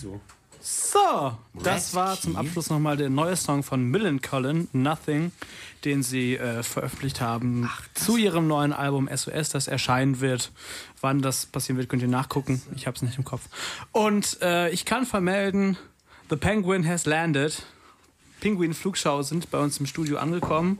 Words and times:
so. 0.00 0.20
So, 0.62 1.38
das 1.54 1.94
war 1.94 2.20
zum 2.20 2.36
Abschluss 2.36 2.68
nochmal 2.68 2.98
der 2.98 3.08
neue 3.08 3.34
Song 3.34 3.62
von 3.62 3.82
Millen 3.82 4.20
Collin, 4.20 4.68
Nothing, 4.74 5.32
den 5.86 6.02
sie 6.02 6.36
äh, 6.36 6.62
veröffentlicht 6.62 7.22
haben 7.22 7.70
zu 7.94 8.18
ihrem 8.18 8.46
neuen 8.46 8.74
Album 8.74 9.08
SOS, 9.10 9.48
das 9.48 9.68
erscheinen 9.68 10.20
wird. 10.20 10.52
Wann 11.00 11.22
das 11.22 11.46
passieren 11.46 11.78
wird, 11.78 11.88
könnt 11.88 12.02
ihr 12.02 12.08
nachgucken. 12.08 12.60
Ich 12.76 12.86
habe 12.86 12.94
es 12.94 13.00
nicht 13.00 13.16
im 13.16 13.24
Kopf. 13.24 13.42
Und 13.92 14.42
äh, 14.42 14.68
ich 14.68 14.84
kann 14.84 15.06
vermelden, 15.06 15.78
The 16.28 16.36
Penguin 16.36 16.86
has 16.86 17.06
landed. 17.06 17.62
Pinguin 18.40 18.74
Flugschau 18.74 19.22
sind 19.22 19.50
bei 19.50 19.58
uns 19.58 19.78
im 19.78 19.86
Studio 19.86 20.18
angekommen. 20.18 20.78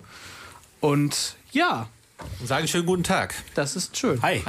Und 0.80 1.37
ja, 1.52 1.89
Sage 2.45 2.68
schönen 2.68 2.87
guten 2.87 3.02
Tag. 3.02 3.34
das 3.55 3.77
ist 3.77 3.96
schön. 3.96 4.21
Hi. 4.21 4.43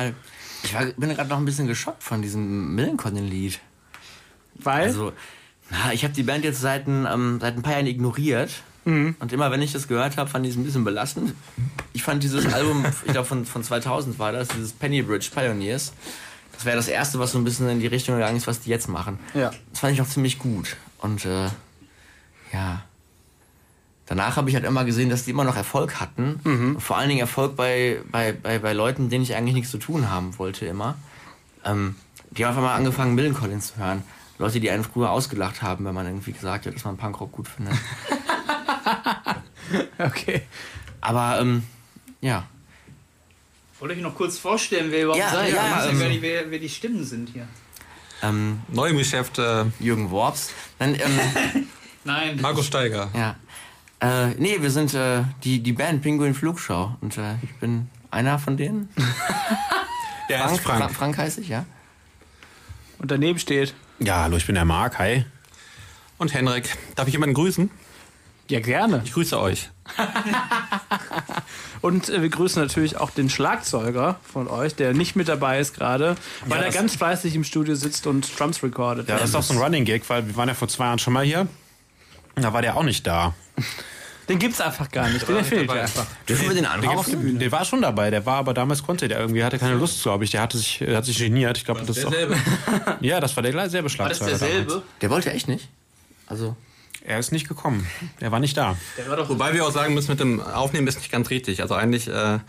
Ich 0.64 0.74
war, 0.74 0.86
bin 0.86 1.10
gerade 1.10 1.30
noch 1.30 1.38
ein 1.38 1.46
bisschen 1.46 1.68
geschockt 1.68 2.04
von 2.04 2.22
diesem 2.22 2.76
Millencolin-Lied. 2.76 3.60
Weil, 4.66 4.88
Also, 4.88 5.14
na, 5.70 5.94
ich 5.94 6.04
habe 6.04 6.14
die 6.14 6.24
Band 6.24 6.44
jetzt 6.44 6.62
seit 6.62 6.88
ein, 6.88 7.08
ähm, 7.12 7.40
seit 7.42 7.56
ein 7.56 7.62
paar 7.62 7.74
Jahren 7.74 7.88
ignoriert. 7.88 8.52
Und 9.20 9.32
immer 9.32 9.52
wenn 9.52 9.62
ich 9.62 9.72
das 9.72 9.88
gehört 9.88 10.18
habe, 10.18 10.28
fand 10.30 10.44
ich 10.46 10.54
es 10.54 10.58
ein 10.58 10.64
bisschen 10.64 10.84
belastend. 10.84 11.34
Ich 11.94 12.02
fand 12.02 12.24
dieses 12.24 12.52
Album, 12.52 12.84
ich 13.06 13.12
glaube 13.12 13.28
von, 13.28 13.46
von 13.46 13.64
2000 13.64 14.18
war 14.18 14.32
das, 14.32 14.48
dieses 14.48 14.74
Pennybridge 14.74 15.30
Pioneers. 15.34 15.94
Das 16.54 16.66
wäre 16.66 16.78
das 16.78 16.88
erste, 16.88 17.20
was 17.20 17.32
so 17.32 17.38
ein 17.38 17.44
bisschen 17.44 17.70
in 17.70 17.80
die 17.80 17.88
Richtung 17.88 18.16
gegangen 18.16 18.38
ist, 18.38 18.48
was 18.48 18.60
die 18.62 18.70
jetzt 18.72 18.88
machen. 18.90 19.20
Ja. 19.36 19.52
Das 19.72 19.80
fand 19.80 19.94
ich 19.94 20.02
auch 20.02 20.08
ziemlich 20.08 20.40
gut. 20.40 20.76
Und 20.98 21.26
äh, 21.26 21.50
ja. 22.54 22.82
Danach 24.08 24.36
habe 24.36 24.50
ich 24.50 24.56
halt 24.56 24.66
immer 24.66 24.84
gesehen, 24.84 25.10
dass 25.10 25.24
die 25.26 25.32
immer 25.32 25.44
noch 25.46 25.56
Erfolg 25.56 26.00
hatten. 26.02 26.76
Vor 26.80 26.98
allen 26.98 27.08
Dingen 27.08 27.22
Erfolg 27.22 27.56
bei, 27.56 28.02
bei, 28.12 28.34
bei, 28.34 28.60
bei 28.60 28.74
Leuten, 28.74 29.10
denen 29.10 29.24
ich 29.24 29.36
eigentlich 29.36 29.54
nichts 29.54 29.72
zu 29.72 29.78
tun 29.78 30.10
haben 30.10 30.38
wollte 30.38 30.66
immer. 30.66 30.96
Ähm, 31.64 31.96
die 32.32 32.44
haben 32.44 32.50
einfach 32.50 32.64
mal 32.64 32.76
angefangen, 32.76 33.16
Millen 33.16 33.34
Collins 33.34 33.68
zu 33.74 33.78
hören. 33.78 34.04
Leute, 34.42 34.60
die 34.60 34.72
einen 34.72 34.84
früher 34.84 35.12
ausgelacht 35.12 35.62
haben, 35.62 35.86
wenn 35.86 35.94
man 35.94 36.08
irgendwie 36.08 36.32
gesagt 36.32 36.66
hat, 36.66 36.74
dass 36.74 36.84
man 36.84 36.98
Punkrock 36.98 37.32
gut 37.32 37.48
findet. 37.48 37.76
okay. 40.00 40.42
Aber 41.00 41.40
ähm, 41.40 41.64
ja. 42.22 42.46
Wollte 43.80 43.96
ich 43.96 44.02
noch 44.02 44.16
kurz 44.16 44.38
vorstellen, 44.40 44.92
wer 44.92 45.04
überhaupt 45.04 45.20
Ja, 45.20 45.30
seid? 45.30 45.54
ja, 45.54 45.66
ich 45.66 45.72
weiß 45.76 45.86
ja 45.86 45.90
ähm, 45.92 46.00
gar 46.00 46.08
nicht, 46.10 46.22
wer, 46.22 46.50
wer 46.52 46.60
die 46.60 46.70
Stimmen 46.70 47.04
sind 47.04 47.30
hier. 47.30 47.48
Ähm, 48.24 48.62
Neu 48.70 48.90
im 48.90 48.98
Geschäft 48.98 49.38
äh, 49.40 49.66
Jürgen 49.80 50.10
Worps. 50.12 50.52
Dann, 50.80 50.96
ähm, 50.96 51.02
Nein. 52.04 52.40
Markus 52.42 52.66
Steiger. 52.66 53.10
ja. 53.16 53.36
Äh, 54.00 54.30
nee, 54.40 54.58
wir 54.60 54.72
sind 54.72 54.96
äh, 54.96 55.22
die, 55.44 55.62
die 55.62 55.74
Band 55.74 56.02
Pinguin 56.02 56.34
Flugschau. 56.34 56.98
Und 57.02 57.18
äh, 57.20 57.36
ich 57.44 57.54
bin 57.60 57.88
einer 58.10 58.40
von 58.40 58.58
denen. 58.58 58.90
Der 60.30 60.44
heißt 60.46 60.62
Frank, 60.62 60.80
Frank. 60.80 60.96
Frank 60.96 61.18
heiße 61.20 61.42
ich, 61.42 61.50
ja. 61.50 61.66
Und 62.98 63.12
daneben 63.12 63.38
steht, 63.38 63.76
Ja, 64.04 64.24
hallo, 64.24 64.38
ich 64.38 64.46
bin 64.46 64.56
der 64.56 64.66
Marc. 64.66 64.98
Hi. 65.00 65.26
Und 66.18 66.34
Henrik. 66.34 66.76
Darf 66.96 67.08
ich 67.08 67.14
jemanden 67.14 67.36
grüßen? 67.36 67.70
ja 68.50 68.60
gerne. 68.60 69.02
Ich 69.06 69.14
grüße 69.14 69.40
euch. 69.40 69.70
Und 71.82 72.10
äh, 72.10 72.22
wir 72.22 72.28
grüßen 72.28 72.62
natürlich 72.62 72.98
auch 72.98 73.10
den 73.10 73.30
Schlagzeuger 73.30 74.20
von 74.30 74.50
euch, 74.50 74.76
der 74.76 74.94
nicht 74.94 75.16
mit 75.16 75.30
dabei 75.30 75.60
ist 75.62 75.74
gerade, 75.74 76.18
weil 76.48 76.60
er 76.60 76.66
das- 76.66 76.76
ganz 76.76 76.96
fleißig 76.98 77.34
im 77.36 77.46
Studio 77.46 77.76
sitzt 77.76 78.08
und 78.08 78.38
Drums 78.38 78.62
recordet. 78.62 79.08
Ja, 79.08 79.18
das 79.18 79.30
ist 79.30 79.36
auch 79.36 79.44
so 79.44 79.54
ein 79.54 79.60
Running 79.60 79.86
Gag, 79.86 80.10
weil 80.10 80.28
wir 80.28 80.36
waren 80.36 80.50
ja 80.50 80.54
vor 80.54 80.68
zwei 80.68 80.84
Jahren 80.84 81.00
schon 81.00 81.14
mal 81.14 81.24
hier. 81.24 81.48
Da 82.36 82.52
war 82.52 82.62
der 82.62 82.76
auch 82.76 82.84
nicht 82.84 83.08
da. 83.08 83.34
Den 84.32 84.40
gibt's 84.40 84.62
einfach 84.62 84.90
gar 84.90 85.10
nicht, 85.10 85.28
den 85.28 85.44
fehlt 85.44 85.62
ja 85.62 85.68
dabei. 85.68 85.82
einfach. 85.82 86.06
Dürfen 86.28 86.48
wir 86.48 86.56
den 86.56 86.64
Der, 86.64 86.72
auf 86.74 86.80
der 86.82 86.90
anrufen? 86.92 87.20
Bühne. 87.22 87.40
der 87.40 87.52
war 87.52 87.66
schon 87.66 87.82
dabei, 87.82 88.10
der 88.10 88.26
war 88.26 88.38
aber 88.38 88.54
damals 88.54 88.82
konnte 88.82 89.08
der 89.10 89.20
irgendwie, 89.20 89.44
hatte 89.44 89.60
keine 89.60 89.76
Lust, 89.76 90.02
glaube 90.04 90.24
ich. 90.24 90.32
Der 90.32 90.42
hatte 90.42 90.58
sich, 90.58 90.80
hat 90.82 91.04
sich 91.06 91.18
geniert. 91.18 91.58
Ich 91.58 91.66
glaube, 91.66 91.82
das 91.86 91.98
ist 91.98 92.06
auch, 92.06 92.12
Derselbe. 92.12 92.38
Ja, 93.02 93.20
das 93.20 93.36
war 93.36 93.44
der 93.44 93.52
gleich 93.52 93.70
selbe 93.72 93.90
War 93.98 94.08
das 94.10 94.18
Schlagzeuger. 94.18 94.30
derselbe? 94.40 94.68
damals. 94.72 94.84
Der 95.02 95.10
wollte 95.10 95.32
echt 95.34 95.48
nicht. 95.50 95.68
Also, 96.28 96.56
Er 97.06 97.20
ist 97.20 97.32
nicht 97.34 97.48
gekommen. 97.50 97.86
Er 98.22 98.32
war 98.32 98.40
nicht 98.40 98.56
da. 98.56 98.78
Der 98.98 99.10
war 99.10 99.18
doch 99.18 99.28
Wobei 99.28 99.54
wir 99.54 99.66
auch 99.66 99.72
sagen 99.72 99.94
müssen, 99.94 100.12
mit 100.12 100.20
dem 100.22 100.40
Aufnehmen 100.40 100.88
ist 100.88 101.00
nicht 101.00 101.12
ganz 101.12 101.30
richtig. 101.30 101.62
Also 101.62 101.74
eigentlich 101.76 102.08
äh, 102.08 102.40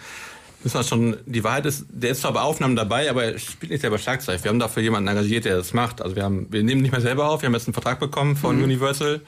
müssen 0.62 0.78
wir 0.78 0.84
schon, 0.84 1.16
die 1.26 1.42
Wahrheit 1.42 1.66
ist, 1.66 1.86
der 1.88 2.10
ist 2.10 2.20
zwar 2.20 2.32
bei 2.34 2.42
Aufnahmen 2.42 2.76
dabei, 2.76 3.10
aber 3.10 3.24
er 3.24 3.38
spielt 3.40 3.72
nicht 3.72 3.80
selber 3.80 3.98
Schlagzeug. 3.98 4.44
Wir 4.44 4.50
haben 4.50 4.60
dafür 4.60 4.82
jemanden 4.84 5.08
engagiert, 5.08 5.46
der 5.46 5.56
das 5.56 5.72
macht. 5.72 6.00
Also 6.00 6.14
wir 6.14 6.22
haben, 6.22 6.46
wir 6.52 6.62
nehmen 6.62 6.82
nicht 6.82 6.92
mehr 6.92 7.00
selber 7.00 7.28
auf, 7.30 7.42
wir 7.42 7.48
haben 7.48 7.54
jetzt 7.54 7.66
einen 7.66 7.74
Vertrag 7.74 7.98
bekommen 7.98 8.36
von 8.36 8.62
Universal 8.62 9.20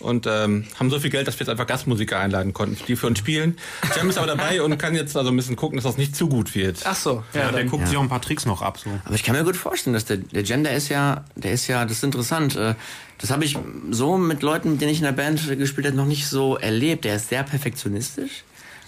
und 0.00 0.26
ähm, 0.26 0.64
haben 0.78 0.90
so 0.90 0.98
viel 1.00 1.10
Geld, 1.10 1.26
dass 1.28 1.34
wir 1.36 1.40
jetzt 1.40 1.50
einfach 1.50 1.66
Gastmusiker 1.66 2.18
einladen 2.18 2.52
konnten, 2.52 2.76
die 2.86 2.96
für 2.96 3.06
uns 3.06 3.18
spielen. 3.18 3.56
Jam 3.96 4.08
ist 4.10 4.18
aber 4.18 4.26
dabei 4.26 4.60
und 4.62 4.76
kann 4.78 4.94
jetzt 4.94 5.16
also 5.16 5.30
ein 5.30 5.36
bisschen 5.36 5.56
gucken, 5.56 5.76
dass 5.76 5.84
das 5.84 5.96
nicht 5.96 6.14
zu 6.16 6.28
gut 6.28 6.54
wird. 6.54 6.80
Ach 6.84 6.94
so, 6.96 7.22
ja, 7.32 7.40
Ja, 7.42 7.50
der 7.52 7.60
dann. 7.62 7.68
guckt 7.70 7.88
sich 7.88 7.96
auch 7.96 8.02
ein 8.02 8.08
paar 8.08 8.20
Tricks 8.22 8.44
noch 8.46 8.60
ab. 8.62 8.78
So. 8.78 8.90
aber 9.04 9.14
ich 9.14 9.22
kann 9.22 9.34
mir 9.36 9.44
gut 9.44 9.56
vorstellen, 9.56 9.94
dass 9.94 10.04
der, 10.04 10.18
der 10.18 10.42
Gender 10.42 10.72
ist 10.72 10.88
ja, 10.90 11.24
der 11.36 11.52
ist 11.52 11.66
ja, 11.68 11.84
das 11.84 11.98
ist 11.98 12.04
interessant. 12.04 12.56
äh, 12.56 12.74
Das 13.18 13.30
habe 13.30 13.44
ich 13.44 13.56
so 13.90 14.18
mit 14.18 14.42
Leuten, 14.42 14.72
mit 14.72 14.80
denen 14.80 14.90
ich 14.90 14.98
in 14.98 15.04
der 15.04 15.12
Band 15.12 15.46
gespielt 15.58 15.86
habe, 15.86 15.96
noch 15.96 16.06
nicht 16.06 16.26
so 16.26 16.56
erlebt. 16.56 17.04
Der 17.04 17.16
ist 17.16 17.28
sehr 17.30 17.42
perfektionistisch 17.44 18.44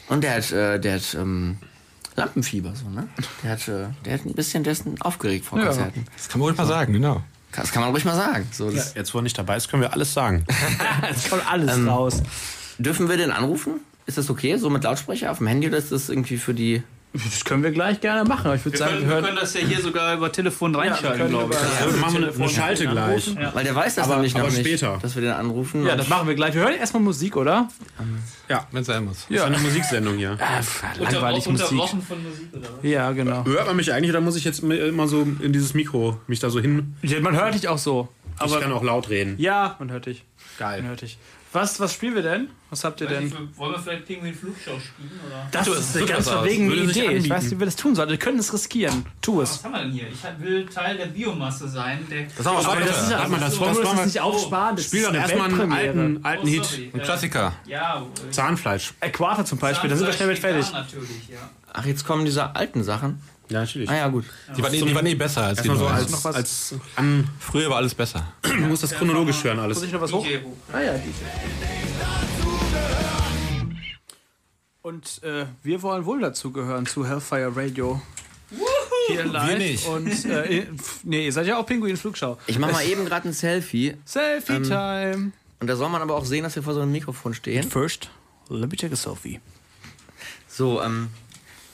und 0.08 0.22
der 0.24 0.34
hat, 0.34 0.52
äh, 0.52 0.78
der 0.80 0.94
hat 0.96 1.14
ähm, 1.14 1.56
Lampenfieber, 2.16 2.74
so, 2.74 2.88
ne? 2.88 3.08
Der 3.42 3.50
hat, 3.52 3.68
äh, 3.68 3.88
der 4.04 4.14
hat 4.14 4.24
ein 4.24 4.32
bisschen, 4.34 4.64
ist 4.64 4.84
aufgeregt 5.00 5.44
vor 5.44 5.58
Ja. 5.58 5.66
Konzerten. 5.66 6.04
Das 6.16 6.28
kann 6.28 6.40
man 6.40 6.48
ruhig 6.48 6.58
mal 6.58 6.66
sagen, 6.66 6.92
genau. 6.92 7.22
Das 7.56 7.72
kann 7.72 7.82
man 7.82 7.90
ruhig 7.90 8.04
mal 8.04 8.14
sagen. 8.16 8.46
So, 8.52 8.70
das, 8.70 8.94
Jetzt, 8.94 9.12
wo 9.14 9.18
er 9.18 9.22
nicht 9.22 9.36
dabei 9.38 9.56
ist, 9.56 9.68
können 9.68 9.82
wir 9.82 9.92
alles 9.92 10.12
sagen. 10.12 10.44
Jetzt 11.08 11.30
kommt 11.30 11.50
alles 11.50 11.74
Ähm, 11.74 11.88
raus. 11.88 12.22
Dürfen 12.78 13.08
wir 13.08 13.16
den 13.16 13.30
anrufen? 13.30 13.80
Ist 14.06 14.18
das 14.18 14.30
okay, 14.30 14.56
so 14.56 14.70
mit 14.70 14.84
Lautsprecher 14.84 15.30
auf 15.30 15.38
dem 15.38 15.46
Handy 15.46 15.66
oder 15.66 15.78
ist 15.78 15.90
das 15.92 16.08
irgendwie 16.08 16.36
für 16.36 16.54
die... 16.54 16.82
Das 17.24 17.44
können 17.44 17.62
wir 17.62 17.70
gleich 17.70 18.00
gerne 18.00 18.28
machen. 18.28 18.46
aber 18.46 18.54
Ich 18.56 18.64
würde 18.64 18.78
wir, 18.78 18.78
sagen, 18.78 18.90
können, 18.92 19.02
wir 19.02 19.08
wir 19.08 19.14
hören. 19.14 19.24
können 19.24 19.38
das 19.40 19.54
ja 19.54 19.60
hier 19.60 19.80
sogar 19.80 20.14
über 20.16 20.30
Telefon 20.32 20.74
reinschalten, 20.74 21.18
können 21.18 21.30
glaube 21.30 21.54
ich. 21.54 21.60
Ja, 21.80 21.86
dann 21.90 22.00
machen 22.00 22.20
wir 22.20 22.28
eine, 22.28 22.36
eine 22.36 22.48
Schalte 22.48 22.86
gleich. 22.86 23.36
Weil 23.54 23.64
der 23.64 23.74
weiß 23.74 23.94
das 23.94 24.04
Aber- 24.04 24.14
nämlich 24.16 24.34
noch 24.34 24.40
aber 24.42 24.50
nicht, 24.50 24.60
später. 24.60 24.98
dass 25.00 25.14
wir 25.14 25.22
den 25.22 25.32
anrufen. 25.32 25.86
Ja, 25.86 25.96
das 25.96 26.08
machen 26.08 26.28
wir 26.28 26.34
gleich. 26.34 26.54
Wir 26.54 26.62
hören 26.62 26.74
erstmal 26.74 27.02
Musik, 27.02 27.36
oder? 27.36 27.68
Ja, 28.48 28.66
Wenn 28.72 28.80
es 28.82 28.86
sein 28.86 29.04
muss. 29.04 29.26
das 29.28 29.36
ist 29.38 29.42
eine 29.44 29.58
Musiksendung 29.58 30.16
hier. 30.16 30.38
Ah, 30.40 30.60
langweilig 31.00 31.46
Musik. 31.48 31.70
Unterbrochen 31.70 32.02
von 32.02 32.22
Musik, 32.22 32.48
oder 32.52 32.62
was? 32.62 32.88
Ja, 32.90 33.10
genau. 33.12 33.44
Hört 33.44 33.66
man 33.66 33.76
mich 33.76 33.92
eigentlich 33.92 34.10
oder 34.10 34.20
muss 34.20 34.36
ich 34.36 34.44
jetzt 34.44 34.60
immer 34.62 35.08
so 35.08 35.22
in 35.40 35.52
dieses 35.52 35.74
Mikro 35.74 36.20
mich 36.26 36.40
da 36.40 36.50
so 36.50 36.60
hin? 36.60 36.94
Ja, 37.02 37.20
Man 37.20 37.36
hört 37.36 37.54
dich 37.54 37.68
auch 37.68 37.78
so. 37.78 38.08
ich 38.44 38.60
kann 38.60 38.72
auch 38.72 38.82
laut 38.84 39.08
reden. 39.08 39.34
ja, 39.38 39.76
man 39.78 39.90
hört 39.90 40.06
dich. 40.06 40.24
Geil. 40.58 40.80
Man 40.82 40.88
hört 40.90 41.02
dich. 41.02 41.18
Was, 41.56 41.80
was 41.80 41.94
spielen 41.94 42.14
wir 42.14 42.22
denn? 42.22 42.50
Was 42.68 42.84
habt 42.84 43.00
ihr 43.00 43.06
denn? 43.06 43.24
nicht, 43.24 43.58
Wollen 43.58 43.72
wir 43.72 43.78
vielleicht 43.78 44.04
Pinguin 44.04 44.34
Flugschau 44.34 44.78
spielen? 44.78 45.18
Oder? 45.26 45.48
Das 45.50 45.66
es 45.66 45.78
ist 45.88 45.96
eine 45.96 46.04
ganz 46.04 46.28
verwegene 46.28 46.74
Idee. 46.74 47.12
Ich 47.12 47.30
weiß 47.30 47.44
nicht, 47.44 47.52
wie 47.52 47.58
wir 47.60 47.64
das 47.64 47.76
tun 47.76 47.94
sollen. 47.94 48.10
Wir 48.10 48.18
können 48.18 48.38
es 48.38 48.52
riskieren. 48.52 49.06
Tu 49.22 49.40
es. 49.40 49.52
Was 49.52 49.64
haben 49.64 49.72
wir 49.72 49.80
denn 49.80 49.92
hier? 49.92 50.08
Ich 50.08 50.22
will 50.44 50.66
Teil 50.66 50.98
der 50.98 51.06
Biomasse 51.06 51.66
sein. 51.66 52.06
Der 52.10 52.24
Das 52.36 52.44
haben 52.44 52.58
wir 52.58 52.68
Aber 52.68 52.80
das 52.82 53.04
ist 53.04 53.10
ja, 53.10 53.26
mal, 53.26 53.40
das, 53.40 53.58
Wollen 53.58 53.74
das 53.74 53.82
das 53.84 53.96
wir 53.96 54.04
nicht 54.04 54.20
aufsparen? 54.20 54.76
Das 54.76 54.84
Spiel 54.84 55.00
ist 55.00 55.06
doch 55.06 55.14
eine 55.14 55.22
erstmal 55.22 55.46
einen 55.48 55.72
alten, 55.72 56.24
alten 56.24 56.46
Oh, 56.46 56.50
Hit. 56.50 56.90
Ein 56.92 57.02
Klassiker. 57.02 57.52
Ja, 57.64 58.02
äh, 58.02 58.30
Zahnfleisch. 58.30 58.92
Äquator 59.00 59.46
zum 59.46 59.58
Beispiel, 59.58 59.88
da 59.88 59.96
sind 59.96 60.06
wir 60.06 60.12
schnell 60.12 60.28
mit 60.28 60.38
fertig. 60.38 60.68
Vegan 60.68 60.82
Natürlich, 60.82 61.28
ja. 61.30 61.38
Ach, 61.72 61.86
jetzt 61.86 62.04
kommen 62.06 62.26
diese 62.26 62.54
alten 62.54 62.84
Sachen. 62.84 63.22
Ja, 63.48 63.60
natürlich. 63.60 63.88
Ah 63.88 63.96
ja, 63.96 64.08
gut. 64.08 64.24
Die 64.56 64.62
waren, 64.62 64.74
eh- 64.74 64.82
die 64.82 64.94
waren 64.94 65.06
eh 65.06 65.14
besser 65.14 65.42
als 65.44 65.62
die 65.62 65.68
so 65.68 65.86
als, 65.86 66.24
was? 66.24 66.34
als 66.34 66.74
an, 66.96 67.28
Früher 67.38 67.70
war 67.70 67.76
alles 67.76 67.94
besser. 67.94 68.32
man 68.42 68.68
muss 68.68 68.80
das 68.80 68.92
chronologisch 68.92 69.42
hören 69.44 69.58
alles. 69.58 69.78
Muss 69.78 69.86
ich 69.86 69.92
noch 69.92 70.00
was 70.00 70.12
hoch? 70.12 70.26
Ah 70.72 70.80
ja, 70.80 70.94
DJ. 70.94 71.10
Und 74.82 75.22
äh, 75.24 75.46
wir 75.62 75.82
wollen 75.82 76.04
wohl 76.04 76.20
dazugehören 76.20 76.86
zu 76.86 77.06
Hellfire 77.06 77.54
Radio. 77.56 78.00
Hier 79.08 79.24
live. 79.24 79.58
nicht. 79.58 79.86
Und 79.86 80.24
äh, 80.26 80.66
nee, 81.04 81.24
ihr 81.26 81.32
seid 81.32 81.46
ja 81.46 81.58
auch 81.58 81.66
Pinguin 81.66 81.96
Flugschau. 81.96 82.38
Ich 82.46 82.58
mache 82.58 82.72
mal 82.72 82.86
eben 82.86 83.04
gerade 83.04 83.28
ein 83.28 83.32
Selfie. 83.32 83.96
Selfie 84.04 84.62
Time. 84.62 85.32
Und 85.60 85.66
da 85.66 85.76
soll 85.76 85.88
man 85.88 86.02
aber 86.02 86.14
auch 86.14 86.24
sehen, 86.24 86.44
dass 86.44 86.54
wir 86.56 86.62
vor 86.62 86.74
so 86.74 86.80
einem 86.80 86.92
Mikrofon 86.92 87.34
stehen. 87.34 87.68
First, 87.68 88.10
let 88.48 88.70
me 88.70 88.76
take 88.76 88.92
a 88.92 88.96
selfie. 88.96 89.40
So, 90.48 90.82
ähm, 90.82 91.08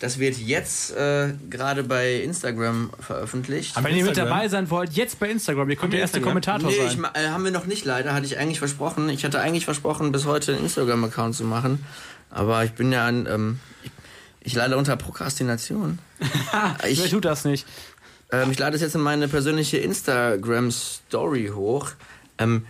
das 0.02 0.18
wird 0.18 0.36
jetzt 0.36 0.96
äh, 0.96 1.32
gerade 1.48 1.84
bei 1.84 2.16
Instagram 2.16 2.90
veröffentlicht. 2.98 3.76
Wenn 3.76 3.94
ihr 3.94 4.02
mit 4.02 4.08
Instagram? 4.08 4.30
dabei 4.30 4.48
sein 4.48 4.68
wollt, 4.68 4.94
jetzt 4.94 5.20
bei 5.20 5.30
Instagram. 5.30 5.70
Ihr 5.70 5.76
könnt 5.76 5.92
der 5.92 6.00
erste 6.00 6.20
Kommentator 6.20 6.68
nee, 6.68 6.76
sein. 6.76 7.06
ich, 7.14 7.22
äh, 7.22 7.28
haben 7.28 7.44
wir 7.44 7.52
noch 7.52 7.66
nicht 7.66 7.84
leider, 7.84 8.12
hatte 8.12 8.26
ich 8.26 8.36
eigentlich 8.36 8.58
versprochen. 8.58 9.08
Ich 9.10 9.24
hatte 9.24 9.38
eigentlich 9.38 9.64
versprochen, 9.64 10.10
bis 10.10 10.26
heute 10.26 10.54
einen 10.54 10.64
Instagram-Account 10.64 11.36
zu 11.36 11.44
machen. 11.44 11.86
Aber 12.30 12.64
ich 12.64 12.72
bin 12.72 12.90
ja 12.90 13.06
an, 13.06 13.28
ähm, 13.30 13.60
ich, 13.84 13.92
ich 14.40 14.54
leide 14.54 14.76
unter 14.76 14.96
Prokrastination. 14.96 16.00
Wer 16.80 16.90
ich, 16.90 17.08
tut 17.08 17.24
das 17.24 17.44
nicht? 17.44 17.64
ähm, 18.32 18.50
ich 18.50 18.58
lade 18.58 18.74
es 18.74 18.82
jetzt 18.82 18.96
in 18.96 19.02
meine 19.02 19.28
persönliche 19.28 19.76
Instagram-Story 19.76 21.52
hoch. 21.54 21.90
Ähm, 22.38 22.66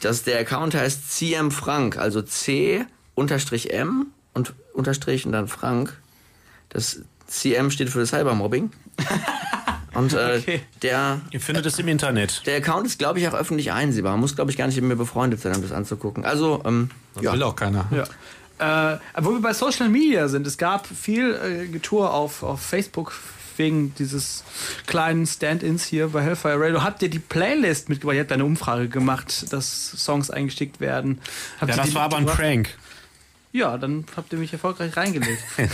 das, 0.00 0.24
der 0.24 0.40
Account 0.40 0.74
heißt 0.74 1.12
CM 1.12 1.52
Frank, 1.52 1.96
also 1.96 2.22
C 2.22 2.84
unterstrich 3.14 3.72
M 3.72 4.08
und 4.34 4.54
unterstrich 4.74 5.26
und 5.26 5.30
dann 5.30 5.46
Frank. 5.46 5.96
Das 6.72 7.00
CM 7.26 7.70
steht 7.70 7.88
für 7.90 8.04
Cybermobbing. 8.06 8.70
Und 9.94 10.14
äh, 10.14 10.38
Okay. 10.38 10.60
der, 10.80 11.20
Ihr 11.30 11.40
findet 11.40 11.66
es 11.66 11.78
im 11.78 11.86
Internet. 11.88 12.46
der 12.46 12.56
Account 12.56 12.86
ist, 12.86 12.98
glaube 12.98 13.18
ich, 13.20 13.28
auch 13.28 13.34
öffentlich 13.34 13.72
einsehbar. 13.72 14.12
Man 14.12 14.20
muss, 14.20 14.34
glaube 14.34 14.50
ich, 14.50 14.56
gar 14.56 14.66
nicht 14.66 14.76
mit 14.76 14.84
mir 14.86 14.96
befreundet 14.96 15.40
sein, 15.40 15.54
um 15.54 15.60
das 15.62 15.70
anzugucken. 15.72 16.24
Also, 16.24 16.62
ähm, 16.64 16.90
Das 17.14 17.24
ja. 17.24 17.32
will 17.34 17.42
auch 17.42 17.56
keiner. 17.56 17.86
Ja. 17.90 18.94
Äh, 18.94 18.98
wo 19.18 19.32
wir 19.32 19.40
bei 19.42 19.52
Social 19.52 19.88
Media 19.90 20.28
sind, 20.28 20.46
es 20.46 20.56
gab 20.56 20.86
viel 20.86 21.34
äh, 21.34 21.66
Getue 21.68 22.08
auf, 22.08 22.42
auf 22.42 22.62
Facebook, 22.62 23.12
wegen 23.58 23.94
dieses 23.96 24.44
kleinen 24.86 25.26
Stand-ins 25.26 25.84
hier 25.84 26.08
bei 26.08 26.22
Hellfire 26.22 26.58
Radio, 26.58 26.82
habt 26.82 27.02
ihr 27.02 27.10
die 27.10 27.18
Playlist 27.18 27.90
mitgebracht? 27.90 28.14
Ihr 28.14 28.22
habt 28.22 28.32
eine 28.32 28.46
Umfrage 28.46 28.88
gemacht, 28.88 29.52
dass 29.52 29.90
Songs 29.90 30.30
eingestickt 30.30 30.80
werden. 30.80 31.20
Habt 31.60 31.70
Ja, 31.70 31.76
das 31.76 31.94
war 31.94 32.02
aber 32.04 32.16
ein? 32.16 32.24
Prank. 32.26 32.70
Ja, 33.52 33.76
dann 33.76 34.06
habt 34.16 34.32
ihr 34.32 34.38
mich 34.38 34.52
erfolgreich 34.52 34.96
reingelegt. 34.96 35.42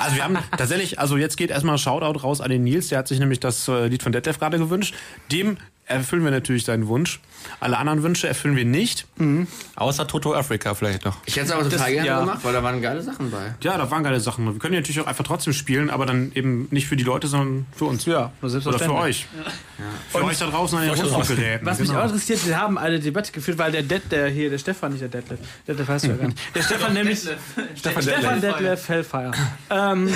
Also 0.00 0.16
wir 0.16 0.24
haben 0.24 0.36
tatsächlich, 0.58 0.98
also 0.98 1.16
jetzt 1.16 1.36
geht 1.36 1.50
erstmal 1.50 1.76
ein 1.76 1.78
Shoutout 1.78 2.18
raus 2.18 2.42
an 2.42 2.50
den 2.50 2.62
Nils, 2.62 2.88
der 2.88 2.98
hat 2.98 3.08
sich 3.08 3.18
nämlich 3.18 3.40
das 3.40 3.66
äh, 3.68 3.86
Lied 3.86 4.02
von 4.02 4.12
Detlef 4.12 4.38
gerade 4.38 4.58
gewünscht. 4.58 4.94
Dem 5.32 5.56
erfüllen 5.86 6.24
wir 6.24 6.30
natürlich 6.30 6.64
seinen 6.64 6.88
Wunsch. 6.88 7.20
Alle 7.60 7.76
anderen 7.76 8.02
Wünsche 8.02 8.26
erfüllen 8.26 8.56
wir 8.56 8.64
nicht. 8.64 9.06
Außer 9.76 10.06
Toto 10.06 10.34
Africa 10.34 10.72
vielleicht 10.74 11.04
noch. 11.04 11.18
Ich 11.26 11.36
hätte 11.36 11.46
es 11.46 11.52
aber 11.52 11.64
total 11.64 11.78
Das- 11.78 11.88
gerne 11.90 12.06
ja. 12.06 12.20
gemacht, 12.20 12.38
weil 12.42 12.52
da 12.54 12.62
waren 12.62 12.80
geile 12.80 13.02
Sachen 13.02 13.30
bei. 13.30 13.54
Ja, 13.60 13.76
da 13.76 13.90
waren 13.90 14.02
geile 14.02 14.18
Sachen. 14.18 14.46
Wir 14.46 14.58
können 14.58 14.72
die 14.72 14.78
natürlich 14.78 15.00
auch 15.00 15.06
einfach 15.06 15.24
trotzdem 15.24 15.52
spielen, 15.52 15.90
aber 15.90 16.06
dann 16.06 16.32
eben 16.34 16.68
nicht 16.70 16.86
für 16.86 16.96
die 16.96 17.04
Leute, 17.04 17.26
sondern 17.28 17.66
für 17.76 17.84
uns. 17.84 18.06
Ja, 18.06 18.32
Oder 18.40 18.78
für 18.78 18.94
euch. 18.94 19.26
Für 20.08 20.24
euch 20.24 20.38
da 20.38 20.46
draußen 20.46 20.78
an 20.78 20.84
den 20.86 20.94
Rundfunkgeräten. 20.94 21.66
Was 21.66 21.78
mich 21.80 21.88
Genau. 21.88 22.00
auch 22.00 22.04
interessiert, 22.06 22.46
wir 22.46 22.58
haben 22.58 22.78
eine 22.78 22.98
Debatte 22.98 23.30
geführt, 23.32 23.58
weil 23.58 23.72
der 23.72 23.82
Det, 23.82 24.10
der 24.10 24.28
hier, 24.28 24.48
der 24.48 24.58
Stefan, 24.58 24.92
nicht 24.92 25.02
der 25.02 25.08
Detlef, 25.10 25.38
Detlef 25.68 25.88
heißt 25.88 26.06
ja 26.06 26.14
gar 26.16 26.26
nicht. 26.28 26.38
Der 26.54 26.62
Stefan 26.62 26.94
nämlich, 26.94 27.18
Stefan 27.76 28.02
Stefan 28.02 28.40
Detlef 28.40 28.88
Hellfire. 28.88 29.32
ähm, 29.68 30.08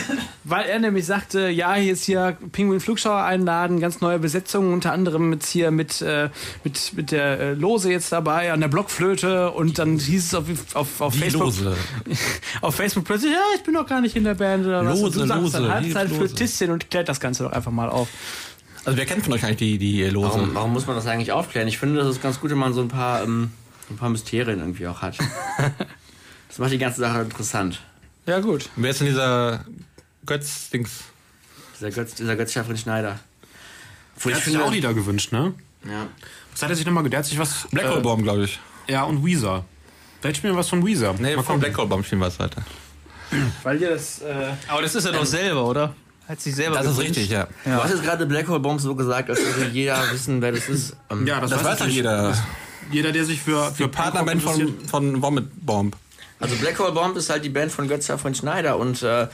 weil 0.45 0.65
er 0.67 0.79
nämlich 0.79 1.05
sagte, 1.05 1.49
ja, 1.51 1.75
hier 1.75 1.93
ist 1.93 2.05
hier 2.05 2.39
Pinguin 2.53 2.81
Flugschauer 2.81 3.23
einladen, 3.23 3.81
ganz 3.81 4.01
neue 4.01 4.19
Besetzungen, 4.19 4.73
unter 4.73 4.93
anderem 4.93 5.29
mit 5.29 5.45
hier 5.45 5.58
mit, 5.71 6.01
äh, 6.01 6.31
mit, 6.65 6.93
mit 6.95 7.11
der 7.11 7.41
äh, 7.41 7.55
Lose 7.55 7.91
jetzt 7.91 8.13
dabei, 8.13 8.53
an 8.53 8.61
der 8.61 8.69
Blockflöte 8.69 9.51
und 9.51 9.79
dann 9.79 9.99
hieß 9.99 10.27
es 10.27 10.35
auf, 10.35 10.45
auf, 10.75 11.01
auf 11.01 11.13
Die 11.13 11.21
Facebook, 11.21 11.45
Lose. 11.45 11.77
auf 12.61 12.75
Facebook 12.75 13.05
plötzlich, 13.05 13.33
ja, 13.33 13.41
ich 13.57 13.63
bin 13.63 13.75
doch 13.75 13.87
gar 13.87 14.01
nicht 14.01 14.17
in 14.17 14.25
der 14.25 14.35
Band 14.35 14.67
oder 14.67 14.85
was. 14.85 15.01
Lose, 15.01 15.05
und 15.05 15.15
du 15.17 15.27
sagst 15.27 15.43
Lose, 15.43 15.53
dann 15.53 15.81
hier 15.81 15.91
ist 15.91 15.97
Halbzeitflötistin 15.97 16.71
und 16.71 16.91
klärt 16.91 17.09
das 17.09 17.21
Ganze 17.21 17.45
doch 17.45 17.53
einfach 17.53 17.73
mal 17.73 17.89
auf. 17.89 18.09
Also 18.85 18.97
wer 18.97 19.07
kennt 19.07 19.25
von 19.25 19.35
euch 19.35 19.45
eigentlich 19.45 19.59
die, 19.59 19.79
die 19.79 20.05
Lose? 20.05 20.29
Warum, 20.35 20.55
warum 20.55 20.73
muss 20.73 20.87
man 20.87 20.97
das 20.97 21.07
eigentlich 21.07 21.33
aufklären? 21.33 21.69
Ich 21.69 21.79
finde, 21.79 22.01
das 22.01 22.09
ist 22.09 22.23
ganz 22.23 22.41
gut, 22.41 22.51
wenn 22.51 22.59
man 22.59 22.73
so 22.73 22.81
ein 22.81 22.89
paar, 22.89 23.23
ähm, 23.23 23.51
ein 23.91 23.97
paar 23.97 24.09
Mysterien 24.09 24.61
irgendwie 24.61 24.87
auch 24.87 25.03
hat. 25.03 25.19
Das 26.49 26.59
macht 26.59 26.73
die 26.73 26.79
ganze 26.79 27.01
Sache 27.01 27.21
interessant. 27.21 27.81
Ja, 28.27 28.41
gut. 28.41 28.71
Wer 28.77 28.91
ist 28.91 29.01
denn 29.01 29.09
dieser 29.09 29.65
Götz-Dings? 30.25 31.05
Dieser 31.77 31.91
Götz, 31.91 32.15
dieser 32.15 32.37
Götz 32.37 32.53
Schneider. 32.53 33.21
Obwohl 34.19 34.33
ich 34.33 34.39
hat 34.39 34.45
sich 34.45 34.57
auch 34.57 34.63
finde, 34.63 34.75
Lieder 34.75 34.95
gewünscht, 34.95 35.33
ne? 35.33 35.55
ja. 35.85 36.09
Was 36.53 36.63
hat 36.63 36.71
er 36.71 36.77
sich 36.77 36.85
nochmal 36.85 37.05
gedacht? 37.05 37.13
Der 37.13 37.19
hat 37.21 37.27
sich 37.27 37.39
was... 37.39 37.69
Black 37.71 37.87
Hole 37.89 37.99
äh, 37.99 38.03
Bomb, 38.03 38.23
glaube 38.25 38.45
ich. 38.45 38.59
Ja, 38.89 39.05
und 39.05 39.25
Weezer. 39.25 39.65
Vielleicht 40.21 40.39
spielen 40.39 40.55
wir 40.55 40.59
was 40.59 40.69
von 40.69 40.85
Weezer. 40.85 41.15
Nee, 41.19 41.37
Mal 41.37 41.43
von 41.43 41.45
gucken. 41.45 41.61
Black 41.61 41.79
Hole 41.79 41.87
Bomb 41.87 42.05
spielen 42.05 42.21
wir 42.21 42.27
es 42.27 42.39
weiter. 42.41 42.63
Weil 43.63 43.81
ihr 43.81 43.91
das... 43.91 44.21
Äh, 44.23 44.53
Aber 44.67 44.83
das 44.83 44.95
ist 44.97 45.05
er 45.05 45.13
doch 45.13 45.25
selber, 45.25 45.65
oder? 45.65 45.95
Hat 46.27 46.41
sich 46.41 46.55
selber 46.57 46.77
Das 46.77 46.87
ist 46.87 46.97
gewünscht. 46.99 47.19
richtig, 47.21 47.31
ja. 47.31 47.47
Du 47.65 47.71
hast 47.73 47.91
jetzt 47.91 48.03
gerade 48.03 48.27
Black 48.27 48.49
Hole 48.49 48.59
Bomb 48.61 48.81
so 48.81 48.95
gesagt, 48.95 49.31
als 49.31 49.39
würde 49.41 49.71
jeder 49.71 50.03
wissen, 50.13 50.43
wer 50.43 50.53
das 50.53 50.69
ist. 50.69 50.97
Ähm, 51.11 51.27
Ja, 51.27 51.41
das, 51.41 51.51
Das 51.51 51.61
weiß 51.61 51.65
doch 51.79 51.87
natürlich 51.87 51.95
jeder. 51.97 52.35
Jeder, 52.91 53.13
der 53.13 53.25
sich 53.25 53.41
für, 53.41 53.71
für 53.73 53.85
Die 53.85 53.89
Partnerband 53.91 54.43
von, 54.43 54.81
von 54.87 55.23
Vomit 55.23 55.47
Bomb. 55.65 55.97
Also 56.41 56.57
Black 56.57 56.79
Hole 56.79 56.93
Bomb 56.93 57.17
ist 57.17 57.31
halt 57.31 57.45
die 57.45 57.49
Band 57.51 57.71
von 57.73 57.87
Götz 57.89 58.11
von 58.17 58.35
Schneider 58.35 58.79
und 58.79 59.03
äh, 59.03 59.29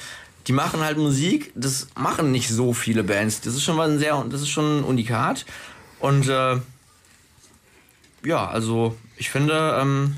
die 0.47 0.53
machen 0.53 0.81
halt 0.81 0.99
Musik, 0.99 1.53
das 1.55 1.89
machen 1.97 2.31
nicht 2.33 2.49
so 2.49 2.73
viele 2.73 3.03
Bands. 3.03 3.41
Das 3.41 3.55
ist 3.55 3.63
schon 3.63 3.77
mal 3.77 3.91
ein 3.91 3.99
sehr, 3.99 4.23
das 4.29 4.43
ist 4.43 4.51
schon 4.51 4.81
ein 4.81 4.85
Unikat. 4.85 5.47
Und 6.01 6.29
äh, 6.29 6.61
ja, 8.25 8.47
also 8.47 8.97
ich 9.17 9.31
finde, 9.31 9.79
ähm, 9.81 10.17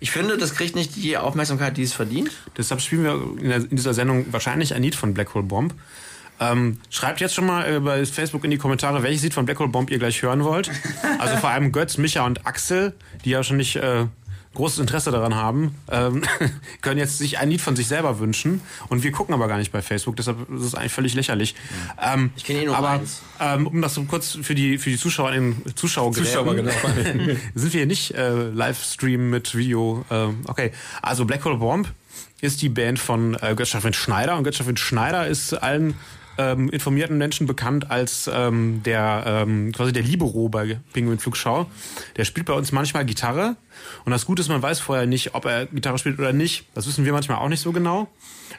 ich 0.00 0.10
finde, 0.10 0.38
das 0.38 0.54
kriegt 0.54 0.74
nicht 0.74 0.96
die 0.96 1.16
Aufmerksamkeit, 1.16 1.76
die 1.76 1.82
es 1.82 1.92
verdient. 1.92 2.30
Deshalb 2.56 2.80
spielen 2.80 3.04
wir 3.04 3.42
in, 3.42 3.48
der, 3.48 3.56
in 3.58 3.76
dieser 3.76 3.94
Sendung 3.94 4.26
wahrscheinlich 4.32 4.74
ein 4.74 4.82
Lied 4.82 4.94
von 4.94 5.12
Black 5.12 5.34
Hole 5.34 5.44
Bomb. 5.44 5.74
Ähm, 6.40 6.78
schreibt 6.88 7.20
jetzt 7.20 7.34
schon 7.34 7.46
mal 7.46 7.68
äh, 7.68 7.80
bei 7.80 8.06
Facebook 8.06 8.44
in 8.44 8.50
die 8.52 8.58
Kommentare, 8.58 9.02
welches 9.02 9.22
Lied 9.22 9.34
von 9.34 9.44
Black 9.44 9.58
Hole 9.58 9.70
Bomb 9.70 9.90
ihr 9.90 9.98
gleich 9.98 10.22
hören 10.22 10.44
wollt. 10.44 10.70
Also 11.18 11.36
vor 11.36 11.50
allem 11.50 11.72
Götz, 11.72 11.98
Micha 11.98 12.24
und 12.24 12.46
Axel, 12.46 12.94
die 13.24 13.30
ja 13.30 13.42
schon 13.42 13.56
nicht 13.56 13.74
äh, 13.76 14.06
großes 14.58 14.78
Interesse 14.80 15.10
daran 15.10 15.34
haben, 15.34 15.74
ähm, 15.90 16.22
können 16.82 16.98
jetzt 16.98 17.16
sich 17.18 17.38
ein 17.38 17.48
Lied 17.50 17.60
von 17.60 17.74
sich 17.76 17.86
selber 17.86 18.18
wünschen. 18.18 18.60
Und 18.88 19.02
wir 19.02 19.12
gucken 19.12 19.32
aber 19.34 19.48
gar 19.48 19.56
nicht 19.56 19.72
bei 19.72 19.80
Facebook, 19.82 20.16
deshalb 20.16 20.50
ist 20.50 20.62
es 20.62 20.74
eigentlich 20.74 20.92
völlig 20.92 21.14
lächerlich. 21.14 21.54
Ähm, 22.02 22.30
Ich 22.36 22.44
kenne 22.44 22.60
eh 22.62 22.64
nur 22.66 22.76
aber 22.76 22.90
eins. 22.90 23.22
ähm, 23.40 23.66
um 23.66 23.80
das 23.80 23.94
so 23.94 24.02
kurz 24.04 24.38
für 24.42 24.54
die, 24.54 24.78
für 24.78 24.90
die 24.90 24.98
Zuschauer 24.98 25.32
in 25.32 25.56
Zuschauergeräten, 25.74 26.32
Zuschauer, 26.32 26.54
genau. 26.54 26.72
sind 27.54 27.72
wir 27.72 27.78
hier 27.80 27.86
nicht 27.86 28.12
äh, 28.14 28.48
Livestream 28.50 29.30
mit 29.30 29.54
Video. 29.54 30.04
ähm, 30.10 30.40
okay, 30.46 30.72
also 31.02 31.24
Black 31.24 31.44
Hole 31.44 31.56
Bomb 31.56 31.88
ist 32.40 32.62
die 32.62 32.68
Band 32.68 32.98
von 32.98 33.34
äh, 33.40 33.54
Götz-Schaffrin 33.56 33.94
Schneider 33.94 34.36
und 34.36 34.44
Götz-Schaffrin 34.44 34.76
Schneider 34.76 35.26
ist 35.26 35.54
allen 35.54 35.94
ähm, 36.38 36.70
informierten 36.70 37.18
Menschen 37.18 37.46
bekannt 37.46 37.90
als 37.90 38.30
ähm, 38.32 38.82
der 38.84 39.24
ähm, 39.26 39.72
quasi 39.72 39.92
der 39.92 40.02
Libero 40.02 40.48
bei 40.48 40.80
Pinguin 40.92 41.18
Flugschau. 41.18 41.66
Der 42.16 42.24
spielt 42.24 42.46
bei 42.46 42.54
uns 42.54 42.72
manchmal 42.72 43.04
Gitarre 43.04 43.56
und 44.04 44.12
das 44.12 44.24
Gute 44.24 44.40
ist, 44.40 44.48
man 44.48 44.62
weiß 44.62 44.80
vorher 44.80 45.06
nicht, 45.06 45.34
ob 45.34 45.44
er 45.44 45.66
Gitarre 45.66 45.98
spielt 45.98 46.18
oder 46.18 46.32
nicht. 46.32 46.66
Das 46.74 46.86
wissen 46.86 47.04
wir 47.04 47.12
manchmal 47.12 47.38
auch 47.38 47.48
nicht 47.48 47.60
so 47.60 47.72
genau. 47.72 48.08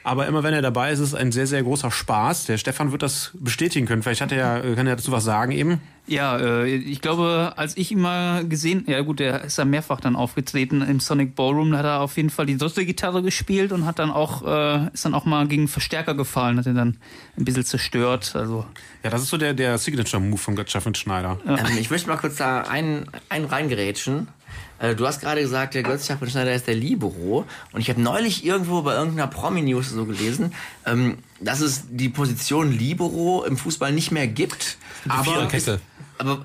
Aber 0.04 0.28
immer 0.28 0.44
wenn 0.44 0.54
er 0.54 0.62
dabei 0.62 0.92
ist, 0.92 1.00
ist 1.00 1.10
es 1.10 1.16
ein 1.16 1.32
sehr, 1.32 1.46
sehr 1.48 1.62
großer 1.62 1.92
Spaß. 1.92 2.46
Der 2.46 2.58
Stefan 2.58 2.92
wird 2.92 3.02
das 3.04 3.32
bestätigen 3.40 3.86
können. 3.86 4.02
Vielleicht 4.02 4.22
hat 4.22 4.32
er, 4.32 4.38
ja- 4.66 4.76
kann 4.76 4.88
er 4.88 4.96
dazu 4.96 5.12
was 5.12 5.24
sagen 5.26 5.52
eben. 5.52 5.82
Ja, 6.08 6.38
äh, 6.40 6.66
ich 6.68 7.02
glaube, 7.02 7.54
als 7.58 7.78
ich 7.78 7.92
ihn 7.92 8.00
mal 8.02 8.48
gesehen, 8.48 8.84
ja 8.88 9.02
gut, 9.02 9.20
der 9.20 9.44
ist 9.44 9.58
ja 9.60 9.66
mehrfach 9.66 10.00
dann 10.02 10.16
aufgetreten 10.16 10.82
im 10.82 11.00
Sonic 11.00 11.36
Ballroom, 11.36 11.72
da 11.72 11.78
hat 11.80 11.86
er 11.86 12.00
auf 12.02 12.18
jeden 12.18 12.32
Fall 12.32 12.48
die 12.48 12.58
dritte 12.58 12.84
Gitarre 12.86 13.22
gespielt 13.22 13.72
und 13.72 13.86
hat 13.86 14.00
dann 14.00 14.10
auch, 14.10 14.44
äh, 14.48 14.88
ist 14.92 15.06
dann 15.06 15.14
auch 15.14 15.26
mal 15.26 15.48
gegen 15.48 15.68
Verstärker 15.68 16.16
gefallen, 16.16 16.58
hat 16.58 16.66
ihn 16.66 16.74
dann 16.76 16.98
ein 17.38 17.46
bisschen 17.46 17.64
zerstört. 17.66 18.32
Also 18.36 18.66
Ja, 19.04 19.12
das 19.12 19.22
ist 19.22 19.30
so 19.30 19.38
der, 19.38 19.54
der 19.54 19.78
Signature-Move 19.78 20.38
von 20.40 20.56
Götz-Schaffrin 20.56 20.96
Schneider. 20.96 21.38
Ähm, 21.46 21.58
ich 21.80 21.92
möchte 21.92 22.08
mal 22.08 22.18
kurz 22.18 22.38
da 22.38 22.62
einen, 22.62 23.06
einen 23.30 23.46
reingerätschen. 23.46 24.30
Äh, 24.80 24.96
Du 24.96 25.06
hast 25.06 25.22
gerade 25.22 25.42
gesagt, 25.42 25.74
der 25.74 25.84
Götz 25.84 26.08
von 26.08 26.30
Schneider 26.30 26.54
ist 26.54 26.68
der 26.68 26.76
Libero. 26.76 27.46
Und 27.72 27.82
ich 27.82 27.90
habe 27.90 28.02
neulich 28.02 28.46
irgendwo 28.46 28.82
bei 28.82 28.96
irgendeiner 28.96 29.28
Promi-News 29.28 29.90
so 29.90 30.06
gelesen, 30.06 30.54
ähm, 30.86 31.18
dass 31.40 31.62
es 31.62 31.84
die 31.90 32.10
Position 32.10 32.72
Libero 32.72 33.44
im 33.46 33.58
Fußball 33.58 33.92
nicht 33.92 34.12
mehr 34.12 34.28
gibt. 34.28 34.78
Aber, 35.08 35.24
Viererkette. 35.24 35.80
aber 36.18 36.44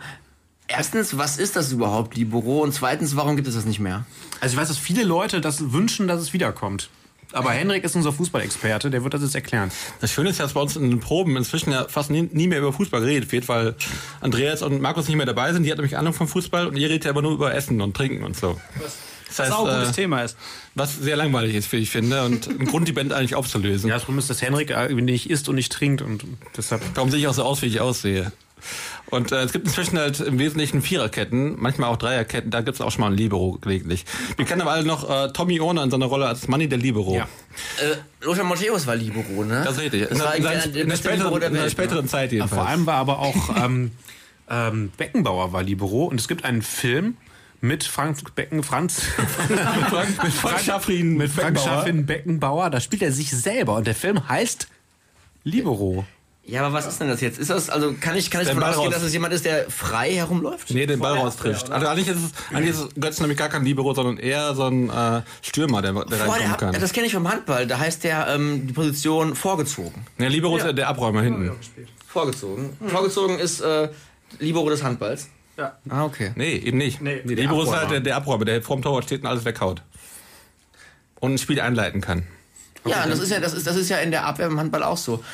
erstens, 0.66 1.16
was 1.16 1.38
ist 1.38 1.56
das 1.56 1.72
überhaupt, 1.72 2.16
Libero? 2.16 2.62
Und 2.62 2.72
zweitens, 2.72 3.16
warum 3.16 3.36
gibt 3.36 3.48
es 3.48 3.54
das 3.54 3.64
nicht 3.64 3.80
mehr? 3.80 4.04
Also 4.40 4.54
ich 4.54 4.60
weiß, 4.60 4.68
dass 4.68 4.78
viele 4.78 5.04
Leute 5.04 5.40
das 5.40 5.72
wünschen, 5.72 6.08
dass 6.08 6.20
es 6.20 6.32
wiederkommt. 6.32 6.90
Aber 7.34 7.50
Henrik 7.50 7.84
ist 7.84 7.96
unser 7.96 8.12
Fußballexperte, 8.12 8.90
der 8.90 9.02
wird 9.04 9.14
das 9.14 9.22
jetzt 9.22 9.34
erklären. 9.34 9.70
Das 10.00 10.12
Schöne 10.12 10.30
ist 10.30 10.38
ja, 10.38 10.44
dass 10.44 10.54
bei 10.54 10.60
uns 10.60 10.76
in 10.76 10.90
den 10.90 11.00
Proben 11.00 11.36
inzwischen 11.36 11.72
ja 11.72 11.86
fast 11.88 12.10
nie, 12.10 12.28
nie 12.32 12.46
mehr 12.46 12.60
über 12.60 12.72
Fußball 12.72 13.00
geredet 13.00 13.32
wird, 13.32 13.48
weil 13.48 13.74
Andreas 14.20 14.62
und 14.62 14.80
Markus 14.80 15.08
nicht 15.08 15.16
mehr 15.16 15.26
dabei 15.26 15.52
sind. 15.52 15.64
Die 15.64 15.70
hat 15.70 15.78
nämlich 15.78 15.96
Ahnung 15.96 16.12
vom 16.12 16.28
Fußball 16.28 16.66
und 16.68 16.76
ihr 16.76 16.88
redet 16.88 17.04
ja 17.04 17.10
aber 17.10 17.22
nur 17.22 17.32
über 17.32 17.54
Essen 17.54 17.80
und 17.80 17.96
Trinken 17.96 18.24
und 18.24 18.36
so. 18.36 18.58
Das 19.26 19.38
was 19.38 19.46
heißt, 19.46 19.52
auch 19.58 19.66
ein 19.66 19.80
gutes 19.80 19.90
äh, 19.90 20.00
Thema 20.02 20.22
ist. 20.22 20.36
was 20.74 20.96
sehr 20.96 21.16
langweilig 21.16 21.56
ist, 21.56 21.72
wie 21.72 21.78
ich 21.78 21.90
finde, 21.90 22.24
und 22.24 22.46
ein 22.46 22.66
Grund, 22.66 22.86
die 22.86 22.92
Band 22.92 23.12
eigentlich 23.12 23.34
aufzulösen. 23.34 23.88
Ja, 23.88 23.96
das 23.96 24.04
Problem 24.04 24.20
ist, 24.20 24.30
dass 24.30 24.42
Henrik 24.42 24.72
nicht 24.92 25.28
isst 25.28 25.48
und 25.48 25.56
nicht 25.56 25.72
trinkt 25.72 26.02
und 26.02 26.24
deshalb. 26.56 26.82
Darum 26.94 27.10
sehe 27.10 27.18
ich 27.18 27.26
auch 27.26 27.34
so 27.34 27.42
aus, 27.42 27.62
wie 27.62 27.66
ich 27.66 27.80
aussehe. 27.80 28.32
Und 29.10 29.32
äh, 29.32 29.42
es 29.42 29.52
gibt 29.52 29.66
inzwischen 29.66 29.98
halt 29.98 30.20
im 30.20 30.38
Wesentlichen 30.38 30.82
Viererketten, 30.82 31.56
manchmal 31.58 31.90
auch 31.90 31.96
Dreierketten, 31.96 32.50
da 32.50 32.62
gibt 32.62 32.76
es 32.76 32.80
auch 32.80 32.90
schon 32.90 33.02
mal 33.02 33.10
ein 33.10 33.16
Libero 33.16 33.58
gelegentlich. 33.60 34.04
Wir 34.36 34.44
kennen 34.44 34.62
aber 34.62 34.72
alle 34.72 34.84
noch 34.84 35.08
äh, 35.08 35.32
Tommy 35.32 35.60
Ohne 35.60 35.82
in 35.82 35.90
seiner 35.90 36.06
Rolle 36.06 36.26
als 36.26 36.48
Manni 36.48 36.68
der 36.68 36.78
Libero. 36.78 37.14
Ja. 37.14 37.28
Äh, 37.80 37.96
Lothar 38.24 38.44
Matthäus 38.44 38.86
war 38.86 38.96
Libero, 38.96 39.44
ne? 39.44 39.62
Das 39.64 39.76
ist 39.76 39.82
richtig. 39.82 40.08
Das 40.08 40.18
war 40.20 40.34
in, 40.34 40.42
der, 40.42 40.66
der 40.66 40.82
in, 40.82 40.88
der 40.88 40.96
späteren, 40.96 41.38
der 41.38 41.48
in 41.48 41.54
der 41.54 41.62
Welt, 41.62 41.72
späteren 41.72 42.08
Zeit 42.08 42.32
jedenfalls. 42.32 42.60
Vor 42.60 42.68
allem 42.68 42.86
war 42.86 42.96
aber 42.96 43.18
auch 43.18 43.56
ähm, 43.64 43.92
ähm, 44.48 44.90
Beckenbauer 44.96 45.52
war 45.52 45.62
Libero 45.62 46.04
und 46.04 46.20
es 46.20 46.28
gibt 46.28 46.44
einen 46.44 46.62
Film 46.62 47.16
mit 47.60 47.84
Frank 47.84 48.34
Becken, 48.34 48.62
Franz, 48.62 49.04
mit 49.48 50.32
Frank 50.32 50.60
Schaffrin, 50.60 51.16
mit 51.16 51.30
Frank 51.30 51.54
Beckenbauer. 51.54 51.64
Schaffin 51.64 52.06
Beckenbauer. 52.06 52.70
Da 52.70 52.80
spielt 52.80 53.02
er 53.02 53.12
sich 53.12 53.30
selber 53.30 53.76
und 53.76 53.86
der 53.86 53.94
Film 53.94 54.28
heißt 54.28 54.68
Libero. 55.44 56.04
Ja, 56.46 56.62
aber 56.62 56.74
was 56.74 56.86
ist 56.86 57.00
denn 57.00 57.08
das 57.08 57.22
jetzt? 57.22 57.38
Ist 57.38 57.48
das, 57.48 57.70
also 57.70 57.94
kann 57.98 58.16
ich, 58.16 58.30
kann 58.30 58.42
ich 58.42 58.48
davon 58.48 58.62
ausgehen, 58.62 58.90
dass 58.90 59.02
es 59.02 59.14
jemand 59.14 59.32
ist, 59.32 59.46
der 59.46 59.70
frei 59.70 60.12
herumläuft? 60.12 60.70
Nee, 60.70 60.84
den 60.84 61.00
Ball 61.00 61.16
raustrifft. 61.16 61.70
Also 61.70 61.86
eigentlich 61.86 62.08
ist 62.08 62.16
es, 62.16 62.54
eigentlich 62.54 62.74
ist 62.74 63.00
Götz 63.00 63.18
nämlich 63.20 63.38
gar 63.38 63.48
kein 63.48 63.64
Libero, 63.64 63.94
sondern 63.94 64.18
eher 64.18 64.54
so 64.54 64.64
ein 64.64 64.90
äh, 64.90 65.22
Stürmer, 65.40 65.80
der, 65.80 65.94
der 65.94 66.04
der, 66.04 66.20
reinkommen 66.20 66.56
kann. 66.56 66.80
das 66.80 66.92
kenne 66.92 67.06
ich 67.06 67.14
vom 67.14 67.30
Handball. 67.30 67.66
Da 67.66 67.78
heißt 67.78 68.04
der 68.04 68.28
ähm, 68.28 68.66
die 68.66 68.74
Position 68.74 69.34
vorgezogen. 69.34 70.06
Ja, 70.18 70.28
Libero 70.28 70.58
ist 70.58 70.66
ja 70.66 70.74
der 70.74 70.88
Abräumer 70.88 71.22
hinten. 71.22 71.52
Vorgezogen. 72.06 72.76
Vorgezogen 72.88 73.38
ist 73.38 73.60
äh, 73.60 73.88
Libero 74.38 74.68
des 74.68 74.82
Handballs. 74.82 75.28
Ja. 75.56 75.78
Ah, 75.88 76.04
okay. 76.04 76.32
Nee, 76.34 76.56
eben 76.56 76.76
nicht. 76.76 77.00
Nee, 77.00 77.22
Libero 77.24 77.62
ist 77.62 77.72
halt 77.72 77.90
der, 77.90 78.00
der 78.00 78.16
Abräumer, 78.16 78.44
der 78.44 78.60
vorm 78.60 78.82
Torwart 78.82 79.04
steht 79.04 79.22
und 79.22 79.28
alles 79.28 79.46
weghaut. 79.46 79.82
Und 81.20 81.34
ein 81.34 81.38
Spiel 81.38 81.60
einleiten 81.60 82.02
kann. 82.02 82.26
Ja, 82.84 83.06
das 83.06 83.18
ist 83.18 83.30
ja, 83.30 83.40
das 83.40 83.54
ist, 83.54 83.66
das 83.66 83.76
ist 83.76 83.88
ja 83.88 83.96
in 83.98 84.10
der 84.10 84.26
Abwehr 84.26 84.46
im 84.46 84.60
Handball 84.60 84.82
auch 84.82 84.98
so. 84.98 85.24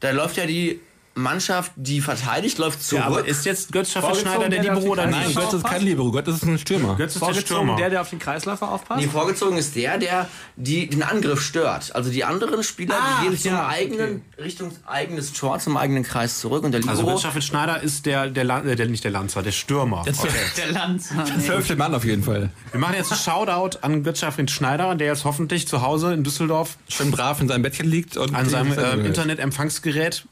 Da 0.00 0.10
läuft 0.10 0.36
ja 0.36 0.46
die 0.46 0.80
Mannschaft, 1.16 1.72
die 1.76 2.00
verteidigt, 2.00 2.58
läuft 2.58 2.82
zurück. 2.82 3.00
Ja, 3.02 3.06
aber 3.08 3.26
ist 3.26 3.44
jetzt 3.46 3.72
Götz 3.72 3.90
Schneider 3.92 4.48
der 4.48 4.48
der 4.50 4.62
Libero 4.74 4.92
oder 4.92 5.06
Nein, 5.06 5.26
nicht? 5.26 5.36
Kreise- 5.36 5.46
Götz 5.50 5.54
ist 5.54 5.64
kein 5.64 5.82
Libero, 5.82 6.12
Götz 6.12 6.28
ist 6.28 6.42
ein 6.44 6.58
Stürmer. 6.58 6.94
Götz 6.96 7.14
ist 7.14 7.14
der 7.14 7.20
Vorgezogen, 7.20 7.46
Stürmer. 7.46 7.76
der, 7.76 7.90
der 7.90 8.00
auf 8.02 8.10
den 8.10 8.18
Kreisläufer 8.18 8.70
aufpasst? 8.70 9.00
Nee, 9.00 9.08
vorgezogen 9.08 9.56
ist 9.56 9.74
der, 9.76 9.98
der 9.98 10.28
die, 10.56 10.88
den 10.88 11.02
Angriff 11.02 11.40
stört. 11.40 11.94
Also 11.94 12.10
die 12.10 12.24
anderen 12.24 12.62
Spieler, 12.62 12.94
Ah, 13.00 13.20
die 13.22 13.28
gehen 13.30 13.38
zum 13.38 13.50
ja, 13.52 13.66
eigenen, 13.66 14.22
Richtung 14.38 14.72
eigenes 14.86 15.32
Tor, 15.32 15.58
zum 15.58 15.76
eigenen 15.76 16.02
Kreis 16.02 16.38
zurück. 16.40 16.64
Und 16.64 16.72
der 16.72 16.80
Also 16.82 16.92
Libero, 17.00 17.12
Götz 17.14 17.22
Scharfe 17.22 17.42
Schneider 17.42 17.82
ist 17.82 18.06
der, 18.06 18.28
der, 18.28 18.44
Lan- 18.44 18.68
äh, 18.68 18.76
der 18.76 18.86
nicht 18.86 19.02
der 19.04 19.10
Lanzer, 19.10 19.42
der 19.42 19.52
Stürmer. 19.52 20.00
Okay. 20.06 20.28
Der 20.58 20.72
Lanz. 20.72 21.08
Zwölfte 21.44 21.76
Mann 21.76 21.94
auf 21.94 22.04
jeden 22.04 22.22
Fall. 22.22 22.50
Wir 22.72 22.80
machen 22.80 22.94
jetzt 22.96 23.10
einen 23.10 23.20
Shoutout 23.20 23.78
an 23.82 24.02
Götz 24.02 24.22
Schneider, 24.48 24.94
der 24.94 25.06
jetzt 25.08 25.24
hoffentlich 25.24 25.66
zu 25.66 25.82
Hause 25.82 26.12
in 26.12 26.24
Düsseldorf 26.24 26.76
Schön 26.88 27.10
brav 27.10 27.40
in 27.40 27.48
seinem 27.48 27.62
Bettchen 27.62 27.88
liegt 27.88 28.16
und 28.16 28.34
an 28.34 28.48
seinem 28.48 28.72
äh, 28.78 28.94
Internetempfangsgerät 29.06 30.26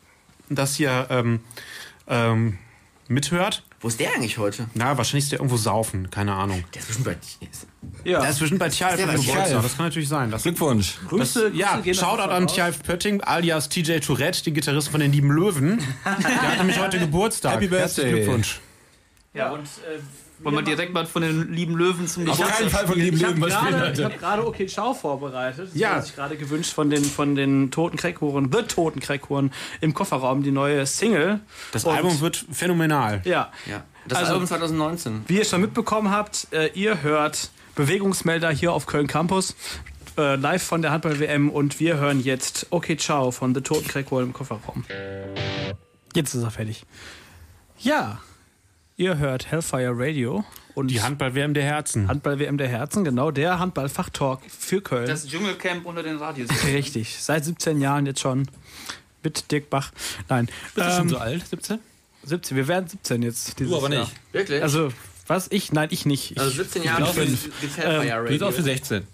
das 0.48 0.76
hier 0.76 1.06
ähm, 1.10 1.40
ähm, 2.08 2.58
mithört. 3.08 3.62
wo 3.80 3.88
ist 3.88 4.00
der 4.00 4.14
eigentlich 4.14 4.38
heute? 4.38 4.66
Na, 4.74 4.96
wahrscheinlich 4.96 5.24
ist 5.24 5.32
der 5.32 5.40
irgendwo 5.40 5.56
saufen, 5.56 6.10
keine 6.10 6.34
Ahnung. 6.34 6.64
Der 6.72 6.80
ist 6.80 6.86
bestimmt 6.88 7.06
bei... 7.06 7.16
Ja. 8.04 8.20
Der 8.20 8.30
ist 8.30 8.38
bestimmt 8.38 8.60
bei 8.60 8.68
Tjalf 8.68 8.96
Der 8.96 9.08
am 9.08 9.16
Geburtstag, 9.16 9.62
das 9.62 9.76
kann 9.76 9.86
natürlich 9.86 10.08
sein. 10.08 10.30
Das, 10.30 10.42
Glückwunsch. 10.42 10.98
Grüße, 11.08 11.50
das, 11.50 11.58
ja, 11.58 11.76
Grüße 11.76 12.00
Shoutout 12.00 12.30
an 12.30 12.46
Tjalf 12.46 12.82
Pötting, 12.82 13.20
alias 13.22 13.68
TJ 13.68 13.98
Tourette, 13.98 14.42
den 14.44 14.54
Gitarristen 14.54 14.90
von 14.90 15.00
den 15.00 15.12
Lieben 15.12 15.30
Löwen. 15.30 15.78
Der 16.04 16.42
hat 16.42 16.58
nämlich 16.58 16.78
heute 16.78 16.98
Geburtstag. 16.98 17.54
Happy 17.54 17.68
Herzlichen 17.68 18.10
Birthday. 18.10 18.24
Glückwunsch. 18.24 18.60
Ja, 19.34 19.50
und 19.50 19.64
äh, 19.64 20.00
Wollen 20.44 20.56
wir 20.56 20.62
direkt 20.62 20.92
mal 20.92 21.06
von 21.06 21.22
den 21.22 21.52
lieben 21.52 21.74
Löwen 21.76 22.06
zum 22.06 22.28
Auf 22.28 22.38
keinen 22.40 22.70
Fall 22.70 22.86
von 22.86 22.98
lieben 22.98 23.16
ich 23.16 23.24
habe 23.24 23.34
Löwen 23.34 23.42
was 23.42 23.52
spielen 23.54 23.72
gerade 23.72 23.92
ich 23.92 23.98
heute. 24.00 24.04
hab 24.14 24.18
gerade 24.20 24.46
Okay 24.46 24.66
Ciao 24.66 24.94
vorbereitet. 24.94 25.68
Das 25.72 25.78
Ja. 25.78 25.94
hat 25.96 26.06
sich 26.06 26.14
gerade 26.14 26.36
gewünscht 26.36 26.72
von 26.72 26.90
den, 26.90 27.04
von 27.04 27.34
den 27.34 27.70
Toten 27.70 27.96
Kreckhuren, 27.96 28.50
The 28.52 28.62
Toten 28.62 29.00
Kreckhuren 29.00 29.52
im 29.80 29.94
Kofferraum, 29.94 30.42
die 30.42 30.50
neue 30.52 30.84
Single. 30.86 31.40
Das 31.72 31.84
Und- 31.84 31.94
Album 31.96 32.20
wird 32.20 32.44
phänomenal. 32.52 33.22
Ja. 33.24 33.50
Ja, 33.66 33.84
das 34.06 34.18
Also- 34.18 34.32
Album 34.34 34.46
2019. 34.46 35.24
Wie 35.26 35.38
ihr 35.38 35.44
schon 35.44 35.60
mitbekommen 35.60 36.10
habt, 36.10 36.48
äh, 36.52 36.68
ihr 36.74 37.02
hört 37.02 37.50
Bewegungsmelder 37.74 38.50
hier 38.50 38.72
auf 38.72 38.86
Köln 38.86 39.06
Campus. 39.06 39.56
Äh, 40.16 40.36
live 40.36 40.62
von 40.62 40.80
der 40.80 40.92
Handball-WM 40.92 41.50
und 41.50 41.80
wir 41.80 41.96
hören 41.96 42.22
jetzt 42.22 42.68
Okay 42.70 42.96
Ciao 42.96 43.32
von 43.32 43.52
The 43.52 43.62
Toten 43.62 43.88
Kreckhuren 43.88 44.26
im 44.26 44.32
Kofferraum. 44.32 44.84
Jetzt 46.14 46.34
ist 46.34 46.42
er 46.44 46.52
fertig. 46.52 46.84
Ja, 47.80 48.20
ihr 48.96 49.18
hört 49.18 49.50
Hellfire 49.50 49.92
Radio 49.94 50.44
und 50.74 50.88
Die 50.88 51.00
Handball-WM 51.02 51.54
der 51.54 51.64
Herzen. 51.64 52.08
Handball-WM 52.08 52.58
der 52.58 52.68
Herzen, 52.68 53.04
genau, 53.04 53.30
der 53.30 53.58
Handball-Fachtalk 53.58 54.40
für 54.48 54.80
Köln. 54.80 55.06
Das 55.06 55.26
Dschungelcamp 55.26 55.86
unter 55.86 56.02
den 56.02 56.16
Radios. 56.16 56.48
Richtig, 56.66 57.16
seit 57.20 57.44
17 57.44 57.80
Jahren 57.80 58.06
jetzt 58.06 58.20
schon. 58.20 58.48
Mit 59.22 59.50
Dirk 59.50 59.70
Bach. 59.70 59.90
Nein, 60.28 60.46
Bist 60.74 60.86
du 60.86 60.90
schon 60.92 61.02
ähm, 61.02 61.08
so 61.08 61.16
alt, 61.18 61.46
17? 61.46 61.78
17. 62.24 62.56
Wir 62.56 62.68
werden 62.68 62.88
17 62.88 63.22
jetzt. 63.22 63.58
Dieses 63.58 63.70
Du 63.72 63.78
aber 63.78 63.90
Jahr. 63.92 64.04
nicht. 64.04 64.14
Wirklich? 64.32 64.62
Also, 64.62 64.90
was? 65.26 65.46
Ich? 65.50 65.72
Nein, 65.72 65.88
ich 65.92 66.04
nicht. 66.04 66.32
Ich, 66.32 66.38
also 66.38 66.50
17 66.50 66.82
Jahre 66.82 67.06
fünf. 67.12 67.48
Hellfire 67.76 68.24
Du 68.24 68.28
bist 68.28 68.42
auch 68.42 68.46
Radio. 68.48 68.50
für 68.56 68.62
16. 68.62 69.06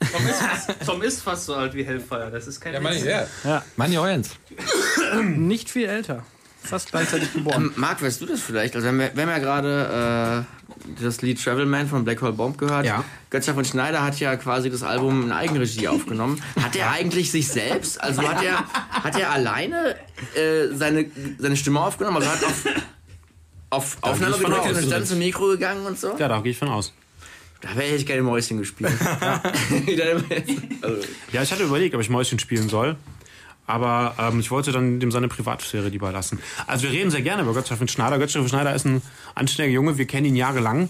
Tom 0.00 0.26
ist, 0.26 0.40
fast, 0.40 0.86
Tom 0.86 1.02
ist 1.02 1.22
fast 1.22 1.44
so 1.46 1.54
alt 1.54 1.74
wie 1.74 1.84
Hellfire. 1.84 2.30
Das 2.32 2.46
ist 2.46 2.60
kein 2.60 2.82
Witz. 2.82 3.04
ja. 3.04 3.26
Ja. 3.44 3.62
Mann, 3.76 3.90
nicht 5.48 5.70
viel 5.70 5.86
älter. 5.86 6.24
Fast 6.64 6.90
gleichzeitig 6.90 7.32
geboren. 7.32 7.64
Ähm, 7.66 7.72
Marc, 7.76 8.02
weißt 8.02 8.20
du 8.20 8.26
das 8.26 8.40
vielleicht? 8.40 8.74
Also 8.76 8.84
wir, 8.86 8.92
haben 8.92 9.00
ja- 9.00 9.10
wir 9.14 9.22
haben 9.22 9.30
ja 9.30 9.38
gerade 9.38 10.46
äh, 10.96 11.02
das 11.02 11.20
Lied 11.22 11.42
Travel 11.42 11.66
Man 11.66 11.88
von 11.88 12.04
Black 12.04 12.22
Hole 12.22 12.32
Bomb 12.32 12.56
gehört. 12.58 12.86
Ja. 12.86 13.04
Götzer 13.30 13.54
von 13.54 13.64
Schneider 13.64 14.02
hat 14.02 14.18
ja 14.20 14.36
quasi 14.36 14.70
das 14.70 14.82
Album 14.82 15.24
in 15.24 15.32
Eigenregie 15.32 15.88
aufgenommen. 15.88 16.40
Hat 16.62 16.76
er 16.76 16.90
eigentlich 16.90 17.30
sich 17.30 17.48
selbst, 17.48 18.00
also 18.00 18.22
hat 18.22 18.42
er, 18.42 18.64
hat 18.90 19.18
er 19.18 19.30
alleine 19.30 19.96
äh, 20.34 20.68
seine, 20.74 21.06
seine 21.38 21.56
Stimme 21.56 21.80
aufgenommen? 21.80 22.18
Also 22.18 22.28
hat 22.30 22.42
auf, 22.42 22.64
auf 23.70 23.96
Aufnahme 24.02 24.36
ich 24.36 24.42
von 24.42 24.50
gedrückt 24.50 24.70
und 24.70 24.78
ist 24.78 24.92
dann 24.92 25.04
zum 25.06 25.18
Mikro 25.18 25.46
gegangen 25.48 25.84
und 25.86 25.98
so? 25.98 26.14
Ja, 26.18 26.28
da 26.28 26.40
gehe 26.40 26.52
ich 26.52 26.58
von 26.58 26.68
aus. 26.68 26.92
Da 27.60 27.76
wäre 27.76 27.94
ich 27.94 28.06
gerne 28.06 28.22
Mäuschen 28.22 28.58
gespielt. 28.58 28.92
also, 29.20 30.96
Ja, 31.32 31.42
ich 31.42 31.52
hatte 31.52 31.62
überlegt, 31.64 31.94
ob 31.94 32.00
ich 32.00 32.10
Mäuschen 32.10 32.38
spielen 32.38 32.68
soll. 32.68 32.96
Aber 33.66 34.14
ähm, 34.18 34.40
ich 34.40 34.50
wollte 34.50 34.72
dann 34.72 35.00
dem 35.00 35.10
seine 35.10 35.28
Privatsphäre 35.28 35.88
lieber 35.88 36.10
lassen. 36.12 36.40
Also 36.66 36.84
wir 36.84 36.90
reden 36.90 37.10
sehr 37.10 37.22
gerne 37.22 37.42
über 37.42 37.54
Götz-Steffen 37.54 37.88
Schneider. 37.88 38.18
Götz-Steffen 38.18 38.48
Schneider 38.48 38.74
ist 38.74 38.84
ein 38.84 39.02
anständiger 39.34 39.74
Junge. 39.74 39.98
Wir 39.98 40.06
kennen 40.06 40.26
ihn 40.26 40.36
jahrelang. 40.36 40.88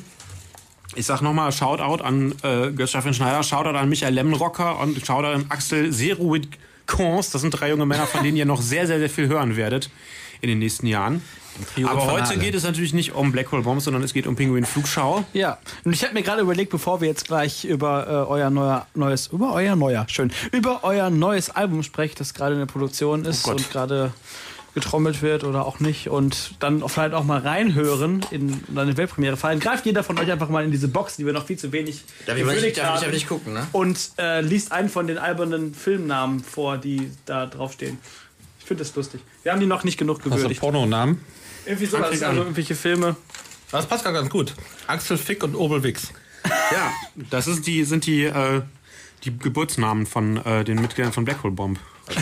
Ich 0.94 1.06
sag 1.06 1.22
nochmal 1.22 1.52
Shoutout 1.52 2.02
an 2.02 2.34
äh, 2.42 2.70
Götz-Steffen 2.72 3.14
Schneider, 3.14 3.42
Shoutout 3.42 3.76
an 3.76 3.88
Michael 3.88 4.14
Lemmenrocker 4.14 4.80
und 4.80 5.04
Shoutout 5.06 5.28
an 5.28 5.46
Axel 5.48 5.92
Seruid 5.92 6.48
Kons. 6.86 7.30
Das 7.30 7.40
sind 7.40 7.50
drei 7.50 7.70
junge 7.70 7.86
Männer, 7.86 8.06
von 8.06 8.22
denen 8.22 8.36
ihr 8.36 8.46
noch 8.46 8.60
sehr, 8.60 8.86
sehr, 8.86 8.98
sehr 8.98 9.10
viel 9.10 9.28
hören 9.28 9.56
werdet 9.56 9.90
in 10.40 10.48
den 10.48 10.58
nächsten 10.58 10.86
Jahren. 10.86 11.22
Trio 11.74 11.88
Aber 11.88 12.06
heute 12.06 12.24
Fanale. 12.24 12.40
geht 12.40 12.54
es 12.54 12.64
natürlich 12.64 12.92
nicht 12.92 13.14
um 13.14 13.32
Black 13.32 13.52
Hole 13.52 13.62
Bombs, 13.62 13.84
sondern 13.84 14.02
es 14.02 14.12
geht 14.12 14.26
um 14.26 14.36
Pinguin 14.36 14.64
Flugschau. 14.64 15.24
Ja, 15.32 15.58
und 15.84 15.92
ich 15.92 16.02
habe 16.04 16.14
mir 16.14 16.22
gerade 16.22 16.42
überlegt, 16.42 16.70
bevor 16.70 17.00
wir 17.00 17.08
jetzt 17.08 17.26
gleich 17.26 17.64
über 17.64 18.06
äh, 18.06 18.30
euer 18.30 18.50
neuer, 18.50 18.86
neues, 18.94 19.28
über 19.28 19.52
euer 19.52 19.76
neuer, 19.76 20.06
schön, 20.08 20.32
über 20.52 20.80
euer 20.82 21.10
neues 21.10 21.50
Album 21.50 21.82
sprechen, 21.82 22.14
das 22.18 22.34
gerade 22.34 22.54
in 22.54 22.60
der 22.60 22.66
Produktion 22.66 23.24
ist 23.24 23.42
Gott. 23.44 23.56
und 23.56 23.70
gerade 23.70 24.12
getrommelt 24.74 25.20
wird 25.20 25.44
oder 25.44 25.66
auch 25.66 25.80
nicht 25.80 26.08
und 26.08 26.54
dann 26.60 26.86
vielleicht 26.88 27.14
auch 27.14 27.24
mal 27.24 27.40
reinhören 27.40 28.24
in 28.30 28.64
eine 28.74 28.96
Weltpremiere 28.96 29.36
fallen. 29.36 29.60
Greift 29.60 29.84
jeder 29.84 30.02
von 30.02 30.18
euch 30.18 30.32
einfach 30.32 30.48
mal 30.48 30.64
in 30.64 30.70
diese 30.70 30.88
Box, 30.88 31.16
die 31.16 31.26
wir 31.26 31.34
noch 31.34 31.46
viel 31.46 31.58
zu 31.58 31.72
wenig 31.72 32.04
darf 32.24 32.36
ich 32.36 32.44
nicht, 32.44 32.54
gewürdigt 32.54 32.78
darf 32.78 32.84
ich 32.84 32.90
haben 32.90 33.04
aber 33.04 33.12
nicht 33.12 33.28
gucken, 33.28 33.52
ne? 33.52 33.66
und 33.72 34.12
äh, 34.18 34.40
liest 34.40 34.72
einen 34.72 34.88
von 34.88 35.06
den 35.06 35.18
albernen 35.18 35.74
Filmnamen 35.74 36.42
vor, 36.42 36.78
die 36.78 37.10
da 37.26 37.46
draufstehen. 37.46 37.98
Ich 38.60 38.64
finde 38.64 38.84
das 38.84 38.94
lustig. 38.94 39.20
Wir 39.42 39.52
haben 39.52 39.60
die 39.60 39.66
noch 39.66 39.84
nicht 39.84 39.98
genug 39.98 40.22
gewürdigt. 40.22 40.60
Pornonamen? 40.60 41.20
Irgendwie 41.66 41.86
sowas, 41.86 42.10
also 42.10 42.26
an. 42.26 42.36
irgendwelche 42.38 42.74
Filme. 42.74 43.16
Das 43.70 43.86
passt 43.86 44.04
gar 44.04 44.12
ganz 44.12 44.28
gut. 44.28 44.54
Axel 44.86 45.16
Fick 45.16 45.42
und 45.44 45.54
Obel 45.54 45.82
Wix. 45.82 46.12
Ja, 46.44 46.90
das 47.30 47.46
ist 47.46 47.66
die, 47.66 47.84
sind 47.84 48.04
die, 48.06 48.24
äh, 48.24 48.62
die 49.24 49.36
Geburtsnamen 49.38 50.06
von 50.06 50.36
äh, 50.44 50.64
den 50.64 50.80
Mitgliedern 50.80 51.12
von 51.12 51.24
Black 51.24 51.42
Hole 51.42 51.52
Bomb. 51.54 51.78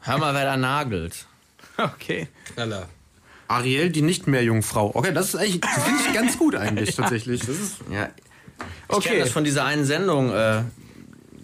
Hör 0.00 0.18
mal, 0.18 0.34
wer 0.34 0.44
da 0.44 0.56
nagelt. 0.56 1.26
Okay. 1.76 2.28
Knaller. 2.54 2.88
Ariel, 3.48 3.90
die 3.90 4.02
nicht 4.02 4.26
mehr 4.26 4.42
Jungfrau. 4.42 4.90
Okay, 4.94 5.12
das 5.12 5.28
ist 5.28 5.36
eigentlich, 5.36 5.60
finde 5.64 6.00
ich 6.08 6.14
ganz 6.14 6.38
gut 6.38 6.54
eigentlich 6.56 6.94
tatsächlich. 6.96 7.40
Das 7.40 7.50
ist, 7.50 7.76
Ja. 7.90 8.08
Ich 8.88 8.94
Okay. 8.96 9.08
kenne 9.10 9.20
das 9.20 9.30
von 9.30 9.44
dieser 9.44 9.64
einen 9.64 9.84
Sendung, 9.84 10.32
äh, 10.32 10.62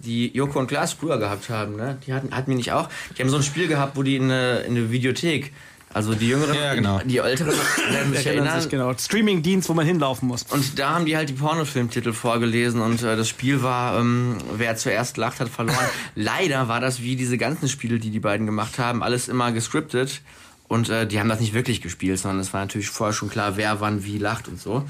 die 0.05 0.29
Joko 0.35 0.59
und 0.61 0.69
Klaas 0.69 0.95
früher 0.95 1.19
gehabt 1.19 1.51
haben. 1.51 1.77
Ne? 1.77 1.99
Die 2.07 2.13
hatten, 2.15 2.35
hatten 2.35 2.49
wir 2.51 2.57
nicht 2.57 2.73
auch. 2.73 2.89
Die 3.17 3.23
haben 3.23 3.29
so 3.31 3.37
ein 3.37 3.43
Spiel 3.43 3.69
gehabt, 3.69 3.97
wo 3.97 4.03
die 4.03 4.17
in 4.17 4.25
eine, 4.25 4.61
in 4.61 4.77
eine 4.77 4.91
Videothek, 4.91 5.53
also 5.95 6.15
die 6.15 6.29
Jüngeren, 6.29 6.55
Ja, 6.55 6.75
genau. 6.75 7.01
die, 7.05 7.19
Älteren 7.19 7.53
werden 7.91 8.15
sich 8.15 8.27
Erinnern 8.27 8.61
sich 8.61 8.71
genau. 8.71 8.93
Streaming-Dienst, 8.95 9.69
wo 9.69 9.75
man 9.75 9.87
hinlaufen 9.87 10.29
muss. 10.29 10.45
Und 10.45 10.79
da 10.79 10.95
haben 10.95 11.07
die 11.07 11.17
halt 11.17 11.29
die 11.29 11.35
Pornofilmtitel 11.35 12.13
vorgelesen 12.13 12.81
und 12.81 13.03
äh, 13.03 13.17
das 13.17 13.29
Spiel 13.29 13.63
war, 13.63 13.99
ähm, 13.99 14.39
wer 14.57 14.77
zuerst 14.77 15.17
lacht, 15.17 15.41
hat 15.41 15.49
verloren. 15.49 15.87
Leider 16.15 16.69
war 16.69 16.81
das 16.81 17.03
wie 17.03 17.17
diese 17.17 17.39
ganzen 17.39 17.69
Spiele, 17.69 17.99
die 17.99 18.11
die 18.11 18.21
beiden 18.21 18.47
gemacht 18.47 18.79
haben, 18.79 19.03
alles 19.03 19.29
immer 19.29 19.53
gescriptet. 19.53 20.23
Und 20.69 20.89
äh, 20.89 21.07
die 21.07 21.21
haben 21.21 21.29
das 21.29 21.41
nicht 21.41 21.53
wirklich 21.53 21.83
gespielt, 21.83 22.19
sondern 22.19 22.41
es 22.41 22.55
war 22.55 22.61
natürlich 22.61 22.89
vorher 22.89 23.13
schon 23.13 23.29
klar, 23.29 23.57
wer 23.57 23.81
wann 23.81 24.05
wie 24.05 24.17
lacht 24.17 24.49
und 24.49 24.59
so. 24.59 24.85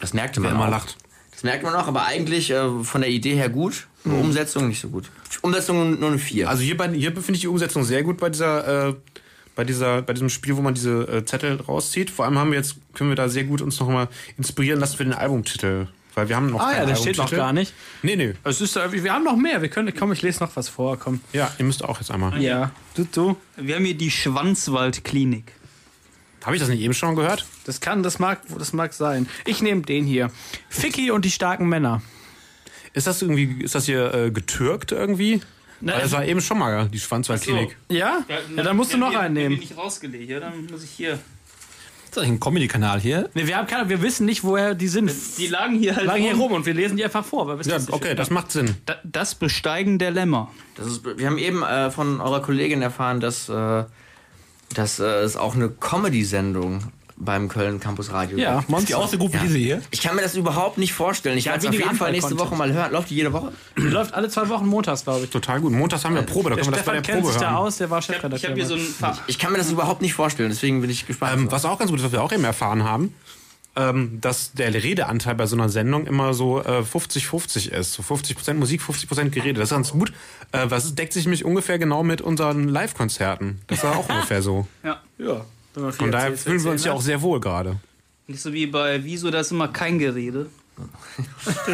Das 0.00 0.12
merkte 0.12 0.40
man 0.40 0.50
wer 0.50 0.56
immer 0.56 0.66
auch. 0.66 0.70
lacht. 0.70 0.96
Das 1.30 1.44
merkt 1.44 1.62
man 1.62 1.72
auch, 1.76 1.86
aber 1.86 2.04
eigentlich 2.06 2.50
äh, 2.50 2.82
von 2.82 3.00
der 3.02 3.10
Idee 3.10 3.36
her 3.36 3.48
gut, 3.48 3.86
Umsetzung 4.04 4.68
nicht 4.68 4.80
so 4.80 4.88
gut. 4.88 5.10
Umsetzung 5.42 6.00
nur 6.00 6.08
eine 6.08 6.18
4. 6.18 6.48
Also 6.48 6.62
hier, 6.62 6.76
bei, 6.76 6.90
hier 6.90 7.12
finde 7.12 7.34
ich 7.34 7.40
die 7.40 7.48
Umsetzung 7.48 7.84
sehr 7.84 8.02
gut 8.02 8.18
bei 8.18 8.30
dieser, 8.30 8.88
äh, 8.88 8.94
bei 9.58 9.64
dieser, 9.64 10.02
bei 10.02 10.12
diesem 10.12 10.28
Spiel, 10.28 10.56
wo 10.56 10.62
man 10.62 10.74
diese 10.74 11.00
äh, 11.08 11.24
Zettel 11.24 11.60
rauszieht. 11.60 12.10
Vor 12.10 12.24
allem 12.24 12.38
haben 12.38 12.52
wir 12.52 12.58
jetzt, 12.58 12.76
können 12.94 13.10
wir 13.10 13.16
da 13.16 13.28
sehr 13.28 13.42
gut 13.42 13.60
uns 13.60 13.80
noch 13.80 13.88
mal 13.88 14.06
inspirieren 14.36 14.78
lassen 14.78 14.96
für 14.96 15.02
den 15.02 15.12
Albumtitel. 15.12 15.88
Weil 16.14 16.28
wir 16.28 16.36
haben 16.36 16.48
noch 16.50 16.60
Ah 16.60 16.76
ja, 16.76 16.86
das 16.86 17.00
steht 17.00 17.16
noch 17.16 17.28
gar 17.28 17.52
nicht. 17.52 17.74
Nee, 18.02 18.14
nee. 18.14 18.34
Es 18.44 18.60
ist, 18.60 18.76
äh, 18.76 18.92
wir 18.92 19.12
haben 19.12 19.24
noch 19.24 19.34
mehr. 19.34 19.60
Wir 19.60 19.68
können, 19.68 19.92
komm, 19.98 20.12
ich 20.12 20.22
lese 20.22 20.44
noch 20.44 20.54
was 20.54 20.68
vor. 20.68 20.96
Komm. 20.96 21.20
Ja, 21.32 21.50
ihr 21.58 21.64
müsst 21.64 21.84
auch 21.84 21.98
jetzt 21.98 22.12
einmal. 22.12 22.40
Ja. 22.40 22.70
Du, 22.94 23.04
du. 23.10 23.36
Wir 23.56 23.74
haben 23.74 23.84
hier 23.84 23.98
die 23.98 24.12
Schwanzwaldklinik. 24.12 25.50
Habe 26.44 26.54
ich 26.54 26.62
das 26.62 26.68
nicht 26.68 26.80
eben 26.80 26.94
schon 26.94 27.16
gehört? 27.16 27.44
Das 27.64 27.80
kann, 27.80 28.04
das 28.04 28.20
mag, 28.20 28.42
das 28.56 28.72
mag 28.72 28.92
sein. 28.92 29.28
Ich 29.44 29.60
nehme 29.60 29.82
den 29.82 30.04
hier. 30.04 30.30
Ficky 30.68 31.10
und 31.10 31.24
die 31.24 31.32
starken 31.32 31.68
Männer. 31.68 32.00
Ist 32.92 33.08
das 33.08 33.22
irgendwie, 33.22 33.60
ist 33.60 33.74
das 33.74 33.86
hier 33.86 34.14
äh, 34.14 34.30
getürkt 34.30 34.92
irgendwie? 34.92 35.40
Weil 35.80 36.00
das 36.00 36.12
war 36.12 36.24
eben 36.24 36.40
schon 36.40 36.58
mal 36.58 36.88
die 36.88 36.98
Schwanzwaldklinik. 36.98 37.76
Ja? 37.88 38.24
Ja, 38.56 38.62
dann 38.62 38.76
musst 38.76 38.92
du 38.92 38.98
noch 38.98 39.14
einen 39.14 39.34
nehmen. 39.34 39.58
nicht 39.58 39.76
rausgelegt, 39.76 40.28
ja, 40.30 40.40
dann 40.40 40.66
muss 40.70 40.82
ich 40.84 40.90
hier. 40.90 41.12
Ist 42.04 42.16
das 42.16 42.24
ein 42.24 42.40
Comedy-Kanal 42.40 43.00
hier? 43.00 43.28
Nee, 43.34 43.46
wir, 43.46 43.56
haben 43.58 43.66
keine, 43.66 43.88
wir 43.90 44.00
wissen 44.00 44.24
nicht, 44.24 44.42
woher 44.42 44.74
die 44.74 44.88
sind. 44.88 45.12
Die 45.36 45.46
lagen 45.46 45.78
hier 45.78 45.94
halt 45.94 46.06
lagen 46.06 46.22
hier 46.22 46.32
rum. 46.32 46.40
rum 46.40 46.52
und 46.54 46.66
wir 46.66 46.72
lesen 46.72 46.96
die 46.96 47.04
einfach 47.04 47.24
vor. 47.24 47.46
Weil 47.46 47.58
wir 47.58 47.66
Ja, 47.66 47.76
wissen 47.76 47.88
es 47.88 47.92
okay, 47.92 48.14
das 48.14 48.30
macht 48.30 48.50
Sinn. 48.50 48.76
Da- 48.86 48.96
Das 49.04 49.34
Besteigen 49.34 49.98
der 49.98 50.10
Lämmer. 50.10 50.50
Das 50.74 50.86
ist, 50.86 51.04
wir 51.04 51.26
haben 51.26 51.36
eben 51.36 51.62
äh, 51.62 51.90
von 51.90 52.20
eurer 52.22 52.40
Kollegin 52.40 52.80
erfahren, 52.80 53.20
dass, 53.20 53.50
äh, 53.50 53.84
dass 54.74 54.98
äh, 55.00 55.04
es 55.04 55.36
auch 55.36 55.54
eine 55.54 55.68
Comedy-Sendung 55.68 56.84
beim 57.20 57.48
Köln 57.48 57.80
Campus 57.80 58.12
Radio. 58.12 58.38
Ja, 58.38 58.64
Ist 58.76 58.88
die 58.88 58.94
auch 58.94 59.08
so 59.08 59.18
gut 59.18 59.32
wie 59.32 59.36
Ja. 59.36 59.42
diese 59.42 59.58
hier? 59.58 59.82
Ich 59.90 60.00
kann 60.02 60.14
mir 60.16 60.22
das 60.22 60.34
überhaupt 60.36 60.78
nicht 60.78 60.92
vorstellen. 60.92 61.36
Ich 61.36 61.46
werde 61.46 61.58
es 61.58 61.66
auf 61.66 61.72
jeden 61.74 61.96
Fall 61.96 62.12
nächste. 62.12 62.38
Woche 62.38 62.54
mal 62.54 62.72
hören. 62.72 62.92
Läuft 62.92 63.10
die 63.10 63.16
jede 63.16 63.32
Woche? 63.32 63.52
Die 63.76 63.82
läuft 63.82 64.14
alle 64.14 64.28
zwei 64.28 64.48
Wochen 64.48 64.66
montags, 64.66 65.02
glaube 65.04 65.24
ich. 65.24 65.30
Total 65.30 65.60
gut. 65.60 65.72
Montags 65.72 66.04
haben 66.04 66.14
wir 66.14 66.22
Probe, 66.22 66.50
da 66.50 66.56
Der 66.56 66.64
können 66.64 66.74
wir 66.74 66.76
das 66.78 66.86
bei 66.86 66.92
der 66.92 67.02
kennt 67.02 67.20
Probe 67.20 67.32
sich 67.32 67.40
da 67.42 67.50
hören. 67.50 67.56
aus, 67.58 67.76
der 67.78 67.90
war 67.90 67.98
Ich 67.98 68.04
Chefredakteur. 68.06 68.50
hab 68.50 68.56
hier 68.56 68.66
so 68.66 68.76
Ich 69.26 69.38
kann 69.38 69.52
mir 69.52 69.58
das 69.58 69.70
überhaupt 69.70 70.00
nicht 70.02 70.14
vorstellen, 70.14 70.50
deswegen 70.50 70.80
bin 70.80 70.90
ich 70.90 71.06
gespannt. 71.06 71.32
Ähm, 71.34 71.50
was 71.50 71.64
auch 71.64 71.78
ganz 71.78 71.90
gut 71.90 71.98
ist, 71.98 72.04
was 72.06 72.12
wir 72.12 72.22
auch 72.22 72.32
eben 72.32 72.44
erfahren 72.44 72.84
haben, 72.84 73.12
ähm, 73.76 74.18
dass 74.20 74.52
der 74.52 74.72
Redeanteil 74.72 75.34
bei 75.34 75.46
so 75.46 75.56
einer 75.56 75.68
Sendung 75.68 76.06
immer 76.06 76.34
so 76.34 76.60
äh, 76.62 76.82
50-50 76.82 77.70
ist. 77.70 77.92
So 77.94 78.02
50% 78.02 78.54
Musik, 78.54 78.80
50% 78.82 79.30
Gerede. 79.30 79.60
Das 79.60 79.70
ist 79.70 79.74
ganz 79.74 79.90
gut. 79.92 80.12
Äh, 80.52 80.66
was 80.68 80.94
deckt 80.94 81.12
sich 81.12 81.24
nämlich 81.24 81.44
ungefähr 81.44 81.78
genau 81.78 82.02
mit 82.02 82.20
unseren 82.20 82.68
Live-Konzerten. 82.68 83.60
Das 83.66 83.82
war 83.84 83.96
auch 83.96 84.08
ungefähr 84.08 84.42
so. 84.42 84.66
ja. 84.84 85.00
ja. 85.18 85.44
Wenn 85.78 85.84
man 85.84 85.92
viel 85.92 85.98
Von 86.00 86.12
daher 86.12 86.36
fühlen 86.36 86.62
wir 86.64 86.70
uns 86.72 86.84
ja 86.84 86.92
auch 86.92 87.00
sehr 87.02 87.22
wohl 87.22 87.40
gerade. 87.40 87.76
Nicht 88.26 88.42
so 88.42 88.52
wie 88.52 88.66
bei 88.66 89.02
Wieso, 89.04 89.30
da 89.30 89.40
ist 89.40 89.52
immer 89.52 89.68
kein 89.68 89.98
Gerede. 89.98 90.46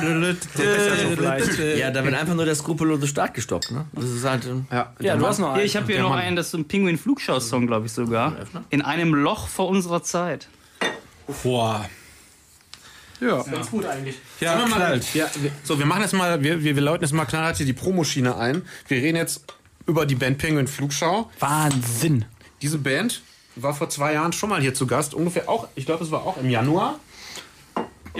ja, 1.76 1.90
da 1.90 2.04
wird 2.04 2.14
einfach 2.14 2.34
nur 2.34 2.44
der 2.46 2.54
skrupellose 2.54 3.06
Start 3.06 3.34
gestoppt. 3.34 3.70
Ne? 3.70 3.84
Das 3.92 4.04
ist 4.04 4.24
halt. 4.24 4.46
ähm, 4.46 4.66
hat. 4.70 4.94
Ja, 5.00 5.16
du 5.16 5.26
hast 5.26 5.38
noch 5.38 5.48
Hier, 5.48 5.54
einen. 5.56 5.66
ich 5.66 5.76
habe 5.76 5.86
hier 5.86 5.96
Der 5.96 6.02
noch 6.04 6.10
Mann. 6.10 6.20
einen, 6.20 6.36
das 6.36 6.48
ist 6.48 6.54
ein 6.54 6.66
Pinguin-Flugschau-Song, 6.66 7.66
glaube 7.66 7.86
ich 7.86 7.92
sogar. 7.92 8.34
In 8.70 8.82
einem 8.82 9.14
Loch 9.14 9.48
vor 9.48 9.68
unserer 9.68 10.02
Zeit. 10.02 10.48
Boah. 11.42 11.84
Ja. 13.20 13.42
Ganz 13.42 13.70
gut 13.70 13.84
eigentlich. 13.86 14.16
Ja, 14.40 14.58
wir 14.58 14.66
mal- 14.68 14.76
knallt. 14.76 15.14
Ja, 15.14 15.26
wir- 15.40 15.50
so, 15.62 15.78
wir 15.78 15.86
machen 15.86 16.02
jetzt 16.02 16.14
mal, 16.14 16.42
wir, 16.42 16.62
wir, 16.62 16.74
wir 16.74 16.82
läuten 16.82 17.04
jetzt 17.04 17.12
mal 17.12 17.24
knallhart 17.24 17.56
hier 17.56 17.66
die 17.66 17.72
Promoschiene 17.72 18.36
ein. 18.36 18.62
Wir 18.88 18.98
reden 18.98 19.16
jetzt 19.16 19.44
über 19.86 20.06
die 20.06 20.14
Band 20.14 20.38
Penguin 20.38 20.66
Flugschau. 20.66 21.30
Wahnsinn. 21.40 22.24
Diese 22.62 22.78
Band 22.78 23.22
war 23.56 23.74
vor 23.74 23.88
zwei 23.88 24.14
Jahren 24.14 24.32
schon 24.32 24.50
mal 24.50 24.60
hier 24.60 24.74
zu 24.74 24.86
Gast. 24.86 25.14
Ungefähr 25.14 25.48
auch, 25.48 25.68
ich 25.74 25.86
glaube, 25.86 26.04
es 26.04 26.10
war 26.10 26.26
auch 26.26 26.36
im 26.36 26.50
Januar. 26.50 26.98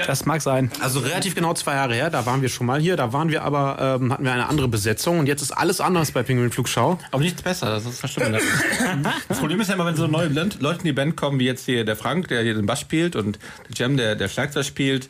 Das 0.07 0.27
mag 0.27 0.43
sein. 0.43 0.73
Also 0.81 0.99
relativ 0.99 1.37
genau 1.37 1.55
zwei 1.55 1.75
Jahre 1.75 1.95
her, 1.95 2.11
da 2.11 2.27
waren 2.27 2.43
wir 2.43 2.49
schon 2.49 2.67
mal 2.67 2.81
hier. 2.81 2.97
Da 2.97 3.13
waren 3.13 3.29
wir 3.29 3.43
aber, 3.43 3.99
ähm, 4.01 4.13
hatten 4.13 4.25
wir 4.25 4.33
eine 4.33 4.49
andere 4.49 4.67
Besetzung 4.67 5.21
und 5.21 5.27
jetzt 5.27 5.41
ist 5.41 5.53
alles 5.53 5.81
anders 5.81 6.11
bei 6.11 6.25
Penguin 6.25 6.51
Flugschau. 6.51 6.99
Aber 7.13 7.23
nichts 7.23 7.43
besser, 7.43 7.67
das 7.67 7.87
ist 7.87 8.01
verschlimmert. 8.01 8.43
das 9.29 9.39
Problem 9.39 9.61
ist 9.61 9.69
ja 9.69 9.75
immer, 9.75 9.87
wenn 9.87 9.95
so 9.95 10.09
neue 10.09 10.29
Leute 10.29 10.59
Leute 10.59 10.81
in 10.81 10.87
die 10.87 10.93
Band 10.93 11.17
kommen, 11.17 11.39
wie 11.39 11.45
jetzt 11.45 11.65
hier 11.65 11.85
der 11.85 11.95
Frank, 11.95 12.27
der 12.29 12.43
hier 12.43 12.55
den 12.55 12.67
Bass 12.67 12.81
spielt 12.81 13.15
und 13.15 13.39
der 13.69 13.77
Jam, 13.77 13.97
der, 13.97 14.17
der 14.17 14.29
Schlagzeug 14.29 14.65
spielt. 14.65 15.09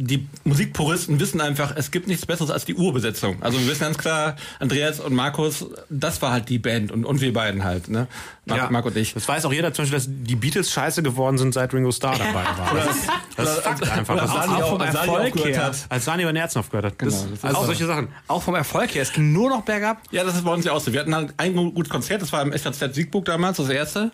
Die 0.00 0.28
Musikpuristen 0.44 1.18
wissen 1.18 1.40
einfach, 1.40 1.72
es 1.74 1.90
gibt 1.90 2.06
nichts 2.06 2.24
Besseres 2.24 2.50
als 2.52 2.64
die 2.64 2.74
Urbesetzung. 2.76 3.42
Also 3.42 3.58
wir 3.58 3.66
wissen 3.66 3.80
ganz 3.80 3.98
klar, 3.98 4.36
Andreas 4.60 5.00
und 5.00 5.12
Markus, 5.12 5.66
das 5.90 6.22
war 6.22 6.30
halt 6.30 6.48
die 6.48 6.60
Band 6.60 6.92
und, 6.92 7.04
und 7.04 7.20
wir 7.20 7.32
beiden 7.32 7.64
halt, 7.64 7.88
ne? 7.88 8.06
Marc, 8.46 8.70
Marc 8.70 8.86
und 8.86 8.96
ich. 8.96 9.12
Das 9.14 9.26
weiß 9.28 9.44
auch 9.44 9.52
jeder 9.52 9.72
zum 9.74 9.82
Beispiel, 9.84 9.98
dass 9.98 10.08
die 10.08 10.36
Beatles 10.36 10.70
scheiße 10.70 11.02
geworden 11.02 11.36
sind, 11.36 11.52
seit 11.52 11.74
Ringo 11.74 11.90
Starr 11.90 12.16
dabei 12.16 12.32
war. 12.44 12.70
Das, 12.76 12.96
ist- 12.96 13.08
das 13.36 13.48
ist 13.56 13.58
Fakt 13.64 13.90
einfach. 13.90 14.14
Oder 14.14 14.22
Das 14.22 14.30
als 14.30 14.44
ist 14.44 14.50
Sani 14.50 14.62
auch 14.62 14.68
vom 14.70 14.80
Erfolg 14.80 15.44
her. 15.44 15.64
hat. 15.64 15.76
als 15.88 16.04
Sani 16.04 16.22
über 16.22 16.32
Nerzen 16.32 16.58
aufgehört 16.60 16.84
hat. 16.86 16.92
Das, 16.98 17.08
Genau, 17.14 17.22
das 17.24 17.32
ist 17.40 17.44
also 17.44 17.56
auch- 17.58 17.66
solche 17.66 17.86
Sachen. 17.86 18.08
Auch 18.28 18.42
vom 18.42 18.54
Erfolg 18.54 18.94
her. 18.94 19.02
Es 19.02 19.12
ging 19.12 19.32
nur 19.32 19.50
noch 19.50 19.62
bergab. 19.62 20.00
Ja, 20.12 20.22
das 20.24 20.36
ist 20.36 20.44
bei 20.44 20.52
uns 20.54 20.64
ja 20.64 20.72
auch 20.72 20.80
so. 20.80 20.92
Wir 20.92 21.00
hatten 21.00 21.14
halt 21.14 21.34
ein 21.38 21.54
gutes 21.74 21.90
Konzert, 21.90 22.22
das 22.22 22.32
war 22.32 22.40
im 22.42 22.52
SVZ 22.52 22.94
Siegburg 22.94 23.24
damals, 23.24 23.56
das 23.56 23.68
erste. 23.68 24.12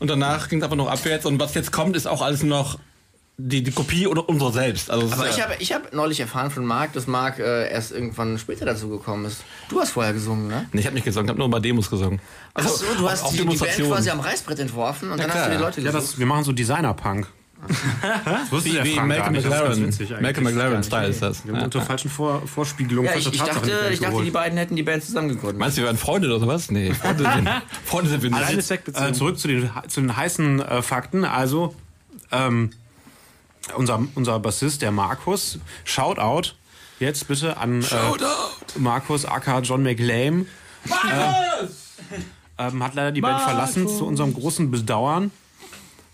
Und 0.00 0.08
danach 0.10 0.48
ging 0.48 0.58
es 0.58 0.64
einfach 0.64 0.76
noch 0.76 0.88
abwärts. 0.88 1.24
Und 1.26 1.38
was 1.40 1.54
jetzt 1.54 1.70
kommt, 1.70 1.94
ist 1.96 2.06
auch 2.06 2.22
alles 2.22 2.42
noch 2.42 2.78
die, 3.48 3.62
die 3.62 3.72
Kopie 3.72 4.06
oder 4.06 4.28
unserer 4.28 4.52
selbst. 4.52 4.90
Also 4.90 5.06
Aber 5.12 5.24
ist, 5.26 5.32
ich 5.32 5.36
ja- 5.38 5.44
habe 5.44 5.56
ich 5.58 5.72
hab 5.72 5.92
neulich 5.92 6.20
erfahren 6.20 6.50
von 6.50 6.64
Marc, 6.64 6.92
dass 6.92 7.06
Marc 7.06 7.38
äh, 7.38 7.70
erst 7.70 7.92
irgendwann 7.92 8.38
später 8.38 8.64
dazu 8.64 8.88
gekommen 8.88 9.24
ist. 9.24 9.38
Du 9.68 9.80
hast 9.80 9.90
vorher 9.90 10.12
gesungen, 10.12 10.48
ne? 10.48 10.68
Nee, 10.72 10.80
ich 10.80 10.86
habe 10.86 10.94
nicht 10.94 11.04
gesungen, 11.04 11.26
ich 11.26 11.30
habe 11.30 11.38
nur 11.38 11.50
bei 11.50 11.60
Demos 11.60 11.90
gesungen. 11.90 12.20
Ach 12.54 12.66
so, 12.66 12.84
du 12.96 13.10
hast 13.10 13.24
auf 13.24 13.32
die, 13.32 13.38
die 13.38 13.56
Band 13.56 13.76
quasi 13.76 14.10
am 14.10 14.20
Reißbrett 14.20 14.60
entworfen 14.60 15.10
und 15.10 15.18
dann 15.18 15.28
klar. 15.28 15.44
hast 15.44 15.50
du 15.50 15.56
die 15.56 15.62
Leute 15.62 15.80
Ja, 15.80 15.90
gesucht. 15.90 16.12
das, 16.12 16.18
wir 16.18 16.26
machen 16.26 16.44
so 16.44 16.52
Designer-Punk. 16.52 17.26
Das 18.24 18.50
wusste 18.50 18.70
Wie, 18.70 18.72
der 18.74 18.84
wie 18.84 18.94
Frank 18.94 19.08
Malcolm 19.08 19.32
McLaren. 19.34 19.94
Malcolm 20.20 20.44
McLaren 20.44 20.82
Style 20.82 21.08
ist 21.08 21.22
das. 21.22 21.46
Wir 21.46 21.54
haben 21.54 21.62
unter 21.62 21.80
falschen 21.80 22.10
Vor 22.10 22.42
Vorspiegelungen 22.46 23.06
ja, 23.06 23.12
falsche 23.12 23.28
ich, 23.28 23.36
ich, 23.36 23.40
dachte, 23.42 23.70
ich 23.92 24.00
dachte, 24.00 24.24
die 24.24 24.30
beiden 24.32 24.58
hätten 24.58 24.74
die 24.74 24.82
Band 24.82 25.04
zusammen 25.04 25.28
gegründet. 25.28 25.58
Meinst 25.58 25.76
du, 25.76 25.82
wir 25.82 25.86
wären 25.86 25.96
Freunde 25.96 26.26
oder 26.28 26.40
sowas? 26.40 26.72
Nee, 26.72 26.92
Freunde 26.92 27.22
sind, 27.22 27.48
Freunde 27.84 28.10
sind 28.10 28.22
wir 28.24 28.30
nicht. 28.30 28.42
Alleine 28.42 29.08
äh, 29.10 29.12
zurück 29.12 29.38
zu 29.38 29.46
den, 29.46 29.70
zu 29.86 30.00
den 30.00 30.16
heißen 30.16 30.60
äh, 30.60 30.82
Fakten. 30.82 31.24
Also, 31.24 31.76
ähm, 32.32 32.70
unser, 33.76 34.04
unser 34.14 34.38
Bassist, 34.38 34.82
der 34.82 34.92
Markus, 34.92 35.58
Shoutout 35.84 36.54
jetzt 36.98 37.28
bitte 37.28 37.56
an 37.56 37.82
äh, 37.82 38.78
Markus 38.78 39.24
aka 39.24 39.60
John 39.60 39.82
McLean. 39.82 40.46
Äh, 40.86 41.66
ähm, 42.58 42.82
hat 42.82 42.94
leider 42.94 43.12
die 43.12 43.20
Band 43.20 43.40
verlassen, 43.40 43.88
zu 43.88 44.06
unserem 44.06 44.34
großen 44.34 44.70
Bedauern. 44.70 45.30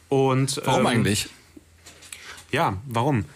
Und, 0.08 0.60
Warum 0.64 0.80
ähm, 0.80 0.86
eigentlich? 0.86 1.28
Ja, 2.50 2.78
warum? 2.86 3.26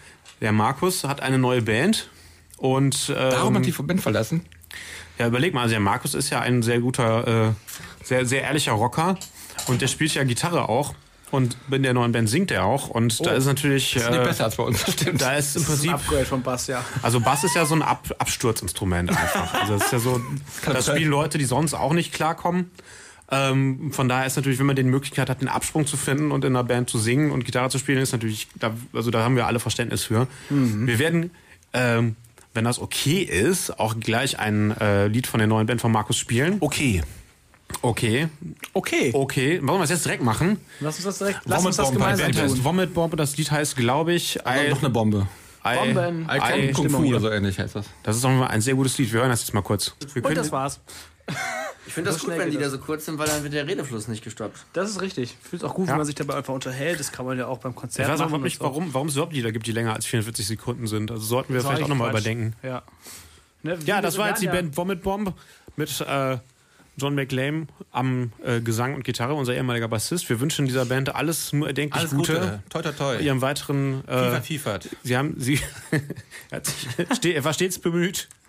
Der 0.41 0.51
Markus 0.51 1.03
hat 1.03 1.21
eine 1.21 1.37
neue 1.37 1.61
Band 1.61 2.09
und 2.57 3.09
ähm, 3.09 3.29
Darum 3.29 3.55
hat 3.55 3.65
die 3.65 3.71
Band 3.71 4.01
verlassen? 4.01 4.45
ja, 5.19 5.27
überleg 5.27 5.53
mal, 5.53 5.61
also 5.61 5.73
der 5.73 5.79
Markus 5.79 6.13
ist 6.15 6.29
ja 6.29 6.39
ein 6.41 6.63
sehr 6.63 6.79
guter, 6.79 7.49
äh, 7.49 7.53
sehr, 8.03 8.25
sehr 8.25 8.41
ehrlicher 8.41 8.73
Rocker 8.73 9.17
und 9.67 9.81
der 9.81 9.87
spielt 9.87 10.13
ja 10.15 10.23
Gitarre 10.23 10.69
auch 10.69 10.95
und 11.33 11.57
in 11.71 11.81
der 11.81 11.95
neuen 11.95 12.11
Band 12.11 12.29
singt 12.29 12.51
er 12.51 12.63
auch 12.63 12.89
und 12.89 13.25
da 13.25 13.31
ist 13.31 13.45
natürlich, 13.45 13.95
Ist 13.95 14.07
nicht 14.07 14.19
äh, 14.19 14.23
besser 14.23 14.45
als 14.45 14.55
bei 14.55 14.63
uns, 14.63 14.83
das 14.83 14.93
stimmt. 14.93 15.19
da 15.19 15.33
ist 15.33 15.55
im 15.55 15.63
Das 15.63 15.73
ist 15.73 15.83
ein 15.83 15.89
Prinzip, 15.89 15.93
Upgrade 15.93 16.25
vom 16.25 16.43
Bass, 16.43 16.67
ja. 16.67 16.85
also 17.01 17.19
Bass 17.19 17.43
ist 17.43 17.55
ja 17.55 17.65
so 17.65 17.73
ein 17.73 17.81
Ab 17.81 18.13
Absturzinstrument 18.19 19.09
einfach. 19.09 19.53
Also 19.61 19.73
das 19.73 19.85
ist 19.85 19.91
ja 19.91 19.99
so, 19.99 20.21
das 20.65 20.85
spielen 20.85 21.09
Leute, 21.09 21.39
die 21.39 21.45
sonst 21.45 21.73
auch 21.73 21.93
nicht 21.93 22.13
klarkommen. 22.13 22.69
Ähm, 23.31 23.91
von 23.91 24.07
daher 24.07 24.27
ist 24.27 24.35
natürlich, 24.35 24.59
wenn 24.59 24.67
man 24.67 24.75
die 24.75 24.83
Möglichkeit 24.83 25.27
hat, 25.29 25.41
den 25.41 25.47
Absprung 25.47 25.87
zu 25.87 25.97
finden 25.97 26.31
und 26.31 26.45
in 26.45 26.55
einer 26.55 26.63
Band 26.63 26.89
zu 26.89 26.99
singen 26.99 27.31
und 27.31 27.45
Gitarre 27.45 27.69
zu 27.69 27.79
spielen, 27.79 27.99
ist 27.99 28.11
natürlich, 28.11 28.47
da, 28.59 28.75
also 28.93 29.09
da 29.09 29.23
haben 29.23 29.35
wir 29.35 29.47
alle 29.47 29.59
Verständnis 29.59 30.03
für. 30.03 30.27
Wir 30.49 30.99
werden, 30.99 31.31
ähm, 31.73 32.15
wenn 32.53 32.65
das 32.65 32.77
okay 32.77 33.21
ist, 33.21 33.79
auch 33.79 33.99
gleich 33.99 34.37
ein 34.37 34.77
äh, 34.79 35.07
Lied 35.07 35.25
von 35.25 35.39
der 35.39 35.47
neuen 35.47 35.65
Band 35.65 35.81
von 35.81 35.91
Markus 35.91 36.17
spielen. 36.17 36.57
Okay. 36.59 37.01
Okay, 37.81 38.27
Okay. 38.73 39.11
okay. 39.13 39.59
Wollen 39.63 39.79
wir 39.79 39.83
es 39.83 39.89
jetzt 39.89 40.05
direkt 40.05 40.23
machen? 40.23 40.57
Lass 40.79 40.95
uns 40.95 41.05
das 41.05 41.17
direkt, 41.17 41.41
lass 41.45 41.65
uns 41.65 41.75
das 41.77 41.87
Bomb 41.87 41.97
gemeinsam 41.97 42.31
tun. 42.31 42.41
heißt 42.41 42.63
Vomit 42.63 42.93
Bomb 42.93 43.13
und 43.13 43.17
das 43.19 43.35
Lied 43.37 43.51
heißt, 43.51 43.75
glaube 43.75 44.13
ich, 44.13 44.37
I, 44.47 44.69
noch 44.69 44.79
eine 44.79 44.89
Bombe. 44.89 45.27
I, 45.65 45.75
Bomben. 45.93 46.27
I 46.29 46.69
I, 46.69 46.71
Kung 46.73 46.89
Fu 46.89 47.05
oder 47.05 47.19
so 47.19 47.29
ähnlich 47.29 47.57
heißt 47.59 47.75
das. 47.75 47.85
Das 48.03 48.17
ist 48.17 48.25
auch 48.25 48.29
mal 48.31 48.47
ein 48.47 48.61
sehr 48.61 48.75
gutes 48.75 48.97
Lied. 48.97 49.11
Wir 49.13 49.21
hören 49.21 49.29
das 49.29 49.41
jetzt 49.41 49.53
mal 49.53 49.61
kurz. 49.61 49.93
Wir 50.13 50.23
Und 50.25 50.37
das 50.37 50.51
war's. 50.51 50.79
Ich 51.85 51.93
finde 51.95 52.11
das 52.11 52.21
So 52.21 52.27
gut, 52.29 52.37
wenn 52.37 52.49
die 52.49 52.55
da 52.55 52.63
das. 52.63 52.71
so 52.71 52.77
kurz 52.79 53.03
sind, 53.05 53.19
weil 53.19 53.27
dann 53.27 53.43
wird 53.43 53.53
der 53.53 53.67
Redefluss 53.67 54.07
nicht 54.07 54.23
gestoppt. 54.23 54.57
Das 54.71 54.89
ist 54.89 55.01
richtig. 55.01 55.35
Ich 55.43 55.49
finde 55.49 55.65
es 55.65 55.69
auch 55.69 55.75
gut, 55.75 55.87
Ja. 55.87 55.91
wenn 55.91 55.97
man 55.97 56.05
sich 56.05 56.15
dabei 56.15 56.35
einfach 56.35 56.53
unterhält. 56.53 56.97
Das 56.97 57.11
kann 57.11 57.25
man 57.25 57.37
ja 57.37 57.47
auch 57.47 57.57
beim 57.57 57.75
Konzert 57.75 58.07
Ich 58.07 58.13
weiß 58.13 58.21
auch 58.21 58.29
machen. 58.29 58.41
nicht, 58.43 58.61
und 58.61 58.67
so. 58.67 58.71
warum, 58.71 58.93
warum 58.93 59.07
es 59.09 59.15
überhaupt 59.15 59.33
Lieder 59.33 59.51
gibt, 59.51 59.67
die 59.67 59.73
länger 59.73 59.93
als 59.93 60.05
44 60.05 60.47
Sekunden 60.47 60.87
sind. 60.87 61.11
Also 61.11 61.23
sollten 61.25 61.49
wir 61.53 61.57
Das 61.59 61.67
vielleicht 61.67 61.83
auch 61.83 61.89
nochmal 61.89 62.09
überdenken. 62.11 62.55
Ja. 62.63 62.83
Ne, 63.63 63.77
Ja, 63.85 64.01
das 64.01 64.17
war 64.17 64.29
jetzt 64.29 64.41
die 64.41 64.47
Band 64.47 64.77
Vomit 64.77 65.03
Bomb 65.03 65.33
mit 65.75 65.99
äh, 66.07 66.37
John 66.95 67.15
McLean 67.15 67.67
am 67.91 68.31
äh, 68.43 68.61
Gesang 68.61 68.93
und 68.93 69.03
Gitarre, 69.03 69.33
unser 69.33 69.55
ehemaliger 69.55 69.87
Bassist. 69.87 70.29
Wir 70.29 70.39
wünschen 70.39 70.65
dieser 70.65 70.85
Band 70.85 71.15
alles 71.15 71.51
nur 71.51 71.67
erdenklich 71.67 71.99
Alles 71.99 72.11
Gute. 72.11 72.33
Gute. 72.33 72.63
Toi, 72.69 72.81
toi, 72.81 72.91
toi. 72.91 73.19
Ihrem 73.19 73.41
weiteren. 73.41 74.07
Äh, 74.07 74.41
Fiefert. 74.41 74.89
Sie 75.03 75.17
haben, 75.17 75.35
sie, 75.37 75.59
er, 76.51 77.43
war 77.43 77.53
stets 77.53 77.79
bemüht. 77.79 78.29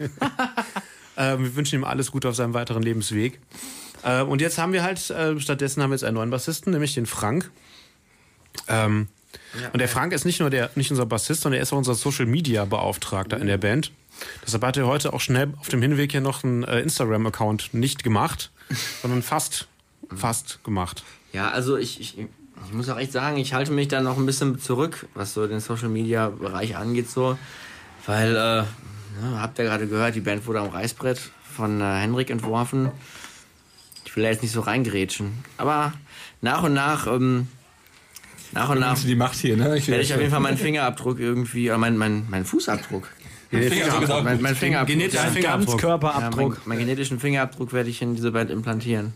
äh, 1.16 1.38
wir 1.38 1.56
wünschen 1.56 1.76
ihm 1.76 1.84
alles 1.84 2.10
Gute 2.10 2.28
auf 2.28 2.36
seinem 2.36 2.52
weiteren 2.52 2.82
Lebensweg. 2.82 3.40
Äh, 4.02 4.22
und 4.22 4.40
jetzt 4.40 4.58
haben 4.58 4.72
wir 4.72 4.82
halt, 4.82 5.08
äh, 5.10 5.40
stattdessen 5.40 5.82
haben 5.82 5.90
wir 5.90 5.94
jetzt 5.94 6.04
einen 6.04 6.16
neuen 6.16 6.30
Bassisten, 6.30 6.72
nämlich 6.72 6.94
den 6.94 7.06
Frank. 7.06 7.50
Ähm, 8.68 9.08
und 9.72 9.78
der 9.78 9.88
Frank 9.88 10.12
ist 10.12 10.24
nicht 10.24 10.40
nur 10.40 10.50
der, 10.50 10.70
nicht 10.74 10.90
unser 10.90 11.06
Bassist, 11.06 11.42
sondern 11.42 11.58
er 11.58 11.62
ist 11.62 11.72
auch 11.72 11.78
unser 11.78 11.94
Social 11.94 12.26
Media 12.26 12.64
Beauftragter 12.64 13.38
in 13.38 13.46
der 13.46 13.58
Band. 13.58 13.92
Deshalb 14.44 14.62
hat 14.64 14.76
er 14.76 14.86
heute 14.86 15.12
auch 15.12 15.20
schnell 15.20 15.52
auf 15.58 15.68
dem 15.68 15.82
Hinweg 15.82 16.12
hier 16.12 16.20
noch 16.20 16.44
einen 16.44 16.64
äh, 16.64 16.80
Instagram-Account 16.80 17.74
nicht 17.74 18.04
gemacht, 18.04 18.50
sondern 19.02 19.22
fast, 19.22 19.68
fast 20.14 20.62
gemacht. 20.64 21.02
Ja, 21.32 21.50
also 21.50 21.76
ich, 21.76 22.00
ich, 22.00 22.18
ich 22.18 22.72
muss 22.72 22.88
auch 22.88 22.98
echt 22.98 23.12
sagen, 23.12 23.36
ich 23.38 23.54
halte 23.54 23.72
mich 23.72 23.88
da 23.88 24.00
noch 24.00 24.16
ein 24.16 24.26
bisschen 24.26 24.58
zurück, 24.60 25.06
was 25.14 25.34
so 25.34 25.46
den 25.46 25.60
Social 25.60 25.88
Media 25.88 26.28
Bereich 26.28 26.76
angeht, 26.76 27.10
so. 27.10 27.36
Weil, 28.06 28.30
äh, 28.30 28.62
ne, 29.20 29.40
habt 29.40 29.58
ihr 29.58 29.64
gerade 29.64 29.86
gehört, 29.86 30.14
die 30.14 30.20
Band 30.20 30.46
wurde 30.46 30.60
am 30.60 30.68
Reißbrett 30.68 31.20
von 31.56 31.80
äh, 31.80 31.84
Henrik 31.84 32.30
entworfen. 32.30 32.90
Ich 34.04 34.14
will 34.16 34.24
da 34.24 34.30
jetzt 34.30 34.42
nicht 34.42 34.52
so 34.52 34.60
reingrätschen. 34.60 35.32
Aber 35.56 35.92
nach 36.40 36.62
und 36.62 36.74
nach, 36.74 37.06
ähm, 37.06 37.48
nach 38.52 38.68
und 38.68 38.78
nach 38.78 38.98
die 38.98 39.16
Macht 39.16 39.36
hier, 39.36 39.56
ne? 39.56 39.76
Ich 39.76 39.88
werde 39.88 40.02
ich 40.02 40.14
auf 40.14 40.20
jeden 40.20 40.30
Fall 40.30 40.40
meinen 40.40 40.58
Fingerabdruck 40.58 41.18
irgendwie, 41.18 41.68
oder 41.68 41.78
mein, 41.78 41.96
mein, 41.96 42.26
mein 42.30 42.44
Fußabdruck. 42.44 43.08
Fingerabdruck. 43.62 44.24
Mein, 44.24 44.42
mein 44.42 44.56
Fingerabdruck. 44.56 44.96
Genetischen 44.96 45.26
ja. 45.26 45.32
Fingerabdruck. 45.32 45.82
Ja, 45.82 46.30
meinen 46.64 46.78
genetischen 46.78 47.20
Fingerabdruck 47.20 47.72
werde 47.72 47.90
ich 47.90 48.02
in 48.02 48.14
diese 48.14 48.32
Band 48.32 48.50
implantieren. 48.50 49.12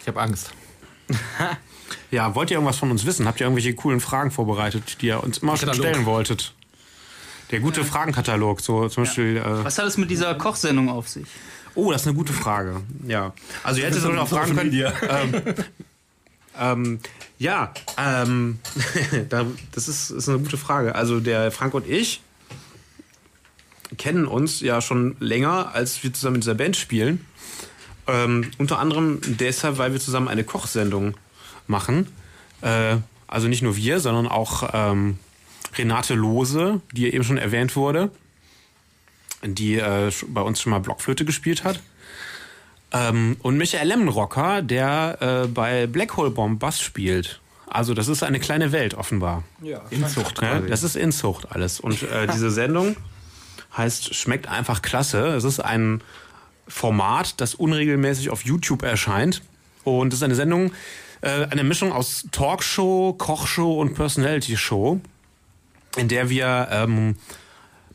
Ich 0.00 0.08
habe 0.08 0.20
Angst. 0.20 0.52
Ja, 2.10 2.34
wollt 2.34 2.50
ihr 2.50 2.56
irgendwas 2.56 2.76
von 2.78 2.90
uns 2.90 3.06
wissen? 3.06 3.26
Habt 3.26 3.40
ihr 3.40 3.46
irgendwelche 3.46 3.74
coolen 3.74 4.00
Fragen 4.00 4.30
vorbereitet, 4.30 4.98
die 5.00 5.06
ihr 5.06 5.22
uns 5.22 5.38
immer 5.38 5.56
schon 5.56 5.72
stellen 5.74 6.06
wolltet? 6.06 6.54
Der 7.50 7.60
gute 7.60 7.84
Fragenkatalog, 7.84 8.60
so 8.60 8.88
zum 8.88 9.04
Beispiel. 9.04 9.38
Äh, 9.38 9.64
Was 9.64 9.78
hat 9.78 9.86
es 9.86 9.96
mit 9.96 10.10
dieser 10.10 10.34
Kochsendung 10.34 10.88
auf 10.90 11.08
sich? 11.08 11.26
oh, 11.74 11.92
das 11.92 12.02
ist 12.02 12.08
eine 12.08 12.16
gute 12.16 12.32
Frage. 12.32 12.80
Ja. 13.06 13.32
Also 13.62 13.80
ihr 13.80 13.86
hättet 13.86 14.02
so 14.02 14.10
auch 14.10 14.28
fragen 14.28 14.56
können. 14.56 14.72
Ähm, 14.74 15.54
ähm, 16.58 17.00
Ja, 17.38 17.72
ähm, 17.96 18.58
da, 19.28 19.46
das 19.72 19.88
ist, 19.88 20.10
ist 20.10 20.28
eine 20.28 20.40
gute 20.40 20.56
Frage. 20.56 20.94
Also 20.94 21.20
der 21.20 21.50
Frank 21.52 21.74
und 21.74 21.88
ich 21.88 22.20
kennen 23.98 24.26
uns 24.26 24.60
ja 24.60 24.80
schon 24.80 25.16
länger, 25.20 25.74
als 25.74 26.02
wir 26.02 26.12
zusammen 26.12 26.36
in 26.36 26.40
dieser 26.40 26.54
Band 26.54 26.76
spielen. 26.76 27.26
Ähm, 28.06 28.50
unter 28.58 28.78
anderem 28.78 29.20
deshalb, 29.26 29.78
weil 29.78 29.92
wir 29.92 30.00
zusammen 30.00 30.28
eine 30.28 30.44
Kochsendung 30.44 31.14
machen. 31.66 32.08
Äh, 32.62 32.96
also 33.26 33.48
nicht 33.48 33.62
nur 33.62 33.76
wir, 33.76 34.00
sondern 34.00 34.26
auch 34.26 34.70
ähm, 34.72 35.18
Renate 35.76 36.14
Lose, 36.14 36.80
die 36.92 37.12
eben 37.12 37.24
schon 37.24 37.36
erwähnt 37.36 37.76
wurde, 37.76 38.10
die 39.44 39.76
äh, 39.76 40.10
bei 40.28 40.40
uns 40.40 40.60
schon 40.62 40.70
mal 40.70 40.78
Blockflöte 40.78 41.24
gespielt 41.24 41.64
hat. 41.64 41.80
Ähm, 42.90 43.36
und 43.42 43.58
Michael 43.58 43.86
Lemmenrocker, 43.86 44.62
der 44.62 45.44
äh, 45.44 45.46
bei 45.46 45.86
Black 45.86 46.16
Hole 46.16 46.30
Bomb 46.30 46.58
Bass 46.58 46.80
spielt. 46.80 47.40
Also 47.66 47.92
das 47.92 48.08
ist 48.08 48.22
eine 48.22 48.40
kleine 48.40 48.72
Welt 48.72 48.94
offenbar. 48.94 49.44
Ja, 49.60 49.82
Inzucht 49.90 50.36
quasi. 50.36 50.68
das 50.68 50.82
ist 50.82 50.96
Inzucht 50.96 51.52
alles. 51.52 51.80
Und 51.80 52.02
äh, 52.02 52.26
diese 52.32 52.50
Sendung 52.50 52.96
heißt 53.76 54.14
Schmeckt 54.14 54.48
einfach 54.48 54.82
klasse. 54.82 55.28
Es 55.28 55.44
ist 55.44 55.60
ein 55.60 56.02
Format, 56.66 57.40
das 57.40 57.54
unregelmäßig 57.54 58.30
auf 58.30 58.44
YouTube 58.44 58.82
erscheint. 58.82 59.42
Und 59.84 60.12
es 60.12 60.18
ist 60.18 60.22
eine 60.22 60.34
Sendung, 60.34 60.72
äh, 61.20 61.46
eine 61.46 61.64
Mischung 61.64 61.92
aus 61.92 62.26
Talkshow, 62.30 63.14
Kochshow 63.14 63.80
und 63.80 63.94
Personality 63.94 64.56
Show, 64.56 65.00
in 65.96 66.08
der 66.08 66.28
wir 66.28 66.68
ähm, 66.70 67.16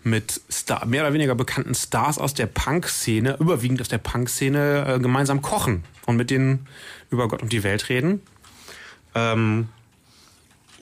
mit 0.04 0.42
Star, 0.52 0.86
mehr 0.86 1.04
oder 1.04 1.14
weniger 1.14 1.36
bekannten 1.36 1.76
Stars 1.76 2.18
aus 2.18 2.34
der 2.34 2.48
Punk-Szene, 2.48 3.38
überwiegend 3.40 3.80
aus 3.82 3.88
der 3.88 4.00
Punk-Szene, 4.00 4.96
äh, 4.96 5.00
gemeinsam 5.00 5.42
kochen 5.42 5.84
und 6.06 6.18
mit 6.18 6.30
denen 6.30 6.68
über 7.10 7.28
Gott 7.28 7.42
und 7.42 7.54
die 7.54 7.64
Welt 7.64 7.90
reden. 7.90 8.22
Ähm, 9.16 9.70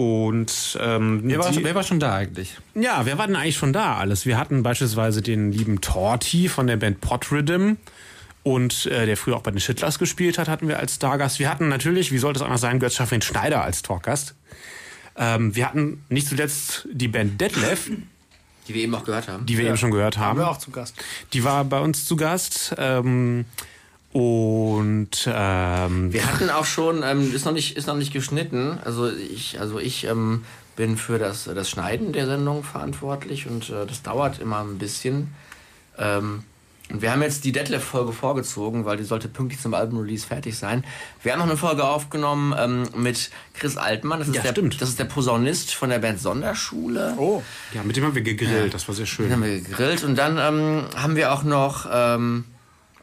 und 0.01 0.77
ähm, 0.81 1.21
Wer 1.23 1.39
war, 1.39 1.51
die- 1.51 1.63
wer 1.63 1.75
war 1.75 1.83
schon 1.83 1.99
da 1.99 2.15
eigentlich? 2.15 2.57
ja, 2.75 3.05
wer 3.05 3.17
war 3.17 3.27
denn 3.27 3.35
eigentlich 3.35 3.57
schon 3.57 3.73
da 3.73 3.97
alles? 3.97 4.25
Wir 4.25 4.37
hatten 4.37 4.63
beispielsweise 4.63 5.21
den 5.21 5.51
lieben 5.51 5.79
Torti 5.81 6.47
von 6.49 6.65
der 6.67 6.77
Band 6.77 7.01
Pot 7.01 7.31
Rhythm 7.31 7.73
und 8.43 8.87
äh, 8.87 9.05
der 9.05 9.17
früher 9.17 9.35
auch 9.37 9.41
bei 9.43 9.51
den 9.51 9.59
Schittlers 9.59 9.99
gespielt 9.99 10.37
hat, 10.39 10.47
hatten 10.47 10.67
wir 10.67 10.79
als 10.79 10.95
Stargast. 10.95 11.37
Wir 11.39 11.49
hatten 11.49 11.67
natürlich, 11.67 12.11
wie 12.11 12.17
sollte 12.17 12.39
es 12.39 12.43
anders 12.43 12.61
sein, 12.61 12.79
Götz 12.79 12.95
Schaffrin 12.95 13.21
Schneider 13.21 13.63
als 13.63 13.83
Talkgast. 13.83 14.33
Ähm, 15.17 15.55
wir 15.55 15.67
hatten 15.67 16.03
nicht 16.09 16.27
zuletzt 16.27 16.87
die 16.91 17.07
Band 17.07 17.39
Detlef, 17.39 17.91
Die 18.67 18.73
wir 18.73 18.81
eben 18.83 18.95
auch 18.95 19.03
gehört 19.03 19.27
haben. 19.27 19.45
die 19.45 19.57
wir 19.57 19.65
eben 19.67 19.77
schon 19.77 19.91
gehört 19.91 20.17
Haben 20.17 20.25
haben. 20.25 20.39
wir 20.39 20.49
auch 20.49 20.57
zu 20.57 20.71
Gast. 20.71 20.95
Die 21.33 21.43
war 21.43 21.63
bei 21.65 21.79
uns 21.79 22.05
zu 22.05 22.15
Gast. 22.15 22.73
Ähm, 22.77 23.45
und 24.13 25.10
ähm, 25.28 26.12
Wir 26.13 26.26
hatten 26.26 26.50
auch 26.50 26.65
schon, 26.65 27.02
ähm, 27.04 27.34
ist 27.34 27.45
noch 27.45 27.54
nicht, 27.54 27.78
ist 27.78 27.88
noch 27.88 27.95
nicht 27.95 28.12
geschnitten. 28.13 28.78
Also 28.84 29.10
ich, 29.10 29.60
also 29.60 29.80
ich 29.80 30.06
ähm, 30.06 30.43
bin 30.76 30.97
für 30.97 31.17
das, 31.19 31.45
das 31.45 31.69
Schneiden 31.69 32.12
der 32.13 32.26
Sendung 32.26 32.63
verantwortlich 32.63 33.47
und 33.47 33.69
äh, 33.69 33.86
das 33.88 34.02
dauert 34.04 34.39
immer 34.39 34.60
ein 34.62 34.78
bisschen. 34.78 35.34
Ähm, 35.97 36.43
und 36.91 37.02
wir 37.02 37.12
haben 37.13 37.21
jetzt 37.21 37.45
die 37.45 37.54
Detlef-Folge 37.54 38.12
vorgezogen, 38.12 38.84
weil 38.84 38.97
die 38.97 39.06
sollte 39.06 39.30
pünktlich 39.30 39.62
zum 39.62 39.74
Album-Release 39.74 40.28
fertig 40.28 40.58
sein. 40.58 40.84
Wir 41.24 41.32
haben 41.32 41.39
noch 41.39 41.45
eine 41.47 41.56
Folge 41.56 41.86
aufgenommen 41.86 42.54
ähm, 42.58 42.84
mit 43.02 43.32
Chris 43.54 43.78
Altmann. 43.78 44.19
Das 44.19 44.28
ist, 44.28 44.36
Ja, 44.36 44.41
der, 44.41 44.50
stimmt. 44.52 44.82
das 44.82 44.89
ist 44.89 45.00
der 45.00 45.06
Posaunist 45.06 45.74
von 45.74 45.89
der 45.89 46.00
Band 46.00 46.19
Sonderschule. 46.19 47.13
Oh. 47.17 47.41
ja, 47.74 47.82
mit 47.84 47.95
dem 47.95 48.04
haben 48.04 48.15
wir 48.15 48.24
gegrillt, 48.24 48.74
das 48.74 48.86
war 48.89 48.95
sehr 48.95 49.06
Den 49.06 49.08
schön. 49.10 49.32
haben 49.32 49.41
wir 49.43 49.62
gegrillt 49.62 50.04
und 50.04 50.17
dann 50.17 50.38
ähm, 50.38 50.84
haben 50.97 51.15
wir 51.15 51.32
auch 51.32 51.43
noch, 51.43 51.88
ähm, 51.89 52.43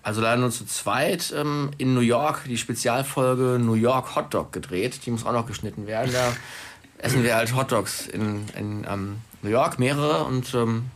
also 0.02 0.20
leider 0.20 0.40
nur 0.40 0.50
zu 0.50 0.66
zweit, 0.66 1.32
ähm, 1.36 1.70
in 1.78 1.94
New 1.94 2.00
York 2.00 2.44
die 2.46 2.58
Spezialfolge 2.58 3.58
New 3.62 3.74
York 3.74 4.16
Hot 4.16 4.32
Dog 4.34 4.52
gedreht. 4.52 5.00
Die 5.06 5.10
muss 5.10 5.24
auch 5.24 5.32
noch 5.32 5.46
geschnitten 5.46 5.86
werden. 5.86 6.12
Da 6.12 6.32
essen 6.98 7.22
wir 7.22 7.34
halt 7.34 7.54
Hot 7.54 7.72
Dogs 7.72 8.06
in, 8.06 8.48
in 8.56 8.86
ähm, 8.88 9.16
New 9.42 9.50
York, 9.50 9.78
mehrere 9.78 10.24
und 10.24 10.54
ähm, 10.54 10.86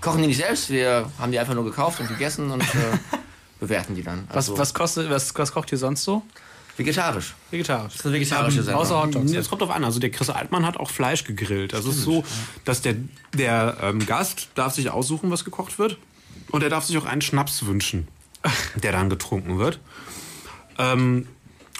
kochen 0.00 0.22
die 0.22 0.28
nicht 0.28 0.38
selbst. 0.38 0.70
Wir 0.70 1.10
haben 1.18 1.32
die 1.32 1.38
einfach 1.38 1.54
nur 1.54 1.64
gekauft 1.64 2.00
und 2.00 2.08
gegessen 2.08 2.50
und 2.50 2.62
äh, 2.62 2.98
bewerten 3.60 3.94
die 3.94 4.02
dann. 4.02 4.24
Was, 4.28 4.48
Also 4.48 4.58
was, 4.58 4.74
kostet, 4.74 5.10
was, 5.10 5.34
was 5.36 5.52
kocht 5.52 5.70
ihr 5.72 5.78
sonst 5.78 6.04
so? 6.04 6.22
vegetarisch. 6.76 7.34
Vegetarisch. 7.50 7.92
Das 7.92 8.00
ist 8.00 8.06
eine 8.06 8.14
vegetarische 8.14 8.62
Sendung. 8.62 8.82
Außer 8.82 9.02
Hot 9.02 9.14
Dogs. 9.14 9.32
Es 9.32 9.48
kommt 9.48 9.62
drauf 9.62 9.70
an. 9.70 9.84
Also 9.84 10.00
der 10.00 10.10
Chris 10.10 10.30
Altmann 10.30 10.66
hat 10.66 10.76
auch 10.76 10.90
Fleisch 10.90 11.24
gegrillt. 11.24 11.72
Das 11.72 11.84
ist 11.84 12.02
so, 12.02 12.24
dass 12.64 12.82
der, 12.82 12.94
der 13.34 13.76
ähm, 13.82 14.04
Gast 14.06 14.48
darf 14.54 14.74
sich 14.74 14.90
aussuchen, 14.90 15.30
was 15.30 15.44
gekocht 15.44 15.78
wird. 15.78 15.98
Und 16.50 16.62
er 16.62 16.70
darf 16.70 16.84
sich 16.84 16.96
auch 16.98 17.04
einen 17.04 17.22
Schnaps 17.22 17.64
wünschen, 17.66 18.08
der 18.82 18.92
dann 18.92 19.10
getrunken 19.10 19.58
wird. 19.58 19.80
Ähm, 20.78 21.26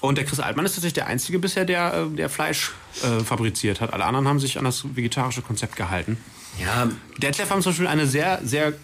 und 0.01 0.18
der 0.18 0.25
Chris 0.25 0.40
Altmann 0.40 0.64
ist 0.64 0.72
tatsächlich 0.72 0.94
der 0.94 1.07
Einzige 1.07 1.38
bisher, 1.38 1.64
der, 1.64 1.94
äh, 2.12 2.16
der 2.16 2.29
Fleisch 2.29 2.72
äh, 3.03 3.22
fabriziert 3.22 3.81
hat. 3.81 3.92
Alle 3.92 4.05
anderen 4.05 4.27
haben 4.27 4.40
sich 4.40 4.59
an 4.59 4.64
das 4.64 4.85
vegetarische 4.96 5.42
Konzept 5.42 5.77
gehalten. 5.77 6.18
Ja, 6.61 6.88
Detlef 7.18 7.51
haben 7.51 7.62
zum 7.62 7.72
Beispiel 7.72 7.87
eine 7.87 8.07
sehr, 8.07 8.40
sehr 8.44 8.75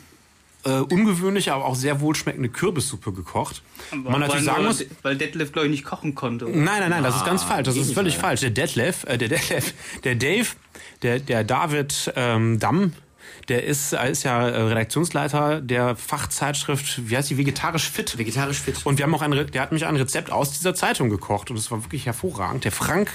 äh, 0.65 0.71
ungewöhnliche, 0.71 1.53
aber 1.53 1.65
auch 1.67 1.75
sehr 1.75 2.01
wohlschmeckende 2.01 2.49
Kürbissuppe 2.49 3.13
gekocht. 3.13 3.63
Man 3.93 4.21
natürlich 4.21 4.45
sagen 4.45 4.65
muss, 4.65 4.85
Weil 5.03 5.17
Detlef, 5.17 5.53
glaube 5.53 5.67
ich, 5.67 5.73
nicht 5.73 5.85
kochen 5.85 6.15
konnte. 6.15 6.47
oder? 6.47 6.57
Nein, 6.57 6.81
nein, 6.81 6.91
nein, 6.91 7.03
das 7.03 7.17
ist 7.17 7.25
ganz 7.25 7.43
falsch. 7.43 7.67
Das 7.67 7.77
ist 7.77 7.93
völlig 7.95 8.17
falsch. 8.17 8.41
Der 8.41 8.51
Detlef, 8.51 9.05
äh, 9.05 9.19
der 9.19 9.29
Detlef, 9.29 9.75
der 10.05 10.15
Dave, 10.15 10.49
der, 11.03 11.21
der 11.21 11.45
David 11.45 12.13
ähm, 12.17 12.59
Damm, 12.59 12.93
der 13.49 13.65
ist, 13.65 13.93
ist 13.93 14.23
ja 14.25 14.49
äh, 14.49 14.61
Redaktionsleiter 14.63 15.61
der 15.61 15.97
Fachzeitschrift, 15.97 17.09
wie 17.09 17.17
heißt 17.17 17.31
die, 17.31 17.39
Vegetarisch 17.39 17.91
Fit. 17.91 18.19
vegetarisch 18.19 18.59
fit. 18.61 18.85
Und 18.85 18.99
wir 18.99 19.05
haben 19.05 19.15
auch 19.15 19.23
ein, 19.23 19.31
der 19.51 19.63
hat 19.63 19.73
mich 19.73 19.87
ein 19.87 19.97
Rezept 19.97 20.31
aus 20.31 20.53
dieser 20.53 20.75
Zeitung 20.75 21.09
gekocht 21.11 21.51
und 21.51 21.57
es 21.57 21.71
war 21.71 21.83
wirklich 21.85 22.07
hervorragend. 22.07 22.65
Der 22.65 22.73
Frank, 22.73 23.11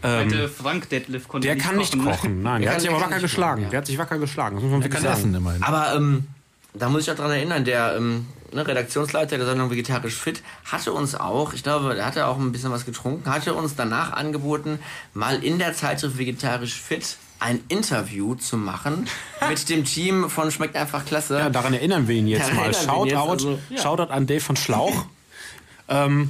Meinte 0.00 0.48
Frank 0.48 0.88
Detlef 0.90 1.26
konnte 1.26 1.48
der 1.48 1.56
kann 1.58 1.76
nicht 1.76 1.92
kochen. 1.92 2.04
ne? 2.04 2.10
kochen. 2.12 2.42
Nein, 2.42 2.62
der 2.62 2.70
kann- 2.70 2.74
hat 2.76 2.80
sich 2.82 2.88
der 2.88 2.96
aber 2.96 3.00
kann 3.02 3.10
wacker 3.10 3.20
nicht 3.22 3.30
geschlagen. 3.30 3.54
kochen, 3.56 3.62
ja. 3.64 3.70
Der 3.70 3.78
hat 3.78 3.86
sich 3.86 3.98
wacker 3.98 4.18
geschlagen. 4.18 4.54
Das 4.56 4.62
muss 4.62 4.70
man 4.72 4.80
wirklich 4.84 4.94
kann 4.94 5.02
sagen. 5.02 5.18
essen 5.18 5.34
immerhin. 5.34 5.62
Aber 5.64 5.94
ähm, 5.96 6.26
da 6.74 6.88
muss 6.88 7.02
ich 7.02 7.10
auch 7.10 7.16
dran 7.16 7.30
erinnern, 7.32 7.64
der 7.64 7.96
ähm, 7.96 8.26
ne, 8.52 8.64
Redaktionsleiter 8.64 9.36
der 9.38 9.46
Sendung 9.46 9.70
Vegetarisch 9.72 10.14
Fit 10.14 10.42
hatte 10.66 10.92
uns 10.92 11.16
auch, 11.16 11.52
ich 11.52 11.64
glaube, 11.64 11.96
er 11.96 12.06
hatte 12.06 12.26
auch 12.28 12.38
ein 12.38 12.52
bisschen 12.52 12.70
was 12.70 12.84
getrunken, 12.86 13.28
hatte 13.28 13.54
uns 13.54 13.74
danach 13.74 14.12
angeboten, 14.12 14.78
mal 15.14 15.42
in 15.42 15.58
der 15.58 15.74
Zeitschrift 15.74 16.16
Vegetarisch 16.16 16.74
Fit 16.80 17.16
ein 17.40 17.60
Interview 17.68 18.34
zu 18.34 18.56
machen 18.56 19.06
mit 19.48 19.68
dem 19.68 19.84
Team 19.84 20.28
von 20.28 20.50
Schmeckt 20.50 20.76
einfach 20.76 21.04
klasse. 21.04 21.38
Ja, 21.38 21.50
daran 21.50 21.74
erinnern 21.74 22.08
wir 22.08 22.16
ihn 22.16 22.26
jetzt 22.26 22.50
Daran 22.50 22.56
mal. 22.56 22.74
Shoutout, 22.74 23.30
also, 23.30 23.58
ja. 23.70 23.80
Shoutout 23.80 24.12
an 24.12 24.26
Dave 24.26 24.40
von 24.40 24.56
Schlauch. 24.56 25.06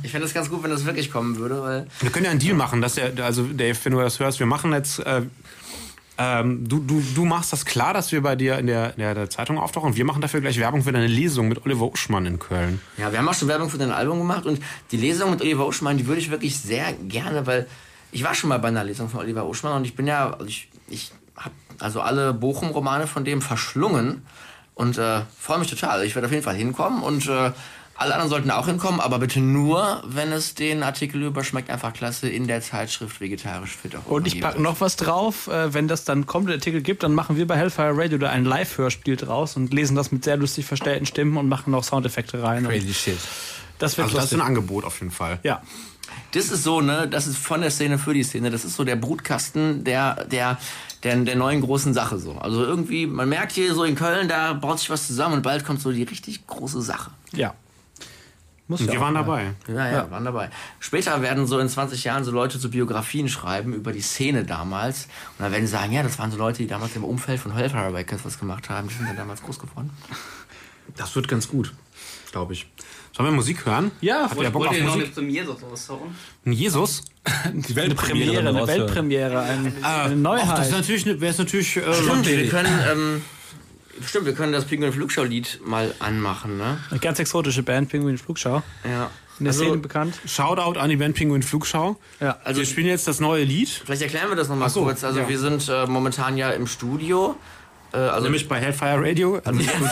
Ich 0.05 0.13
fände 0.13 0.25
es 0.25 0.33
ganz 0.33 0.51
gut, 0.51 0.63
wenn 0.63 0.71
das 0.71 0.85
wirklich 0.85 1.11
kommen 1.11 1.37
würde, 1.37 1.61
weil 1.61 1.87
Wir 1.99 2.11
können 2.11 2.27
ja 2.27 2.31
einen 2.31 2.39
Deal 2.39 2.55
machen, 2.55 2.81
dass 2.81 2.95
der, 2.95 3.13
also 3.25 3.43
Dave, 3.43 3.77
wenn 3.83 3.93
du 3.93 3.99
das 3.99 4.21
hörst, 4.21 4.39
wir 4.39 4.47
machen 4.47 4.73
jetzt, 4.73 5.01
äh, 5.01 5.23
ähm, 6.17 6.69
du, 6.69 6.79
du, 6.79 7.03
du 7.15 7.25
machst 7.25 7.53
das 7.53 7.65
klar, 7.65 7.93
dass 7.93 8.13
wir 8.13 8.23
bei 8.23 8.37
dir 8.37 8.59
in 8.59 8.69
der, 8.69 8.93
in 8.93 9.01
der, 9.01 9.15
der 9.15 9.31
Zeitung 9.31 9.59
auftauchen. 9.59 9.97
Wir 9.97 10.05
machen 10.05 10.23
dafür 10.23 10.41
gleich 10.41 10.61
Werbung 10.61 10.85
für 10.85 10.93
deine 10.93 11.09
Lesung 11.09 11.49
mit 11.49 11.65
Oliver 11.65 11.87
Uschmann 11.87 12.25
in 12.27 12.39
Köln. 12.39 12.81
Ja, 12.99 13.11
wir 13.11 13.19
haben 13.19 13.29
auch 13.29 13.35
schon 13.35 13.49
Werbung 13.49 13.69
für 13.69 13.79
dein 13.79 13.91
Album 13.91 14.19
gemacht 14.19 14.47
und 14.47 14.61
die 14.93 14.97
Lesung 14.97 15.31
mit 15.31 15.43
Oliver 15.43 15.67
Uschmann, 15.67 15.99
die 15.99 16.07
würde 16.07 16.21
ich 16.21 16.31
wirklich 16.31 16.57
sehr 16.57 16.93
gerne, 16.93 17.45
weil 17.49 17.67
ich 18.13 18.23
war 18.23 18.35
schon 18.35 18.49
mal 18.49 18.59
bei 18.59 18.69
einer 18.69 18.85
Lesung 18.85 19.09
von 19.09 19.21
Oliver 19.21 19.47
Uschmann 19.47 19.75
und 19.75 19.85
ich 19.85 19.95
bin 19.97 20.07
ja, 20.07 20.33
also 20.33 20.47
ich, 20.47 20.69
ich 20.89 21.13
habe 21.37 21.55
also 21.79 22.01
alle 22.01 22.35
Bochum-Romane 22.35 23.07
von 23.07 23.25
dem 23.25 23.43
verschlungen 23.43 24.23
und 24.75 24.99
äh, 24.99 25.21
freue 25.39 25.59
mich 25.59 25.69
total. 25.69 26.05
Ich 26.05 26.15
werde 26.15 26.27
auf 26.27 26.33
jeden 26.33 26.45
Fall 26.45 26.57
hinkommen 26.57 27.03
und 27.03 27.27
äh, 27.29 27.53
alle 27.99 28.15
anderen 28.15 28.31
sollten 28.31 28.51
auch 28.53 28.67
hinkommen, 28.67 29.01
aber 29.01 29.19
bitte 29.19 29.41
nur, 29.41 30.05
wenn 30.07 30.31
es 30.31 30.55
den 30.55 30.85
Artikel 30.85 31.21
über 31.25 31.43
Schmeckt 31.43 31.69
einfach 31.69 31.93
klasse 31.93 32.29
in 32.29 32.47
der 32.47 32.61
Zeitschrift 32.63 33.21
Vegetarisch 33.21 33.77
Fit 33.77 33.97
auch 33.97 34.07
Und 34.07 34.29
ich 34.29 34.41
packe 34.41 34.63
noch 34.63 34.81
was 34.81 34.95
drauf. 34.95 35.49
Äh, 35.49 35.75
wenn 35.75 35.89
das 35.89 36.05
dann 36.05 36.25
kommt, 36.27 36.49
der 36.49 36.55
Artikel 36.55 36.81
gibt, 36.81 37.03
dann 37.03 37.13
machen 37.13 37.37
wir 37.37 37.47
bei 37.49 37.57
Hellfire 37.57 37.97
Radio 37.97 38.19
da 38.19 38.31
ein 38.31 38.45
Live-Hörspiel 38.45 39.17
draus 39.17 39.57
und 39.57 39.75
lesen 39.75 39.97
das 39.97 40.13
mit 40.13 40.23
sehr 40.23 40.37
lustig 40.37 40.65
verstellten 40.65 41.07
Stimmen 41.07 41.37
und 41.37 41.49
machen 41.49 41.73
noch 41.73 41.83
Soundeffekte 41.83 42.41
rein. 42.41 42.67
Und 42.67 42.73
Crazy 42.73 42.95
shit. 42.95 43.19
das 43.81 43.97
wird 43.97 44.07
Also 44.07 44.19
das 44.19 44.27
ist 44.27 44.35
ein 44.35 44.43
Angebot 44.43 44.85
auf 44.85 45.01
jeden 45.01 45.13
Fall. 45.13 45.41
ja. 45.43 45.61
Das 46.33 46.51
ist 46.51 46.63
so, 46.63 46.81
ne, 46.81 47.09
das 47.09 47.27
ist 47.27 47.39
von 47.39 47.61
der 47.61 47.71
Szene 47.71 47.99
für 47.99 48.15
die 48.15 48.23
Szene. 48.23 48.51
Das 48.51 48.65
ist 48.65 48.77
so 48.77 48.85
der 48.85 48.97
Brutkasten 48.97 49.85
der, 49.85 50.25
der, 50.25 50.59
der, 51.03 51.17
der 51.17 51.37
neuen 51.37 51.61
großen 51.61 51.95
Sache 51.95 52.19
so. 52.19 52.33
Also 52.39 52.65
irgendwie, 52.65 53.07
man 53.07 53.29
merkt 53.29 53.53
hier 53.53 53.75
so 53.75 53.85
in 53.85 53.95
Köln, 53.95 54.29
da 54.29 54.53
baut 54.53 54.79
sich 54.79 54.91
was 54.91 55.07
zusammen 55.07 55.37
und 55.37 55.43
bald 55.43 55.65
kommt 55.65 55.81
so 55.81 55.93
die 55.93 56.03
richtig 56.03 56.47
große 56.47 56.83
Sache. 56.83 57.11
Ja. 57.33 57.55
Muss 58.69 58.83
Und 58.83 58.89
ja 58.89 58.93
wir 58.93 59.01
waren 59.01 59.15
dabei. 59.15 59.55
Ja, 59.67 59.91
ja, 59.91 60.11
waren 60.11 60.27
dabei. 60.27 60.51
Später 60.79 61.23
werden 61.23 61.47
so 61.47 61.59
in 61.59 61.71
20 61.71 62.05
Jahren 62.05 62.23
so 62.25 62.31
Leute 62.31 62.59
so 62.59 62.69
Biografien 62.69 63.31
schreiben 63.31 63.73
über 63.73 63.93
die 63.93 64.03
Szene 64.03 64.45
damals. 64.45 65.05
Und 65.39 65.45
dann 65.45 65.53
werden 65.53 65.67
sie 65.67 65.73
sagen, 65.73 65.93
ja, 65.93 66.03
das 66.03 66.19
waren 66.19 66.31
so 66.31 66.37
Leute, 66.37 66.59
die 66.59 66.67
damals 66.67 66.95
im 66.95 67.03
Umfeld 67.03 67.41
von 67.41 67.55
Hellfire 67.55 67.95
Records 67.95 68.27
was 68.27 68.39
gemacht 68.39 68.69
haben. 68.69 68.89
Die 68.89 68.95
sind 68.95 69.09
dann 69.09 69.17
damals 69.17 69.43
groß 69.43 69.59
geworden. 69.59 69.91
Das 70.97 71.17
wird 71.17 71.29
ganz 71.29 71.49
gut, 71.49 71.73
glaube 72.33 72.53
ich. 72.53 72.67
Sollen 73.17 73.29
wir 73.31 73.35
Musik 73.35 73.67
hören? 73.67 73.91
Ja, 74.01 74.31
Hat 74.31 74.39
ihr 74.39 74.51
Bock 74.51 74.67
auf 74.67 74.73
noch 74.73 74.81
eine 74.81 74.91
Musik? 74.91 75.15
Premiere 75.15 75.57
raushauen? 75.61 76.15
Ein 76.45 76.53
Jesus? 76.53 77.03
Die 77.53 77.79
Eine 77.79 77.95
Premiere, 77.95 78.49
eine 78.49 78.67
Weltpremiere, 78.67 79.41
ein, 79.41 79.67
eine 79.67 79.73
Ach, 79.83 80.05
das 80.09 80.15
Neuheit. 80.17 80.67
ist 80.67 80.73
natürlich, 80.73 81.07
wäre 81.07 81.27
es 81.27 81.39
natürlich. 81.39 81.77
Äh, 81.77 81.93
Stimmt, 81.95 82.27
wir 82.27 82.49
können, 82.49 82.79
ähm, 82.91 83.23
stimmt, 84.07 84.27
wir 84.27 84.35
können 84.35 84.53
das 84.53 84.65
Pinguin 84.65 84.93
Flugschau-Lied 84.93 85.61
mal 85.67 85.93
anmachen, 85.99 86.57
ne? 86.59 86.79
Eine 86.91 87.01
ganz 87.01 87.19
exotische 87.19 87.63
Band, 87.63 87.89
Pinguin 87.91 88.19
Flugschau. 88.19 88.63
Ja. 88.85 89.11
in 89.39 89.45
der 89.45 89.53
Also- 89.53 89.65
Szene 89.65 89.77
bekannt. 89.79 90.19
Shoutout 90.27 90.79
an 90.81 90.89
die 90.91 90.97
Band 90.97 91.15
Pinguin 91.17 91.43
Flugschau. 91.43 91.97
Ja. 92.21 92.39
Also 92.45 92.61
wir 92.61 92.67
spielen 92.67 92.87
jetzt 92.89 93.07
das 93.09 93.21
neue 93.21 93.45
Lied. 93.45 93.69
Vielleicht 93.69 94.03
erklären 94.03 94.29
wir 94.31 94.37
das 94.37 94.49
nochmal 94.49 94.69
so, 94.71 94.83
kurz. 94.85 95.05
Also 95.05 95.21
ja. 95.21 95.29
wir 95.29 95.39
sind 95.39 95.69
äh, 95.69 95.87
momentan 95.87 96.37
ja 96.37 96.51
im 96.51 96.67
Studio. 96.67 97.37
Äh, 97.93 97.99
also, 97.99 98.25
Nämlich 98.25 98.49
bei 98.49 98.59
Hellfire 98.61 99.01
Radio, 99.01 99.41
also 99.45 99.61
Studio, 99.63 99.89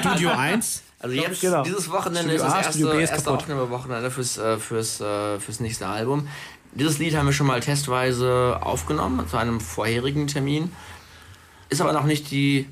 Studio 0.00 0.30
1. 0.30 0.82
also 1.04 1.14
jetzt 1.16 1.40
Genau. 1.40 1.62
dieses 1.62 1.90
Wochenende 1.90 2.20
Studio 2.20 2.34
ist 2.36 2.42
das 2.44 2.52
A, 2.52 2.56
erste, 2.58 2.72
Studio 2.72 2.96
B 2.96 3.02
ist 3.04 3.10
erste. 3.10 3.30
Aufnahmewochenende 3.30 4.10
fürs, 4.10 4.38
äh, 4.38 4.58
fürs, 4.58 5.00
äh, 5.00 5.38
fürs 5.38 5.60
nächste 5.60 5.86
Album. 5.86 6.28
Dieses 6.72 6.98
Lied 6.98 7.14
haben 7.14 7.26
wir 7.26 7.32
schon 7.32 7.46
mal 7.46 7.60
testweise 7.60 8.58
aufgenommen 8.62 9.28
zu 9.28 9.36
einem 9.36 9.60
vorherigen 9.60 10.26
Termin. 10.26 10.72
Ist 11.68 11.80
aber 11.80 11.92
noch 11.92 12.04
nicht 12.04 12.30
die 12.30 12.68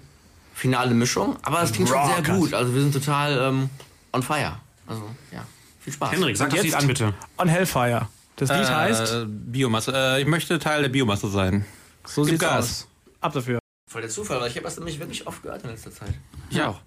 finale 0.55 0.95
Mischung, 0.95 1.37
aber 1.43 1.63
es 1.63 1.73
klingt 1.73 1.89
schon 1.89 1.99
sehr 2.07 2.37
gut. 2.37 2.55
Also 2.55 2.75
wir 2.75 2.81
sind 2.83 2.93
total 2.93 3.39
ähm, 3.39 3.71
on 4.13 4.23
fire. 4.23 4.55
Also 4.87 5.03
ja, 5.33 5.45
viel 5.81 5.93
Spaß. 5.93 6.13
Henrik, 6.13 6.37
sag 6.37 6.49
das 6.51 6.57
jetzt- 6.57 6.65
Lied 6.65 6.75
an, 6.75 6.87
bitte. 6.87 7.15
On 7.39 7.49
Hellfire. 7.49 8.09
Das 8.37 8.49
Lied 8.49 8.69
heißt, 8.71 9.13
Äh, 9.15 9.25
Biomasse. 9.29 9.93
Äh, 9.95 10.23
ich 10.23 10.27
möchte 10.27 10.59
Teil 10.59 10.83
der 10.83 10.89
Biomasse 10.89 11.29
sein. 11.29 11.65
so 12.05 12.23
gib 12.23 12.31
sieht's 12.33 12.41
Gas. 12.43 12.59
aus. 12.59 12.89
Ab 13.21 13.33
dafür. 13.35 13.59
Voll 13.91 14.01
der 14.03 14.11
Zufall, 14.11 14.41
weil 14.41 14.49
ich 14.51 14.57
habe 14.57 14.65
das 14.65 14.77
nämlich 14.79 14.99
wirklich 14.99 15.27
oft 15.27 15.43
gehört 15.43 15.63
in 15.65 15.71
letzter 15.71 15.93
Zeit. 15.93 16.15
Ich 16.51 16.61
auch. 16.63 16.81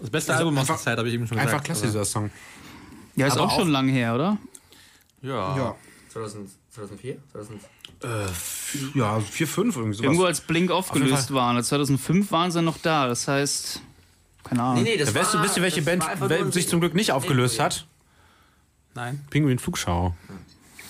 Das 0.00 0.10
beste 0.10 0.32
Also 0.32 0.44
Album 0.44 0.58
aus 0.58 0.66
der 0.66 0.76
Zeit, 0.76 0.98
habe 0.98 1.08
ich 1.08 1.14
eben 1.14 1.26
schon 1.26 1.36
gesagt. 1.36 1.52
Einfach 1.52 1.64
klasse, 1.64 1.86
dieser 1.86 2.04
Song. 2.04 2.30
Ja, 3.14 3.26
ist 3.26 3.34
Aber 3.34 3.44
auch 3.44 3.56
schon 3.58 3.68
lang 3.68 3.88
her, 3.88 4.14
oder? 4.14 4.36
Ja. 5.22 5.74
2000, 6.10 6.50
2004? 6.70 7.16
2000. 7.32 7.60
Ja, 8.94 9.20
4, 9.20 9.48
5 9.48 9.76
irgendwie 9.76 9.94
sowas. 9.94 10.04
Irgendwo 10.04 10.24
als 10.24 10.40
Blink 10.42 10.70
aufgelöst 10.70 11.32
waren. 11.32 11.62
2005 11.62 12.30
waren 12.30 12.50
sie 12.50 12.60
noch 12.62 12.78
da. 12.78 13.08
Das 13.08 13.26
heißt, 13.26 13.80
keine 14.44 14.62
Ahnung. 14.62 14.82
Nee, 14.82 14.90
nee, 14.90 14.96
das 14.98 15.08
Ja, 15.08 15.20
weißt 15.20 15.34
du, 15.34 15.38
war, 15.38 15.44
wisst 15.44 15.56
ihr, 15.56 15.62
welche 15.62 15.82
das 15.82 16.18
Band 16.20 16.52
sich 16.52 16.68
zum 16.68 16.80
Glück 16.80 16.94
nicht 16.94 17.12
aufgelöst 17.12 17.58
hat? 17.58 17.86
Nein. 18.94 19.24
Pinguin 19.30 19.58
Flugschau. 19.58 20.14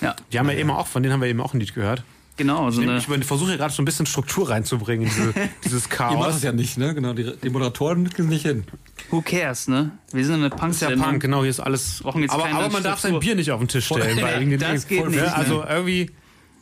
Ja, 0.00 0.14
Die 0.32 0.38
haben 0.38 0.48
ja 0.50 0.56
eben 0.56 0.70
auch, 0.70 0.86
von 0.86 1.02
denen 1.02 1.12
haben 1.12 1.20
wir 1.20 1.28
eben 1.28 1.40
auch 1.40 1.54
ein 1.54 1.60
Lied 1.60 1.74
gehört. 1.74 2.02
Genau. 2.36 2.70
So 2.70 2.80
eine, 2.82 2.98
Ich 2.98 3.06
versuche 3.24 3.50
hier 3.50 3.58
gerade 3.58 3.72
so 3.72 3.82
ein 3.82 3.84
bisschen 3.84 4.06
Struktur 4.06 4.48
reinzubringen, 4.50 5.06
in 5.06 5.12
diese, 5.14 5.32
dieses 5.64 5.84
Ihr 5.84 5.88
macht 5.88 5.98
Chaos. 5.98 6.26
das 6.34 6.42
ja 6.42 6.52
nicht, 6.52 6.78
ne? 6.78 6.94
Genau, 6.94 7.12
die, 7.12 7.36
die 7.36 7.50
Moderatoren 7.50 8.06
es 8.06 8.18
nicht 8.18 8.46
hin. 8.46 8.64
who 9.10 9.22
cares, 9.22 9.68
ne? 9.68 9.90
Wir 10.12 10.24
sind 10.24 10.36
eine 10.36 10.50
punk 10.50 10.72
ist 10.72 10.82
ja 10.82 10.90
Punk, 10.96 11.22
genau, 11.22 11.40
hier 11.40 11.50
ist 11.50 11.60
alles. 11.60 12.02
Aber, 12.04 12.18
aber 12.48 12.68
man 12.70 12.82
darf 12.82 13.00
sein. 13.00 13.18
Bier 13.18 13.34
nicht 13.34 13.50
auf 13.52 13.60
den 13.60 13.68
Tisch 13.68 13.86
stellen. 13.86 14.20
weil 14.20 14.40
wegen 14.40 14.50
den 14.50 14.60
Das 14.60 14.86
geht 14.86 15.06
nicht, 15.06 15.16
Ja, 15.16 15.24
ne? 15.24 15.34
Also 15.36 15.64
irgendwie 15.68 16.10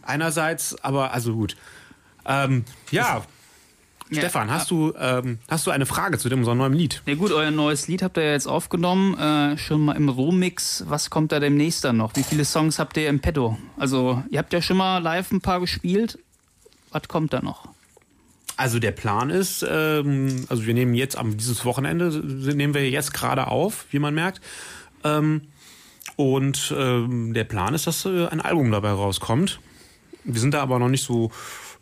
einerseits, 0.02 0.76
aber 0.84 1.12
also 1.12 1.34
gut. 1.34 1.56
Ähm, 2.26 2.64
ja, 2.90 3.22
Ja. 4.14 4.22
Stefan, 4.22 4.50
hast 4.50 4.70
du, 4.70 4.92
ähm, 4.98 5.38
hast 5.48 5.66
du 5.66 5.70
eine 5.70 5.86
Frage 5.86 6.18
zu 6.18 6.28
dem 6.28 6.40
unserem 6.40 6.58
neuen 6.58 6.72
Lied? 6.72 7.02
Ja 7.06 7.14
gut, 7.14 7.32
euer 7.32 7.50
neues 7.50 7.88
Lied 7.88 8.02
habt 8.02 8.16
ihr 8.16 8.24
ja 8.24 8.32
jetzt 8.32 8.46
aufgenommen, 8.46 9.18
äh, 9.18 9.58
schon 9.58 9.84
mal 9.84 9.96
im 9.96 10.08
Rohmix. 10.08 10.84
Was 10.88 11.10
kommt 11.10 11.32
da 11.32 11.40
demnächst 11.40 11.84
dann 11.84 11.96
noch? 11.96 12.14
Wie 12.16 12.22
viele 12.22 12.44
Songs 12.44 12.78
habt 12.78 12.96
ihr 12.96 13.08
im 13.08 13.20
Petto? 13.20 13.58
Also, 13.76 14.22
ihr 14.30 14.38
habt 14.38 14.52
ja 14.52 14.62
schon 14.62 14.76
mal 14.76 14.98
live 14.98 15.32
ein 15.32 15.40
paar 15.40 15.60
gespielt. 15.60 16.18
Was 16.90 17.08
kommt 17.08 17.32
da 17.32 17.42
noch? 17.42 17.68
Also 18.56 18.78
der 18.78 18.92
Plan 18.92 19.30
ist, 19.30 19.66
ähm, 19.68 20.46
also 20.48 20.64
wir 20.66 20.74
nehmen 20.74 20.94
jetzt 20.94 21.18
am 21.18 21.36
dieses 21.36 21.64
Wochenende 21.64 22.10
nehmen 22.54 22.72
wir 22.72 22.88
jetzt 22.88 23.12
gerade 23.12 23.48
auf, 23.48 23.86
wie 23.90 23.98
man 23.98 24.14
merkt. 24.14 24.40
Ähm, 25.02 25.42
und 26.16 26.72
ähm, 26.76 27.34
der 27.34 27.44
Plan 27.44 27.74
ist, 27.74 27.86
dass 27.88 28.04
äh, 28.04 28.26
ein 28.26 28.40
Album 28.40 28.70
dabei 28.70 28.90
rauskommt. 28.90 29.58
Wir 30.24 30.40
sind 30.40 30.54
da 30.54 30.62
aber 30.62 30.78
noch 30.78 30.88
nicht 30.88 31.04
so, 31.04 31.30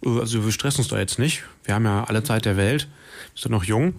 äh, 0.04 0.20
also 0.20 0.44
wir 0.44 0.52
stressen 0.52 0.80
uns 0.80 0.88
da 0.88 0.98
jetzt 0.98 1.18
nicht. 1.18 1.44
Wir 1.64 1.74
haben 1.74 1.84
ja 1.84 2.04
alle 2.04 2.22
Zeit 2.22 2.44
der 2.44 2.56
Welt, 2.56 2.88
wir 3.34 3.42
sind 3.42 3.52
noch 3.52 3.64
jung. 3.64 3.94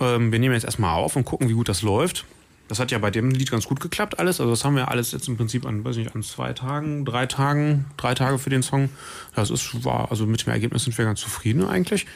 Ähm, 0.00 0.32
wir 0.32 0.38
nehmen 0.38 0.54
jetzt 0.54 0.64
erstmal 0.64 0.94
auf 0.94 1.16
und 1.16 1.24
gucken, 1.24 1.48
wie 1.48 1.54
gut 1.54 1.68
das 1.68 1.82
läuft. 1.82 2.24
Das 2.68 2.78
hat 2.78 2.90
ja 2.90 2.98
bei 2.98 3.10
dem 3.10 3.30
Lied 3.30 3.50
ganz 3.50 3.66
gut 3.66 3.80
geklappt 3.80 4.18
alles. 4.18 4.40
Also 4.40 4.50
das 4.50 4.64
haben 4.64 4.76
wir 4.76 4.88
alles 4.88 5.12
jetzt 5.12 5.26
im 5.26 5.36
Prinzip 5.36 5.64
an, 5.64 5.84
weiß 5.84 5.96
nicht, 5.96 6.14
an 6.14 6.22
zwei 6.22 6.52
Tagen, 6.52 7.06
drei 7.06 7.24
Tagen, 7.26 7.86
drei 7.96 8.14
Tage 8.14 8.38
für 8.38 8.50
den 8.50 8.62
Song. 8.62 8.90
Das 9.34 9.50
ist, 9.50 9.84
war, 9.84 10.10
also 10.10 10.26
mit 10.26 10.44
dem 10.44 10.52
Ergebnis 10.52 10.84
sind 10.84 10.96
wir 10.98 11.06
ganz 11.06 11.20
zufrieden 11.20 11.66
eigentlich. 11.66 12.06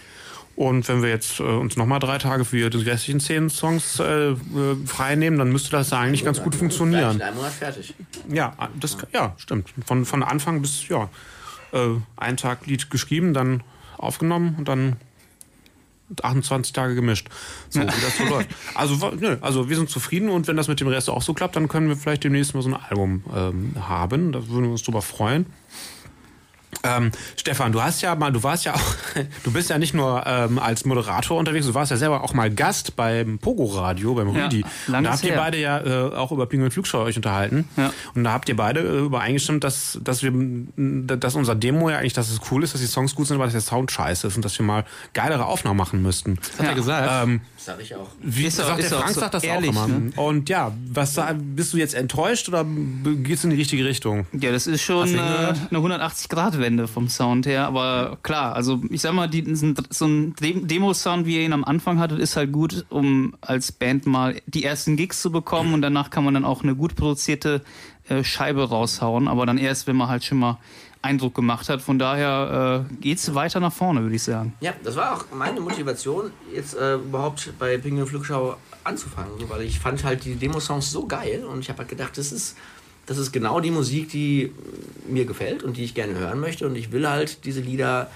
Und 0.55 0.87
wenn 0.89 1.01
wir 1.01 1.09
jetzt 1.09 1.41
äh, 1.41 1.45
uns 1.45 1.77
nochmal 1.77 1.99
drei 1.99 2.19
Tage 2.19 2.45
für 2.45 2.69
die 2.69 2.79
restlichen 2.83 3.21
zehn 3.21 3.49
Songs 3.49 3.99
äh, 3.99 4.33
äh, 4.33 4.37
frei 4.85 5.17
nehmen, 5.17 5.39
dann 5.39 5.51
müsste 5.51 5.71
das 5.71 5.91
eigentlich 5.95 6.25
ganz 6.25 6.43
gut 6.43 6.55
funktionieren. 6.55 7.17
In 7.17 7.23
einem 7.23 7.37
Monat 7.37 7.53
fertig. 7.53 7.95
Ja, 8.31 8.55
das, 8.79 8.99
ja, 9.15 9.35
stimmt. 9.39 9.73
Von, 9.87 10.05
von 10.05 10.23
Anfang 10.23 10.61
bis, 10.61 10.87
ja, 10.89 11.09
äh, 11.73 11.89
einen 12.17 12.37
Tag 12.37 12.67
Lied 12.67 12.91
geschrieben, 12.91 13.35
dann 13.35 13.63
aufgenommen 13.99 14.57
und 14.59 14.69
dann 14.69 14.97
28 16.23 16.73
Tage 16.73 16.95
gemischt. 16.95 17.29
So, 17.71 17.81
wie 17.81 17.87
das 17.87 18.19
so 18.19 18.25
läuft. 18.29 18.51
Also, 18.75 19.13
nö, 19.19 19.37
also 19.41 19.69
wir 19.69 19.77
sind 19.77 19.89
zufrieden 19.89 20.29
und 20.29 20.47
wenn 20.49 20.57
das 20.57 20.69
mit 20.69 20.81
dem 20.81 20.89
Rest 20.89 21.09
auch 21.09 21.23
so 21.23 21.33
klappt, 21.33 21.57
dann 21.57 21.69
können 21.69 21.89
wir 21.89 21.97
vielleicht 21.97 22.25
demnächst 22.25 22.55
mal 22.55 22.63
so 22.63 22.71
ein 22.71 22.75
Album 22.75 23.25
ähm, 23.35 23.75
haben. 23.81 24.33
Da 24.33 24.47
würden 24.49 24.65
wir 24.65 24.73
uns 24.73 24.83
drüber 24.83 25.03
freuen. 25.03 25.47
Ähm, 26.85 27.13
Stefan, 27.37 27.71
du 27.73 27.81
hast 27.83 28.03
ja 28.03 28.15
mal, 28.15 28.33
du 28.33 28.43
warst 28.43 28.65
ja 28.65 28.75
auch, 28.75 28.95
du 29.45 29.53
bist 29.53 29.71
ja 29.71 29.79
nicht 29.79 29.95
nur 29.95 30.25
ähm, 30.27 30.59
als 30.59 30.85
Moderator 30.85 31.39
unterwegs, 31.39 31.67
du 31.67 31.75
warst 31.75 31.91
ja 31.91 31.97
selber 31.97 32.25
auch 32.25 32.35
mal 32.35 32.51
Gast 32.51 32.97
beim 32.97 33.39
Pogo 33.39 33.67
Radio, 33.67 34.15
beim 34.15 34.35
Ja, 34.35 34.45
Rüdi. 34.45 34.65
Und 34.89 35.03
da 35.05 35.13
habt 35.13 35.23
ihr 35.23 35.31
her. 35.33 35.39
beide 35.39 35.59
ja 35.59 35.79
äh, 35.81 36.15
auch 36.15 36.33
über 36.33 36.47
Pinguin 36.47 36.71
Flugschau 36.71 37.03
euch 37.03 37.17
unterhalten. 37.17 37.69
Ja. 37.77 37.93
Und 38.15 38.25
da 38.25 38.33
habt 38.33 38.49
ihr 38.49 38.57
beide 38.57 38.81
äh, 38.81 38.99
übereingestimmt, 39.01 39.63
dass, 39.65 39.99
dass 40.03 40.23
wir, 40.23 40.31
m, 40.31 41.07
dass 41.07 41.35
unser 41.37 41.55
Demo 41.55 41.89
ja 41.91 41.99
eigentlich, 41.99 42.13
dass 42.15 42.31
es 42.31 42.41
cool 42.51 42.65
ist, 42.65 42.75
dass 42.75 42.81
die 42.81 42.87
Songs 42.89 43.15
gut 43.15 43.27
sind, 43.29 43.37
aber 43.37 43.45
dass 43.45 43.53
der 43.53 43.61
Sound 43.63 43.91
scheiße 43.93 44.27
ist 44.27 44.37
und 44.37 44.45
dass 44.45 44.59
wir 44.59 44.67
mal 44.67 44.85
geilere 45.15 45.47
Aufnahmen 45.47 45.77
machen 45.77 46.03
müssten. 46.03 46.39
Hat 46.59 46.67
er 46.67 46.75
gesagt? 46.75 47.09
Ähm, 47.25 47.41
Das 47.57 47.62
sag 47.65 47.81
ich 47.81 47.95
auch. 47.95 48.09
wie 48.21 48.45
Ist 48.45 48.61
auch- 48.61 48.67
sagt 48.67 48.81
ist 48.81 48.91
der 48.91 48.99
auch 48.99 49.03
Frank 49.03 49.15
so 49.15 49.21
sagt 49.21 49.35
das 49.35 49.45
ehrlich, 49.45 49.71
auch 49.77 49.87
immer. 49.87 49.99
ne? 49.99 50.13
Und 50.17 50.49
ja, 50.49 50.73
was 50.93 51.19
bist 51.55 51.73
du 51.73 51.77
jetzt 51.79 51.95
enttäuscht 51.95 52.49
oder 52.49 52.65
geht's 52.65 53.45
in 53.45 53.51
die 53.51 53.57
richtige 53.57 53.85
Richtung? 53.85 54.27
Ja, 54.33 54.53
das 54.53 54.67
ist 54.67 54.83
schon 54.83 55.15
äh, 55.15 55.19
eine 55.19 55.79
180-Grad-Wende 55.79 56.89
vom 56.89 57.09
Sound 57.09 57.47
her. 57.47 57.67
Aber 57.67 58.19
klar, 58.23 58.55
also 58.55 58.81
ich 58.91 59.01
sag 59.01 59.13
mal, 59.15 59.29
die, 59.29 59.45
so 59.55 60.07
ein 60.07 60.35
Dem- 60.41 60.67
Demo-Sound, 60.69 61.27
wie 61.27 61.37
ihr 61.37 61.43
ihn 61.43 61.53
am 61.53 61.65
Anfang 61.65 61.99
hattet, 61.99 62.19
ist 62.19 62.37
halt 62.37 62.53
gut, 62.53 62.85
um 62.89 63.35
als 63.41 63.73
Band 63.73 64.07
mal 64.07 64.37
die 64.47 64.65
ersten 64.65 64.97
Gigs 64.97 65.21
zu 65.23 65.31
bekommen 65.31 65.75
und 65.75 65.83
danach 65.83 66.11
kann 66.11 66.25
man 66.25 66.35
dann 66.35 66.45
auch 66.45 66.63
eine 66.63 66.75
gut 66.75 66.97
produzierte 66.97 67.63
äh, 68.09 68.25
Scheibe 68.25 68.69
raushauen. 68.69 69.29
Aber 69.29 69.47
dann 69.47 69.59
erst, 69.59 69.87
wenn 69.87 69.97
man 69.97 70.09
halt 70.09 70.25
schon 70.25 70.39
mal 70.39 70.59
Eindruck 71.03 71.35
gemacht 71.35 71.69
hat. 71.69 71.83
Von 71.83 71.99
daher 71.99 72.87
äh, 72.91 72.95
geht's 73.01 73.35
weiter 73.35 73.61
nach 73.61 73.73
vorne, 73.73 74.03
würde 74.03 74.15
ich 74.15 74.23
sagen. 74.23 74.55
Ja, 74.61 74.73
das 74.83 74.97
war 74.97 75.17
auch 75.17 75.25
meine 75.35 75.61
Motivation, 75.61 76.31
jetzt 76.55 76.75
äh, 76.75 76.95
überhaupt 76.95 77.53
bei 77.59 77.77
Pinguin 77.77 78.07
Flugschau 78.07 78.57
anzufangen, 78.85 79.39
so, 79.39 79.49
weil 79.51 79.63
ich 79.63 79.79
fand 79.79 80.03
halt 80.05 80.25
die 80.25 80.37
Demo-Songs 80.37 80.91
so 80.91 81.07
geil 81.07 81.45
und 81.45 81.61
ich 81.61 81.69
habe 81.69 81.81
halt 81.81 81.89
gedacht, 81.89 82.17
das 82.17 82.33
ist, 82.33 82.57
das 83.07 83.19
ist 83.19 83.33
genau 83.33 83.61
die 83.61 83.71
Musik, 83.71 84.09
die 84.11 84.53
mir 85.09 85.25
gefällt 85.25 85.63
und 85.63 85.77
die 85.77 85.85
ich 85.85 85.95
gerne 85.95 86.15
hören 86.15 86.41
möchte 86.41 86.67
und 86.67 86.77
ich 86.77 86.93
will 86.93 87.09
halt 87.09 87.45
diese 87.45 87.61
Lieder, 87.61 88.11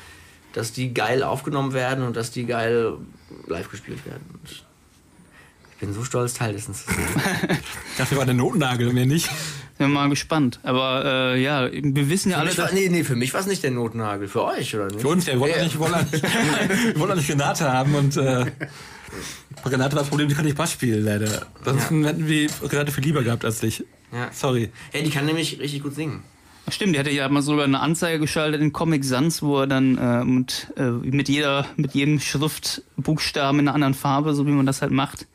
dass 0.53 0.73
die 0.73 0.95
geil 0.95 1.23
aufgenommen 1.23 1.73
werden 1.73 2.05
und 2.05 2.17
dass 2.17 2.31
die 2.31 2.47
geil 2.47 2.95
live 3.47 3.71
gespielt 3.71 4.05
werden. 4.07 4.25
Und 4.33 4.51
ich 4.51 4.65
bin 5.81 5.93
so 5.93 6.05
stolz, 6.05 6.35
Teil 6.35 6.53
dessen 6.53 6.75
zu 6.75 6.85
sein. 6.87 7.59
Dafür 7.99 8.19
war 8.19 8.25
der 8.25 8.35
Notnagel, 8.35 8.93
mehr 8.93 9.07
nicht. 9.07 9.29
Bin 9.79 9.93
mal 9.93 10.09
gespannt. 10.09 10.59
Aber 10.63 11.05
äh, 11.05 11.43
ja, 11.43 11.69
wir 11.71 12.09
wissen 12.09 12.31
ja 12.31 12.37
Für 12.37 12.43
alle, 12.43 12.59
war, 12.59 12.73
nee, 12.73 12.89
nee, 12.89 13.05
für 13.05 13.17
mich 13.17 13.35
war 13.35 13.41
es 13.41 13.47
nicht 13.47 13.63
der 13.63 13.73
Notnagel, 13.73 14.27
für 14.27 14.45
euch, 14.45 14.75
oder 14.75 14.87
nicht? 14.87 15.01
Für 15.01 15.09
uns, 15.09 15.27
ja, 15.27 15.35
wir 15.35 15.41
wollten 15.41 15.55
Ja. 15.55 15.59
ja. 15.59 15.65
nicht, 15.65 15.79
wir 15.79 17.15
nicht, 17.15 17.29
wir 17.29 17.35
Renate 17.35 17.73
haben 17.73 17.95
und 17.95 18.17
äh, 18.17 18.47
Renate 19.65 19.95
war 19.95 20.03
das 20.03 20.09
Problem, 20.09 20.29
die 20.29 20.35
kann 20.35 20.45
nicht 20.45 20.57
Bass 20.57 20.73
spielen, 20.73 21.05
leider. 21.05 21.47
Sonst 21.65 21.91
hätten 21.91 22.27
wir 22.27 22.49
Renate 22.63 22.91
viel 22.91 23.05
lieber 23.05 23.23
gehabt 23.23 23.45
als 23.45 23.61
dich. 23.61 23.85
Ja. 24.13 24.31
Sorry. 24.33 24.71
Ja, 24.95 25.03
die 25.03 25.11
kann 25.11 25.27
nämlich 25.27 25.59
richtig 25.61 25.83
gut 25.83 25.95
singen. 25.95 26.23
Stimmt, 26.69 26.95
der 26.95 27.01
hatte 27.01 27.13
ja 27.13 27.29
mal 27.29 27.43
sogar 27.43 27.65
eine 27.65 27.79
Anzeige 27.79 28.19
geschaltet 28.19 28.61
in 28.61 28.73
Comic 28.73 29.05
Sans, 29.05 29.41
wo 29.41 29.61
er 29.61 29.67
dann 29.69 29.99
äh, 29.99 30.25
mit, 30.25 30.73
äh, 30.77 30.91
mit 30.91 31.29
jeder, 31.29 31.67
mit 31.77 31.95
jedem 31.95 32.19
Schriftbuchstaben 32.19 33.61
in 33.61 33.69
einer 33.69 33.75
anderen 33.75 33.95
Farbe, 33.95 34.35
so 34.35 34.47
wie 34.47 34.51
man 34.51 34.67
das 34.67 34.83
halt 34.83 34.91
macht. 34.91 35.27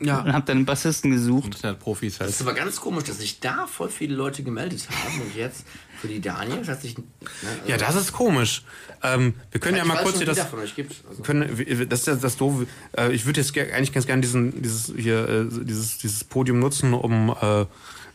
Ja. 0.00 0.20
Und 0.20 0.32
hab 0.32 0.46
dann 0.46 0.58
einen 0.58 0.66
Bassisten 0.66 1.10
gesucht. 1.10 1.54
Das 1.54 1.60
sind 1.60 1.68
halt 1.70 1.80
Profis 1.80 2.20
halt. 2.20 2.30
Das 2.30 2.44
war 2.44 2.54
ganz 2.54 2.80
komisch, 2.80 3.04
dass 3.04 3.18
sich 3.18 3.40
da 3.40 3.66
voll 3.66 3.88
viele 3.88 4.14
Leute 4.14 4.42
gemeldet 4.42 4.86
haben 4.88 5.20
und 5.20 5.34
jetzt 5.34 5.64
für 6.00 6.06
die 6.06 6.20
Daniel 6.20 6.58
das 6.58 6.68
hat 6.68 6.82
sich. 6.82 6.96
Ne, 6.96 7.04
also 7.42 7.68
Ja, 7.68 7.76
das 7.76 7.96
ist 7.96 8.12
komisch. 8.12 8.62
Ähm, 9.02 9.34
wir 9.50 9.60
können 9.60 9.76
ja 9.76 9.82
ich 9.82 9.88
mal 9.88 10.02
kurz 10.02 10.18
hier 10.18 10.26
das. 10.26 10.36
der 10.36 10.46
von 10.46 10.60
euch 10.60 10.76
gibt. 10.76 10.94
Also. 11.08 11.22
können, 11.22 11.88
das 11.88 12.00
ist 12.00 12.06
ja 12.06 12.14
das 12.14 12.36
doofe. 12.36 12.66
Äh, 12.96 13.12
ich 13.12 13.26
würde 13.26 13.40
jetzt 13.40 13.56
eigentlich 13.58 13.92
ganz 13.92 14.06
gerne 14.06 14.22
diesen, 14.22 14.62
dieses 14.62 14.92
hier, 14.96 15.28
äh, 15.28 15.64
dieses, 15.64 15.98
dieses 15.98 16.22
Podium 16.22 16.60
nutzen, 16.60 16.94
um 16.94 17.34
äh, 17.40 17.66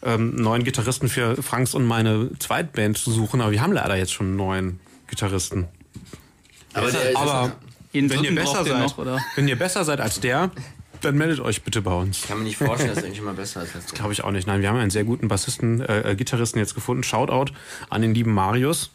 ähm, 0.03 0.35
neuen 0.35 0.63
Gitarristen 0.63 1.09
für 1.09 1.41
Franks 1.41 1.73
und 1.73 1.85
meine 1.85 2.29
Zweitband 2.39 2.97
zu 2.97 3.11
suchen, 3.11 3.41
aber 3.41 3.51
wir 3.51 3.61
haben 3.61 3.73
leider 3.73 3.95
jetzt 3.95 4.13
schon 4.13 4.27
einen 4.27 4.35
neuen 4.35 4.79
Gitarristen. 5.07 5.67
Aber, 6.73 6.91
der 6.91 7.11
ist 7.11 7.17
aber 7.17 7.55
Jeden 7.93 8.09
wenn 8.09 8.23
ihr 8.23 8.35
besser 8.35 8.65
seid, 8.65 8.79
noch, 8.79 8.97
oder? 8.97 9.19
wenn 9.35 9.47
ihr 9.47 9.57
besser 9.57 9.85
seid 9.85 10.01
als 10.01 10.19
der, 10.19 10.51
dann 11.05 11.17
meldet 11.17 11.39
euch 11.39 11.63
bitte 11.63 11.81
bei 11.81 11.93
uns. 11.93 12.19
ich 12.19 12.27
kann 12.27 12.39
mir 12.39 12.45
nicht 12.45 12.57
vorstellen, 12.57 12.89
dass 12.89 12.99
er 12.99 13.03
irgendjemand 13.05 13.37
besser 13.37 13.63
ist 13.63 13.91
du. 13.91 13.95
Glaube 13.95 14.13
ich 14.13 14.23
auch 14.23 14.31
nicht. 14.31 14.47
Nein, 14.47 14.61
wir 14.61 14.69
haben 14.69 14.77
einen 14.77 14.91
sehr 14.91 15.03
guten 15.03 15.27
Bassisten, 15.27 15.81
äh, 15.81 16.11
äh, 16.11 16.15
Gitarristen 16.15 16.59
jetzt 16.59 16.75
gefunden. 16.75 17.03
Shoutout 17.03 17.53
an 17.89 18.01
den 18.01 18.13
lieben 18.13 18.33
Marius. 18.33 18.91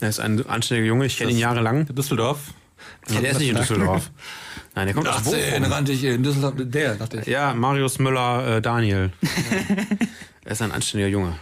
Er 0.00 0.08
ist 0.08 0.20
ein 0.20 0.46
anständiger 0.46 0.86
Junge, 0.86 1.06
ich 1.06 1.18
kenne 1.18 1.30
ihn 1.30 1.38
jahrelang. 1.38 1.86
Düsseldorf. 1.86 2.54
Ja, 3.08 3.20
der 3.20 3.32
ist 3.32 3.38
nicht 3.38 3.50
in 3.50 3.56
Düsseldorf. 3.56 4.10
Nein, 4.74 4.86
der 4.86 4.94
kommt 4.94 5.08
aus 5.08 5.22
Bochum. 5.22 5.64
rannte 5.64 5.92
ich 5.92 6.04
in 6.04 6.22
Düsseldorf. 6.22 6.54
Der, 6.56 6.94
dachte 6.94 7.20
ich. 7.20 7.26
Ja, 7.26 7.52
Marius 7.54 7.98
Müller, 7.98 8.56
äh, 8.56 8.62
Daniel. 8.62 9.12
Er 10.42 10.52
ist 10.52 10.62
ein 10.62 10.72
anständiger 10.72 11.08
Junge. 11.08 11.36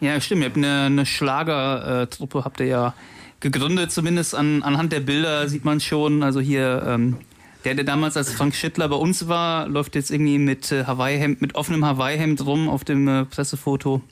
Ja, 0.00 0.20
stimmt. 0.20 0.42
Ihr 0.42 0.46
habt 0.46 0.56
eine, 0.56 0.82
eine 0.82 1.06
Schlagertruppe, 1.06 2.44
habt 2.44 2.60
ihr 2.60 2.66
ja 2.66 2.94
gegründet, 3.40 3.90
zumindest 3.90 4.34
an, 4.34 4.62
anhand 4.62 4.92
der 4.92 5.00
Bilder 5.00 5.48
sieht 5.48 5.64
man 5.64 5.80
schon. 5.80 6.22
Also 6.22 6.40
hier, 6.40 6.84
ähm, 6.86 7.18
der, 7.64 7.74
der 7.74 7.84
damals 7.84 8.16
als 8.16 8.32
Frank 8.32 8.54
Schittler 8.54 8.88
bei 8.88 8.96
uns 8.96 9.28
war, 9.28 9.68
läuft 9.68 9.94
jetzt 9.94 10.10
irgendwie 10.10 10.38
mit 10.38 10.70
äh, 10.72 10.84
Hawaii-Hemd, 10.84 11.40
mit 11.40 11.54
offenem 11.54 11.84
Hawaii-Hemd 11.84 12.44
rum 12.44 12.68
auf 12.68 12.84
dem 12.84 13.08
äh, 13.08 13.24
Pressefoto. 13.24 14.02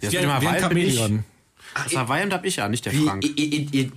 Wie 0.00 0.18
ein 0.18 0.28
Hawaii 0.28 0.68
bin 0.68 0.78
ich. 0.78 0.96
Chamäleon. 0.96 1.24
Das 1.74 1.96
Hawaii 1.96 2.28
hab 2.30 2.44
ich 2.44 2.56
ja, 2.56 2.68
nicht 2.68 2.86
der 2.86 2.92
Wie, 2.92 3.04
Frank. 3.04 3.24
ihr, 3.24 3.36
ihr, 3.36 3.66
ihr? 3.72 3.92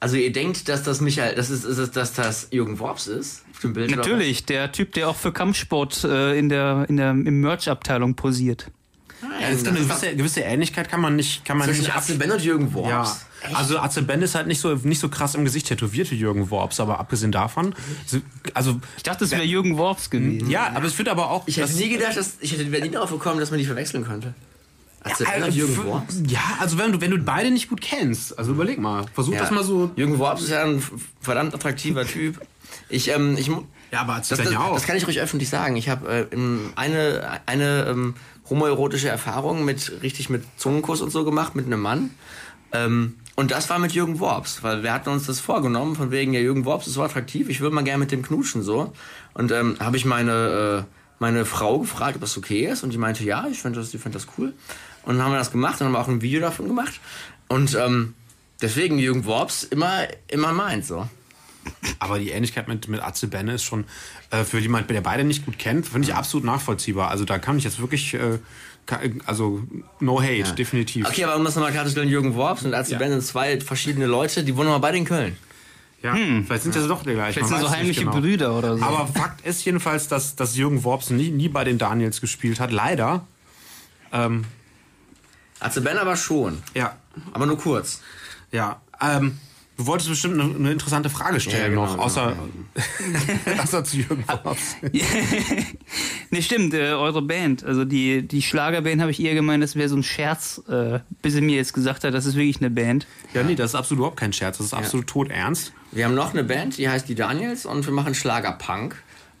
Also 0.00 0.16
ihr 0.16 0.32
denkt, 0.32 0.68
dass 0.68 0.82
das 0.82 1.00
Michael, 1.00 1.34
das 1.34 1.50
ist, 1.50 1.64
ist 1.64 1.96
dass 1.96 2.12
das 2.12 2.48
Jürgen 2.50 2.78
Worps 2.78 3.06
ist 3.06 3.44
auf 3.52 3.60
dem 3.60 3.72
Bild? 3.72 3.88
oder 3.88 3.96
Natürlich, 3.96 4.44
der 4.44 4.70
Typ, 4.70 4.92
der 4.92 5.08
auch 5.08 5.16
für 5.16 5.32
Kampfsport 5.32 6.04
äh, 6.04 6.38
in 6.38 6.48
der, 6.48 6.86
in 6.88 6.96
der 6.96 7.10
im 7.10 7.40
Merch-Abteilung 7.40 8.14
posiert. 8.14 8.70
Ja, 9.22 9.48
es 9.48 9.64
gibt 9.64 9.68
eine 9.68 9.86
gewisse, 9.86 10.14
gewisse 10.14 10.40
Ähnlichkeit 10.40 10.90
kann 10.90 11.00
man 11.00 11.16
nicht, 11.16 11.44
kann 11.44 11.56
man 11.56 11.66
Zwischen 11.68 11.84
nicht 11.84 11.96
Axel 11.96 12.18
Ben 12.18 12.30
und 12.30 12.42
Jürgen 12.42 12.74
Worps? 12.74 12.88
Ja, 12.88 13.16
Echt? 13.44 13.56
also 13.56 13.78
Atze 13.78 14.02
Ben 14.02 14.22
ist 14.22 14.34
halt 14.34 14.46
nicht 14.46 14.60
so, 14.60 14.74
nicht 14.82 14.98
so 15.00 15.08
krass 15.08 15.34
im 15.34 15.44
Gesicht 15.44 15.66
tätowiert 15.68 16.10
wie 16.10 16.16
Jürgen 16.16 16.50
Worps, 16.50 16.80
aber 16.80 16.98
abgesehen 16.98 17.30
davon, 17.32 17.74
so- 18.06 18.18
also, 18.54 18.80
Ich 18.96 19.02
dachte, 19.02 19.24
es 19.24 19.30
wäre 19.30 19.44
Jürgen 19.44 19.76
Worps 19.76 20.10
gewesen. 20.10 20.48
ja, 20.50 20.72
aber 20.74 20.86
es 20.86 20.96
wird 20.98 21.08
aber 21.08 21.30
auch... 21.30 21.46
Ich 21.46 21.56
hätte 21.58 21.68
das- 21.68 21.76
nie 21.76 21.88
gedacht, 21.90 22.16
dass 22.16 22.36
ich 22.40 22.52
hätte 22.52 22.64
nie 22.64 22.88
darauf 22.90 23.10
gekommen, 23.10 23.40
dass 23.40 23.50
man 23.50 23.58
die 23.58 23.66
verwechseln 23.66 24.04
könnte. 24.04 24.34
Axel 25.02 25.26
Ben 25.26 25.34
Also, 25.34 25.46
und 25.48 25.54
Jürgen 25.54 25.74
für- 25.74 25.84
Worps? 25.86 26.22
Ja, 26.26 26.40
also 26.60 26.78
wenn 26.78 26.92
du, 26.92 27.00
wenn 27.02 27.10
du 27.10 27.18
beide 27.18 27.50
nicht 27.50 27.68
gut 27.68 27.82
kennst, 27.82 28.38
also 28.38 28.52
überleg 28.52 28.78
mal, 28.78 29.04
versuch 29.12 29.34
Ja. 29.34 29.40
das 29.40 29.50
mal 29.50 29.62
so... 29.62 29.90
Jürgen 29.96 30.18
Worps 30.18 30.42
ist 30.42 30.50
ja 30.50 30.64
ein 30.64 30.82
verdammt 31.20 31.54
attraktiver 31.54 32.06
Typ. 32.06 32.40
Ich, 32.88 33.08
ähm, 33.08 33.36
ich, 33.38 33.48
Ja, 33.48 34.00
aber 34.00 34.16
das, 34.16 34.30
Ben 34.30 34.38
das, 34.38 34.50
ja 34.52 34.60
auch. 34.60 34.72
das 34.74 34.86
kann 34.86 34.96
ich 34.96 35.06
ruhig 35.06 35.20
öffentlich 35.20 35.50
sagen. 35.50 35.76
Ich 35.76 35.90
habe 35.90 36.28
äh, 36.32 36.36
eine, 36.76 37.40
eine 37.44 37.86
ähm, 37.90 38.14
homoerotische 38.48 39.08
Erfahrung 39.08 39.64
mit 39.66 39.92
richtig 40.02 40.30
mit 40.30 40.44
Zungenkuss 40.56 41.02
und 41.02 41.10
so 41.10 41.24
gemacht 41.24 41.54
mit 41.54 41.66
einem 41.66 41.80
Mann. 41.80 42.10
Ähm, 42.72 43.16
und 43.36 43.50
das 43.50 43.68
war 43.68 43.78
mit 43.78 43.92
Jürgen 43.92 44.20
Worps, 44.20 44.62
weil 44.62 44.82
wir 44.82 44.92
hatten 44.92 45.08
uns 45.08 45.26
das 45.26 45.40
vorgenommen, 45.40 45.96
von 45.96 46.10
wegen, 46.12 46.32
ja, 46.34 46.40
Jürgen 46.40 46.64
Worps 46.64 46.86
ist 46.86 46.94
so 46.94 47.02
attraktiv, 47.02 47.48
ich 47.48 47.60
würde 47.60 47.74
mal 47.74 47.82
gerne 47.82 47.98
mit 47.98 48.12
dem 48.12 48.22
knutschen 48.22 48.62
so. 48.62 48.92
Und 49.34 49.50
ähm, 49.50 49.76
habe 49.80 49.96
ich 49.96 50.04
meine, 50.04 50.86
äh, 50.86 50.94
meine 51.18 51.44
Frau 51.44 51.80
gefragt, 51.80 52.16
ob 52.16 52.20
das 52.20 52.38
okay 52.38 52.66
ist. 52.66 52.84
Und 52.84 52.92
die 52.92 52.98
meinte, 52.98 53.24
ja, 53.24 53.46
ich 53.50 53.60
finde 53.60 53.80
das, 53.80 53.92
ich 53.92 54.00
find 54.00 54.14
das 54.14 54.28
cool. 54.38 54.54
Und 55.02 55.16
dann 55.16 55.24
haben 55.24 55.32
wir 55.32 55.38
das 55.38 55.50
gemacht 55.50 55.80
und 55.80 55.88
haben 55.88 55.96
auch 55.96 56.08
ein 56.08 56.22
Video 56.22 56.40
davon 56.40 56.68
gemacht. 56.68 57.00
Und 57.48 57.74
ähm, 57.74 58.14
deswegen 58.62 58.98
Jürgen 58.98 59.24
Worps 59.24 59.64
immer, 59.64 60.06
immer 60.28 60.52
meint 60.52 60.86
so. 60.86 61.08
Aber 61.98 62.18
die 62.18 62.30
Ähnlichkeit 62.30 62.68
mit, 62.68 62.88
mit 62.88 63.02
Atze 63.02 63.26
Benne 63.26 63.54
ist 63.54 63.64
schon 63.64 63.84
äh, 64.30 64.44
für 64.44 64.58
jemand, 64.58 64.90
der 64.90 65.00
beide 65.00 65.24
nicht 65.24 65.44
gut 65.44 65.58
kennt, 65.58 65.86
finde 65.86 66.08
ich 66.08 66.14
absolut 66.14 66.44
nachvollziehbar. 66.44 67.10
Also 67.10 67.24
da 67.24 67.38
kann 67.38 67.58
ich 67.58 67.64
jetzt 67.64 67.80
wirklich, 67.80 68.14
äh, 68.14 68.38
also 69.26 69.62
no 70.00 70.20
hate, 70.20 70.54
definitiv. 70.54 71.06
Okay, 71.06 71.24
aber 71.24 71.36
um 71.36 71.44
das 71.44 71.54
nochmal 71.54 71.72
klarzustellen, 71.72 72.08
Jürgen 72.08 72.34
Worps 72.34 72.64
und 72.64 72.74
Atze 72.74 72.92
Ja. 72.92 72.98
Ben 72.98 73.10
sind 73.10 73.22
zwei 73.22 73.60
verschiedene 73.60 74.06
Leute, 74.06 74.44
die 74.44 74.56
wohnen 74.56 74.68
aber 74.68 74.80
beide 74.80 74.98
in 74.98 75.04
Köln. 75.04 75.36
Ja, 76.02 76.14
vielleicht 76.14 76.64
sind 76.64 76.76
das 76.76 76.86
doch 76.86 77.02
der 77.02 77.14
gleiche. 77.14 77.32
Vielleicht 77.40 77.48
sind 77.48 77.60
so 77.60 77.70
heimliche 77.70 78.00
genau. 78.00 78.20
Brüder 78.20 78.58
oder 78.58 78.76
so. 78.76 78.84
Aber 78.84 79.06
Fakt 79.06 79.46
ist 79.46 79.64
jedenfalls, 79.64 80.06
dass, 80.06 80.36
dass 80.36 80.54
Jürgen 80.54 80.84
Worps 80.84 81.08
nie, 81.08 81.30
nie 81.30 81.48
bei 81.48 81.64
den 81.64 81.78
Daniels 81.78 82.20
gespielt 82.20 82.60
hat. 82.60 82.70
Leider. 82.72 83.26
Ähm, 84.12 84.44
Atze 85.60 85.80
Ben 85.80 85.96
aber 85.96 86.16
schon, 86.16 86.62
ja, 86.74 86.96
aber 87.32 87.46
nur 87.46 87.56
kurz. 87.58 88.02
ja. 88.52 88.82
Ähm, 89.00 89.38
du 89.76 89.86
wolltest 89.86 90.10
bestimmt 90.10 90.40
eine, 90.40 90.54
eine 90.54 90.72
interessante 90.72 91.10
Frage 91.10 91.40
stellen 91.40 91.62
Ja, 91.62 91.68
genau, 91.68 91.84
noch, 91.84 91.92
genau, 91.92 92.04
außer, 92.04 92.36
außer 93.62 93.84
zu 93.84 93.96
Jürgen 93.98 94.24
Worps. 94.28 94.76
ne, 96.30 96.42
stimmt, 96.42 96.74
äh, 96.74 96.92
eure 96.92 97.22
Band. 97.22 97.64
Also 97.64 97.84
die, 97.84 98.26
die 98.26 98.42
Schlagerband 98.42 99.00
habe 99.00 99.10
ich 99.10 99.20
eher 99.20 99.34
gemeint, 99.34 99.62
das 99.62 99.76
wäre 99.76 99.88
so 99.88 99.96
ein 99.96 100.02
Scherz, 100.02 100.62
äh, 100.68 101.00
bis 101.22 101.34
er 101.34 101.42
mir 101.42 101.56
jetzt 101.56 101.74
gesagt 101.74 102.04
hat, 102.04 102.14
das 102.14 102.26
ist 102.26 102.34
wirklich 102.34 102.58
eine 102.58 102.70
Band. 102.70 103.06
Ja, 103.32 103.42
nee, 103.42 103.54
das 103.54 103.70
ist 103.70 103.74
absolut 103.74 104.00
überhaupt 104.00 104.20
kein 104.20 104.32
Scherz. 104.32 104.58
Das 104.58 104.66
ist 104.66 104.74
absolut 104.74 105.06
todernst. 105.06 105.72
Wir 105.92 106.04
haben 106.04 106.14
noch 106.14 106.32
eine 106.32 106.44
Band, 106.44 106.78
die 106.78 106.88
heißt 106.88 107.08
die 107.08 107.14
Daniels 107.14 107.66
und 107.66 107.86
wir 107.86 107.92
machen 107.92 108.14
Schlagerpunk. 108.14 108.96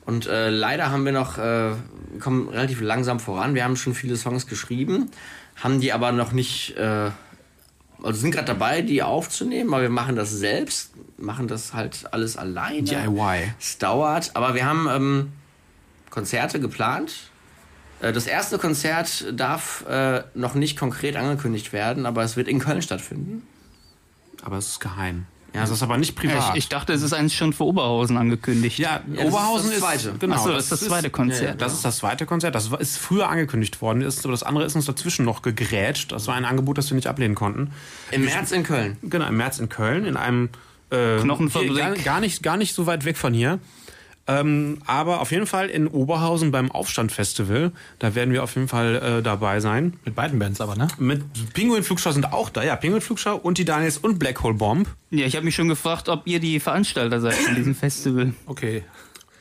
Und 0.06 0.26
äh, 0.26 0.50
leider 0.50 0.90
haben 0.90 1.04
wir 1.04 1.12
noch, 1.12 1.38
äh, 1.38 1.72
kommen 2.20 2.48
relativ 2.48 2.80
langsam 2.80 3.20
voran. 3.20 3.54
Wir 3.54 3.64
haben 3.64 3.76
schon 3.76 3.94
viele 3.94 4.16
Songs 4.16 4.46
geschrieben, 4.46 5.10
haben 5.56 5.80
die 5.80 5.92
aber 5.92 6.12
noch 6.12 6.32
nicht, 6.32 6.76
äh, 6.76 7.10
also 8.04 8.20
sind 8.20 8.32
gerade 8.32 8.46
dabei, 8.46 8.82
die 8.82 9.02
aufzunehmen, 9.02 9.72
aber 9.72 9.82
wir 9.82 9.90
machen 9.90 10.14
das 10.14 10.30
selbst, 10.30 10.92
machen 11.16 11.48
das 11.48 11.72
halt 11.72 12.04
alles 12.12 12.36
alleine. 12.36 12.82
DIY. 12.82 13.54
Es 13.58 13.78
dauert, 13.78 14.34
aber 14.34 14.54
wir 14.54 14.66
haben 14.66 14.86
ähm, 14.90 15.32
Konzerte 16.10 16.60
geplant. 16.60 17.30
Äh, 18.00 18.12
Das 18.12 18.26
erste 18.26 18.58
Konzert 18.58 19.26
darf 19.32 19.84
äh, 19.88 20.22
noch 20.34 20.54
nicht 20.54 20.78
konkret 20.78 21.16
angekündigt 21.16 21.72
werden, 21.72 22.06
aber 22.06 22.22
es 22.22 22.36
wird 22.36 22.48
in 22.48 22.58
Köln 22.58 22.82
stattfinden. 22.82 23.42
Aber 24.42 24.58
es 24.58 24.68
ist 24.68 24.80
geheim. 24.80 25.26
Ja, 25.54 25.60
das 25.60 25.70
ist 25.70 25.82
aber 25.84 25.96
nicht 25.98 26.20
Ja, 26.22 26.30
privat. 26.30 26.50
ich, 26.50 26.64
ich 26.64 26.68
dachte, 26.68 26.92
es 26.92 27.02
ist 27.02 27.12
eins 27.12 27.32
schon 27.32 27.52
für 27.52 27.64
Oberhausen 27.64 28.16
angekündigt. 28.16 28.78
ja, 28.78 29.00
das 29.06 29.24
Oberhausen 29.26 29.70
ist 29.70 29.76
ist, 29.76 29.82
das 29.84 30.02
zweite. 30.02 30.18
genau. 30.18 30.34
Ach 30.36 30.42
so, 30.42 30.52
das 30.52 30.64
ist 30.64 30.72
das 30.72 30.80
zweite 30.80 31.10
Konzert. 31.10 31.62
Das 31.62 31.72
ist 31.72 31.84
das 31.84 31.96
zweite 31.98 32.26
Konzert. 32.26 32.54
Das 32.56 32.66
ist 32.78 32.98
früher 32.98 33.28
angekündigt 33.28 33.80
worden, 33.80 34.02
ist, 34.02 34.24
aber 34.24 34.32
das 34.32 34.42
andere 34.42 34.64
ist 34.64 34.74
uns 34.74 34.86
dazwischen 34.86 35.24
noch 35.24 35.42
gegrätscht. 35.42 36.10
Das 36.12 36.26
war 36.26 36.34
ein 36.34 36.44
Angebot, 36.44 36.76
das 36.78 36.90
wir 36.90 36.96
nicht 36.96 37.06
ablehnen 37.06 37.34
konnten. 37.36 37.70
Im 38.10 38.24
März 38.24 38.50
in 38.50 38.64
Köln. 38.64 38.96
Genau, 39.02 39.26
im 39.28 39.36
März 39.36 39.60
in 39.60 39.68
Köln, 39.68 40.04
in 40.06 40.16
einem 40.16 40.48
äh, 40.90 41.18
Knochenfabrik. 41.20 41.70
hier, 41.72 41.78
Gar, 41.84 41.94
gar, 41.96 42.20
nicht, 42.20 42.42
gar 42.42 42.56
nicht 42.56 42.74
so 42.74 42.86
weit 42.86 43.04
weg 43.04 43.16
von 43.16 43.32
hier. 43.32 43.60
Ähm, 44.26 44.78
aber 44.86 45.20
auf 45.20 45.30
jeden 45.32 45.46
Fall 45.46 45.68
in 45.68 45.86
Oberhausen 45.86 46.50
beim 46.50 46.70
Aufstand-Festival. 46.70 47.72
Da 47.98 48.14
werden 48.14 48.32
wir 48.32 48.42
auf 48.42 48.54
jeden 48.54 48.68
Fall 48.68 48.96
äh, 48.96 49.22
dabei 49.22 49.60
sein. 49.60 49.94
Mit 50.04 50.14
beiden 50.14 50.38
Bands 50.38 50.60
aber, 50.60 50.76
ne? 50.76 50.88
Mit 50.98 51.22
Pinguin-Flugschau 51.52 52.12
sind 52.12 52.32
auch 52.32 52.48
da. 52.48 52.62
Ja, 52.62 52.76
Pinguin-Flugschau 52.76 53.36
und 53.36 53.58
die 53.58 53.64
Daniels 53.64 53.98
und 53.98 54.18
Black 54.18 54.42
Hole 54.42 54.54
Bomb. 54.54 54.88
Ja, 55.10 55.26
ich 55.26 55.36
habe 55.36 55.44
mich 55.44 55.54
schon 55.54 55.68
gefragt, 55.68 56.08
ob 56.08 56.26
ihr 56.26 56.40
die 56.40 56.58
Veranstalter 56.58 57.20
seid 57.20 57.34
von 57.34 57.54
diesem 57.54 57.74
Festival. 57.74 58.32
Okay. 58.46 58.84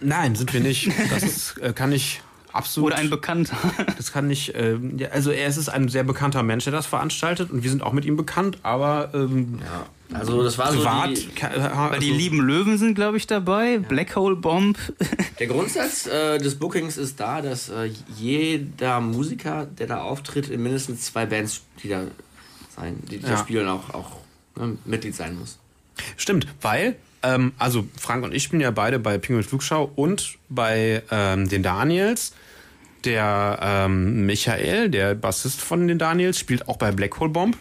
Nein, 0.01 0.35
sind 0.35 0.53
wir 0.53 0.59
nicht. 0.59 0.91
Das 1.09 1.23
ist, 1.23 1.57
äh, 1.59 1.71
kann 1.71 1.93
ich 1.93 2.21
absolut. 2.53 2.91
Oder 2.91 2.99
ein 2.99 3.09
Bekannter. 3.09 3.57
Das 3.97 4.11
kann 4.11 4.27
nicht. 4.27 4.53
Ähm, 4.55 4.97
ja, 4.97 5.09
also 5.09 5.31
er 5.31 5.47
ist 5.47 5.67
ein 5.69 5.89
sehr 5.89 6.03
bekannter 6.03 6.43
Mensch, 6.43 6.63
der 6.65 6.73
das 6.73 6.85
veranstaltet 6.85 7.51
und 7.51 7.63
wir 7.63 7.69
sind 7.69 7.81
auch 7.83 7.93
mit 7.93 8.05
ihm 8.05 8.15
bekannt, 8.17 8.57
aber 8.63 9.09
ähm, 9.13 9.59
Also 10.13 10.43
das 10.43 10.57
war 10.57 10.71
so 10.71 10.79
privat. 10.79 11.17
die, 11.17 11.27
ka- 11.29 11.47
äh, 11.53 11.91
Weil 11.91 11.99
die 11.99 12.07
also- 12.11 12.17
lieben 12.19 12.39
Löwen 12.41 12.77
sind, 12.77 12.95
glaube 12.95 13.17
ich, 13.17 13.27
dabei. 13.27 13.77
Black 13.79 14.15
Hole 14.15 14.35
Bomb. 14.35 14.77
der 15.39 15.47
Grundsatz 15.47 16.05
äh, 16.07 16.37
des 16.37 16.55
Bookings 16.55 16.97
ist 16.97 17.19
da, 17.19 17.41
dass 17.41 17.69
äh, 17.69 17.89
jeder 18.17 18.99
Musiker, 19.01 19.65
der 19.65 19.87
da 19.87 20.01
auftritt, 20.01 20.49
in 20.49 20.61
mindestens 20.63 21.01
zwei 21.05 21.25
Bandmitglieder 21.25 22.07
sein, 22.75 22.97
die 23.09 23.19
da 23.19 23.29
Ja. 23.31 23.37
spielen, 23.37 23.67
auch, 23.67 23.89
auch 23.93 24.11
ne, 24.57 24.77
Mitglied 24.85 25.15
sein 25.15 25.37
muss. 25.39 25.57
Stimmt, 26.17 26.47
weil, 26.61 26.95
ähm, 27.21 27.53
also 27.59 27.85
Frank 27.99 28.23
und 28.23 28.33
ich 28.33 28.43
spielen 28.43 28.61
ja 28.61 28.71
beide 28.71 28.99
bei 28.99 29.17
Pinguin 29.17 29.43
Flugschau 29.43 29.91
und 29.95 30.37
bei 30.49 31.03
ähm, 31.11 31.47
den 31.49 31.63
Daniels. 31.63 32.33
Der 33.05 33.59
ähm, 33.61 34.25
Michael, 34.25 34.89
der 34.89 35.15
Bassist 35.15 35.59
von 35.61 35.87
den 35.87 35.97
Daniels, 35.99 36.37
spielt 36.39 36.67
auch 36.67 36.77
bei 36.77 36.91
Black 36.91 37.19
Hole 37.19 37.29
Bomb. 37.31 37.57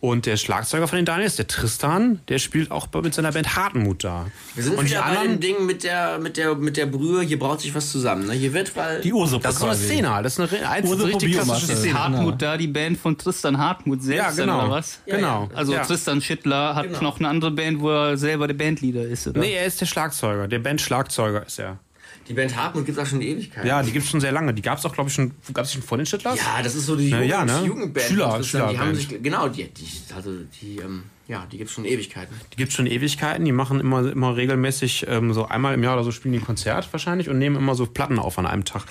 Und 0.00 0.26
der 0.26 0.36
Schlagzeuger 0.36 0.86
von 0.86 0.96
den 0.96 1.06
Daniels, 1.06 1.36
der 1.36 1.46
Tristan, 1.46 2.20
der 2.28 2.38
spielt 2.38 2.70
auch 2.70 2.88
bei- 2.88 3.00
mit 3.00 3.14
seiner 3.14 3.32
Band 3.32 3.56
Hartmut 3.56 4.04
da. 4.04 4.26
Wir 4.54 4.62
sind 4.62 4.76
und 4.76 4.84
die 4.84 4.90
wieder 4.90 5.00
bei 5.00 5.08
dem 5.12 5.16
anderen, 5.18 5.40
Ding 5.40 5.64
mit 5.64 5.82
der, 5.82 6.18
mit 6.18 6.36
der, 6.36 6.54
mit 6.56 6.76
der 6.76 6.84
Brühe, 6.84 7.22
hier 7.22 7.38
braut 7.38 7.62
sich 7.62 7.74
was 7.74 7.90
zusammen. 7.90 8.26
Ne? 8.26 8.34
Hier 8.34 8.52
wird, 8.52 8.76
weil 8.76 9.00
Die 9.00 9.14
Ursuppe 9.14 9.44
das 9.44 9.54
ist 9.54 9.60
so 9.60 9.66
eine. 9.66 9.74
Szene, 9.76 10.14
halt. 10.14 10.26
das 10.26 10.34
ist 10.38 10.40
eine 10.40 10.52
re- 10.52 10.68
ein- 10.68 10.84
Ursuppe 10.84 11.08
richtig 11.14 11.32
klassische 11.32 11.72
Ist 11.72 11.78
Szene. 11.78 11.98
Hartmut 11.98 12.42
da, 12.42 12.58
die 12.58 12.66
Band 12.66 12.98
von 12.98 13.16
Tristan 13.16 13.56
Hartmut 13.56 14.02
selbst, 14.02 14.36
Ja, 14.36 14.44
genau. 14.44 14.58
oder 14.64 14.70
was? 14.72 14.98
genau. 15.06 15.48
Also 15.54 15.72
ja. 15.72 15.82
Tristan 15.84 16.20
Schittler 16.20 16.74
hat 16.74 16.88
Genau. 16.88 17.00
noch 17.00 17.18
eine 17.18 17.28
andere 17.28 17.52
Band, 17.52 17.80
wo 17.80 17.88
er 17.90 18.18
selber 18.18 18.46
der 18.46 18.54
Bandleader 18.54 19.04
ist, 19.08 19.26
oder? 19.26 19.40
Nee, 19.40 19.54
er 19.54 19.64
ist 19.64 19.80
der 19.80 19.86
Schlagzeuger. 19.86 20.48
Der 20.48 20.58
Band-Schlagzeuger 20.58 21.46
ist 21.46 21.58
er. 21.58 21.78
Die 22.28 22.32
Band 22.34 22.56
Hartmut 22.56 22.86
gibt 22.86 22.98
es 22.98 23.04
auch 23.04 23.08
schon 23.08 23.20
Ewigkeit. 23.20 23.64
Ja, 23.66 23.82
die 23.82 23.92
gibt's 23.92 24.08
schon 24.10 24.20
sehr 24.20 24.32
lange. 24.32 24.54
Die 24.54 24.62
gab's 24.62 24.84
auch, 24.86 24.92
glaube 24.92 25.08
ich, 25.08 25.14
schon. 25.14 25.32
Gab's 25.52 25.72
schon 25.72 25.82
vor 25.82 25.96
den 25.98 26.06
Schittlers? 26.06 26.38
Ja, 26.38 26.62
das 26.62 26.74
ist 26.74 26.86
so 26.86 26.96
die 26.96 27.10
Na 27.10 27.18
Jugend, 27.22 27.30
ja, 27.30 27.44
ne? 27.44 27.66
Jugendband. 27.66 28.06
Schüler- 28.06 28.40
dann- 28.52 28.70
die 28.70 28.78
haben 28.78 28.94
sich, 28.94 29.08
genau, 29.22 29.48
die, 29.48 29.64
die, 29.68 29.86
also 30.14 30.30
die, 30.62 30.76
ähm, 30.78 31.04
ja, 31.28 31.46
die 31.50 31.56
gibt 31.58 31.68
es 31.70 31.74
schon 31.74 31.84
Ewigkeiten. 31.86 32.34
Die 32.52 32.56
gibt's 32.56 32.74
schon 32.74 32.86
Ewigkeiten. 32.86 33.44
Die 33.44 33.52
machen 33.52 33.80
immer, 33.80 34.10
immer 34.10 34.36
regelmäßig, 34.36 35.06
ähm, 35.08 35.32
so 35.32 35.46
einmal 35.48 35.74
im 35.74 35.82
Jahr 35.82 35.94
oder 35.94 36.04
so 36.04 36.10
spielen 36.12 36.32
die 36.32 36.38
ein 36.40 36.44
Konzert 36.44 36.88
wahrscheinlich 36.92 37.28
und 37.28 37.38
nehmen 37.38 37.56
immer 37.56 37.74
so 37.74 37.86
Platten 37.86 38.18
auf 38.18 38.38
an 38.38 38.46
einem 38.46 38.64
Tag. 38.64 38.84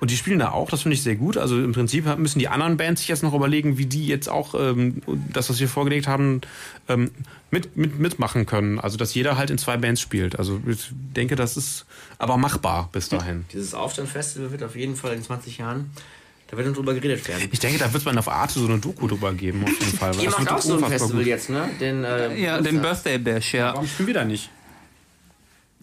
Und 0.00 0.10
die 0.10 0.16
spielen 0.16 0.38
da 0.38 0.50
auch, 0.52 0.70
das 0.70 0.82
finde 0.82 0.94
ich 0.94 1.02
sehr 1.02 1.16
gut. 1.16 1.36
Also 1.36 1.58
im 1.58 1.72
Prinzip 1.72 2.04
müssen 2.18 2.38
die 2.38 2.48
anderen 2.48 2.76
Bands 2.76 3.00
sich 3.00 3.08
jetzt 3.08 3.22
noch 3.22 3.34
überlegen, 3.34 3.78
wie 3.78 3.86
die 3.86 4.06
jetzt 4.06 4.28
auch 4.28 4.54
ähm, 4.54 5.02
das, 5.32 5.50
was 5.50 5.58
wir 5.60 5.68
vorgelegt 5.68 6.06
haben, 6.06 6.40
ähm, 6.88 7.10
mit, 7.50 7.76
mit, 7.76 7.98
mitmachen 7.98 8.46
können. 8.46 8.78
Also 8.78 8.96
dass 8.96 9.14
jeder 9.14 9.36
halt 9.38 9.50
in 9.50 9.58
zwei 9.58 9.76
Bands 9.76 10.00
spielt. 10.00 10.38
Also 10.38 10.60
ich 10.66 10.90
denke, 10.92 11.36
das 11.36 11.56
ist 11.56 11.86
aber 12.18 12.36
machbar 12.36 12.88
bis 12.92 13.08
dahin. 13.08 13.44
Dieses 13.52 13.74
Aufstandfestival 13.74 14.50
wird 14.50 14.62
auf 14.62 14.76
jeden 14.76 14.96
Fall 14.96 15.14
in 15.14 15.22
20 15.22 15.58
Jahren, 15.58 15.90
da 16.50 16.56
wird 16.56 16.66
dann 16.66 16.74
drüber 16.74 16.94
geredet 16.94 17.26
werden. 17.28 17.48
Ich 17.50 17.58
denke, 17.58 17.78
da 17.78 17.92
wird 17.92 18.04
man 18.04 18.16
auf 18.18 18.28
Arte 18.28 18.58
so 18.58 18.66
eine 18.66 18.78
Doku 18.78 19.06
drüber 19.06 19.32
geben, 19.34 19.64
auf 19.64 19.70
jeden 19.70 19.98
Fall. 19.98 20.14
weil 20.16 20.24
Ihr 20.24 20.30
das 20.30 20.38
macht 20.38 20.52
auch 20.52 20.60
so 20.60 20.74
ein 20.82 20.84
Festival 20.90 21.18
gut. 21.18 21.26
jetzt, 21.26 21.50
ne? 21.50 21.68
Den, 21.80 22.04
äh, 22.04 22.40
Ja, 22.40 22.60
den 22.60 22.80
Birthday 22.80 23.18
Bash, 23.18 23.54
ja. 23.54 23.74
Warum 23.74 23.86
spielen 23.86 24.06
wir 24.08 24.14
da 24.14 24.24
nicht? 24.24 24.50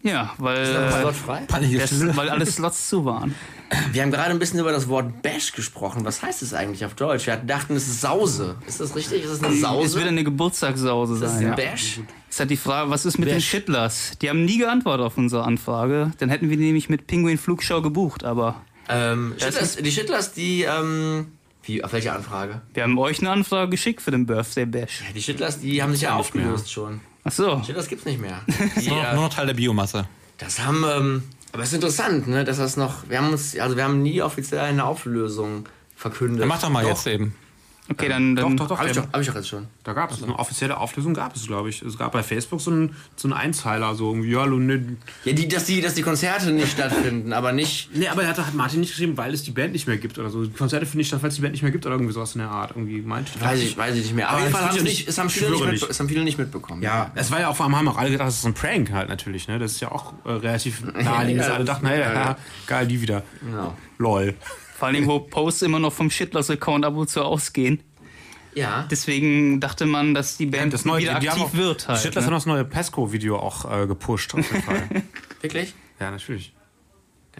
Ja, 0.01 0.33
weil, 0.37 0.61
Ist 0.61 0.73
noch 0.73 0.79
ein 0.81 0.87
äh, 0.87 0.99
Slot 1.01 1.15
frei? 1.15 1.41
Peinliche 1.47 1.77
das, 1.79 1.89
Stille. 1.89 2.15
weil 2.15 2.29
alle 2.29 2.45
Slots 2.45 2.89
zu 2.89 3.05
waren. 3.05 3.33
Wir 3.91 4.03
haben 4.03 4.11
gerade 4.11 4.29
ein 4.31 4.39
bisschen 4.39 4.59
über 4.59 4.71
das 4.71 4.87
Wort 4.89 5.21
Bash 5.23 5.51
gesprochen. 5.53 6.05
Was 6.05 6.21
heißt 6.21 6.41
es 6.43 6.53
eigentlich 6.53 6.85
auf 6.85 6.93
Deutsch? 6.93 7.25
Wir 7.25 7.37
dachten, 7.37 7.75
es 7.75 7.87
ist 7.87 8.01
Sause. 8.01 8.55
Ist 8.67 8.79
das 8.79 8.95
richtig? 8.95 9.23
Ist 9.23 9.29
es 9.31 9.43
eine 9.43 9.53
Es 9.53 9.61
Sause? 9.61 9.97
wird 9.97 10.07
eine 10.07 10.23
Geburtstagssause 10.23 11.19
das 11.19 11.31
ist 11.31 11.37
sein. 11.39 11.51
ein 11.53 11.57
Ja. 11.57 11.71
Bash? 11.71 11.99
Es 12.29 12.39
hat 12.39 12.49
die 12.49 12.57
Frage, 12.57 12.89
was 12.91 13.05
ist 13.05 13.17
mit 13.17 13.27
den 13.27 13.35
Bash. 13.35 13.45
Shitlers? 13.49 14.11
Die 14.21 14.29
haben 14.29 14.45
nie 14.45 14.57
geantwortet 14.59 15.05
auf 15.05 15.17
unsere 15.17 15.43
Anfrage. 15.43 16.11
Dann 16.19 16.29
hätten 16.29 16.49
wir 16.49 16.57
die 16.57 16.63
nämlich 16.65 16.89
mit 16.89 17.07
Pinguin 17.07 17.37
Flugschau 17.37 17.81
gebucht, 17.81 18.23
aber 18.23 18.61
Ähm, 18.87 19.33
Shitlers, 19.39 19.77
die 19.77 19.91
Shitlers, 19.91 20.33
die, 20.33 20.61
ähm, 20.63 21.27
wie, 21.63 21.83
auf 21.83 21.91
welche 21.93 22.13
Anfrage? 22.13 22.61
wir 22.73 22.83
haben 22.83 22.97
euch 22.99 23.19
eine 23.19 23.31
Anfrage 23.31 23.71
geschickt 23.71 24.01
für 24.01 24.11
den 24.11 24.27
Birthday 24.27 24.65
Bash. 24.67 25.01
Die 25.15 25.21
Shitlers, 25.21 25.59
die 25.59 25.81
haben 25.81 25.91
sich 25.93 26.01
ja 26.01 26.15
aufgelöst 26.15 26.71
schon. 26.71 27.01
Ach 27.23 27.31
so. 27.31 27.63
Shitlers 27.65 27.87
gibt's 27.87 28.05
nicht 28.05 28.21
mehr. 28.21 28.41
Die, 28.79 28.89
Nur, 28.89 28.97
noch- 29.01 29.09
äh, 29.11 29.15
nur 29.15 29.23
noch 29.23 29.33
Teil 29.33 29.47
der 29.47 29.55
Biomasse. 29.55 30.05
das 30.37 30.59
haben, 30.59 30.83
ähm, 30.87 31.23
aber 31.55 31.63
es 31.63 31.69
ist 31.69 31.75
interessant, 31.75 32.27
ne, 32.27 32.43
dass 32.43 32.57
das 32.57 32.75
noch, 32.75 33.07
wir 33.07 33.17
haben 33.17 33.31
uns, 33.31 33.57
also 33.57 33.77
wir 33.77 33.85
haben 33.85 34.01
nie 34.01 34.21
offiziell 34.21 34.59
eine 34.59 34.83
Auflösung 34.83 35.69
verkündet. 35.95 36.41
Dann 36.41 36.49
mach 36.49 36.59
doch 36.59 36.69
mal 36.69 36.85
jetzt 36.85 37.07
eben. 37.07 37.33
Okay, 37.87 38.09
dann, 38.09 38.35
dann 38.35 38.57
Doch, 38.57 38.67
doch, 38.67 38.77
doch. 38.77 38.79
Hab 38.79 38.89
ich 38.89 38.97
hab 38.97 39.21
ich 39.21 39.27
doch 39.27 39.35
jetzt 39.35 39.47
schon. 39.47 39.67
Da 39.83 39.93
gab 39.93 40.11
es 40.11 40.23
eine 40.23 40.37
offizielle 40.39 40.77
Auflösung, 40.77 41.13
gab 41.13 41.35
es, 41.35 41.45
glaube 41.45 41.69
ich. 41.69 41.83
Es 41.83 41.97
gab 41.97 42.13
bei 42.13 42.23
Facebook 42.23 42.59
so 42.59 42.71
einen, 42.71 42.95
so 43.15 43.27
einen 43.27 43.33
Einzeiler, 43.33 43.93
so 43.93 44.09
irgendwie, 44.09 44.31
ja, 44.31 44.45
ne. 44.47 44.97
Ja, 45.23 45.33
die, 45.33 45.47
dass 45.47 45.65
die, 45.65 45.81
dass 45.81 45.93
die 45.93 46.01
Konzerte 46.01 46.51
nicht 46.51 46.71
stattfinden, 46.71 47.31
aber 47.31 47.51
nicht, 47.51 47.89
Nee, 47.93 48.07
aber 48.07 48.23
er 48.23 48.29
hat, 48.29 48.39
hat 48.39 48.55
Martin 48.55 48.79
nicht 48.79 48.89
geschrieben, 48.89 49.17
weil 49.17 49.33
es 49.33 49.43
die 49.43 49.51
Band 49.51 49.73
nicht 49.73 49.85
mehr 49.85 49.97
gibt 49.97 50.17
oder 50.17 50.31
so. 50.31 50.45
Die 50.45 50.51
Konzerte 50.51 50.85
finden 50.85 50.99
nicht 50.99 51.09
statt, 51.09 51.21
weil 51.21 51.29
es 51.29 51.35
die 51.35 51.41
Band 51.41 51.51
nicht 51.53 51.61
mehr 51.61 51.71
gibt 51.71 51.85
oder 51.85 51.95
irgendwie 51.95 52.13
sowas 52.13 52.33
in 52.33 52.39
der 52.39 52.49
Art. 52.49 52.71
Irgendwie 52.71 53.01
meint. 53.01 53.29
weiß 53.39 53.61
ich, 53.61 53.77
weiß 53.77 53.95
ich 53.95 54.03
nicht 54.03 54.15
mehr. 54.15 54.29
Aber 54.29 54.37
auf 54.37 54.43
jeden 54.43 54.55
Fall 54.55 54.69
haben 54.69 54.83
nicht, 54.83 55.07
es 55.07 55.17
haben 55.19 55.29
viele 55.29 55.51
nicht, 55.51 55.65
nicht. 55.65 55.89
es 55.89 55.99
haben 55.99 56.09
viele 56.09 56.23
nicht 56.23 56.39
mitbekommen. 56.39 56.81
Ja, 56.81 57.11
es 57.13 57.29
war 57.29 57.39
ja 57.39 57.49
auch 57.49 57.55
vor 57.55 57.65
allem, 57.65 57.75
haben 57.75 57.87
auch 57.87 57.97
alle 57.97 58.09
gedacht, 58.09 58.27
das 58.27 58.39
ist 58.39 58.45
ein 58.45 58.55
Prank 58.55 58.91
halt 58.91 59.09
natürlich, 59.09 59.47
ne? 59.47 59.59
Das 59.59 59.73
ist 59.73 59.79
ja 59.81 59.91
auch 59.91 60.13
äh, 60.25 60.31
relativ 60.31 60.81
naheliegend, 60.93 61.41
dass 61.41 61.49
Ja, 61.49 61.53
alle 61.55 61.65
dachten, 61.65 61.85
hey, 61.85 61.99
ja, 61.99 62.13
ja, 62.13 62.25
ja. 62.25 62.37
geil, 62.67 62.87
die 62.87 63.01
wieder. 63.01 63.21
Genau. 63.41 63.75
Lol. 63.99 64.33
Vor 64.77 64.91
Dingen, 64.91 65.07
wo 65.07 65.19
Posts 65.19 65.63
immer 65.63 65.79
noch 65.79 65.93
vom 65.93 66.09
Shitlers-Account 66.09 66.85
ab 66.85 66.95
und 66.95 67.09
zu 67.09 67.23
ausgehen. 67.23 67.81
Ja. 68.55 68.87
Deswegen 68.89 69.59
dachte 69.59 69.85
man, 69.85 70.13
dass 70.13 70.37
die 70.37 70.45
Band 70.45 70.73
Das 70.73 70.85
neue, 70.85 71.01
wieder 71.03 71.15
aktiv 71.15 71.31
auch, 71.41 71.53
wird 71.53 71.87
halt. 71.87 71.99
Shitlers 71.99 72.23
ne? 72.23 72.27
haben 72.27 72.33
das 72.33 72.45
neue 72.45 72.65
Pesco-Video 72.65 73.37
auch 73.37 73.69
äh, 73.71 73.87
gepusht, 73.87 74.33
auf 74.33 74.49
jeden 74.51 74.63
Fall. 74.63 74.89
Wirklich? 75.41 75.73
ja, 75.99 76.11
natürlich. 76.11 76.53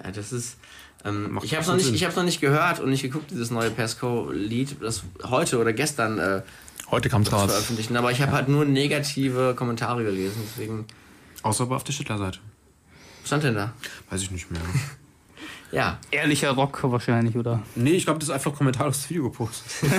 Ja, 0.02 0.12
das 0.12 0.32
ist. 0.32 0.58
Ähm, 1.04 1.40
ich 1.44 1.54
habe 1.54 1.62
es 1.62 1.68
noch 1.68 1.76
nicht, 1.76 1.94
ich 1.94 2.16
noch 2.16 2.24
nicht 2.24 2.42
gehört 2.42 2.80
und 2.80 2.90
nicht 2.90 3.02
geguckt, 3.02 3.32
dieses 3.32 3.52
neue 3.52 3.70
Pesco-Lied, 3.70 4.78
das 4.82 5.04
heute 5.24 5.60
oder 5.60 5.72
gestern 5.72 6.20
äh, 6.20 6.42
Heute 6.92 7.10
kommt's 7.10 7.32
raus. 7.32 7.50
veröffentlichen. 7.50 7.98
Aber 7.98 8.12
ich 8.12 8.22
habe 8.22 8.32
halt 8.32 8.48
nur 8.48 8.66
negative 8.66 9.56
Kommentare 9.56 10.04
gelesen, 10.04 10.42
deswegen. 10.46 10.86
Außer 11.44 11.64
aber 11.64 11.76
auf 11.76 11.84
der 11.84 11.94
Shittler-Seite. 11.94 12.40
Was 13.22 13.28
stand 13.28 13.44
denn 13.44 13.56
da? 13.56 13.74
Weiß 14.10 14.22
ich 14.22 14.32
nicht 14.32 14.52
mehr. 14.52 14.62
Ja. 15.72 15.98
Ehrlicher 16.12 16.52
Rock 16.52 16.80
wahrscheinlich, 16.84 17.36
oder? 17.36 17.62
Nee, 17.76 17.92
ich 17.92 18.06
glaube, 18.06 18.20
das 18.20 18.30
ist 18.30 18.36
einfach 18.36 18.54
kommentarlos 18.54 19.02
das 19.02 19.10
Video 19.10 19.24
gepostet. 19.24 19.72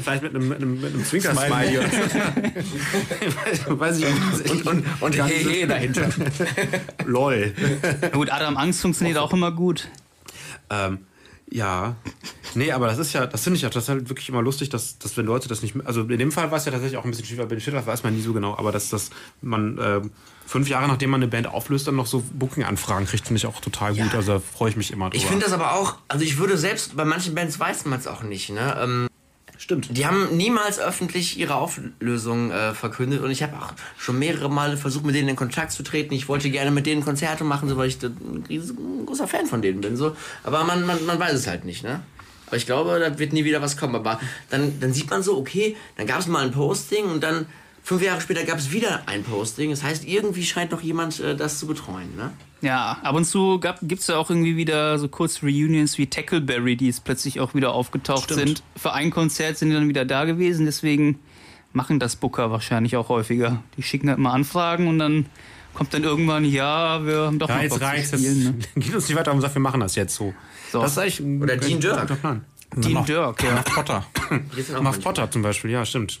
Vielleicht 0.00 0.22
mit 0.22 0.34
einem, 0.34 0.48
mit 0.48 0.58
einem, 0.58 0.80
mit 0.80 0.94
einem 0.94 1.04
Zwinker-Smiley 1.04 1.78
oder 1.78 1.88
so. 3.64 3.78
Weiß 3.80 3.98
ich 3.98 4.04
nicht. 4.04 4.50
Und, 4.50 4.66
und, 4.66 5.02
und 5.02 5.22
hey, 5.22 5.44
hey 5.44 5.66
dahinter. 5.66 6.08
Lol. 7.04 7.52
Gut, 8.12 8.30
Adam 8.30 8.56
Angst 8.56 8.82
funktioniert 8.82 9.18
auch 9.18 9.32
immer 9.32 9.50
gut. 9.50 9.88
Ähm, 10.70 10.98
ja. 11.50 11.96
Nee, 12.54 12.72
aber 12.72 12.86
das 12.86 12.98
ist 12.98 13.12
ja, 13.12 13.26
das 13.26 13.44
finde 13.44 13.56
ich 13.56 13.62
ja 13.62 13.68
das 13.68 13.84
ist 13.84 13.88
halt 13.88 14.08
wirklich 14.08 14.28
immer 14.28 14.42
lustig, 14.42 14.68
dass, 14.68 14.98
dass 14.98 15.16
wenn 15.16 15.26
Leute 15.26 15.48
das 15.48 15.62
nicht, 15.62 15.74
also 15.84 16.02
in 16.02 16.18
dem 16.18 16.32
Fall 16.32 16.50
war 16.50 16.58
es 16.58 16.64
ja 16.64 16.72
tatsächlich 16.72 16.98
auch 16.98 17.04
ein 17.04 17.10
bisschen 17.10 17.26
schwierig, 17.26 17.48
bei 17.48 17.54
den 17.54 17.60
Shitlers 17.60 17.86
weiß 17.86 18.02
man 18.02 18.14
nie 18.14 18.22
so 18.22 18.32
genau, 18.32 18.56
aber 18.56 18.72
dass, 18.72 18.88
dass 18.88 19.10
man 19.42 19.78
ähm, 19.80 20.10
fünf 20.46 20.68
Jahre 20.68 20.88
nachdem 20.88 21.10
man 21.10 21.20
eine 21.20 21.30
Band 21.30 21.48
auflöst, 21.48 21.86
dann 21.86 21.96
noch 21.96 22.06
so 22.06 22.22
Booking-Anfragen 22.32 23.06
kriegt, 23.06 23.26
finde 23.26 23.38
ich 23.38 23.46
auch 23.46 23.60
total 23.60 23.94
gut. 23.94 24.12
Ja. 24.12 24.18
Also 24.18 24.34
da 24.34 24.40
freue 24.40 24.70
ich 24.70 24.76
mich 24.76 24.92
immer 24.92 25.10
drüber. 25.10 25.16
Ich 25.16 25.26
finde 25.26 25.44
das 25.44 25.52
aber 25.52 25.74
auch, 25.74 25.96
also 26.08 26.24
ich 26.24 26.38
würde 26.38 26.56
selbst, 26.56 26.96
bei 26.96 27.04
manchen 27.04 27.34
Bands 27.34 27.58
weiß 27.58 27.84
man 27.86 27.98
es 27.98 28.06
auch 28.06 28.22
nicht, 28.22 28.50
ne? 28.50 28.76
Ähm, 28.80 29.08
stimmt. 29.58 29.96
die 29.96 30.06
haben 30.06 30.36
niemals 30.36 30.78
öffentlich 30.78 31.38
ihre 31.38 31.56
Auflösung 31.56 32.50
äh, 32.50 32.74
verkündet 32.74 33.22
und 33.22 33.30
ich 33.30 33.42
habe 33.42 33.56
auch 33.56 33.72
schon 33.98 34.18
mehrere 34.18 34.48
Male 34.48 34.76
versucht, 34.76 35.04
mit 35.04 35.14
denen 35.14 35.28
in 35.28 35.36
Kontakt 35.36 35.72
zu 35.72 35.82
treten. 35.82 36.14
Ich 36.14 36.28
wollte 36.28 36.50
gerne 36.50 36.70
mit 36.70 36.86
denen 36.86 37.04
Konzerte 37.04 37.44
machen, 37.44 37.68
so, 37.68 37.76
weil 37.76 37.88
ich 37.88 38.02
ein 38.02 39.06
großer 39.06 39.28
Fan 39.28 39.46
von 39.46 39.62
denen 39.62 39.80
bin. 39.80 39.96
So. 39.96 40.16
Aber 40.44 40.64
man, 40.64 40.86
man, 40.86 41.04
man 41.06 41.18
weiß 41.18 41.34
es 41.34 41.46
halt 41.46 41.64
nicht, 41.64 41.82
ne? 41.82 42.02
Aber 42.46 42.56
ich 42.56 42.66
glaube, 42.66 42.98
da 43.00 43.18
wird 43.18 43.32
nie 43.32 43.44
wieder 43.44 43.60
was 43.60 43.76
kommen. 43.76 43.96
Aber 43.96 44.20
dann, 44.50 44.78
dann 44.78 44.92
sieht 44.92 45.10
man 45.10 45.22
so, 45.22 45.36
okay, 45.36 45.76
dann 45.96 46.06
gab 46.06 46.20
es 46.20 46.28
mal 46.28 46.44
ein 46.44 46.52
Posting 46.52 47.06
und 47.06 47.22
dann 47.22 47.46
fünf 47.86 48.02
Jahre 48.02 48.20
später 48.20 48.42
gab 48.42 48.58
es 48.58 48.72
wieder 48.72 49.02
ein 49.06 49.22
Posting. 49.22 49.70
Das 49.70 49.84
heißt, 49.84 50.04
irgendwie 50.04 50.44
scheint 50.44 50.72
noch 50.72 50.82
jemand 50.82 51.20
äh, 51.20 51.36
das 51.36 51.60
zu 51.60 51.68
betreuen, 51.68 52.16
ne? 52.16 52.32
Ja, 52.60 52.98
ab 53.02 53.14
und 53.14 53.24
zu 53.24 53.60
gibt 53.82 54.00
es 54.00 54.08
ja 54.08 54.16
auch 54.16 54.28
irgendwie 54.28 54.56
wieder 54.56 54.98
so 54.98 55.08
kurz 55.08 55.42
Reunions 55.42 55.96
wie 55.96 56.08
Tackleberry, 56.08 56.74
die 56.74 56.86
jetzt 56.86 57.04
plötzlich 57.04 57.38
auch 57.38 57.54
wieder 57.54 57.72
aufgetaucht 57.72 58.24
Stimmt. 58.24 58.40
sind. 58.40 58.62
Für 58.76 58.92
ein 58.92 59.10
Konzert 59.10 59.58
sind 59.58 59.68
die 59.68 59.74
dann 59.76 59.88
wieder 59.88 60.04
da 60.04 60.24
gewesen, 60.24 60.66
deswegen 60.66 61.20
machen 61.72 62.00
das 62.00 62.16
Booker 62.16 62.50
wahrscheinlich 62.50 62.96
auch 62.96 63.08
häufiger. 63.08 63.62
Die 63.76 63.82
schicken 63.82 64.08
halt 64.08 64.18
mal 64.18 64.32
Anfragen 64.32 64.88
und 64.88 64.98
dann 64.98 65.26
kommt 65.74 65.94
dann 65.94 66.02
irgendwann, 66.02 66.44
ja, 66.44 67.06
wir 67.06 67.18
haben 67.26 67.38
doch 67.38 67.48
Ja, 67.48 67.56
noch 67.56 67.62
jetzt. 67.62 67.80
Jetzt 67.80 68.18
spielen. 68.18 68.58
Ne? 68.58 68.64
geht 68.82 68.94
uns 68.94 69.08
nicht 69.08 69.16
weiter 69.16 69.32
um, 69.32 69.40
sagt, 69.40 69.54
wir 69.54 69.62
machen 69.62 69.80
das 69.80 69.94
jetzt 69.94 70.16
so. 70.16 70.34
So. 70.72 70.80
Das 70.80 70.92
ist 70.92 70.98
eigentlich 70.98 71.20
ein 71.20 71.42
Oder 71.42 71.56
Dean 71.56 71.78
Dirk. 71.78 72.20
Plan. 72.20 72.44
Dean 72.74 73.04
Dirk, 73.04 73.44
ja. 73.44 73.62
Potter. 73.62 74.06
Sind 74.56 74.76
auch 74.76 74.82
Muff 74.82 75.00
Potter 75.00 75.30
zum 75.30 75.42
Beispiel, 75.42 75.70
ja, 75.70 75.84
stimmt. 75.84 76.20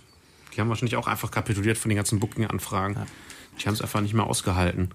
Die 0.56 0.60
haben 0.60 0.68
wahrscheinlich 0.68 0.96
auch 0.96 1.06
einfach 1.06 1.30
kapituliert 1.30 1.76
von 1.78 1.90
den 1.90 1.96
ganzen 1.96 2.18
Booking-Anfragen. 2.18 2.96
Die 3.60 3.66
haben 3.66 3.74
es 3.74 3.82
einfach 3.82 4.00
nicht 4.00 4.14
mehr 4.14 4.24
ausgehalten. 4.26 4.90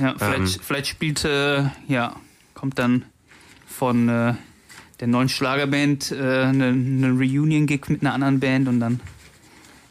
Ja, 0.00 0.14
vielleicht, 0.16 0.56
Ähm. 0.56 0.62
vielleicht 0.64 0.86
spielt, 0.86 1.24
äh, 1.24 1.64
ja, 1.88 2.16
kommt 2.54 2.78
dann 2.78 3.04
von 3.66 4.08
äh, 4.08 4.34
der 5.00 5.08
neuen 5.08 5.28
Schlagerband 5.28 6.12
äh, 6.12 6.14
eine, 6.16 6.68
eine 6.68 7.10
Reunion-Gig 7.10 7.88
mit 7.88 8.02
einer 8.02 8.14
anderen 8.14 8.38
Band 8.40 8.68
und 8.68 8.80
dann 8.80 9.00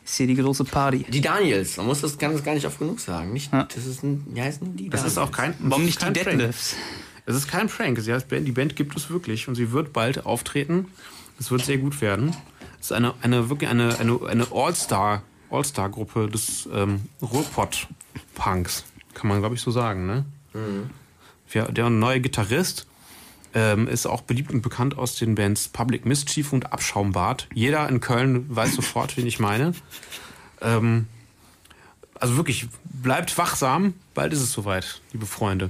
ist 0.05 0.15
hier 0.15 0.27
die 0.27 0.35
große 0.35 0.63
Party. 0.65 1.05
Die 1.09 1.21
Daniels, 1.21 1.77
man 1.77 1.85
muss 1.87 2.01
das 2.01 2.17
ganz 2.17 2.43
gar 2.43 2.53
nicht 2.53 2.65
oft 2.65 2.79
genug 2.79 2.99
sagen. 2.99 3.33
Nicht, 3.33 3.51
Ja. 3.53 3.63
Das 3.73 3.85
ist 3.85 4.03
ein, 4.03 4.25
wie 4.33 4.41
heißen 4.41 4.75
die? 4.75 4.89
Das 4.89 5.03
ist 5.05 5.17
auch 5.17 5.31
kein. 5.31 5.53
Warum 5.59 5.69
das 5.69 5.79
nicht 5.79 5.89
ist 5.89 6.01
die 6.01 6.05
kein 6.05 6.13
Prank. 6.13 6.37
Deadlifts? 6.39 6.75
Es 7.25 7.35
ist 7.35 7.47
kein 7.47 7.67
Prank. 7.67 7.99
Sie 7.99 8.11
heißt 8.13 8.27
Band, 8.29 8.47
die 8.47 8.51
Band 8.51 8.75
gibt 8.75 8.95
es 8.97 9.09
wirklich 9.09 9.47
und 9.47 9.55
sie 9.55 9.71
wird 9.71 9.93
bald 9.93 10.25
auftreten. 10.25 10.87
Es 11.39 11.51
wird 11.51 11.63
sehr 11.63 11.77
gut 11.77 12.01
werden. 12.01 12.35
Es 12.81 12.87
ist 12.87 12.91
eine, 12.93 13.13
eine 13.21 13.49
wirklich 13.49 13.69
eine, 13.69 13.97
eine, 13.99 14.19
eine 14.27 14.47
All-Star, 14.51 15.21
All-Star-Gruppe 15.51 16.27
des 16.27 16.67
ähm, 16.73 17.01
Ruhrpott-Punks. 17.21 18.85
Kann 19.13 19.27
man, 19.27 19.39
glaube 19.39 19.53
ich, 19.53 19.61
so 19.61 19.69
sagen, 19.69 20.07
ne? 20.07 20.25
Ja, 21.53 21.65
der 21.65 21.91
neue 21.91 22.21
Gitarrist 22.21 22.87
ähm, 23.53 23.87
ist 23.87 24.07
auch 24.07 24.21
beliebt 24.21 24.51
und 24.51 24.61
bekannt 24.61 24.97
aus 24.97 25.15
den 25.15 25.35
Bands 25.35 25.67
Public 25.67 26.05
Mischief 26.05 26.53
und 26.53 26.73
Abschaumbad. 26.73 27.47
Jeder 27.53 27.87
in 27.87 27.99
Köln 27.99 28.45
weiß 28.53 28.73
sofort, 28.75 29.15
wen 29.15 29.27
ich 29.27 29.39
meine. 29.39 29.73
Ähm, 30.61 31.07
also 32.15 32.35
wirklich, 32.37 32.67
bleibt 32.83 33.37
wachsam. 33.37 33.93
Bald 34.15 34.33
ist 34.33 34.41
es 34.41 34.53
soweit, 34.53 35.01
liebe 35.11 35.25
Freunde. 35.27 35.69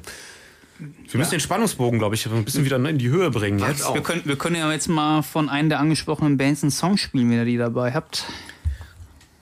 Wir 1.10 1.18
müssen 1.20 1.32
den 1.32 1.40
Spannungsbogen, 1.40 2.00
glaube 2.00 2.16
ich, 2.16 2.26
ein 2.28 2.44
bisschen 2.46 2.66
wieder 2.66 2.78
in 2.78 2.98
die 2.98 3.10
Höhe 3.10 3.30
bringen 3.30 3.60
jetzt. 3.60 3.84
auch. 3.86 3.94
Wir 3.94 4.02
können, 4.02 4.22
wir 4.26 4.36
können 4.36 4.56
ja 4.56 4.72
jetzt 4.72 4.88
mal 4.88 5.22
von 5.22 5.48
einem 5.50 5.70
der 5.70 5.80
angesprochenen 5.80 6.38
Bands 6.38 6.64
einen 6.64 6.72
Song 6.72 6.98
spielen, 6.98 7.30
wenn 7.30 7.38
ihr 7.38 7.46
die 7.46 7.58
dabei 7.58 7.94
habt. 7.94 8.26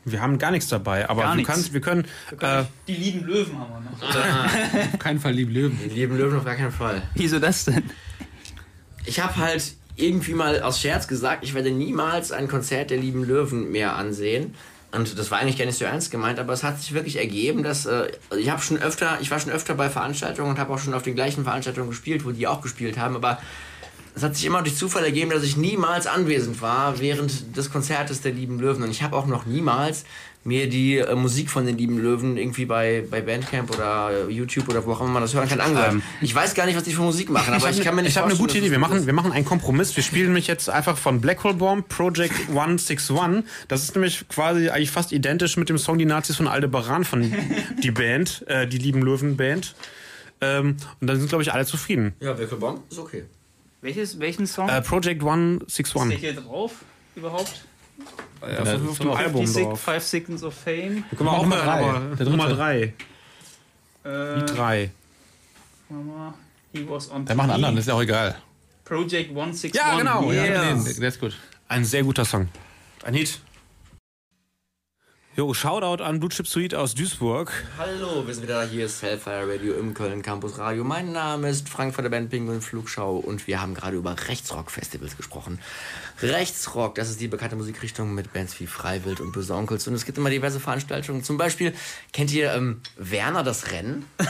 Wir 0.06 0.22
haben 0.22 0.38
gar 0.38 0.52
nichts 0.52 0.68
dabei, 0.70 1.08
aber 1.10 1.22
Gar 1.24 1.32
wir, 1.34 1.36
nichts. 1.38 1.54
können, 1.54 1.74
wir 1.74 1.82
können. 1.82 2.06
Äh, 2.40 2.64
Die 2.88 2.96
lieben 2.96 3.26
Löwen 3.26 3.58
haben 3.60 3.86
wir 4.02 4.08
noch. 4.08 4.94
Auf 4.94 5.00
keinen 5.00 5.20
Fall 5.20 5.34
lieb 5.34 5.50
Löwen. 5.52 5.78
Die 5.84 5.90
lieben 5.90 6.18
Löwen 6.18 6.38
auf 6.38 6.46
gar 6.46 6.56
keinen 6.56 6.72
Fall. 6.72 7.02
Wieso 7.16 7.38
das 7.40 7.66
denn? 7.66 7.84
Ich 9.06 9.20
habe 9.20 9.36
halt 9.38 9.76
irgendwie 9.96 10.34
mal 10.34 10.62
aus 10.62 10.80
Scherz 10.82 11.08
gesagt, 11.08 11.44
ich 11.44 11.54
werde 11.54 11.72
niemals 11.72 12.32
ein 12.32 12.48
Konzert 12.48 12.90
der 12.90 12.98
lieben 12.98 13.24
Löwen 13.24 13.72
mehr 13.72 13.96
ansehen. 13.96 14.56
Und 14.92 15.20
das 15.20 15.30
war 15.30 15.40
eigentlich 15.40 15.58
gar 15.58 15.66
nicht 15.66 15.78
so 15.78 15.86
ernst 15.86 16.10
gemeint, 16.10 16.40
aber 16.40 16.54
es 16.54 16.64
hat 16.64 16.80
sich 16.80 16.94
wirklich 16.94 17.18
ergeben, 17.18 17.62
dass 17.62 17.86
äh, 17.86 18.12
ich 18.38 18.50
habe 18.50 18.62
schon 18.62 18.80
öfter, 18.80 19.20
ich 19.22 19.30
war 19.30 19.40
schon 19.40 19.52
öfter 19.52 19.76
bei 19.76 19.90
Veranstaltungen 19.90 20.50
und 20.50 20.60
habe 20.60 20.74
auch 20.74 20.80
schon 20.80 20.96
auf 20.96 21.04
den 21.04 21.14
gleichen 21.14 21.44
Veranstaltungen 21.44 21.90
gespielt, 21.90 22.26
wo 22.26 22.32
die 22.32 22.48
auch 22.48 22.62
gespielt 22.62 22.98
haben, 22.98 23.16
aber 23.16 23.40
es 24.16 24.24
hat 24.24 24.36
sich 24.36 24.46
immer 24.46 24.62
durch 24.62 24.76
Zufall 24.76 25.06
ergeben, 25.06 25.30
dass 25.30 25.44
ich 25.44 25.56
niemals 25.56 26.08
anwesend 26.08 26.62
war 26.62 27.00
während 27.00 27.56
des 27.56 27.72
Konzertes 27.72 28.20
der 28.22 28.34
Lieben 28.34 28.60
Löwen. 28.60 28.84
Und 28.84 28.92
ich 28.92 29.02
habe 29.02 29.16
auch 29.16 29.28
noch 29.28 29.46
niemals 29.46 30.04
mir 30.44 30.70
die 30.70 30.98
äh, 30.98 31.16
Musik 31.16 31.50
von 31.50 31.66
den 31.66 31.78
Lieben 31.78 31.98
Löwen 31.98 32.38
irgendwie 32.38 32.66
bei, 32.66 33.04
bei 33.10 33.22
Bandcamp 33.22 33.74
oder 33.74 34.28
äh, 34.28 34.32
YouTube 34.32 34.70
oder 34.70 34.86
wo 34.86 34.94
auch 34.94 35.02
immer 35.02 35.10
man 35.10 35.22
das 35.22 35.34
hören 35.34 35.50
kann 35.50 35.60
angehört. 35.60 35.94
Ähm, 35.94 36.02
ich 36.22 36.34
weiß 36.34 36.56
gar 36.56 36.66
nicht, 36.66 36.76
was 36.76 36.84
die 36.84 36.94
für 36.94 37.02
Musik 37.02 37.30
machen, 37.30 37.54
aber 37.54 37.70
ich, 37.70 37.82
kann 37.82 37.96
mir 37.96 38.04
nicht 38.04 38.12
ich 38.12 38.18
habe 38.18 38.30
eine 38.30 38.38
gute 38.38 38.58
Idee. 38.58 38.72
Wir 38.72 38.80
gut 38.80 38.90
machen, 38.90 39.06
wir 39.06 39.14
machen 39.14 39.32
einen 39.32 39.46
Kompromiss. 39.46 39.96
Wir 39.96 40.04
spielen 40.04 40.32
mich 40.32 40.48
jetzt 40.48 40.70
einfach 40.70 40.98
von 40.98 41.20
Black 41.20 41.44
Hole 41.44 41.56
Bomb 41.56 41.88
Project 41.90 42.34
161. 42.50 43.44
Das 43.68 43.84
ist 43.84 43.96
nämlich 43.96 44.28
quasi 44.30 44.70
eigentlich 44.70 44.92
fast 44.92 45.12
identisch 45.12 45.58
mit 45.58 45.68
dem 45.68 45.78
Song 45.78 45.98
Die 45.98 46.06
Nazis 46.06 46.38
von 46.38 46.48
Aldebaran 46.48 47.04
von 47.04 47.34
die 47.84 47.92
Band, 47.92 48.46
äh, 48.48 48.66
die 48.66 48.78
lieben 48.78 49.02
Löwen 49.02 49.36
Band. 49.36 49.76
Ähm, 50.42 50.78
und 51.02 51.08
dann 51.08 51.20
sind, 51.20 51.28
glaube 51.28 51.44
ich, 51.44 51.52
alle 51.52 51.66
zufrieden. 51.66 52.14
Ja, 52.22 52.40
Wickelbaum 52.40 52.82
ist 52.90 52.98
okay. 52.98 53.26
Welches, 53.82 54.20
welchen 54.20 54.48
Song? 54.48 54.70
Äh, 54.70 54.82
Project 54.82 55.22
161. 55.22 56.02
ist 56.02 56.12
der 56.12 56.18
hier 56.18 56.42
drauf 56.42 56.72
überhaupt? 57.16 57.66
Ja, 58.42 58.64
das 58.64 58.82
ist 58.82 58.90
auf 58.90 59.00
dem 59.00 59.12
Album 59.12 59.46
56, 59.46 59.64
drauf. 59.64 59.82
Five 59.82 60.04
Seconds 60.04 60.44
of 60.44 60.54
Fame. 60.54 61.04
Guck 61.10 61.22
mal, 61.22 61.32
auch 61.32 61.44
Nummer 61.44 61.56
mal, 61.58 61.66
drei. 61.66 61.84
aber 61.84 62.00
Der 62.00 62.16
dritte. 62.18 62.30
Nummer 62.32 62.50
3. 62.50 62.94
Die 64.06 64.46
drei. 64.54 64.92
Mama, 65.90 66.34
he 66.74 66.86
was 66.88 67.12
on 67.12 67.26
Der 67.26 67.36
macht 67.36 67.46
einen 67.46 67.56
anderen, 67.56 67.78
ist 67.78 67.88
ja 67.88 67.94
auch 67.96 68.02
egal. 68.02 68.36
Project 68.86 69.30
161. 69.30 69.74
Ja, 69.76 69.98
genau, 69.98 70.32
ja, 70.32 70.44
Yeah. 70.44 70.74
Den, 70.74 71.00
der 71.00 71.10
ist 71.10 71.20
gut. 71.20 71.36
Ein 71.68 71.84
sehr 71.86 72.04
guter 72.04 72.26
Song. 72.26 72.48
Ein 73.04 73.14
Hit. 73.14 73.40
Jo, 75.40 75.54
Shoutout 75.54 76.04
an 76.04 76.20
Blue 76.20 76.30
Chip 76.30 76.50
Suite 76.50 76.76
aus 76.76 76.96
Duisburg. 76.96 77.50
Hallo, 77.78 78.28
wir 78.28 78.34
sind 78.34 78.44
wieder 78.44 78.66
da. 78.66 78.70
Hier 78.70 78.88
ist 78.88 79.02
Hellfire 79.02 79.48
Radio 79.48 79.74
im 79.76 79.94
Köln 79.94 80.22
Campus 80.22 80.58
Radio. 80.58 80.84
Mein 80.84 81.14
Name 81.14 81.48
ist 81.48 81.70
Frank 81.70 81.96
von 81.96 82.04
der 82.04 82.10
Band 82.10 82.30
Penguin 82.30 82.60
Flugschau 82.60 83.16
und 83.16 83.48
wir 83.48 83.62
haben 83.62 83.74
gerade 83.74 83.96
über 83.96 84.18
Rechtsrock-Festivals 84.28 85.16
gesprochen. 85.16 85.60
Rechtsrock, 86.22 86.96
das 86.96 87.10
ist 87.10 87.22
die 87.22 87.30
bekannte 87.30 87.56
Musikrichtung 87.56 88.14
mit 88.14 88.34
Bands 88.34 88.60
wie 88.60 88.68
Freiwild 88.68 89.22
und 89.22 89.32
Böse 89.32 89.54
Onkels 89.54 89.88
und 89.88 89.94
es 89.94 90.04
gibt 90.04 90.18
immer 90.18 90.30
diverse 90.30 90.60
Veranstaltungen. 90.60 91.24
Zum 91.24 91.38
Beispiel, 91.38 91.74
kennt 92.12 92.34
ihr 92.34 92.52
ähm, 92.52 92.82
Werner 92.98 93.44
das 93.44 93.72
Rennen? 93.72 94.08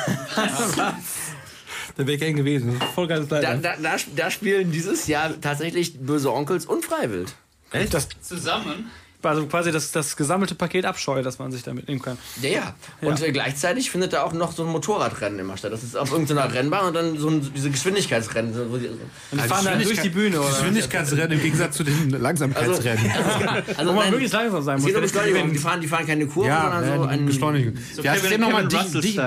Der 1.98 2.06
wäre 2.06 2.20
gern 2.20 2.36
gewesen. 2.36 2.80
Voll 2.94 3.08
geiles 3.08 3.28
Da, 3.30 3.40
Leiter. 3.40 3.58
da, 3.58 3.76
da, 3.82 3.96
da 4.16 4.30
spielen 4.30 4.72
dieses 4.72 5.08
Jahr 5.08 5.42
tatsächlich 5.42 5.98
Böse 6.02 6.32
Onkels 6.32 6.68
und 6.68 6.86
Freiwild. 6.86 7.34
Echt? 7.72 7.96
Das, 7.96 8.08
Zusammen. 8.22 8.92
Also 9.22 9.46
quasi 9.48 9.72
das, 9.72 9.92
das 9.92 10.16
gesammelte 10.16 10.56
Paket 10.56 10.86
Abscheu, 10.86 11.22
das 11.22 11.40
man 11.40 11.52
sich 11.52 11.64
da 11.64 11.74
mitnehmen 11.74 12.02
kann. 12.02 12.18
Ja, 12.42 12.50
ja. 12.50 12.76
Und 13.02 13.22
äh, 13.22 13.32
gleichzeitig 13.32 13.92
findet 13.92 14.14
da 14.14 14.24
auch 14.24 14.32
noch 14.34 14.52
so 14.54 14.64
ein 14.64 14.70
Motorradrennen 14.70 15.40
immer 15.40 15.58
statt. 15.58 15.74
Das 15.74 15.84
ist 15.84 15.98
auf 15.98 16.12
irgendeiner 16.12 16.54
Rennbahn 16.54 16.86
und 16.88 16.94
dann 16.94 17.18
so 17.18 17.28
ein, 17.30 17.52
diese 17.54 17.70
Geschwindigkeitsrennen. 17.70 18.54
so, 18.54 18.72
wo 18.72 18.78
die- 18.78 18.88
Und 18.88 19.00
die 19.34 19.40
fahren 19.40 19.66
dann 19.66 19.82
durch 19.84 20.02
die 20.02 20.10
Bühne, 20.10 20.40
oder? 20.40 20.50
Geschwindigkeitsrennen 20.50 21.32
im 21.34 21.42
Gegensatz 21.42 21.76
zu 21.76 21.84
den 21.84 22.10
Langsamkeitsrennen. 22.12 23.12
Also 23.12 23.90
Wo 23.90 23.96
man 23.96 23.96
nein, 24.06 24.12
wirklich 24.14 24.32
langsam 24.32 24.64
sein 24.64 24.80
muss. 24.82 24.94
um 24.94 25.02
Beschleunigung. 25.02 25.52
Die 25.52 25.58
fahren, 25.60 25.82
die 25.82 25.88
fahren 25.88 26.08
keine 26.08 26.26
Kurve, 26.28 26.48
ja, 26.50 26.72
sondern 26.72 26.98
so 27.02 27.06
ein 27.08 27.26
Beschleunigung. 27.26 27.74
So 27.96 28.04
wie 28.04 28.10
heißt 28.10 28.24
das 28.24 28.30
Kevin- 28.30 28.42
denn 28.42 28.52
nochmal? 28.52 28.68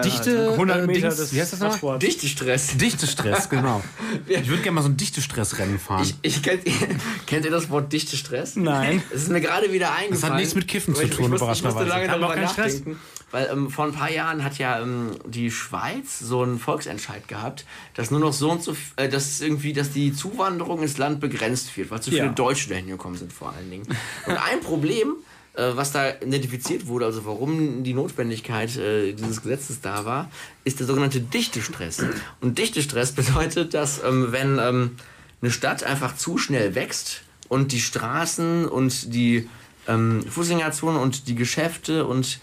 Dichte, 0.03 0.51
100 0.53 0.87
Meter 0.87 1.09
Dings- 1.09 1.17
des 1.17 1.33
Wie 1.35 1.41
heißt 1.41 1.53
das 1.53 1.61
nochmal? 1.61 1.99
Dichtestress. 1.99 2.77
Dichtestress, 2.77 3.49
genau. 3.49 3.83
Ich 4.27 4.49
würde 4.49 4.63
gerne 4.63 4.75
mal 4.77 4.83
so 4.83 4.89
ein 4.89 4.97
Dichtestressrennen 4.97 5.79
fahren. 5.79 6.03
Ich, 6.03 6.15
ich 6.23 6.43
kennt, 6.43 6.63
kennt 7.27 7.45
ihr 7.45 7.51
das 7.51 7.69
Wort 7.71 7.93
dichte 7.93 8.17
Stress? 8.17 8.57
Nein. 8.57 9.03
Es 9.15 9.23
ist 9.23 9.31
mir 9.31 9.41
gerade 9.41 9.73
wieder 9.73 9.82
eingefallen. 9.91 10.37
nichts 10.37 10.55
mit 10.55 10.69
Kiffen 10.69 10.95
zu 10.95 11.09
tun, 11.09 11.31
musste- 11.31 11.51
Ich 11.53 11.63
musste 11.63 11.65
überraschenderweise. 11.69 11.89
lange 11.89 12.07
darüber 12.07 12.37
nachdenken. 12.37 12.99
Weil 13.33 13.49
ähm, 13.51 13.71
vor 13.71 13.87
ein 13.87 13.93
paar 13.93 14.11
Jahren 14.11 14.45
hat 14.45 14.59
ja 14.59 14.81
ähm, 14.81 15.13
die 15.27 15.51
Schweiz 15.51 16.19
so 16.19 16.43
einen 16.43 16.59
Volksentscheid 16.59 17.27
gehabt, 17.29 17.65
dass 17.95 18.11
nur 18.11 18.21
noch 18.21 18.35
so 18.35 18.51
und 18.51 18.63
so, 18.63 18.77
äh, 18.97 19.09
dass 19.09 19.41
irgendwie, 19.41 19.73
dass 19.73 19.91
die 19.91 20.13
Zuwanderung 20.15 20.83
ins 20.83 20.99
Land 20.99 21.19
begrenzt 21.21 21.75
wird, 21.77 21.91
weil 21.91 22.03
zu 22.03 22.11
viele 22.11 22.27
Ja. 22.27 22.33
Deutsche 22.33 22.69
dahin 22.69 22.89
gekommen 22.89 23.17
sind 23.17 23.33
vor 23.33 23.55
allen 23.55 23.71
Dingen. 23.71 23.87
Und 24.27 24.35
ein 24.37 24.61
Problem, 24.61 25.15
äh, 25.55 25.71
was 25.75 25.93
da 25.93 26.11
identifiziert 26.21 26.87
wurde, 26.89 27.07
also 27.07 27.25
warum 27.25 27.83
die 27.85 27.95
Notwendigkeit 27.95 28.77
äh, 28.77 29.15
dieses 29.15 29.41
Gesetzes 29.43 29.81
da 29.81 30.05
war, 30.05 30.31
ist 30.65 30.81
der 30.81 30.87
sogenannte 30.87 31.21
Dichtestress. 31.21 32.05
Und 32.43 32.59
Dichtestress 32.59 33.13
bedeutet, 33.13 33.73
dass 33.73 34.03
ähm, 34.05 34.29
wenn 34.31 34.59
ähm, 34.59 34.97
eine 35.41 35.51
Stadt 35.51 35.85
einfach 35.85 36.17
zu 36.17 36.37
schnell 36.37 36.75
wächst 36.75 37.23
und 37.49 37.73
die 37.73 37.81
Straßen 37.81 38.67
und 38.69 39.15
die 39.15 39.49
ähm, 39.89 40.23
Fußgängerzonen 40.29 41.01
und 41.01 41.29
die 41.29 41.35
Geschäfte 41.35 42.05
und 42.07 42.41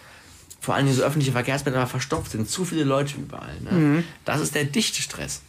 vor 0.62 0.76
allem 0.76 0.88
diese 0.88 1.04
öffentliche 1.04 1.32
Verkehrsmittel 1.32 1.86
verstopft 1.88 2.32
sind, 2.32 2.50
zu 2.50 2.66
viele 2.66 2.84
Leute 2.84 3.16
überall. 3.18 3.56
Ne? 3.62 4.04
Das 4.26 4.42
ist 4.42 4.56
der 4.56 4.66
dichte 4.66 5.02
Stress. 5.02 5.42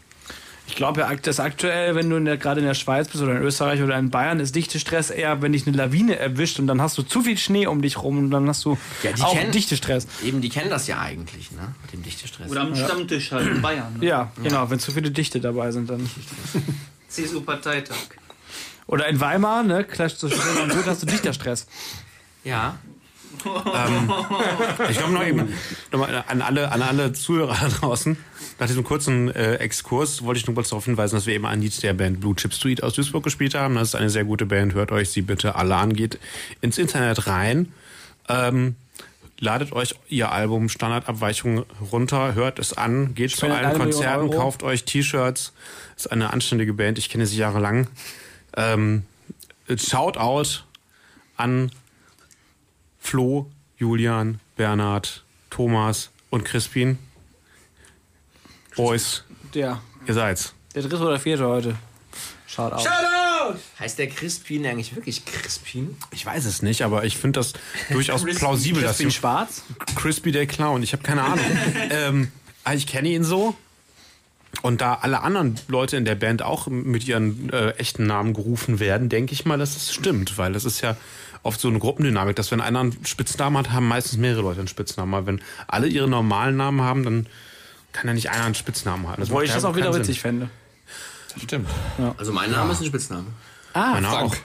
Ich 0.69 0.77
glaube, 0.77 1.01
ja, 1.01 1.13
das 1.17 1.41
aktuell, 1.41 1.97
wenn 1.97 2.09
du 2.09 2.15
in 2.15 2.25
der, 2.27 2.37
gerade 2.37 2.61
in 2.61 2.67
der 2.67 2.75
Schweiz 2.75 3.09
bist 3.09 3.21
oder 3.25 3.33
in 3.37 3.43
Österreich 3.43 3.83
oder 3.83 3.99
in 3.99 4.11
Bayern, 4.11 4.39
ist 4.39 4.55
dichte 4.55 4.79
Stress 4.79 5.11
eher, 5.11 5.43
wenn 5.43 5.53
dich 5.53 5.67
eine 5.67 5.77
Lawine 5.77 6.15
erwischt 6.17 6.61
und 6.61 6.69
dann 6.69 6.81
hast 6.81 6.97
du 6.97 7.03
zu 7.03 7.23
viel 7.23 7.37
Schnee 7.37 7.67
um 7.67 7.83
dich 7.83 8.01
rum 8.01 8.19
und 8.19 8.31
dann 8.31 8.47
hast 8.47 8.65
du 8.65 8.79
Ja, 9.03 9.11
die 9.11 9.21
auch 9.23 9.35
kennen- 9.35 9.51
dichte 9.51 9.77
Stress. 9.77 10.07
Eben, 10.25 10.41
die 10.41 10.49
kennen 10.49 10.71
das 10.71 10.87
ja 10.87 11.01
eigentlich, 11.01 11.51
ne? 11.51 11.75
Mit 11.83 11.93
dem 11.93 12.05
dichte 12.05 12.29
Stress. 12.29 12.49
Oder 12.53 12.61
am 12.61 12.77
Stammtisch 12.77 13.33
halt 13.33 13.49
in 13.49 13.61
Bayern. 13.61 13.97
Ne? 13.99 14.07
Ja, 14.07 14.31
genau, 14.41 14.71
wenn 14.71 14.79
zu 14.79 14.93
viele 14.93 15.11
Dichte 15.11 15.41
dabei 15.41 15.73
sind 15.73 15.91
dann. 15.91 16.09
CSU-Parteitag. 17.09 17.97
Oder 18.91 19.07
in 19.07 19.21
Weimar, 19.21 19.63
ne, 19.63 19.85
Clash 19.85 20.17
zu 20.17 20.29
Schweden 20.29 20.65
und 20.65 20.73
so, 20.73 20.85
hast 20.85 21.03
du 21.03 21.07
dichter 21.07 21.33
Stress. 21.33 21.69
Ja. 22.43 22.77
Ich 24.89 24.99
glaube 24.99 25.13
noch 25.13 25.25
eben 25.25 25.49
noch 25.93 26.01
mal 26.01 26.25
an 26.27 26.43
alle, 26.43 26.73
an 26.73 26.83
alle 26.83 27.13
Zuhörer 27.13 27.57
da 27.61 27.69
draußen. 27.69 28.17
Nach 28.59 28.67
diesem 28.67 28.83
kurzen 28.83 29.33
äh, 29.33 29.55
Exkurs 29.55 30.25
wollte 30.25 30.41
ich 30.41 30.47
nur 30.47 30.57
kurz 30.57 30.71
darauf 30.71 30.85
hinweisen, 30.87 31.15
dass 31.15 31.27
wir 31.27 31.35
eben 31.35 31.47
ein 31.47 31.63
Lied 31.63 31.81
der 31.85 31.95
Band 31.95 32.21
Blue 32.21 32.35
Chip 32.35 32.53
Street 32.53 32.83
aus 32.83 32.95
Duisburg 32.95 33.23
gespielt 33.23 33.55
haben. 33.55 33.77
Das 33.77 33.89
ist 33.89 33.95
eine 33.95 34.11
sehr 34.11 34.25
gute 34.25 34.45
Band. 34.45 34.75
Hört 34.75 34.91
euch 34.91 35.11
sie 35.11 35.23
bitte 35.23 35.55
alle 35.55 35.77
an. 35.77 35.95
Geht 35.95 36.19
ins 36.61 36.77
Internet 36.77 37.29
rein. 37.29 37.73
Ähm, 38.29 38.75
ladet 39.39 39.71
euch 39.73 39.95
ihr 40.09 40.33
Album 40.33 40.69
Standardabweichung 40.69 41.65
runter, 41.93 42.35
hört 42.35 42.59
es 42.59 42.77
an, 42.77 43.15
geht 43.15 43.31
zu 43.31 43.39
Spendet 43.39 43.65
allen 43.65 43.79
Konzerten, 43.79 44.31
kauft 44.31 44.65
euch 44.65 44.85
T-Shirts. 44.85 45.53
Ist 45.97 46.11
eine 46.11 46.33
anständige 46.33 46.75
Band. 46.75 46.99
Ich 46.99 47.09
kenne 47.09 47.27
sie 47.27 47.39
jahrelang. 47.39 47.87
Ähm, 48.57 49.05
Shoutout 49.77 50.65
an 51.37 51.71
Flo, 52.99 53.51
Julian, 53.79 54.41
Bernhard, 54.57 55.25
Thomas 55.49 56.11
und 56.31 56.45
Crispin. 56.45 56.99
Boys, 58.77 59.25
Der, 59.55 59.81
ihr 60.07 60.15
seid's. 60.15 60.55
der 60.75 60.83
dritte 60.83 60.99
oder 61.03 61.19
vierte 61.19 61.47
heute. 61.47 61.77
Schaut 62.47 62.73
aus. 62.73 62.85
Heißt 63.81 63.99
der 63.99 64.09
Crispin 64.09 64.65
eigentlich 64.67 64.95
wirklich 64.95 65.25
Crispin? 65.25 65.97
Ich 66.13 66.25
weiß 66.25 66.45
es 66.45 66.63
nicht, 66.63 66.83
aber 66.83 67.05
ich 67.05 67.17
finde 67.17 67.41
das 67.41 67.53
durchaus 67.91 68.25
plausibel, 68.25 68.83
dass 68.83 68.99
Bin 68.99 69.09
die 69.09 69.15
schwarz? 69.15 69.63
Crispy 69.97 70.31
der 70.31 70.47
Clown, 70.47 70.83
ich 70.83 70.93
habe 70.93 71.03
keine 71.03 71.23
Ahnung. 71.23 71.45
ähm, 71.91 72.33
aber 72.65 72.75
ich 72.77 72.87
kenne 72.87 73.09
ihn 73.09 73.25
so. 73.25 73.57
Und 74.63 74.81
da 74.81 74.95
alle 74.95 75.23
anderen 75.23 75.59
Leute 75.69 75.97
in 75.97 76.05
der 76.05 76.17
Band 76.17 76.43
auch 76.43 76.67
mit 76.67 77.07
ihren 77.07 77.51
äh, 77.53 77.71
echten 77.73 78.07
Namen 78.07 78.35
gerufen 78.35 78.81
werden, 78.81 79.09
denke 79.09 79.33
ich 79.33 79.45
mal, 79.45 79.59
dass 79.59 79.77
es 79.77 79.95
stimmt, 79.95 80.39
weil 80.39 80.53
das 80.53 80.65
ist 80.65 80.81
ja 80.81 80.97
oft 81.43 81.61
so 81.61 81.69
eine 81.69 81.79
Gruppendynamik, 81.79 82.37
dass 82.37 82.51
wenn 82.51 82.61
einer 82.61 82.81
einen 82.81 83.07
Spitznamen 83.07 83.57
hat, 83.57 83.73
haben 83.73 83.89
meistens 83.89 84.19
mehrere 84.19 84.43
Leute 84.43 84.59
einen 84.59 84.69
Spitznamen. 84.69 85.15
Aber 85.15 85.27
wenn 85.27 85.41
alle 85.69 85.87
ihre 85.87 86.09
normalen 86.09 86.57
Namen 86.57 86.83
haben, 86.83 87.05
dann 87.05 87.27
kann 87.93 88.09
ja 88.09 88.15
nicht 88.15 88.31
einer 88.31 88.45
einen 88.45 88.55
Spitznamen 88.55 89.09
haben. 89.09 89.27
Wo 89.29 89.35
macht 89.35 89.45
ich 89.45 89.51
ja 89.51 89.55
das 89.57 89.65
auch 89.65 89.77
wieder 89.77 89.95
witzig 89.95 90.21
fände. 90.21 90.51
Stimmt. 91.43 91.69
Also 92.19 92.33
mein 92.33 92.51
Name 92.51 92.73
ist 92.73 92.81
ein 92.81 92.87
Spitzname. 92.87 93.27
Ah, 93.73 93.93
Meiner 93.93 94.11
Frank. 94.11 94.33
auch. 94.33 94.37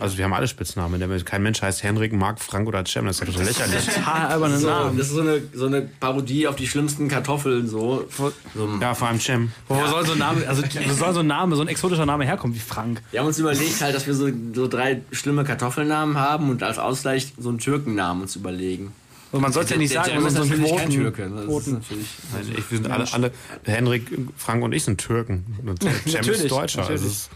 Also 0.00 0.16
wir 0.16 0.24
haben 0.24 0.32
alle 0.32 0.48
Spitznamen. 0.48 1.24
Kein 1.24 1.42
Mensch 1.42 1.60
heißt 1.62 1.82
Henrik, 1.82 2.12
Mark, 2.12 2.40
Frank 2.40 2.66
oder 2.66 2.84
Cem. 2.84 3.06
Das 3.06 3.20
ist 3.20 3.26
ja 3.26 3.32
total 3.32 3.46
lächerlich. 3.46 4.06
alberne 4.06 4.58
So, 4.58 4.68
Namen. 4.68 4.96
das 4.98 5.08
ist 5.08 5.14
so 5.14 5.20
eine, 5.20 5.42
so 5.52 5.66
eine 5.66 5.82
Parodie 5.82 6.46
auf 6.48 6.56
die 6.56 6.66
schlimmsten 6.66 7.08
Kartoffeln. 7.08 7.68
So. 7.68 8.08
so 8.16 8.32
Ja, 8.80 8.94
vor 8.94 9.08
allem 9.08 9.20
Cem. 9.20 9.52
Wo 9.68 9.86
soll 9.86 10.06
so 10.06 10.12
ein 10.12 10.18
Name, 10.18 10.48
also 10.48 10.62
wo 10.86 10.92
soll 10.94 11.14
so 11.14 11.20
ein 11.20 11.26
Name, 11.26 11.56
so 11.56 11.62
ein 11.62 11.68
exotischer 11.68 12.06
Name 12.06 12.24
herkommen 12.24 12.54
wie 12.56 12.60
Frank? 12.60 13.02
Wir 13.10 13.20
haben 13.20 13.26
uns 13.26 13.38
überlegt, 13.38 13.80
halt, 13.80 13.94
dass 13.94 14.06
wir 14.06 14.14
so, 14.14 14.28
so 14.54 14.66
drei 14.68 15.02
schlimme 15.12 15.44
Kartoffelnamen 15.44 16.16
haben 16.16 16.50
und 16.50 16.62
als 16.62 16.78
Ausgleich 16.78 17.32
so 17.38 17.50
einen 17.50 17.58
Türkennamen 17.58 18.22
uns 18.22 18.36
überlegen. 18.36 18.92
Also 19.32 19.40
man 19.42 19.52
sollte 19.52 19.74
ja 19.74 19.78
nicht 19.78 19.92
sagen, 19.92 20.16
ist 20.16 20.22
man 20.22 20.48
so 20.48 20.54
Quoten, 20.54 20.90
Türke. 20.90 21.22
Ist 21.22 21.46
Quoten. 21.46 21.72
natürlich, 21.74 22.08
Also 22.36 22.50
ich, 22.50 22.70
wir 22.70 22.78
sind 22.78 22.90
alle, 22.90 23.12
alle, 23.12 23.30
Henrik, 23.64 24.10
Frank 24.36 24.64
und 24.64 24.72
ich 24.72 24.82
sind 24.84 24.98
Türken. 25.00 25.44
Und 25.64 25.82
Cem 25.82 25.92
ist 25.92 26.14
Natürlich, 26.14 26.48
Deutscher. 26.48 26.80
Also 26.80 26.92
natürlich. 26.94 27.12
es, 27.12 27.30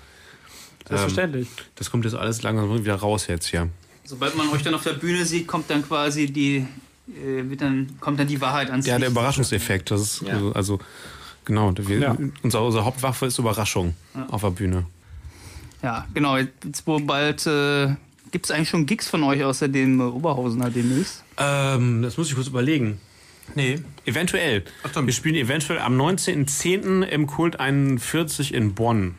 Selbstverständlich. 0.89 1.49
das 1.77 1.91
kommt 1.91 2.05
jetzt 2.05 2.15
alles 2.15 2.43
langsam 2.43 2.79
wieder 2.85 2.97
raus 2.97 3.27
jetzt 3.27 3.47
hier. 3.47 3.69
Sobald 4.05 4.37
man 4.37 4.49
euch 4.51 4.63
dann 4.63 4.75
auf 4.75 4.83
der 4.83 4.93
Bühne 4.93 5.25
sieht, 5.25 5.47
kommt 5.47 5.71
dann 5.71 5.83
quasi 5.87 6.27
die, 6.31 6.67
äh, 7.09 7.49
wird 7.49 7.63
dann, 7.63 7.97
kommt 8.01 8.21
dann 8.21 8.27
die 8.27 8.41
Wahrheit 8.41 8.71
ans 8.71 8.87
Ja, 8.87 8.99
der 8.99 9.09
Licht. 9.09 9.13
Überraschungseffekt. 9.13 9.91
Das 9.91 10.01
ist 10.01 10.21
Ja. 10.23 10.35
also, 10.35 10.53
also 10.53 10.79
genau. 11.47 11.73
Wir, 11.77 11.99
Ja. 11.99 12.17
unsere, 12.43 12.65
unsere 12.65 12.85
Hauptwaffe 12.85 13.27
ist 13.27 13.39
Überraschung 13.39 13.95
auf 14.29 14.43
der 14.43 14.51
Bühne. 14.51 14.85
Ja, 15.83 16.07
genau. 16.15 16.37
Jetzt 16.37 16.87
wo 16.87 16.99
bald 17.01 17.47
äh, 17.47 17.95
gibt 18.31 18.45
es 18.47 18.51
eigentlich 18.51 18.69
schon 18.69 18.85
Gigs 18.87 19.09
von 19.09 19.23
euch 19.23 19.43
außer 19.45 19.69
dem 19.69 20.01
äh, 20.01 20.05
Oberhausener 20.05 20.69
demnächst? 20.71 21.23
Ähm, 21.39 22.03
das 22.03 22.17
muss 22.19 22.29
ich 22.29 22.35
kurz 22.35 22.49
überlegen. 22.49 22.99
Nee. 23.55 23.81
Eventuell. 24.07 24.65
Wir 24.95 25.13
spielen 25.13 25.35
eventuell 25.35 25.79
am 25.79 26.01
19.10. 26.01 27.03
im 27.03 27.27
Kult 27.27 27.61
41 27.61 28.53
in 28.55 28.75
Bonn. 28.75 29.15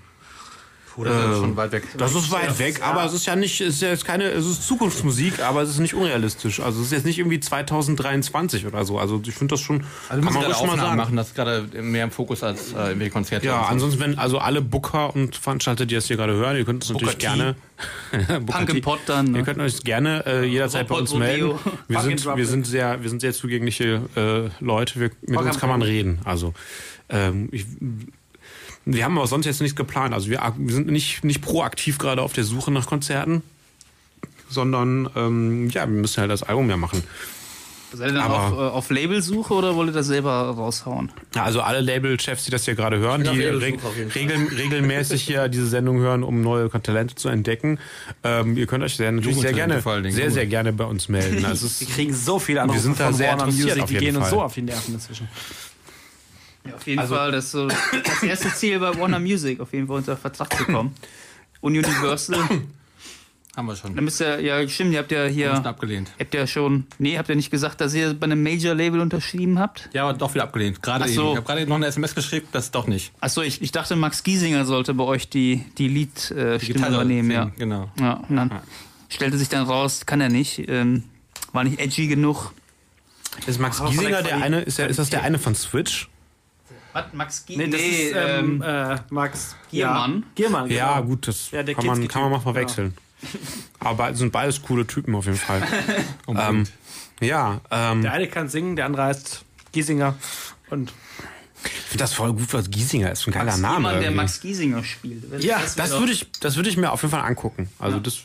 Puh, 0.96 1.04
das 1.04 1.32
ist 1.34 1.40
schon 1.40 1.58
weit 1.58 1.74
weg. 1.74 1.84
Das 1.98 2.16
ist 2.16 2.32
weit 2.32 2.58
weg, 2.58 2.82
aber 2.82 3.04
es 3.04 3.12
ist 3.14 3.26
ja 3.26 3.36
nicht, 3.36 3.60
es 3.60 3.76
ist 3.76 3.82
ja 3.82 3.90
jetzt 3.90 4.06
keine, 4.06 4.30
es 4.30 4.46
ist 4.46 4.66
Zukunftsmusik, 4.66 5.42
aber 5.42 5.62
es 5.62 5.70
ist 5.70 5.80
nicht 5.80 5.94
unrealistisch. 5.94 6.62
Also 6.62 6.80
es 6.80 6.86
ist 6.88 6.92
jetzt 6.94 7.06
nicht 7.06 7.20
irgendwie 7.20 7.42
2023 7.42 8.66
oder 8.66 8.86
so. 8.86 8.98
Also 8.98 9.22
ich 9.26 9.34
finde 9.36 9.54
das 9.56 9.62
schon, 9.62 9.84
Also 10.08 10.24
müssen 10.24 10.40
gerade 10.40 10.54
ruhig 10.56 10.72
Aufnahmen 10.72 10.96
machen, 10.96 11.18
das 11.18 11.28
ist 11.28 11.36
gerade 11.36 11.68
mehr 11.82 12.06
im 12.06 12.12
Fokus 12.12 12.44
als 12.44 12.72
äh, 12.72 12.78
irgendwelche 12.88 13.12
Konzerte. 13.12 13.46
Ja, 13.46 13.64
ansonsten, 13.64 14.00
wenn 14.00 14.18
also 14.18 14.40
alle 14.40 14.62
Booker 14.62 15.14
und 15.14 15.36
Veranstalter, 15.36 15.86
die 15.86 15.96
das 15.96 16.06
hier 16.08 16.16
gerade 16.16 16.34
hören, 16.34 16.56
ihr 16.56 16.64
könnt 16.64 16.84
uns 16.84 16.94
natürlich 16.94 17.18
gerne 17.18 17.56
Punk 18.46 18.82
Pot 18.82 19.00
dann. 19.08 19.28
Ihr 19.28 19.32
Ne? 19.34 19.44
könnt 19.44 19.60
euch 19.60 19.84
gerne 19.84 20.24
äh, 20.26 20.46
jederzeit 20.46 20.88
bei 20.88 20.96
uns 20.96 21.14
melden. 21.14 21.60
Wir 21.90 22.00
sind, 22.00 22.26
wir 22.26 22.46
sind 22.46 22.66
sehr, 22.66 23.02
wir 23.02 23.10
sind 23.10 23.20
sehr 23.20 23.34
zugängliche 23.34 24.02
äh, 24.16 24.64
Leute. 24.64 25.00
Wir, 25.00 25.12
mit 25.28 25.40
uns 25.40 25.60
kann 25.60 25.70
man 25.70 25.82
reden. 25.82 26.20
Also 26.24 26.54
ähm, 27.10 27.50
ich, 27.52 27.66
wir 28.86 29.04
haben 29.04 29.18
aber 29.18 29.28
sonst 29.28 29.46
jetzt 29.46 29.62
nichts 29.62 29.76
geplant. 29.76 30.14
Also 30.14 30.30
wir, 30.30 30.42
wir 30.58 30.74
sind 30.74 30.88
nicht, 30.88 31.24
nicht 31.24 31.42
proaktiv 31.42 31.98
gerade 31.98 32.22
auf 32.22 32.34
der 32.34 32.44
Suche 32.44 32.72
nach 32.72 32.86
Konzerten, 32.88 33.42
sondern 34.50 35.10
ähm, 35.16 35.70
ja, 35.72 35.82
wir 35.82 35.88
müssen 36.02 36.22
halt 36.22 36.32
das 36.32 36.44
Album 36.44 36.70
ja 36.70 36.78
machen. 36.78 37.04
Seid 37.94 38.10
ihr 38.10 38.14
dann 38.16 38.24
Aber- 38.24 38.40
auf, 38.40 38.52
äh, 38.52 38.56
auf 38.76 38.90
Labelsuche 38.90 39.54
oder 39.54 39.76
wollt 39.76 39.90
ihr 39.90 39.94
das 39.94 40.08
selber 40.08 40.32
raushauen? 40.32 41.12
Ja, 41.34 41.44
Also 41.44 41.62
alle 41.62 41.80
Label-Chefs, 41.80 42.44
die 42.44 42.52
das 42.52 42.66
hier 42.66 42.76
gerade 42.76 42.98
hören, 42.98 43.24
die 43.24 43.30
reg 43.42 43.80
regel 44.16 44.48
regelmäßig 44.58 45.22
hier 45.24 45.48
diese 45.48 45.68
Sendung 45.68 46.00
hören, 46.00 46.24
um 46.24 46.42
neue 46.42 46.70
Talente 46.70 47.16
zu 47.16 47.30
entdecken. 47.30 47.80
Ähm, 48.24 48.58
ihr 48.58 48.68
könnt 48.68 48.84
euch 48.84 48.96
sehr, 48.98 49.12
natürlich 49.14 49.40
sehr 49.40 49.54
gerne, 49.54 49.82
Dingen, 49.82 50.12
sehr, 50.12 50.30
sehr 50.30 50.46
gerne 50.46 50.74
bei 50.74 50.84
uns 50.84 51.08
melden. 51.10 51.46
Also 51.46 51.68
es 51.68 51.80
Wir 51.80 51.88
kriegen 51.88 52.14
so 52.14 52.38
viele 52.38 52.62
Anrufe 52.64 52.80
Wir 52.80 52.84
sind 52.84 53.00
da 53.00 53.06
von 53.06 53.14
sehr 53.14 53.30
Warner 53.30 53.44
interessiert 53.46 53.68
Music, 53.68 53.84
auf 53.84 53.90
die 53.90 53.98
gehen 53.98 54.16
uns 54.18 54.26
Fall. 54.26 54.32
so 54.32 54.42
auf 54.42 54.54
die 54.54 54.62
Nerven 54.64 54.94
inzwischen. 54.96 55.30
Ja, 56.68 56.76
auf 56.76 56.88
jeden 56.88 57.08
Fall, 57.08 57.32
das 57.32 57.46
ist 57.46 57.52
so 57.52 57.68
das 57.68 58.24
erste 58.24 58.54
Ziel 58.54 58.80
bei 58.80 58.98
Warner 58.98 59.20
Music, 59.20 59.60
auf 59.60 59.72
jeden 59.74 59.88
Fall 59.88 59.98
unter 59.98 60.18
Vertrag 60.18 60.52
zu 60.58 60.66
kommen. 60.66 60.94
Und 61.62 61.74
Universal, 61.78 62.40
Haben 63.56 63.68
wir 63.68 63.76
schon. 63.76 63.96
da 63.96 64.02
müsst 64.02 64.20
ihr, 64.22 64.40
ja 64.42 64.68
stimmt, 64.68 64.92
ihr 64.94 65.00
habt 65.00 65.12
ja 65.12 65.26
hier, 65.26 65.54
abgelehnt. 65.66 66.12
habt 66.20 66.34
ihr 66.34 66.46
schon, 66.48 66.86
nee, 67.00 67.18
habt 67.18 67.30
ihr 67.30 67.36
nicht 67.36 67.50
gesagt, 67.52 67.80
dass 67.82 67.94
ihr 67.94 68.14
bei 68.14 68.26
einem 68.26 68.44
Major-Label 68.44 69.00
unterschrieben 69.00 69.58
habt? 69.60 69.90
Ja, 69.94 70.04
aber 70.08 70.14
doch 70.18 70.34
wieder 70.34 70.44
abgelehnt. 70.44 70.82
Gerade 70.84 71.06
Ach 71.06 71.08
eben. 71.08 71.16
so. 71.16 71.32
Ich 71.32 71.38
habe 71.38 71.46
gerade 71.48 71.66
noch 71.68 71.78
eine 71.78 71.86
SMS 71.88 72.14
geschickt, 72.16 72.50
das 72.52 72.72
doch 72.72 72.88
nicht. 72.88 73.12
Achso, 73.22 73.42
ich, 73.42 73.62
ich 73.62 73.72
dachte, 73.72 73.96
Max 73.96 74.24
Giesinger 74.24 74.66
sollte 74.66 74.94
bei 74.94 75.04
euch 75.06 75.30
die, 75.30 75.64
die 75.78 75.88
Lied-Stimme 75.88 76.60
Gitarre 76.60 76.94
übernehmen, 76.96 77.32
ja. 77.32 77.52
Genau. 77.58 77.90
Ja, 78.00 78.22
und 78.28 78.36
dann 78.36 78.52
stellte 79.10 79.38
sich 79.38 79.50
dann 79.50 79.66
raus, 79.66 80.06
kann 80.06 80.20
er 80.22 80.30
nicht, 80.30 80.68
ähm, 80.68 81.04
war 81.54 81.64
nicht 81.64 81.80
edgy 81.80 82.08
genug. 82.08 82.52
ist 83.48 83.60
Max 83.60 83.82
Giesinger 83.84 84.22
der 84.24 84.38
eine, 84.42 84.62
ist, 84.62 84.78
der, 84.78 84.88
ist 84.90 85.00
das 85.00 85.10
der 85.10 85.24
eine 85.24 85.40
von 85.40 85.56
Switch? 85.56 86.10
Was, 86.96 87.06
Max 87.12 87.44
Nee, 87.50 87.68
das 87.68 87.82
ist 87.82 88.14
ähm, 88.16 88.62
äh, 88.62 88.96
Max 89.10 89.54
Giermann. 89.70 90.22
Ja, 90.22 90.28
Giermann, 90.36 90.70
genau. 90.70 90.80
Ja, 90.80 91.00
gut, 91.02 91.28
das 91.28 91.52
Ja, 91.52 91.62
der 91.62 91.76
kann, 91.76 91.86
man, 91.86 92.08
kann 92.08 92.22
man 92.22 92.32
mal 92.32 92.40
verwechseln. 92.40 92.94
Aber 93.80 93.96
beide- 93.96 94.16
sind 94.16 94.32
beides 94.32 94.62
coole 94.62 94.88
Typen 94.88 95.14
auf 95.14 95.26
jeden 95.26 95.38
Fall. 95.38 95.62
ähm, 96.30 96.64
ja, 97.20 97.60
ähm, 97.70 98.02
Der 98.02 98.14
eine 98.14 98.28
kann 98.30 98.48
singen, 98.48 98.78
der 98.78 98.86
andere 98.86 99.04
heißt 99.04 99.44
Giesinger. 99.74 100.16
Und 100.70 100.94
ich 101.66 101.72
finde 101.72 102.04
das 102.04 102.14
voll 102.14 102.32
gut, 102.32 102.54
was 102.54 102.70
Giesinger 102.72 103.12
ist. 103.12 103.28
Ein 103.28 103.32
geiler 103.34 103.46
Max 103.58 103.60
Name. 103.60 103.88
Jemand, 103.90 104.04
der. 104.04 104.12
Max 104.12 104.40
Giesinger 104.40 104.84
spielt. 104.86 105.44
Ja, 105.44 105.62
das 105.76 105.92
würde 106.00 106.14
ich, 106.14 106.32
das 106.40 106.56
würde 106.56 106.70
ich 106.70 106.78
mir 106.78 106.94
auf 106.94 107.02
jeden 107.02 107.12
Fall 107.12 107.24
angucken. 107.26 107.68
Also 107.78 108.00
das, 108.00 108.20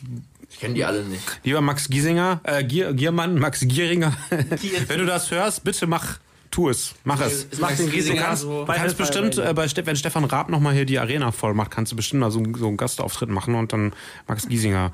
Ich 0.49 0.59
kenne 0.61 0.75
die 0.75 0.85
alle 0.85 1.03
nicht. 1.03 1.21
lieber 1.43 1.59
Max 1.59 1.89
Giesinger, 1.89 2.39
äh, 2.43 2.63
Gier, 2.63 2.93
Giermann, 2.93 3.35
Max 3.37 3.59
Gieringer. 3.61 4.13
Wenn 4.87 4.99
du 4.99 5.05
das 5.05 5.29
hörst, 5.29 5.65
bitte 5.65 5.87
mach, 5.87 6.19
tu 6.51 6.69
es, 6.69 6.93
mach 7.03 7.19
es. 7.21 7.45
Ist 7.45 7.53
macht 7.61 7.71
Max 7.71 7.77
den 7.77 7.89
Giesinger 7.91 8.15
Giesinger 8.15 8.35
so- 8.35 8.65
Du 8.65 8.71
kannst 8.73 8.97
bestimmt, 8.97 9.37
äh, 9.37 9.53
bei 9.53 9.67
wenn 9.85 9.95
Stefan 9.95 10.25
Raab 10.25 10.49
nochmal 10.49 10.73
hier 10.73 10.85
die 10.85 10.99
Arena 10.99 11.31
voll 11.31 11.53
macht, 11.53 11.71
kannst 11.71 11.91
du 11.91 11.95
bestimmt 11.95 12.19
mal 12.19 12.29
so, 12.31 12.43
so 12.57 12.67
einen 12.67 12.77
Gastauftritt 12.77 13.29
machen 13.29 13.55
und 13.55 13.73
dann 13.73 13.93
Max 14.27 14.47
Giesinger 14.47 14.91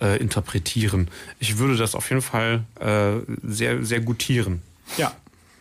äh, 0.00 0.16
interpretieren. 0.18 1.08
Ich 1.38 1.58
würde 1.58 1.76
das 1.76 1.94
auf 1.94 2.08
jeden 2.10 2.22
Fall 2.22 2.64
äh, 2.80 3.20
sehr, 3.44 3.84
sehr 3.84 4.00
gutieren. 4.00 4.62
Ja. 4.96 5.12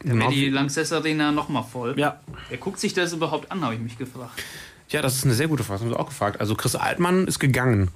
Dann 0.03 0.19
wäre 0.19 0.31
die 0.31 0.49
Lanxess 0.49 0.91
Arena 0.91 1.31
nochmal 1.31 1.63
voll. 1.63 1.97
Ja. 1.97 2.19
Wer 2.49 2.57
guckt 2.57 2.79
sich 2.79 2.93
das 2.93 3.13
überhaupt 3.13 3.51
an, 3.51 3.61
habe 3.63 3.75
ich 3.75 3.79
mich 3.79 3.97
gefragt. 3.97 4.41
Ja, 4.89 5.01
das 5.01 5.15
ist 5.15 5.23
eine 5.25 5.33
sehr 5.33 5.47
gute 5.47 5.63
Frage, 5.63 5.79
das 5.79 5.85
haben 5.85 5.91
wir 5.91 5.99
auch 5.99 6.09
gefragt. 6.09 6.39
Also 6.41 6.55
Chris 6.55 6.75
Altmann 6.75 7.25
ist 7.27 7.39
gegangen. 7.39 7.89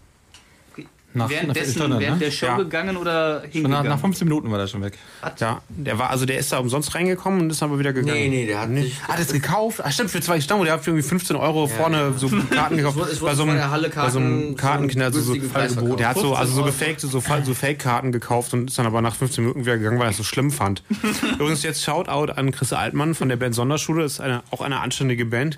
Nach, 1.13 1.29
Währenddessen, 1.29 1.55
Viertelstunde, 1.73 1.99
während 1.99 2.19
ne? 2.19 2.25
der 2.25 2.31
Show 2.31 2.45
Ja. 2.45 2.57
gegangen 2.57 2.95
oder 2.97 3.39
Schon 3.39 3.43
nach, 3.47 3.51
hingegangen? 3.53 3.89
nach 3.89 3.99
15 3.99 4.27
Minuten 4.27 4.51
war 4.51 4.59
der 4.59 4.67
schon 4.67 4.83
weg. 4.83 4.97
Ja, 5.39 5.61
der 5.69 5.97
war, 5.97 6.09
also 6.11 6.25
der 6.25 6.37
ist 6.37 6.51
da 6.51 6.59
umsonst 6.59 6.93
reingekommen 6.93 7.41
und 7.41 7.49
ist 7.49 7.63
aber 7.63 7.79
wieder 7.79 7.91
gegangen. 7.93 8.13
Nee, 8.19 8.27
nee, 8.27 8.45
der 8.45 8.59
hat 8.61 8.69
sich. 8.75 8.95
Ah, 9.07 9.15
das 9.17 9.31
gekauft? 9.33 9.83
Ah, 9.83 9.89
stimmt, 9.89 10.11
für 10.11 10.21
zwei 10.21 10.39
Stamm, 10.41 10.63
der 10.63 10.73
hat 10.73 10.83
für 10.83 10.91
irgendwie 10.91 11.07
15 11.07 11.35
Euro 11.37 11.65
vorne 11.67 12.13
so 12.17 12.29
Karten 12.51 12.77
gekauft. 12.77 12.97
Es 12.97 13.01
wurde- 13.01 13.11
es 13.13 13.19
bei 13.19 13.33
so 13.35 13.43
einem, 13.43 13.55
der 13.55 13.71
Halle 13.71 13.89
bei 13.89 14.09
so 14.09 14.19
einem 14.19 14.55
Karten 14.55 14.87
Kartenknall, 14.87 15.13
so, 15.13 15.21
so, 15.21 15.33
verkauft. 15.35 15.99
der 15.99 16.09
hat 16.09 16.17
so, 16.17 16.35
also 16.35 16.53
so 16.53 16.63
15 16.63 16.87
gefakte, 16.99 17.07
so, 17.07 17.19
so 17.45 17.53
Fake-Karten 17.55 18.11
gekauft 18.11 18.53
und 18.53 18.69
ist 18.69 18.77
dann 18.77 18.85
aber 18.85 19.01
nach 19.01 19.15
15 19.15 19.43
Minuten 19.43 19.61
wieder 19.65 19.77
gegangen, 19.77 19.97
weil 19.97 20.07
er 20.07 20.11
es 20.11 20.17
so 20.17 20.23
schlimm 20.23 20.51
fand. 20.51 20.83
Übrigens 21.39 21.63
jetzt 21.63 21.83
Shoutout 21.83 22.33
an 22.33 22.51
Chris 22.51 22.73
Altmann 22.73 23.15
von 23.15 23.29
der 23.29 23.37
Band 23.37 23.55
Sonderschule, 23.55 24.03
das 24.03 24.13
ist 24.13 24.19
eine, 24.19 24.43
auch 24.51 24.61
eine 24.61 24.81
anständige 24.81 25.25
Band. 25.25 25.57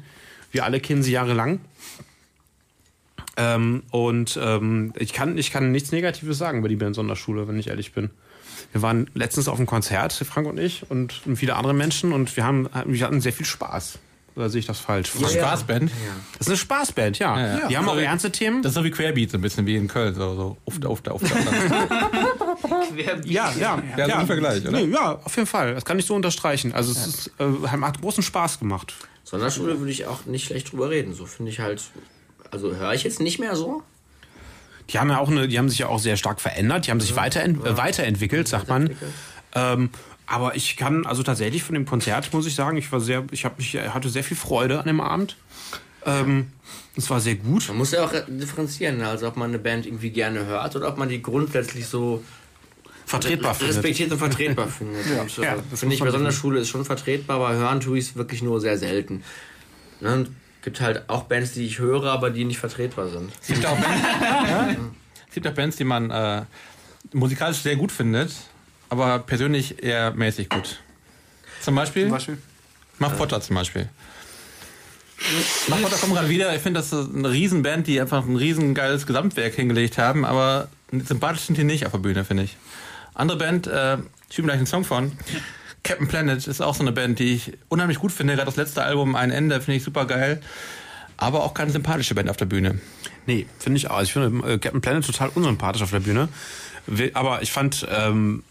Wir 0.51 0.63
alle 0.63 0.79
kennen 0.79 1.03
sie 1.03 1.11
jahrelang. 1.11 1.59
Ähm, 3.39 3.83
und 3.91 4.37
ähm, 4.41 4.91
ich, 4.97 5.13
kann, 5.13 5.37
ich 5.37 5.51
kann 5.51 5.71
nichts 5.71 5.91
Negatives 5.91 6.37
sagen 6.37 6.59
über 6.59 6.67
die 6.69 6.75
Band 6.75 6.95
Sonderschule, 6.95 7.47
wenn 7.47 7.57
ich 7.57 7.67
ehrlich 7.67 7.93
bin. 7.93 8.09
Wir 8.73 8.81
waren 8.81 9.09
letztens 9.13 9.47
auf 9.47 9.57
einem 9.57 9.65
Konzert, 9.65 10.11
Frank 10.13 10.45
und 10.47 10.59
ich, 10.59 10.83
und 10.89 11.13
viele 11.35 11.55
andere 11.55 11.73
Menschen, 11.73 12.11
und 12.11 12.35
wir, 12.35 12.43
haben, 12.43 12.67
wir 12.85 13.05
hatten 13.05 13.21
sehr 13.21 13.31
viel 13.33 13.45
Spaß. 13.45 13.97
Oder 14.35 14.49
sehe 14.49 14.59
ich 14.59 14.65
das 14.67 14.79
falsch? 14.79 15.11
Das 15.19 15.33
Spaßband. 15.33 15.91
Das 16.37 16.41
ist 16.41 16.47
eine 16.47 16.57
Spaßband, 16.57 17.19
ja. 17.19 17.37
Ja, 17.39 17.57
ja. 17.59 17.67
Die 17.67 17.77
haben 17.77 17.87
auch 17.87 17.93
Also, 17.93 18.03
ernste 18.05 18.31
Themen. 18.31 18.61
Das 18.61 18.71
ist 18.71 18.75
so 18.75 18.83
wie 18.83 18.91
Querbeat, 18.91 19.31
so 19.31 19.37
ein 19.37 19.41
bisschen 19.41 19.65
wie 19.65 19.75
in 19.75 19.87
Köln. 19.87 20.13
So, 20.13 20.35
so 20.35 20.57
ufta, 20.65 20.87
ufta, 20.89 21.11
ufta. 21.13 21.35
Wer- 22.93 23.21
ja, 23.25 23.51
ja. 23.59 23.81
Ja, 23.97 24.05
so 24.09 24.13
ein 24.15 24.27
Vergleich, 24.27 24.61
oder? 24.67 24.79
Nee, 24.79 24.93
ja, 24.93 25.19
auf 25.23 25.35
jeden 25.35 25.47
Fall. 25.47 25.73
Das 25.75 25.83
kann 25.85 25.99
ich 25.99 26.05
so 26.05 26.15
unterstreichen. 26.15 26.73
Also 26.73 26.91
es 26.91 27.05
ist, 27.07 27.31
äh, 27.39 27.67
hat 27.67 28.01
großen 28.01 28.23
Spaß 28.23 28.59
gemacht. 28.59 28.93
Sonderschule 29.23 29.79
würde 29.79 29.91
ich 29.91 30.05
auch 30.05 30.25
nicht 30.25 30.45
schlecht 30.47 30.71
drüber 30.71 30.89
reden. 30.89 31.13
So 31.13 31.25
finde 31.25 31.51
ich 31.51 31.59
halt. 31.59 31.81
Also 32.51 32.75
höre 32.75 32.93
ich 32.93 33.03
jetzt 33.03 33.19
nicht 33.19 33.39
mehr 33.39 33.55
so. 33.55 33.83
Die 34.89 34.99
haben 34.99 35.09
ja 35.09 35.19
auch 35.19 35.29
eine, 35.29 35.47
die 35.47 35.57
haben 35.57 35.69
sich 35.69 35.79
ja 35.79 35.87
auch 35.87 35.99
sehr 35.99 36.17
stark 36.17 36.41
verändert, 36.41 36.87
die 36.87 36.91
haben 36.91 36.99
sich 36.99 37.15
weiterent, 37.15 37.63
äh, 37.65 37.77
weiterentwickelt, 37.77 38.47
sagt 38.47 38.67
man. 38.69 38.89
Ähm, 39.53 39.89
aber 40.25 40.55
ich 40.55 40.77
kann, 40.77 41.05
also 41.05 41.23
tatsächlich 41.23 41.63
von 41.63 41.75
dem 41.75 41.85
Konzert 41.85 42.31
muss 42.33 42.45
ich 42.45 42.55
sagen, 42.55 42.77
ich 42.77 42.91
war 42.91 42.99
sehr, 42.99 43.23
ich 43.31 43.45
habe 43.45 43.55
mich, 43.57 43.75
hatte 43.75 44.09
sehr 44.09 44.23
viel 44.23 44.37
Freude 44.37 44.79
an 44.79 44.85
dem 44.85 45.01
Abend. 45.01 45.35
Ähm, 46.05 46.51
es 46.95 47.09
war 47.09 47.19
sehr 47.19 47.35
gut. 47.35 47.67
Man 47.67 47.77
muss 47.77 47.91
ja 47.91 48.03
auch 48.03 48.13
differenzieren, 48.27 48.97
ne? 48.97 49.07
also 49.07 49.27
ob 49.27 49.37
man 49.37 49.49
eine 49.49 49.59
Band 49.59 49.85
irgendwie 49.85 50.11
gerne 50.11 50.45
hört 50.45 50.75
oder 50.75 50.87
ob 50.87 50.97
man 50.97 51.09
die 51.09 51.21
grundsätzlich 51.21 51.87
so 51.87 52.23
Vertretbar 53.05 53.55
findet. 53.55 53.77
respektiert 53.77 54.11
und 54.11 54.19
vertretbar 54.19 54.67
findet. 54.77 55.05
Und, 55.19 55.37
äh, 55.39 55.45
Ja, 55.45 55.55
Finde 55.73 55.95
ich 55.95 55.99
man 55.99 56.09
bei 56.09 56.11
Sonderschule 56.11 56.59
ist 56.59 56.69
schon 56.69 56.85
vertretbar, 56.85 57.37
aber 57.37 57.53
hören 57.55 57.79
tue 57.79 57.97
ich 57.97 58.09
es 58.09 58.15
wirklich 58.15 58.41
nur 58.43 58.61
sehr 58.61 58.77
selten. 58.77 59.23
Ne? 59.99 60.13
Und 60.13 60.29
gibt 60.61 60.81
halt 60.81 61.09
auch 61.09 61.23
Bands, 61.23 61.53
die 61.53 61.65
ich 61.65 61.79
höre, 61.79 62.05
aber 62.05 62.29
die 62.29 62.45
nicht 62.45 62.59
vertretbar 62.59 63.09
sind. 63.09 63.31
Es 63.41 63.47
gibt 63.47 63.65
auch 63.65 63.77
Bands, 63.77 64.77
es 65.27 65.33
gibt 65.33 65.47
auch 65.47 65.53
Bands 65.53 65.77
die 65.77 65.83
man 65.83 66.11
äh, 66.11 66.43
musikalisch 67.13 67.57
sehr 67.57 67.75
gut 67.75 67.91
findet, 67.91 68.31
aber 68.89 69.19
persönlich 69.19 69.81
eher 69.83 70.11
mäßig 70.11 70.49
gut. 70.49 70.79
Zum 71.61 71.75
Beispiel? 71.75 72.03
Zum 72.03 72.11
Beispiel. 72.11 72.37
Muff 72.99 73.17
Potter 73.17 73.41
zum 73.41 73.55
Beispiel. 73.55 73.89
Muff 75.67 75.81
Potter 75.81 75.97
kommt 75.97 76.13
gerade 76.13 76.29
wieder. 76.29 76.53
Ich 76.55 76.61
finde, 76.61 76.79
das 76.79 76.91
ist 76.91 77.13
eine 77.13 77.31
Riesenband, 77.31 77.87
die 77.87 77.99
einfach 77.99 78.25
ein 78.25 78.35
riesengeiles 78.35 79.05
Gesamtwerk 79.05 79.53
hingelegt 79.55 79.97
haben, 79.97 80.25
aber 80.25 80.69
sympathisch 80.91 81.43
sind 81.43 81.57
die 81.57 81.63
nicht 81.63 81.85
auf 81.85 81.91
der 81.91 81.99
Bühne, 81.99 82.25
finde 82.25 82.43
ich. 82.43 82.57
Andere 83.13 83.37
Band, 83.37 83.67
äh, 83.67 83.95
ich 83.95 84.33
spiele 84.33 84.47
gleich 84.47 84.57
einen 84.57 84.67
Song 84.67 84.83
von. 84.83 85.11
Captain 85.83 86.07
Planet 86.07 86.45
ist 86.47 86.61
auch 86.61 86.75
so 86.75 86.81
eine 86.81 86.91
Band, 86.91 87.19
die 87.19 87.33
ich 87.33 87.53
unheimlich 87.69 87.99
gut 87.99 88.11
finde. 88.11 88.35
Gerade 88.35 88.45
das 88.45 88.57
letzte 88.57 88.83
Album, 88.83 89.15
Ein 89.15 89.31
Ende, 89.31 89.61
finde 89.61 89.77
ich 89.77 89.83
super 89.83 90.05
geil. 90.05 90.41
Aber 91.17 91.43
auch 91.43 91.53
keine 91.53 91.71
sympathische 91.71 92.15
Band 92.15 92.29
auf 92.29 92.37
der 92.37 92.45
Bühne. 92.45 92.79
Nee, 93.25 93.45
finde 93.59 93.77
ich 93.77 93.89
auch. 93.89 94.01
Ich 94.01 94.13
finde 94.13 94.47
äh, 94.47 94.57
Captain 94.57 94.81
Planet 94.81 95.05
total 95.05 95.29
unsympathisch 95.35 95.81
auf 95.81 95.91
der 95.91 95.99
Bühne. 95.99 96.29
Aber 97.13 97.41
ich 97.41 97.51
fand 97.51 97.85
ähm, 97.89 98.43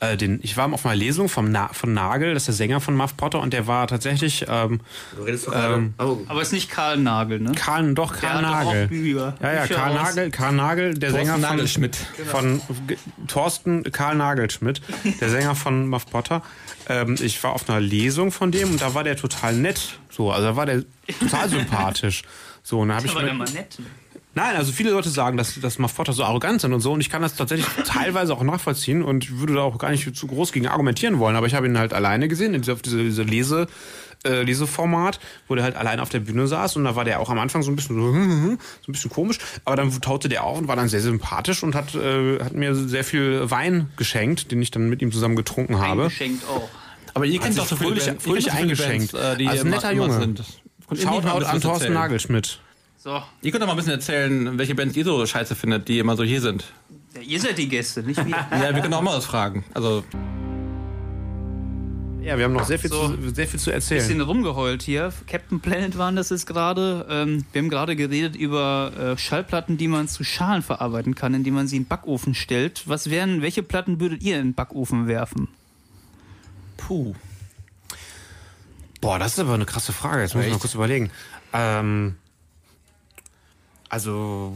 äh, 0.00 0.16
den, 0.16 0.38
ich 0.42 0.56
war 0.56 0.72
auf 0.72 0.86
einer 0.86 0.94
Lesung 0.94 1.28
vom 1.28 1.50
Na 1.50 1.68
von 1.72 1.92
Nagel, 1.92 2.32
das 2.34 2.42
ist 2.42 2.46
der 2.46 2.54
Sänger 2.54 2.80
von 2.80 2.94
Muff 2.94 3.16
Potter, 3.16 3.40
und 3.40 3.52
der 3.52 3.66
war 3.66 3.86
tatsächlich 3.88 4.46
ähm, 4.48 4.80
Du 5.16 5.22
redest 5.24 5.46
doch 5.48 5.52
gerade. 5.52 5.90
Oh, 5.98 6.18
Aber 6.28 6.40
ist 6.42 6.52
nicht 6.52 6.70
Karl 6.70 6.98
Nagel, 6.98 7.40
ne? 7.40 7.52
Karl, 7.56 7.94
doch 7.94 8.12
Der 8.16 8.28
Karl 8.30 8.44
auch 8.44 8.64
Nagel. 8.64 8.88
Ja, 8.92 9.52
ja, 9.52 9.62
Bücher 9.62 9.74
Karl 9.74 9.96
raus. 9.96 10.14
Nagel, 10.14 10.30
Karl 10.30 10.52
Nagel, 10.52 10.94
der 10.94 11.10
Thorsten 11.10 11.26
Sänger 11.26 11.32
von, 11.32 11.56
Nagelschmidt. 11.56 11.96
von 12.26 12.60
G- 12.86 12.96
Thorsten 13.26 13.82
Karl 13.92 14.14
Nagelschmidt, 14.16 14.80
der 15.20 15.28
Sänger 15.30 15.54
von 15.54 15.88
Muff 15.88 16.06
Potter. 16.06 16.42
Ähm, 16.88 17.16
ich 17.20 17.42
war 17.42 17.52
auf 17.52 17.68
einer 17.68 17.80
Lesung 17.80 18.30
von 18.32 18.50
dem 18.52 18.70
und 18.70 18.80
da 18.80 18.94
war 18.94 19.04
der 19.04 19.16
total 19.16 19.54
nett. 19.54 19.98
So, 20.10 20.30
also 20.32 20.46
da 20.48 20.56
war 20.56 20.66
der 20.66 20.84
total 21.20 21.48
sympathisch. 21.50 22.22
So, 22.62 22.80
und 22.80 22.88
da 22.88 22.96
habe 22.96 23.06
ich 23.06 23.12
Aber 23.12 23.20
mir- 23.22 23.26
der 23.26 23.34
mal 23.34 23.50
nett. 23.50 23.78
Nein, 24.38 24.54
also 24.54 24.70
viele 24.70 24.90
Leute 24.92 25.08
sagen, 25.10 25.36
dass, 25.36 25.60
dass 25.60 25.80
Muff 25.80 25.96
Potter 25.96 26.12
so 26.12 26.22
arrogant 26.22 26.60
sind 26.60 26.72
und 26.72 26.80
so 26.80 26.92
und 26.92 27.00
ich 27.00 27.10
kann 27.10 27.22
das 27.22 27.34
tatsächlich 27.34 27.66
teilweise 27.84 28.32
auch 28.34 28.42
nachvollziehen 28.44 29.02
und 29.02 29.40
würde 29.40 29.54
da 29.54 29.62
auch 29.62 29.76
gar 29.78 29.90
nicht 29.90 30.14
zu 30.14 30.26
groß 30.28 30.52
gegen 30.52 30.68
argumentieren 30.68 31.18
wollen, 31.18 31.34
aber 31.34 31.48
ich 31.48 31.54
habe 31.54 31.66
ihn 31.66 31.76
halt 31.76 31.92
alleine 31.92 32.28
gesehen, 32.28 32.54
in 32.54 32.62
dieser, 32.62 32.74
auf 32.74 32.82
diese, 32.82 33.02
diese 33.02 33.24
Lese, 33.24 33.66
äh, 34.24 34.42
Leseformat, 34.42 35.18
wo 35.48 35.56
der 35.56 35.64
halt 35.64 35.74
allein 35.74 35.98
auf 35.98 36.08
der 36.10 36.20
Bühne 36.20 36.46
saß 36.46 36.76
und 36.76 36.84
da 36.84 36.94
war 36.94 37.04
der 37.04 37.18
auch 37.18 37.30
am 37.30 37.38
Anfang 37.40 37.62
so 37.64 37.72
ein 37.72 37.74
bisschen 37.74 37.96
so, 37.96 38.12
so 38.12 38.18
ein 38.18 38.58
bisschen 38.92 39.10
komisch, 39.10 39.38
aber 39.64 39.74
dann 39.74 39.90
taute 40.00 40.28
der 40.28 40.44
auf 40.44 40.56
und 40.56 40.68
war 40.68 40.76
dann 40.76 40.88
sehr 40.88 41.00
sympathisch 41.00 41.64
und 41.64 41.74
hat, 41.74 41.96
äh, 41.96 42.38
hat 42.38 42.52
mir 42.54 42.76
sehr 42.76 43.02
viel 43.02 43.50
Wein 43.50 43.90
geschenkt, 43.96 44.52
den 44.52 44.62
ich 44.62 44.70
dann 44.70 44.88
mit 44.88 45.02
ihm 45.02 45.10
zusammen 45.10 45.34
getrunken 45.34 45.80
habe. 45.80 46.02
Eingeschenkt 46.04 46.44
auch. 46.48 46.68
Aber 47.14 47.26
ihr 47.26 47.40
kennt 47.40 47.54
sich 47.54 47.62
doch 47.64 47.68
so 47.70 47.74
fröhlich- 47.74 48.08
fröhlich 48.20 48.52
eingeschenkt. 48.52 49.10
Bands, 49.10 49.34
äh, 49.34 49.36
die 49.36 49.48
Also 49.48 49.64
netter 49.66 49.90
immer 49.90 50.06
Junge. 50.06 50.18
Sind. 50.20 50.44
Bisschen 50.88 51.08
an 51.08 51.22
Thorsten 51.22 51.68
erzählen? 51.68 51.92
Nagelschmidt. 51.92 52.60
So, 53.00 53.22
Ihr 53.42 53.52
könnt 53.52 53.62
doch 53.62 53.68
mal 53.68 53.74
ein 53.74 53.76
bisschen 53.76 53.92
erzählen, 53.92 54.58
welche 54.58 54.74
Bands 54.74 54.96
ihr 54.96 55.04
so 55.04 55.24
scheiße 55.24 55.54
findet, 55.54 55.86
die 55.86 56.00
immer 56.00 56.16
so 56.16 56.24
hier 56.24 56.40
sind. 56.40 56.64
ja, 57.14 57.20
ihr 57.22 57.40
seid 57.40 57.56
die 57.56 57.68
Gäste, 57.68 58.02
nicht 58.02 58.24
wir. 58.26 58.34
Ja, 58.50 58.74
wir 58.74 58.82
können 58.82 58.94
auch 58.94 59.02
mal 59.02 59.16
was 59.16 59.24
fragen. 59.24 59.64
Also, 59.72 60.02
Ja, 62.20 62.36
wir 62.36 62.44
haben 62.44 62.54
noch 62.54 62.64
sehr 62.66 62.80
viel, 62.80 62.90
So. 62.90 63.08
zu, 63.10 63.30
sehr 63.32 63.46
viel 63.46 63.60
zu 63.60 63.70
bisschen 63.70 63.94
erzählen. 64.00 64.20
rumgeheult 64.20 64.82
hier. 64.82 65.12
Captain 65.28 65.60
Planet 65.60 65.96
waren 65.96 66.16
das 66.16 66.30
jetzt 66.30 66.46
gerade. 66.48 67.06
Ähm, 67.08 67.44
wir 67.52 67.62
haben 67.62 67.68
gerade 67.70 67.94
geredet 67.94 68.34
über 68.34 68.90
äh, 68.98 69.16
Schallplatten, 69.16 69.78
die 69.78 69.86
man 69.86 70.08
zu 70.08 70.24
Schalen 70.24 70.62
verarbeiten 70.62 71.14
kann, 71.14 71.34
indem 71.34 71.54
man 71.54 71.68
sie 71.68 71.76
in 71.76 71.84
den 71.84 71.88
Backofen 71.88 72.34
stellt. 72.34 72.82
Was 72.88 73.10
wären, 73.10 73.42
welche 73.42 73.62
Platten 73.62 74.00
würdet 74.00 74.24
ihr 74.24 74.40
in 74.40 74.48
den 74.48 74.54
Backofen 74.54 75.06
werfen? 75.06 75.46
Puh. 76.76 77.14
Boah, 79.00 79.20
das 79.20 79.34
ist 79.34 79.38
aber 79.38 79.54
eine 79.54 79.66
krasse 79.66 79.92
Frage. 79.92 80.22
Jetzt 80.22 80.34
muss 80.34 80.44
ich 80.44 80.50
mal 80.50 80.58
kurz 80.58 80.74
überlegen. 80.74 81.10
Ähm, 81.52 82.16
also, 83.88 84.52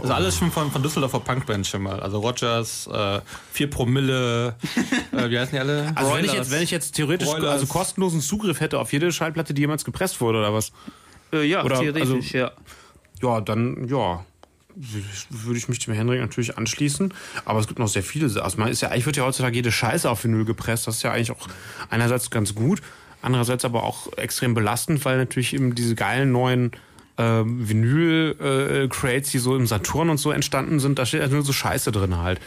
Also 0.00 0.12
alles 0.12 0.36
schon 0.36 0.50
von, 0.52 0.70
von 0.70 0.82
Düsseldorfer 0.82 1.20
Punkband 1.20 1.66
schon 1.66 1.82
mal. 1.82 2.00
Also 2.00 2.18
Rogers, 2.20 2.86
äh, 2.86 3.20
4 3.52 3.70
Promille, 3.70 4.54
äh, 5.12 5.28
wie 5.30 5.38
heißen 5.38 5.52
die 5.52 5.58
alle? 5.58 5.92
also 5.94 6.14
wenn 6.14 6.24
ich 6.24 6.32
jetzt, 6.32 6.50
wenn 6.50 6.62
ich 6.62 6.70
jetzt 6.70 6.92
theoretisch 6.94 7.28
Broilers. 7.28 7.50
also 7.52 7.66
kostenlosen 7.66 8.20
Zugriff 8.20 8.60
hätte 8.60 8.78
auf 8.78 8.92
jede 8.92 9.10
Schallplatte, 9.12 9.54
die 9.54 9.62
jemals 9.62 9.84
gepresst 9.84 10.20
wurde 10.20 10.38
oder 10.38 10.54
was, 10.54 10.72
Äh, 11.32 11.44
ja, 11.44 11.62
Oder, 11.64 11.80
theoretisch, 11.80 12.10
also- 12.10 12.38
ja. 12.38 12.52
ja, 13.22 13.40
dann 13.40 13.86
ja, 13.88 14.24
würde 15.30 15.58
ich- 15.58 15.68
mich 15.68 15.80
dem 15.80 15.92
Henrik 15.94 16.20
natürlich 16.20 16.56
anschließen. 16.56 17.12
Aber 17.44 17.58
es 17.60 17.66
gibt 17.66 17.78
noch 17.80 17.88
sehr 17.88 18.02
viele. 18.04 18.26
Also 18.42 18.58
man 18.58 18.68
ist 18.68 18.80
ja 18.80 18.88
eigentlich 18.90 19.06
wird 19.06 19.16
ja 19.16 19.24
heutzutage 19.24 19.56
jede 19.56 19.72
Scheiße 19.72 20.08
auf 20.08 20.22
Vinyl 20.24 20.44
gepresst. 20.44 20.86
Das 20.86 20.96
ist 20.96 21.02
ja 21.02 21.12
eigentlich 21.12 21.32
auch 21.32 21.48
einerseits 21.90 22.30
ganz 22.30 22.54
gut, 22.54 22.80
andererseits 23.20 23.64
aber 23.64 23.82
auch 23.82 24.12
extrem 24.16 24.54
belastend, 24.54 25.04
weil 25.04 25.18
natürlich 25.18 25.52
eben 25.54 25.74
diese 25.74 25.94
geilen 25.96 26.30
neuen 26.32 26.70
ähm, 27.18 27.68
Vinyl-Crates, 27.68 29.30
die 29.30 29.38
so 29.38 29.56
im 29.56 29.66
Saturn 29.66 30.08
und 30.10 30.18
so 30.18 30.30
entstanden 30.30 30.80
sind, 30.80 30.98
da 30.98 31.06
steht 31.06 31.20
halt 31.20 31.32
nur 31.32 31.42
so 31.42 31.52
Scheiße 31.52 31.92
drin 31.92 32.16
halt. 32.18 32.40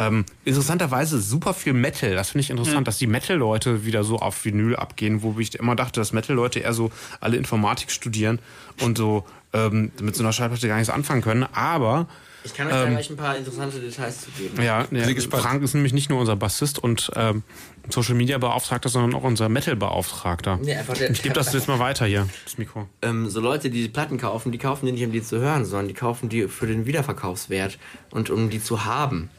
Ähm, 0.00 0.24
interessanterweise 0.44 1.20
super 1.20 1.54
viel 1.54 1.72
Metal. 1.72 2.14
Das 2.14 2.30
finde 2.30 2.42
ich 2.42 2.50
interessant, 2.50 2.86
dass 2.86 2.98
die 2.98 3.08
Metal-Leute 3.08 3.84
wieder 3.84 4.04
so 4.04 4.18
auf 4.20 4.44
Vinyl 4.44 4.76
abgehen, 4.76 5.22
wo 5.22 5.34
ich 5.40 5.56
immer 5.56 5.74
dachte, 5.74 5.98
dass 5.98 6.12
Metal-Leute 6.12 6.60
eher 6.60 6.72
so 6.72 6.92
alle 7.20 7.36
Informatik 7.36 7.90
studieren 7.90 8.38
und 8.80 8.96
so 8.96 9.24
ähm, 9.52 9.90
mit 10.00 10.14
so 10.14 10.22
einer 10.22 10.32
Schallplatte 10.32 10.68
gar 10.68 10.76
nichts 10.76 10.90
anfangen 10.90 11.20
können. 11.22 11.46
Aber 11.52 12.06
Ich 12.44 12.54
kann 12.54 12.68
euch 12.68 12.74
da 12.74 12.88
gleich 12.88 13.10
ein 13.10 13.16
paar 13.16 13.36
interessante 13.36 13.80
Details 13.80 14.20
zu 14.20 14.30
geben. 14.30 14.62
ja, 14.62 14.84
der 14.84 15.14
gespannt. 15.14 15.42
Frank 15.42 15.62
ist 15.64 15.74
nämlich 15.74 15.92
nicht 15.92 16.10
nur 16.10 16.20
unser 16.20 16.36
Bassist 16.36 16.78
und 16.78 17.10
ähm, 17.16 17.42
Social 17.90 18.14
Media 18.14 18.38
Beauftragter, 18.38 18.88
sondern 18.88 19.14
auch 19.14 19.24
unser 19.24 19.48
Metal 19.48 19.76
Beauftragter. 19.76 20.58
Der- 20.62 21.10
ich 21.10 21.22
gebe 21.22 21.34
das 21.34 21.52
jetzt 21.52 21.68
mal 21.68 21.78
weiter 21.78 22.06
hier, 22.06 22.28
das 22.44 22.58
Mikro. 22.58 22.88
ähm, 23.02 23.28
so 23.30 23.40
Leute, 23.40 23.70
die 23.70 23.82
die 23.82 23.88
Platten 23.88 24.18
kaufen, 24.18 24.52
die 24.52 24.58
kaufen 24.58 24.86
die 24.86 24.92
nicht, 24.92 25.04
um 25.04 25.12
die 25.12 25.22
zu 25.22 25.38
hören, 25.38 25.64
sondern 25.64 25.88
die 25.88 25.94
kaufen 25.94 26.28
die 26.28 26.48
für 26.48 26.66
den 26.66 26.86
Wiederverkaufswert 26.86 27.78
und 28.10 28.30
um 28.30 28.50
die 28.50 28.62
zu 28.62 28.84
haben. 28.84 29.30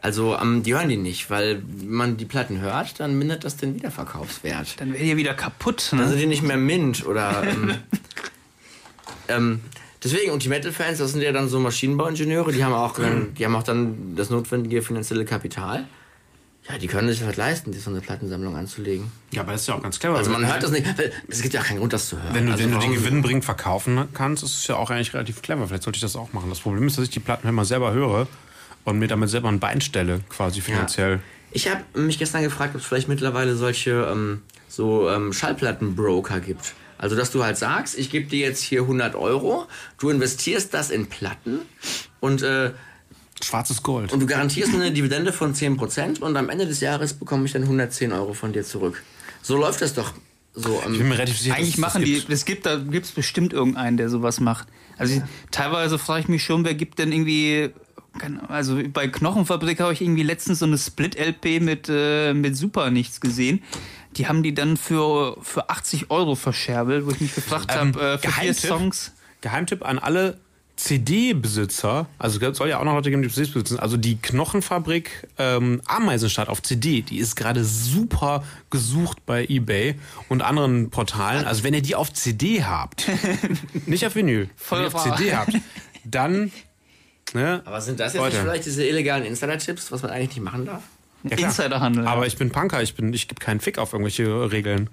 Also 0.00 0.36
ähm, 0.36 0.62
die 0.62 0.74
hören 0.74 0.90
die 0.90 0.98
nicht, 0.98 1.30
weil 1.30 1.62
wenn 1.66 1.90
man 1.90 2.16
die 2.18 2.26
Platten 2.26 2.60
hört, 2.60 3.00
dann 3.00 3.16
mindert 3.18 3.42
das 3.44 3.56
den 3.56 3.74
Wiederverkaufswert. 3.74 4.78
Dann 4.80 4.92
wäre 4.92 5.02
die 5.02 5.16
wieder 5.16 5.32
kaputt. 5.32 5.88
Dann 5.92 6.00
Ne? 6.00 6.08
sind 6.08 6.18
die 6.18 6.26
nicht 6.26 6.42
mehr 6.42 6.58
Mint 6.58 7.06
oder. 7.06 7.42
Ähm, 7.42 7.74
ähm, 9.28 9.60
deswegen, 10.02 10.30
und 10.32 10.42
die 10.44 10.48
Metal-Fans, 10.48 10.98
das 10.98 11.12
sind 11.12 11.22
ja 11.22 11.32
dann 11.32 11.48
so 11.48 11.58
Maschinenbauingenieure, 11.60 12.52
die 12.52 12.62
haben 12.64 12.74
auch, 12.74 12.94
dann, 12.98 13.34
die 13.34 13.44
haben 13.44 13.56
auch 13.56 13.62
dann 13.62 14.14
das 14.16 14.30
notwendige 14.30 14.82
finanzielle 14.82 15.24
Kapital. 15.24 15.86
Ja, 16.68 16.78
die 16.78 16.86
können 16.86 17.08
sich 17.08 17.22
halt 17.22 17.36
leisten, 17.36 17.72
sich 17.74 17.82
so 17.82 17.90
eine 17.90 18.00
Plattensammlung 18.00 18.56
anzulegen. 18.56 19.12
Ja, 19.32 19.42
aber 19.42 19.52
das 19.52 19.62
ist 19.62 19.66
ja 19.66 19.74
auch 19.74 19.82
ganz 19.82 19.98
clever. 20.00 20.16
Also 20.16 20.30
man 20.30 20.46
hört 20.46 20.62
das 20.62 20.70
nicht, 20.70 20.86
es 21.28 21.42
gibt 21.42 21.52
ja 21.52 21.60
auch 21.60 21.64
keinen 21.66 21.78
Grund, 21.78 21.92
das 21.92 22.08
zu 22.08 22.16
hören. 22.22 22.32
Wenn 22.34 22.46
du, 22.46 22.52
also 22.52 22.64
wenn 22.64 22.70
du 22.72 22.78
die 22.78 22.84
warum- 22.86 22.94
gewinnbringend 22.96 23.44
verkaufen 23.44 24.08
kannst, 24.14 24.42
ist 24.42 24.54
es 24.56 24.66
ja 24.66 24.76
auch 24.76 24.88
eigentlich 24.90 25.12
relativ 25.12 25.42
clever. 25.42 25.66
Vielleicht 25.68 25.82
sollte 25.82 25.98
ich 25.98 26.00
das 26.02 26.16
auch 26.16 26.32
machen. 26.32 26.48
Das 26.48 26.60
Problem 26.60 26.86
ist, 26.86 26.96
dass 26.96 27.04
ich 27.04 27.10
die 27.10 27.20
Platten 27.20 27.48
immer 27.48 27.66
selber 27.66 27.92
höre 27.92 28.26
und 28.84 28.98
mir 28.98 29.08
damit 29.08 29.28
selber 29.28 29.48
ein 29.50 29.60
Bein 29.60 29.82
stelle, 29.82 30.20
quasi 30.30 30.62
finanziell. 30.62 31.20
Ich 31.50 31.68
habe 31.68 31.82
mich 32.00 32.18
gestern 32.18 32.42
gefragt, 32.42 32.74
ob 32.74 32.80
es 32.80 32.86
vielleicht 32.86 33.08
mittlerweile 33.08 33.56
solche 33.56 34.08
ähm, 34.10 34.40
so 34.66 35.08
ähm, 35.10 35.32
Schallplattenbroker 35.34 36.40
gibt. 36.40 36.74
Also, 36.96 37.14
dass 37.16 37.30
du 37.30 37.44
halt 37.44 37.58
sagst, 37.58 37.98
ich 37.98 38.08
gebe 38.10 38.26
dir 38.28 38.38
jetzt 38.46 38.62
hier 38.62 38.80
100 38.82 39.14
Euro, 39.16 39.66
du 39.98 40.08
investierst 40.10 40.72
das 40.72 40.90
in 40.90 41.08
Platten 41.08 41.60
und, 42.20 42.42
äh, 42.42 42.70
Schwarzes 43.44 43.82
Gold. 43.82 44.12
und 44.12 44.20
du 44.20 44.26
garantierst 44.26 44.74
eine 44.74 44.90
Dividende 44.92 45.32
von 45.32 45.54
10% 45.54 46.20
und 46.20 46.36
am 46.36 46.48
Ende 46.48 46.66
des 46.66 46.80
Jahres 46.80 47.14
bekomme 47.14 47.44
ich 47.46 47.52
dann 47.52 47.62
110 47.62 48.12
Euro 48.12 48.32
von 48.34 48.52
dir 48.52 48.64
zurück. 48.64 49.02
So 49.42 49.56
läuft 49.56 49.80
das 49.82 49.94
doch. 49.94 50.12
So, 50.54 50.78
ich 50.78 50.84
bin 50.84 51.00
ähm, 51.00 51.08
mir 51.08 51.14
relativ 51.18 51.38
sicher, 51.38 51.54
Eigentlich 51.56 51.78
machen 51.78 52.04
die, 52.04 52.14
gibt. 52.14 52.30
es 52.30 52.44
gibt 52.44 52.64
da 52.66 52.76
gibt's 52.76 53.10
bestimmt 53.10 53.52
irgendeinen, 53.52 53.96
der 53.96 54.08
sowas 54.08 54.38
macht. 54.40 54.68
Also 54.96 55.14
ich, 55.14 55.22
teilweise 55.50 55.98
frage 55.98 56.20
ich 56.20 56.28
mich 56.28 56.44
schon, 56.44 56.64
wer 56.64 56.74
gibt 56.74 57.00
denn 57.00 57.10
irgendwie, 57.10 57.70
also 58.48 58.80
bei 58.92 59.08
Knochenfabrik 59.08 59.80
habe 59.80 59.92
ich 59.92 60.00
irgendwie 60.00 60.22
letztens 60.22 60.60
so 60.60 60.64
eine 60.66 60.78
Split-LP 60.78 61.60
mit, 61.60 61.88
äh, 61.88 62.32
mit 62.34 62.56
Super 62.56 62.90
nichts 62.90 63.20
gesehen. 63.20 63.62
Die 64.16 64.28
haben 64.28 64.44
die 64.44 64.54
dann 64.54 64.76
für, 64.76 65.36
für 65.42 65.70
80 65.70 66.10
Euro 66.12 66.36
verscherbelt, 66.36 67.04
wo 67.04 67.10
ich 67.10 67.20
mich 67.20 67.34
gefragt 67.34 67.72
Ähm, 67.72 67.96
habe, 67.96 68.00
äh, 68.00 68.18
für 68.18 68.28
vier 68.28 68.30
Geheimtipp? 68.30 68.68
Songs. 68.70 69.12
Geheimtipp 69.40 69.84
an 69.84 69.98
alle 69.98 70.38
CD-Besitzer, 70.76 72.08
also 72.18 72.40
es 72.40 72.58
soll 72.58 72.68
ja 72.68 72.80
auch 72.80 72.84
noch 72.84 72.94
Leute 72.94 73.10
geben, 73.10 73.22
die 73.22 73.28
CDs 73.28 73.52
besitzen, 73.52 73.78
also 73.78 73.96
die 73.96 74.16
Knochenfabrik 74.16 75.28
ähm, 75.38 75.80
Ameisenstadt 75.86 76.48
auf 76.48 76.62
CD, 76.62 77.02
die 77.02 77.18
ist 77.18 77.36
gerade 77.36 77.64
super 77.64 78.42
gesucht 78.70 79.24
bei 79.24 79.46
Ebay 79.46 79.94
und 80.28 80.42
anderen 80.42 80.90
Portalen. 80.90 81.44
Also 81.46 81.62
wenn 81.62 81.74
ihr 81.74 81.82
die 81.82 81.94
auf 81.94 82.12
CD 82.12 82.64
habt, 82.64 83.08
nicht 83.86 84.04
auf 84.04 84.16
Vinyl, 84.16 84.50
Voll 84.56 84.78
wenn 84.78 84.86
ihr 84.90 84.94
auf. 84.94 85.16
CD 85.16 85.34
habt, 85.34 85.52
dann 86.04 86.50
ne, 87.32 87.62
aber 87.64 87.80
sind 87.80 88.00
das 88.00 88.14
jetzt 88.14 88.22
Leute. 88.22 88.34
nicht 88.36 88.42
vielleicht 88.42 88.66
diese 88.66 88.84
illegalen 88.84 89.24
Insider-Tipps, 89.24 89.92
was 89.92 90.02
man 90.02 90.10
eigentlich 90.10 90.36
nicht 90.36 90.44
machen 90.44 90.66
darf? 90.66 90.82
ja. 91.24 91.36
Insiderhandel. 91.38 92.06
Aber 92.06 92.26
ich 92.26 92.36
bin 92.36 92.50
Punker, 92.50 92.82
ich 92.82 92.94
bin, 92.94 93.12
ich 93.12 93.28
gebe 93.28 93.40
keinen 93.40 93.60
Fick 93.60 93.78
auf 93.78 93.92
irgendwelche 93.92 94.50
Regeln. 94.50 94.90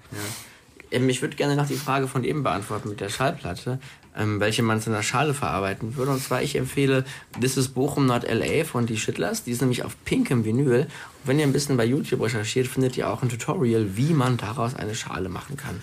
Ähm, 0.90 1.08
ich 1.08 1.22
würde 1.22 1.36
gerne 1.36 1.56
noch 1.56 1.66
die 1.66 1.74
Frage 1.76 2.08
von 2.08 2.24
eben 2.24 2.42
beantworten 2.42 2.88
mit 2.88 3.00
der 3.00 3.08
Schallplatte, 3.08 3.78
ähm, 4.16 4.40
welche 4.40 4.62
man 4.62 4.80
zu 4.80 4.90
einer 4.90 5.02
Schale 5.02 5.34
verarbeiten 5.34 5.96
würde. 5.96 6.12
Und 6.12 6.22
zwar, 6.22 6.42
ich 6.42 6.56
empfehle 6.56 7.04
This 7.40 7.56
is 7.56 7.68
Bochum 7.68 8.06
Not 8.06 8.24
LA 8.24 8.64
von 8.64 8.86
Die 8.86 8.98
Schittlers. 8.98 9.44
Die 9.44 9.52
ist 9.52 9.60
nämlich 9.60 9.84
auf 9.84 9.96
pinkem 10.04 10.44
Vinyl. 10.44 10.82
Und 10.82 10.88
wenn 11.24 11.38
ihr 11.38 11.46
ein 11.46 11.52
bisschen 11.52 11.76
bei 11.76 11.84
YouTube 11.84 12.20
recherchiert, 12.20 12.66
findet 12.66 12.96
ihr 12.96 13.08
auch 13.08 13.22
ein 13.22 13.28
Tutorial, 13.28 13.96
wie 13.96 14.12
man 14.12 14.36
daraus 14.36 14.74
eine 14.74 14.94
Schale 14.94 15.28
machen 15.28 15.56
kann. 15.56 15.82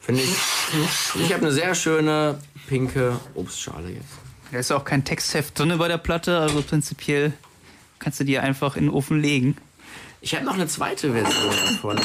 Finde 0.00 0.22
ich. 0.22 0.34
Ich 1.22 1.32
habe 1.32 1.42
eine 1.42 1.52
sehr 1.52 1.74
schöne 1.74 2.38
pinke 2.66 3.18
Obstschale 3.34 3.90
jetzt. 3.90 4.28
Da 4.50 4.58
ist 4.58 4.70
ja 4.70 4.76
auch 4.76 4.84
kein 4.84 5.04
Textheft 5.04 5.58
drin 5.58 5.76
bei 5.76 5.88
der 5.88 5.98
Platte, 5.98 6.38
also 6.38 6.62
prinzipiell 6.62 7.32
kannst 7.98 8.20
du 8.20 8.24
die 8.24 8.38
einfach 8.38 8.76
in 8.76 8.84
den 8.84 8.90
Ofen 8.90 9.20
legen. 9.20 9.56
Ich 10.20 10.34
habe 10.34 10.44
noch 10.44 10.54
eine 10.54 10.66
zweite 10.66 11.12
Version 11.12 11.54
davon. 11.66 12.00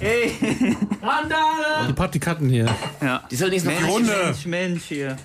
Die 0.00 1.92
Praktikanten 1.92 2.48
hier. 2.48 2.66
Ja. 3.00 3.22
Die 3.30 3.34
ist 3.34 3.42
allerdings 3.42 3.64
noch 3.64 3.72
Mensch, 3.72 3.98
nicht. 3.98 4.06
Mensch, 4.08 4.46
Mensch, 4.46 4.82
hier. 4.84 5.16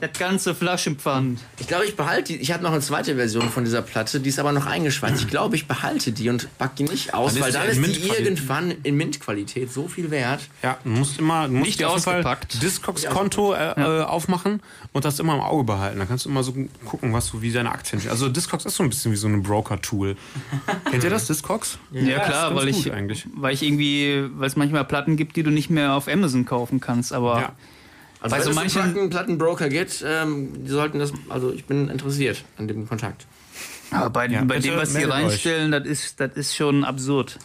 Das 0.00 0.12
ganze 0.18 0.54
Flaschenpfand. 0.54 1.38
Ich 1.58 1.68
glaube, 1.68 1.84
ich 1.86 1.96
behalte 1.96 2.32
die. 2.34 2.40
Ich 2.40 2.52
habe 2.52 2.62
noch 2.62 2.72
eine 2.72 2.80
zweite 2.80 3.14
Version 3.14 3.48
von 3.48 3.64
dieser 3.64 3.80
Platte, 3.80 4.20
die 4.20 4.28
ist 4.28 4.38
aber 4.38 4.52
noch 4.52 4.66
eingeschweißt. 4.66 5.22
Ich 5.22 5.28
glaube, 5.28 5.54
ich 5.56 5.66
behalte 5.68 6.12
die 6.12 6.28
und 6.28 6.48
pack 6.58 6.76
die 6.76 6.82
nicht 6.82 7.14
aus, 7.14 7.34
Dann 7.34 7.36
ist 7.38 7.42
weil 7.44 7.52
die 7.52 7.58
dann 7.58 7.64
in 7.64 7.70
ist 7.70 7.76
die 7.76 8.00
Mintqualität. 8.02 8.26
irgendwann 8.26 8.70
in 8.82 8.96
Mintqualität 8.96 9.72
so 9.72 9.88
viel 9.88 10.10
wert. 10.10 10.40
Ja, 10.62 10.76
du 10.84 10.90
musst 10.90 11.18
immer, 11.18 11.46
du 11.46 11.54
musst 11.54 11.66
Nicht 11.66 11.80
dir 11.80 11.86
auf 11.88 11.94
jeden 11.94 12.02
Fall 12.04 12.14
ausgepackt. 12.16 12.60
Discogs-Konto 12.62 13.54
äh, 13.54 13.70
äh, 13.80 14.02
aufmachen 14.02 14.60
und 14.92 15.04
das 15.04 15.18
immer 15.20 15.34
im 15.34 15.40
Auge 15.40 15.64
behalten. 15.64 15.98
Dann 16.00 16.08
kannst 16.08 16.24
du 16.24 16.28
immer 16.28 16.42
so 16.42 16.54
gucken, 16.84 17.12
was 17.12 17.28
so 17.28 17.40
wie 17.40 17.52
deine 17.52 17.70
Aktien 17.70 18.00
stehen. 18.00 18.10
Also 18.10 18.28
Discogs 18.28 18.64
ist 18.66 18.74
so 18.76 18.82
ein 18.82 18.90
bisschen 18.90 19.12
wie 19.12 19.16
so 19.16 19.28
ein 19.28 19.42
Broker-Tool. 19.42 20.16
Kennt 20.90 21.04
ihr 21.04 21.10
das, 21.10 21.26
Discogs? 21.28 21.78
Ja, 21.92 22.18
klar, 22.18 22.26
ist 22.26 22.30
ganz 22.30 22.56
weil 22.56 22.72
gut 22.72 22.86
ich, 22.86 22.92
eigentlich. 22.92 23.26
weil 23.34 23.54
ich 23.54 23.62
irgendwie, 23.62 24.24
weil 24.34 24.48
es 24.48 24.56
manchmal 24.56 24.84
Platten 24.84 25.16
gibt, 25.16 25.36
die 25.36 25.42
du 25.44 25.50
nicht 25.50 25.70
mehr 25.70 25.94
auf 25.94 26.08
Amazon 26.08 26.44
kaufen 26.44 26.80
kannst, 26.80 27.12
aber 27.12 27.40
Ja. 27.40 27.52
Also, 28.24 28.36
Bei 28.36 28.40
so 28.42 28.46
wenn 28.46 28.50
es 28.52 28.74
manchen- 28.74 28.80
einen 28.82 28.92
Platten, 28.94 29.10
Plattenbroker 29.10 29.68
gibt, 29.68 30.02
ähm, 30.06 30.64
die 30.64 30.70
sollten 30.70 30.98
das. 30.98 31.12
Also, 31.28 31.52
ich 31.52 31.66
bin 31.66 31.88
interessiert 31.90 32.42
an 32.56 32.66
dem 32.68 32.88
Kontakt. 32.88 33.26
Aber 33.90 34.08
bei, 34.08 34.26
Ja, 34.28 34.42
bei 34.44 34.58
dem, 34.60 34.76
was 34.76 34.94
die 34.94 35.04
euch. 35.04 35.10
reinstellen, 35.12 35.70
das 35.70 35.84
ist, 35.86 36.18
das 36.20 36.30
ist 36.34 36.56
schon 36.56 36.84
absurd. 36.84 37.38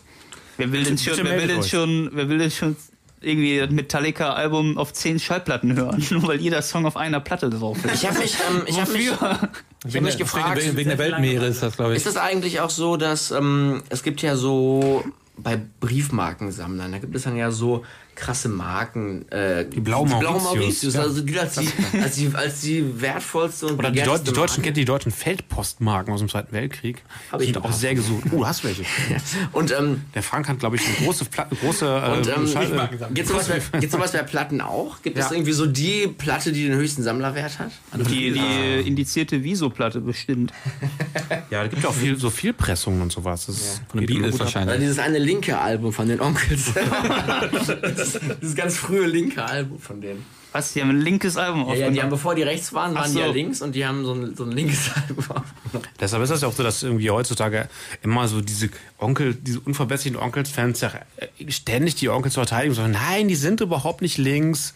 Wer 0.57 0.71
will 0.71 0.83
denn 0.85 0.97
schon, 0.97 1.17
wer 1.23 1.37
will 1.37 1.47
denn 1.47 1.63
schon, 1.63 2.09
wer 2.13 2.29
will 2.29 2.37
denn 2.37 2.49
schon 2.51 2.77
irgendwie 3.21 3.57
das 3.59 3.69
Metallica-Album 3.71 4.77
auf 4.77 4.93
zehn 4.93 5.19
Schallplatten 5.19 5.75
hören, 5.75 6.01
nur 6.11 6.27
weil 6.29 6.39
jeder 6.39 6.61
Song 6.61 6.85
auf 6.85 6.95
einer 6.95 7.19
Platte 7.19 7.49
drauf 7.49 7.77
ist? 7.83 7.95
Ich 8.01 8.07
habe 8.09 8.19
mich, 8.19 8.35
ähm, 8.49 8.61
ich 8.65 8.79
hab 8.79 8.87
mich, 8.93 9.11
ich 9.85 9.95
hab 9.95 10.01
mich 10.03 10.17
gefragt, 10.17 10.61
Wegen, 10.63 10.77
wegen 10.77 10.89
der 10.89 10.97
Weltmeere 10.97 11.45
ist 11.47 11.61
das, 11.61 11.75
glaube 11.75 11.91
ich. 11.91 11.97
ist 11.97 12.05
das 12.05 12.15
eigentlich 12.15 12.61
auch 12.61 12.69
so, 12.69 12.95
dass 12.95 13.31
ähm, 13.31 13.83
es 13.89 14.01
gibt 14.03 14.21
ja 14.21 14.37
so 14.37 15.03
bei 15.35 15.59
Briefmarkensammlern, 15.81 16.91
da 16.93 16.97
gibt 16.99 17.15
es 17.15 17.23
dann 17.23 17.35
ja 17.37 17.51
so 17.51 17.83
krasse 18.19 18.49
Marken. 18.49 19.27
Äh, 19.31 19.65
die 19.65 19.79
blaue 19.79 20.07
Mauritius, 20.07 20.43
Mauritius, 20.43 20.93
ja. 20.93 21.01
also 21.01 21.21
die 21.21 21.39
als, 21.39 21.55
die, 21.55 21.67
als, 22.01 22.15
die, 22.15 22.31
als 22.33 22.61
die 22.61 23.01
wertvollste 23.01 23.67
und 23.67 23.79
Oder 23.79 23.91
die, 23.91 24.01
Deu 24.01 24.17
die 24.17 24.31
Deutschen, 24.33 24.61
kennt 24.63 24.77
die 24.77 24.85
deutschen 24.85 25.11
Feldpostmarken 25.11 26.13
aus 26.13 26.19
dem 26.19 26.29
Zweiten 26.29 26.51
Weltkrieg? 26.51 27.01
Hab 27.31 27.39
ich 27.41 27.47
Sind 27.47 27.57
auch 27.63 27.71
sehr 27.71 27.95
gesucht. 27.95 28.23
Uh, 28.31 28.45
hast 28.45 28.63
welche. 28.63 28.83
Und 29.53 29.71
ähm, 29.71 30.01
Der 30.13 30.21
Frank 30.21 30.47
hat, 30.49 30.59
glaube 30.59 30.75
ich, 30.75 30.85
eine 30.85 30.95
große, 31.05 31.25
Pla 31.25 31.47
große 31.61 31.85
äh, 31.85 32.17
Und 32.17 32.27
ähm, 32.27 32.47
Schall- 32.47 32.89
gibt 33.13 33.27
sowas, 33.27 33.47
bei, 33.47 33.87
sowas 33.87 34.11
bei 34.11 34.23
Platten 34.23 34.61
auch? 34.61 35.01
Gibt 35.01 35.17
es 35.17 35.25
Ja. 35.25 35.31
irgendwie 35.31 35.53
so 35.53 35.65
die 35.65 36.07
Platte, 36.07 36.51
die 36.51 36.67
den 36.67 36.75
höchsten 36.77 37.01
Sammlerwert 37.03 37.57
hat? 37.59 37.71
Die, 38.09 38.31
die 38.31 38.87
indizierte 38.87 39.43
Viso-Platte 39.43 40.01
bestimmt. 40.01 40.51
Ja, 41.49 41.61
da 41.63 41.67
gibt 41.67 41.81
ja 41.83 41.89
auch 41.89 41.93
viel, 41.93 42.17
so 42.17 42.29
viel 42.29 42.53
Pressungen 42.53 43.01
und 43.01 43.11
sowas. 43.11 43.45
Das 43.47 43.55
ist 43.55 43.81
Von 43.89 44.01
den 44.01 44.07
Beatles 44.07 44.35
ab. 44.35 44.35
Oder 44.35 44.45
wahrscheinlich. 44.45 44.79
dieses 44.79 44.99
eine 44.99 45.17
linke 45.19 45.57
Album 45.57 45.91
von 45.93 46.07
den 46.07 46.19
Onkels. 46.21 46.73
dieses, 48.13 48.39
dieses 48.39 48.55
ganz 48.55 48.77
frühe 48.77 49.05
linke 49.05 49.43
Album 49.43 49.79
von 49.79 50.01
denen. 50.01 50.25
Was? 50.51 50.73
Die 50.73 50.81
haben 50.81 50.89
ein 50.89 51.01
linkes 51.01 51.37
Album 51.37 51.61
Ja, 51.61 51.67
ja, 51.67 51.73
die 51.75 51.81
aufgenommen. 51.83 52.01
haben, 52.01 52.09
bevor 52.09 52.33
die 52.35 52.41
rechts 52.41 52.73
waren, 52.73 52.95
waren 52.95 53.11
die 53.11 53.19
ja 53.19 53.27
so. 53.27 53.33
links 53.33 53.61
und 53.61 53.75
die 53.75 53.85
haben 53.85 54.03
so 54.03 54.13
ein, 54.13 54.35
so 54.35 54.45
ein 54.45 54.51
linkes 54.51 54.89
Album 54.95 55.17
aufgenommen. 55.19 55.87
Deshalb 55.99 56.23
ist 56.23 56.29
das 56.29 56.41
ja 56.41 56.47
auch 56.47 56.53
so, 56.53 56.63
dass 56.63 56.81
irgendwie 56.81 57.11
heutzutage 57.11 57.69
immer 58.01 58.27
so 58.27 58.41
diese 58.41 58.69
Onkel, 58.97 59.35
diese 59.35 59.59
unverbesserlichen 59.59 60.19
Onkels-Fans 60.21 60.81
ja 60.81 60.91
äh, 61.17 61.51
ständig 61.51 61.95
die 61.95 62.09
Onkels 62.09 62.33
verteidigen 62.33 62.71
und 62.71 62.75
sagen, 62.77 62.93
nein, 62.93 63.27
die 63.27 63.35
sind 63.35 63.61
überhaupt 63.61 64.01
nicht 64.01 64.17
links. 64.17 64.73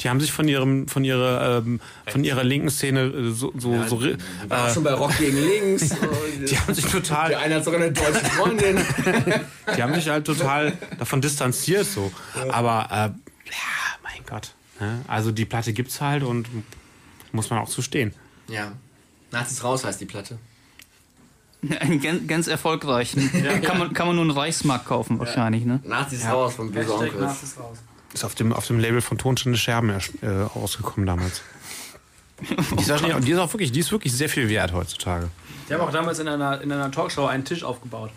Die 0.00 0.08
haben 0.08 0.20
sich 0.20 0.30
von 0.32 0.46
ihrem, 0.46 0.86
von 0.86 1.04
ihrer, 1.04 1.58
ähm, 1.58 1.80
von 2.06 2.22
ihrer 2.24 2.44
linken 2.44 2.70
Szene 2.70 3.00
äh, 3.02 3.30
so, 3.30 3.52
so, 3.56 3.82
so 3.84 4.00
äh, 4.02 4.16
War 4.48 4.70
schon 4.70 4.84
bei 4.84 4.92
Rock 4.92 5.16
gegen 5.18 5.36
links. 5.36 5.88
die 6.48 6.58
haben 6.58 6.74
sich 6.74 6.86
total, 6.86 7.30
Der 7.30 7.40
eine 7.40 7.56
hat 7.56 7.64
sogar 7.64 7.80
eine 7.80 7.92
deutsche 7.92 8.24
Freundin. 8.24 8.78
die 9.76 9.82
haben 9.82 9.94
sich 9.94 10.08
halt 10.08 10.24
total 10.26 10.76
davon 10.98 11.20
distanziert 11.20 11.86
so. 11.86 12.12
Aber 12.50 12.86
äh, 12.90 12.94
ja, 12.94 13.98
mein 14.02 14.24
Gott. 14.26 14.54
Ne? 14.80 15.00
Also 15.08 15.32
die 15.32 15.44
Platte 15.44 15.72
gibt's 15.72 16.00
halt 16.00 16.22
und 16.22 16.48
muss 17.32 17.50
man 17.50 17.58
auch 17.58 17.68
zu 17.68 17.82
stehen. 17.82 18.14
ja. 18.48 18.72
Nazis 19.30 19.62
raus 19.62 19.84
heißt 19.84 20.00
die 20.00 20.06
Platte. 20.06 20.38
Ganz, 22.00 22.26
ganz 22.26 22.46
erfolgreichen. 22.46 23.30
Kann, 23.62 23.78
man, 23.78 23.92
kann 23.92 24.06
man 24.06 24.16
nur 24.16 24.24
einen 24.24 24.30
Reichsmark 24.30 24.86
kaufen, 24.86 25.18
wahrscheinlich, 25.18 25.64
ne? 25.64 25.80
Nazis 25.84 26.24
raus 26.24 26.54
von 26.54 26.70
Böse 26.70 26.94
Onkels. 26.94 27.20
Nazis 27.20 27.58
raus. 27.58 27.78
Ist 28.14 28.24
auf 28.24 28.34
dem, 28.34 28.52
auf 28.52 28.66
dem 28.66 28.78
Label 28.78 29.00
von 29.00 29.18
Tonstände 29.18 29.58
Scherben 29.58 29.90
äh, 29.90 30.26
rausgekommen 30.28 31.06
damals. 31.06 31.42
Die 32.40 32.80
ist, 32.82 32.90
auch, 32.92 33.20
die 33.20 33.32
ist 33.32 33.38
auch 33.38 33.52
wirklich, 33.52 33.72
die 33.72 33.80
ist 33.80 33.90
wirklich 33.90 34.12
sehr 34.12 34.28
viel 34.28 34.48
wert 34.48 34.72
heutzutage. 34.72 35.28
Die 35.68 35.74
haben 35.74 35.80
auch 35.80 35.90
damals 35.90 36.20
in 36.20 36.28
einer, 36.28 36.60
in 36.60 36.70
einer 36.70 36.88
Talkshow 36.92 37.26
einen 37.26 37.44
Tisch 37.44 37.64
aufgebaut. 37.64 38.10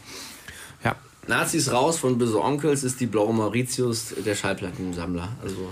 Ja. 0.83 0.95
Nazis 1.27 1.71
raus 1.71 1.97
von 1.97 2.19
Böse 2.19 2.39
Onkels 2.39 2.83
ist 2.83 2.99
die 2.99 3.07
blaue 3.07 3.33
Mauritius 3.33 4.13
der 4.23 4.35
Schallplattensammler. 4.35 5.29
Also 5.41 5.71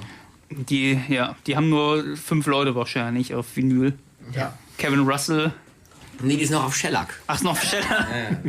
Die, 0.50 1.00
ja, 1.10 1.36
die 1.46 1.56
haben 1.56 1.70
nur 1.70 2.04
fünf 2.18 2.48
Leute 2.48 2.74
wahrscheinlich 2.74 3.36
auf 3.36 3.56
Vinyl. 3.56 3.94
ja. 4.34 4.58
Kevin 4.80 5.02
Russell. 5.08 5.54
Nee, 6.22 6.38
die 6.38 6.44
ist 6.44 6.50
noch 6.52 6.64
auf 6.66 6.76
Shellac. 6.76 7.20
Ach, 7.28 7.36
ist 7.36 7.44
noch 7.44 7.56
Steller. 7.62 8.08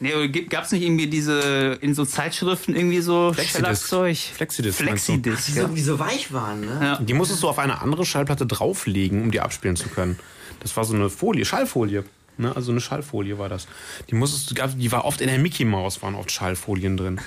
Nee, 0.00 0.28
gibt- 0.28 0.50
gab's 0.50 0.70
nicht 0.70 0.82
irgendwie 0.82 1.08
diese, 1.08 1.78
in 1.80 1.94
so 1.94 2.04
Zeitschriften 2.04 2.76
irgendwie 2.76 3.00
so. 3.00 3.34
Schellack-Zeug? 3.34 4.16
Flexidisc? 4.34 4.78
Flexidisc, 4.78 5.46
Die 5.46 5.54
ja. 5.58 5.66
so, 5.66 5.74
die 5.74 5.80
so 5.80 5.98
weich 5.98 6.32
waren, 6.32 6.60
ne? 6.60 6.78
Ja. 6.80 6.96
Die 7.00 7.14
musstest 7.14 7.42
du 7.42 7.48
auf 7.48 7.58
eine 7.58 7.80
andere 7.82 8.06
Schallplatte 8.06 8.46
drauflegen, 8.46 9.22
um 9.22 9.30
die 9.30 9.40
abspielen 9.40 9.74
zu 9.76 9.88
können. 9.88 10.18
Das 10.60 10.76
war 10.76 10.84
so 10.84 10.94
eine 10.94 11.10
Folie, 11.10 11.44
Schallfolie. 11.44 12.04
Ne? 12.36 12.54
Also 12.54 12.70
eine 12.70 12.80
Schallfolie 12.80 13.38
war 13.38 13.48
das. 13.48 13.66
Die 14.10 14.14
musstest 14.14 14.50
du, 14.50 14.54
gab- 14.54 14.78
die 14.78 14.92
war 14.92 15.04
oft 15.04 15.20
in 15.20 15.26
der 15.28 15.38
Mickey 15.38 15.64
Mouse, 15.64 16.00
waren 16.02 16.14
oft 16.14 16.30
Schallfolien 16.30 16.96
drin. 16.96 17.20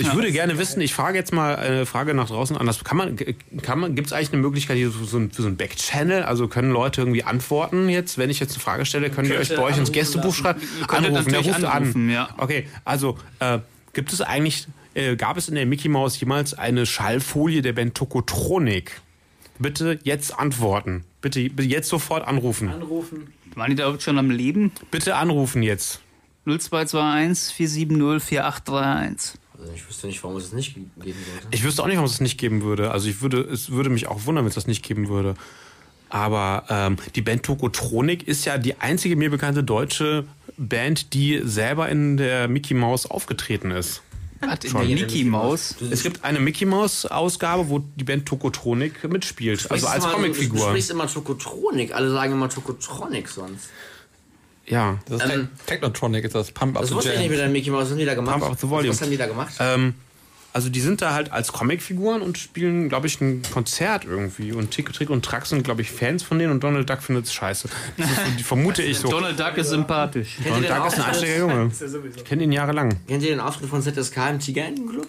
Ich 0.00 0.14
würde 0.14 0.30
gerne 0.32 0.58
wissen, 0.58 0.80
ich 0.80 0.94
frage 0.94 1.18
jetzt 1.18 1.32
mal 1.32 1.56
eine 1.56 1.86
Frage 1.86 2.14
nach 2.14 2.28
draußen 2.28 2.56
an. 2.56 2.66
Das 2.66 2.82
kann 2.84 2.96
man, 2.96 3.16
kann 3.62 3.78
man, 3.78 3.94
gibt 3.94 4.08
es 4.08 4.12
eigentlich 4.12 4.32
eine 4.32 4.42
Möglichkeit 4.42 4.76
hier 4.76 4.90
für 4.90 5.04
so 5.04 5.18
ein, 5.18 5.30
für 5.30 5.42
so 5.42 5.48
ein 5.48 5.56
Backchannel? 5.56 6.22
Also 6.22 6.48
können 6.48 6.70
Leute 6.70 7.00
irgendwie 7.00 7.24
antworten 7.24 7.88
jetzt, 7.88 8.18
wenn 8.18 8.30
ich 8.30 8.40
jetzt 8.40 8.52
eine 8.52 8.60
Frage 8.60 8.84
stelle, 8.84 9.10
können 9.10 9.28
die 9.28 9.36
euch 9.36 9.48
bei 9.48 9.62
euch 9.62 9.76
ins 9.76 9.92
Gästebuch 9.92 10.34
schreiben? 10.34 10.60
Anrufen, 10.88 11.32
der 11.32 11.40
ruft 11.40 11.64
anrufen, 11.64 12.08
an. 12.08 12.10
ja. 12.10 12.28
Okay, 12.38 12.68
also 12.84 13.18
äh, 13.40 13.58
gibt 13.92 14.12
es 14.12 14.20
eigentlich, 14.20 14.68
äh, 14.94 15.16
gab 15.16 15.36
es 15.36 15.48
in 15.48 15.54
der 15.54 15.66
Mickey 15.66 15.88
Mouse 15.88 16.18
jemals 16.20 16.54
eine 16.54 16.86
Schallfolie 16.86 17.62
der 17.62 17.72
Band 17.72 17.94
Tokotronik? 17.94 19.00
Bitte 19.58 19.98
jetzt 20.04 20.38
antworten. 20.38 21.04
Bitte, 21.20 21.50
bitte 21.50 21.68
jetzt 21.68 21.88
sofort 21.88 22.26
anrufen. 22.26 22.68
Anrufen. 22.68 23.32
Waren 23.56 23.70
die 23.70 23.76
da 23.76 23.98
schon 23.98 24.18
am 24.18 24.30
Leben? 24.30 24.70
Bitte 24.90 25.16
anrufen 25.16 25.62
jetzt. 25.62 26.00
0221 26.44 27.54
470 27.54 28.22
4831. 28.28 29.40
Also 29.60 29.72
ich 29.72 29.88
wüsste 29.88 30.06
nicht, 30.06 30.22
warum 30.22 30.36
es 30.36 30.44
es 30.44 30.52
nicht 30.52 30.74
geben 30.74 30.90
sollte. 30.96 31.48
Ich 31.50 31.64
wüsste 31.64 31.82
auch 31.82 31.86
nicht, 31.86 31.96
warum 31.96 32.06
es 32.06 32.14
es 32.14 32.20
nicht 32.20 32.38
geben 32.38 32.62
würde. 32.62 32.90
Also 32.90 33.08
ich 33.08 33.20
würde, 33.20 33.40
es 33.40 33.70
würde 33.70 33.90
mich 33.90 34.06
auch 34.06 34.26
wundern, 34.26 34.44
wenn 34.44 34.48
es 34.48 34.54
das 34.54 34.66
nicht 34.66 34.84
geben 34.84 35.08
würde. 35.08 35.34
Aber 36.10 36.64
ähm, 36.68 36.96
die 37.14 37.22
Band 37.22 37.42
Tokotronik 37.42 38.26
ist 38.26 38.44
ja 38.44 38.56
die 38.56 38.80
einzige 38.80 39.16
mir 39.16 39.30
bekannte 39.30 39.62
deutsche 39.62 40.24
Band, 40.56 41.12
die 41.12 41.40
selber 41.44 41.88
in 41.88 42.16
der 42.16 42.48
Mickey 42.48 42.74
Mouse 42.74 43.06
aufgetreten 43.06 43.70
ist. 43.70 44.02
Hat 44.40 44.64
in 44.64 44.72
der 44.72 44.84
Mickey 44.84 45.24
Maus. 45.24 45.74
Es 45.90 46.04
gibt 46.04 46.22
eine 46.24 46.38
Mickey 46.38 46.64
Mouse 46.64 47.06
Ausgabe, 47.06 47.68
wo 47.68 47.80
die 47.80 48.04
Band 48.04 48.26
Tokotronik 48.26 49.02
mitspielt. 49.10 49.68
Also 49.70 49.88
als 49.88 50.04
Du 50.04 50.10
Comicfigur. 50.10 50.68
sprichst 50.68 50.90
immer 50.92 51.08
Tokotronik. 51.08 51.92
Alle 51.92 52.10
sagen 52.10 52.34
immer 52.34 52.48
Tokotronic 52.48 53.28
sonst. 53.28 53.68
Ja. 54.70 54.98
Das 55.08 55.22
ist 55.24 55.32
Ähm, 55.32 55.48
Technotronic, 55.66 56.24
ist 56.24 56.34
das 56.34 56.52
Pump 56.52 56.76
Up 56.76 56.82
Das 56.82 56.90
the 56.90 56.96
wusste 56.96 57.10
ich 57.12 57.18
nicht 57.18 57.24
Jam. 57.26 57.30
mit 57.32 57.40
der 57.40 57.48
Mickey 57.48 57.70
Mouse. 57.70 57.84
Was 57.84 57.90
haben 57.90 57.98
die 57.98 58.04
da 58.04 58.14
gemacht? 58.14 58.38
Pump 58.40 58.52
up 58.52 58.58
the 58.60 58.68
volume. 58.68 58.90
Was 58.90 59.00
haben 59.02 59.10
die 59.10 59.16
da 59.16 59.26
gemacht? 59.26 59.54
Ähm, 59.60 59.94
also 60.52 60.70
die 60.70 60.80
sind 60.80 61.02
da 61.02 61.12
halt 61.12 61.30
als 61.30 61.52
Comicfiguren 61.52 62.22
und 62.22 62.38
spielen, 62.38 62.88
glaube 62.88 63.06
ich, 63.06 63.20
ein 63.20 63.42
Konzert 63.52 64.04
irgendwie. 64.04 64.52
Und 64.52 64.70
Tick, 64.70 64.92
Trick 64.92 65.10
und 65.10 65.24
Track 65.24 65.46
sind, 65.46 65.62
glaube 65.62 65.82
ich, 65.82 65.90
Fans 65.92 66.22
von 66.22 66.38
denen 66.38 66.50
und 66.52 66.64
Donald 66.64 66.88
Duck 66.88 67.02
findet 67.02 67.26
es 67.26 67.32
scheiße. 67.34 67.68
Das 67.98 68.10
ist 68.10 68.18
die 68.38 68.42
vermute 68.42 68.82
ich 68.82 68.98
so. 68.98 69.08
Donald 69.08 69.38
Duck 69.38 69.56
ist 69.58 69.68
sympathisch. 69.68 70.36
Kennt 70.42 70.56
Donald 70.56 70.70
Duck 70.70 70.86
ist 70.86 70.94
ein 70.94 71.02
anständiger 71.04 71.38
Junge. 71.40 71.70
Ich 72.16 72.24
kenne 72.24 72.44
ihn 72.44 72.52
jahrelang. 72.52 72.98
Kennt 73.06 73.22
ihr 73.22 73.28
den 73.30 73.40
Auftritt 73.40 73.68
von 73.68 73.82
ZSK 73.82 74.16
im 74.30 74.38
Tigerentenclub? 74.40 75.06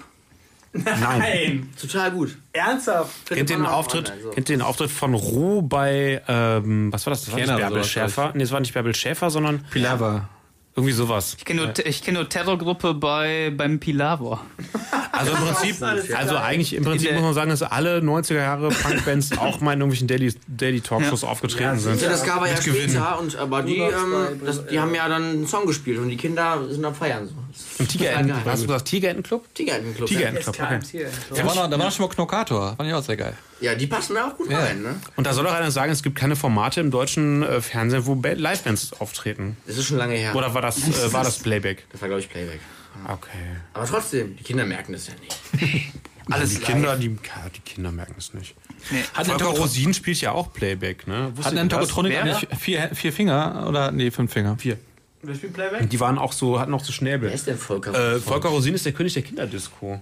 Nein. 0.73 0.99
Nein. 0.99 1.69
Total 1.79 2.11
gut. 2.11 2.37
Ernsthaft? 2.53 3.25
Kennt 3.27 3.49
ihr 3.49 3.57
den 3.57 3.65
Auftritt, 3.65 4.09
online, 4.09 4.23
so. 4.23 4.29
kennt 4.29 4.49
ihr 4.49 4.57
den 4.57 4.61
Auftritt 4.61 4.91
von 4.91 5.13
Ruh 5.13 5.61
bei, 5.61 6.21
ähm, 6.27 6.91
was 6.93 7.05
war 7.05 7.11
das? 7.11 7.25
Das 7.25 7.33
war 7.33 7.39
nicht 7.39 7.47
Bärbel 7.47 7.69
sowas, 7.69 7.89
Schäfer. 7.89 8.31
Nee, 8.35 8.43
es 8.43 8.51
war 8.51 8.59
nicht 8.59 8.73
Bärbel 8.73 8.93
Schäfer, 8.95 9.29
sondern 9.29 9.63
Pilava. 9.71 10.29
irgendwie 10.75 10.93
sowas. 10.93 11.35
Ich 11.37 11.45
kenne 11.45 11.61
nur, 11.63 11.85
ich 11.85 12.03
kenn 12.03 12.13
nur 12.13 12.29
Terrorgruppe 12.29 12.93
bei, 12.93 13.51
beim 13.55 13.79
Pilavor. 13.79 14.45
Also 15.19 15.31
im 15.33 15.37
Prinzip, 15.37 16.15
also 16.15 16.37
eigentlich 16.37 16.73
im 16.73 16.83
Prinzip 16.83 17.11
muss 17.13 17.21
man 17.21 17.33
sagen, 17.33 17.49
dass 17.49 17.61
alle 17.61 17.99
90er 17.99 18.35
Jahre 18.35 18.69
Punkbands 18.69 19.31
auch 19.37 19.59
mal 19.59 19.73
in 19.73 19.79
irgendwelchen 19.81 20.07
Daily, 20.07 20.33
Daily 20.47 20.81
Talkshows 20.81 21.23
aufgetreten 21.23 21.77
sind. 21.79 21.99
ZSK 21.99 22.27
war 22.37 22.47
ja 22.47 22.53
Mit 22.53 22.63
Gewinn. 22.63 22.89
später, 22.89 23.19
und, 23.19 23.35
aber 23.35 23.61
die, 23.63 23.77
ähm, 23.77 23.91
das, 24.45 24.65
die 24.67 24.79
haben 24.79 24.95
ja 24.95 25.07
dann 25.09 25.23
einen 25.23 25.47
Song 25.47 25.65
gespielt 25.65 25.99
und 25.99 26.09
die 26.09 26.17
Kinder 26.17 26.63
sind 26.69 26.83
am 26.85 26.95
Feiern. 26.95 27.27
So. 27.27 27.33
Im 27.79 27.87
Tigerenten, 27.87 28.27
Total 28.29 28.43
geil. 28.43 28.51
hast 28.53 28.61
du 28.63 28.67
gesagt 28.67 28.85
Tigerentenclub? 28.87 29.53
Tigerentenclub. 29.55 30.07
Tigerentenclub, 30.07 30.55
okay. 30.59 31.05
Da 31.35 31.37
war, 31.45 31.55
noch, 31.55 31.69
da 31.69 31.77
war 31.77 31.85
noch 31.85 31.91
schon 31.91 32.05
mal 32.07 32.13
Knockator. 32.13 32.75
Fand 32.77 32.87
ich 32.89 32.95
auch 32.95 33.03
sehr 33.03 33.17
geil. 33.17 33.33
Ja, 33.61 33.75
die 33.75 33.87
passen 33.87 34.13
mir 34.13 34.25
auch 34.25 34.37
gut 34.37 34.49
Ja. 34.49 34.59
rein, 34.59 34.81
ne? 34.81 34.95
Und 35.17 35.27
da 35.27 35.33
soll 35.33 35.43
doch 35.43 35.51
einer 35.53 35.71
sagen, 35.71 35.91
es 35.91 36.01
gibt 36.01 36.15
keine 36.17 36.37
Formate 36.37 36.79
im 36.79 36.91
deutschen 36.91 37.43
äh, 37.43 37.59
Fernsehen, 37.59 38.05
wo 38.05 38.15
Ba- 38.15 38.31
Livebands 38.33 38.93
auftreten. 39.01 39.57
Das 39.67 39.77
ist 39.77 39.85
schon 39.87 39.97
lange 39.97 40.13
her. 40.15 40.33
Oder 40.35 40.53
war 40.53 40.61
das, 40.61 40.77
äh, 40.77 41.11
war 41.11 41.23
das 41.25 41.39
Playback? 41.43 41.85
Das 41.91 41.99
war, 42.01 42.07
glaube 42.07 42.21
ich, 42.21 42.29
Playback. 42.29 42.59
Okay. 43.07 43.37
Aber 43.73 43.85
trotzdem, 43.85 44.35
die 44.35 44.43
Kinder 44.43 44.65
merken 44.65 44.93
das 44.93 45.07
ja 45.07 45.13
nicht. 45.21 45.91
Alles 46.31 46.51
die 46.51 46.59
Kinder, 46.59 46.95
die, 46.95 47.07
ja, 47.07 47.49
die 47.55 47.59
Kinder 47.61 47.91
merken 47.91 48.15
es 48.17 48.33
nicht. 48.33 48.55
Hat 49.13 49.25
Volker 49.25 49.45
Rosin 49.45 49.93
spielt 49.95 50.21
ja 50.21 50.31
auch 50.31 50.53
Playback, 50.53 51.07
ne? 51.07 51.31
Wusstet 51.35 51.57
Hat 51.57 51.71
das? 51.71 51.79
Tokotronic 51.79 52.11
Wer? 52.13 52.23
eigentlich 52.23 52.47
vier, 52.59 52.89
vier 52.93 53.11
Finger? 53.13 53.65
Oder, 53.67 53.91
nee, 53.91 54.11
fünf 54.11 54.31
Finger. 54.31 54.55
Vier. 54.57 54.77
Wer 55.23 55.35
spielt 55.35 55.53
Playback? 55.53 55.89
Die 55.89 55.99
waren 55.99 56.17
auch 56.19 56.31
so, 56.31 56.59
hatten 56.59 56.73
auch 56.73 56.81
so 56.81 56.89
Wer 56.89 56.93
Schnäbel. 56.93 57.31
ist 57.31 57.47
denn 57.47 57.57
Volker? 57.57 58.15
Äh, 58.15 58.19
Volker 58.19 58.49
Rosin 58.49 58.75
ist 58.75 58.85
der 58.85 58.93
König 58.93 59.13
der 59.13 59.23
Kinderdisco. 59.23 59.99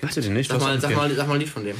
Kennst 0.00 0.16
du 0.16 0.20
den 0.20 0.34
nicht? 0.34 0.50
sag, 0.50 0.60
mal, 0.60 0.78
sag, 0.80 0.88
nicht- 0.90 0.96
mal, 0.98 1.14
sag 1.14 1.26
mal 1.28 1.34
ein 1.34 1.40
Lied 1.40 1.48
von 1.48 1.64
dem. 1.64 1.76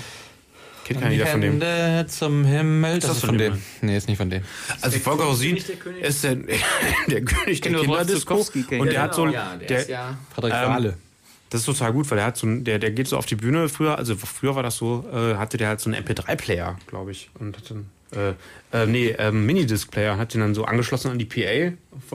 Kennt 0.86 1.00
keiner 1.00 1.12
jeder 1.12 1.26
von 1.26 1.40
dem. 1.40 1.60
Hände 1.60 2.06
zum 2.08 2.44
Himmel. 2.44 3.00
Das, 3.00 3.08
das 3.08 3.16
ist 3.16 3.20
von 3.20 3.30
von 3.30 3.38
dem, 3.38 3.54
dem. 3.54 3.62
Nee, 3.82 3.96
ist 3.96 4.06
nicht 4.06 4.18
von 4.18 4.30
dem. 4.30 4.42
Also 4.80 4.98
Volker 5.00 5.24
Rosin 5.24 5.56
der 5.56 6.08
ist 6.08 6.22
der, 6.22 6.36
der 7.08 7.24
König 7.24 7.60
der 7.60 7.74
Rolf 7.74 8.06
Kinderdisco. 8.06 8.46
Und 8.78 8.92
der 8.92 9.02
hat 9.02 9.14
so. 9.16 9.26
Ja, 9.26 9.56
der, 9.56 9.66
der, 9.66 9.78
ist 9.78 9.88
ja. 9.88 10.16
Frederik 10.32 10.84
Ähm. 10.84 10.94
Das 11.50 11.60
ist 11.60 11.66
total 11.66 11.92
gut, 11.92 12.08
weil 12.08 12.18
der 12.18 12.26
hat 12.26 12.36
so 12.36 12.46
ein, 12.46 12.62
der, 12.62 12.78
der 12.78 12.92
geht 12.92 13.08
so 13.08 13.16
auf 13.16 13.26
die 13.26 13.34
Bühne 13.34 13.68
früher, 13.68 13.98
also 13.98 14.14
früher 14.16 14.54
war 14.54 14.62
das 14.62 14.76
so, 14.76 15.04
äh, 15.12 15.34
hatte 15.34 15.56
der 15.56 15.68
halt 15.68 15.80
so 15.80 15.90
einen 15.90 16.04
MP3-Player, 16.04 16.76
glaube 16.86 17.10
ich. 17.10 17.30
Und 17.38 17.56
hat 17.56 17.70
dann, 17.70 17.86
äh, 18.72 18.82
äh, 18.82 18.86
nee, 18.86 19.14
ähm, 19.18 19.44
Minidisc-Player, 19.44 20.18
hat 20.18 20.34
den 20.34 20.40
dann 20.40 20.54
so 20.54 20.64
angeschlossen 20.64 21.10
an 21.10 21.18
die 21.18 21.24
PA, 21.24 21.72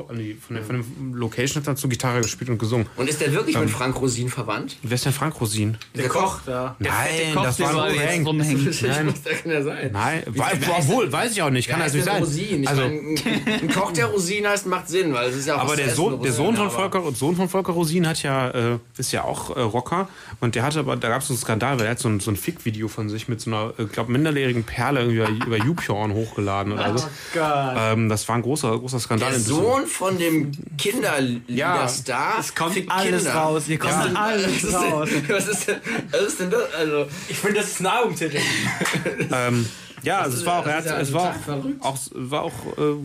an 0.09 0.17
die, 0.17 0.33
von, 0.35 0.55
der, 0.55 0.65
von 0.65 0.75
der 0.77 1.19
Location, 1.19 1.61
hat 1.61 1.67
dann 1.67 1.75
so 1.75 1.87
Gitarre 1.87 2.21
gespielt 2.21 2.49
und 2.49 2.57
gesungen. 2.57 2.87
Und 2.95 3.09
ist 3.09 3.19
der 3.21 3.31
wirklich 3.33 3.55
Ähm. 3.55 3.63
mit 3.63 3.71
Frank 3.71 3.99
Rosin 3.99 4.29
verwandt? 4.29 4.77
Wer 4.83 4.95
ist 4.95 5.05
denn 5.05 5.13
Frank 5.13 5.39
Rosin? 5.39 5.77
Der 5.95 6.07
Koch 6.09 6.39
da. 6.45 6.75
Nein, 6.79 6.91
Koch, 7.33 7.43
das 7.43 7.57
der 7.57 7.73
war 7.73 7.83
ein 7.85 7.95
jetzt 7.95 8.05
Prank. 8.05 8.27
rumhängen. 8.27 8.75
Nein. 8.81 9.13
Das 9.23 9.41
kann 9.43 9.51
ja 9.51 9.63
sein. 9.63 9.89
Nein, 9.93 10.23
heißt 10.39 10.57
obwohl, 10.77 11.11
weiß 11.11 11.31
ich 11.33 11.41
auch 11.41 11.49
nicht, 11.49 11.67
kann 11.69 11.79
das 11.79 11.87
heißt 11.87 11.95
nicht 11.95 12.05
sein. 12.05 12.23
Rosin? 12.23 12.63
Ich 12.63 12.69
Also, 12.69 12.81
mein, 12.81 13.19
ein 13.61 13.69
Koch, 13.71 13.91
der 13.91 14.05
Rosin 14.07 14.47
heißt, 14.47 14.65
macht 14.67 14.89
Sinn, 14.89 15.13
weil 15.13 15.29
es 15.29 15.35
ist 15.37 15.47
ja 15.47 15.55
auch 15.55 15.61
aber 15.61 15.75
der 15.75 15.93
Sohn, 15.93 16.21
der 16.21 16.31
Sohn 16.31 16.55
von 16.55 16.69
Volker, 16.71 17.03
Sohn 17.13 17.35
von 17.35 17.49
Volker 17.49 17.73
Rosin 17.73 18.07
hat 18.07 18.21
ja, 18.23 18.49
äh, 18.49 18.77
ist 18.97 19.11
ja 19.11 19.23
auch 19.23 19.55
äh, 19.55 19.61
Rocker 19.61 20.07
und 20.39 20.55
der 20.55 20.63
hatte 20.63 20.79
aber, 20.79 20.95
da 20.95 21.09
gab 21.09 21.21
es 21.21 21.27
so 21.27 21.33
einen 21.33 21.39
Skandal, 21.41 21.77
weil 21.79 21.85
er 21.85 21.91
hat 21.91 21.99
so 21.99 22.09
ein, 22.09 22.19
so 22.19 22.31
ein 22.31 22.35
Fick-Video 22.37 22.87
von 22.87 23.09
sich 23.09 23.27
mit 23.27 23.41
so 23.41 23.49
einer, 23.51 23.73
ich 23.77 23.91
glaube, 23.91 24.11
minderjährigen 24.11 24.63
Perle 24.63 25.01
irgendwie 25.01 25.17
über, 25.17 25.45
über 25.45 25.57
YouPorn 25.57 26.13
hochgeladen 26.13 26.73
oder 26.73 26.97
so. 26.97 27.05
Gott. 27.33 27.73
Ähm, 27.77 28.09
das 28.09 28.27
war 28.27 28.35
ein 28.35 28.41
großer, 28.41 28.77
großer 28.77 28.99
Skandal. 28.99 29.29
Der 29.29 29.37
in 29.37 29.43
Düsseldorf. 29.43 29.70
Sohn 29.71 29.87
von 29.87 30.17
dem 30.17 30.51
Kinderliederstar. 30.77 32.35
Es 32.39 32.53
kommt 32.55 32.73
fickt 32.73 32.91
alles 32.91 33.23
Kinder. 33.23 33.39
raus. 33.39 33.63
Hier 33.67 33.79
kommt 33.79 33.93
Ja. 33.93 34.21
alles 34.21 34.45
Was 34.45 34.63
ist 34.63 34.73
denn- 34.73 34.91
raus. 34.93 35.09
Was 35.29 35.47
ist 35.47 35.67
denn, 35.67 35.75
was 36.11 36.21
ist 36.21 36.39
denn 36.39 36.49
das? 36.51 36.73
Also, 36.73 37.05
Ich 37.29 37.37
finde, 37.37 37.59
das 37.59 37.67
ist 37.69 37.79
ein 37.81 37.87
Albumtitel. 37.87 38.37
Ähm, 39.33 39.65
ja, 40.03 40.19
also 40.21 40.37
es 40.39 40.45
war 40.45 40.59
auch, 40.59 40.65
er 40.65 40.77
hat, 40.77 40.85
das 40.85 40.85
ist 40.85 40.91
ja 40.93 41.01
es 41.01 41.13
war 41.13 41.35
auch, 41.83 41.93
auch, 41.93 41.97
war 42.15 42.41
auch, 42.41 42.51
äh, 42.77 42.95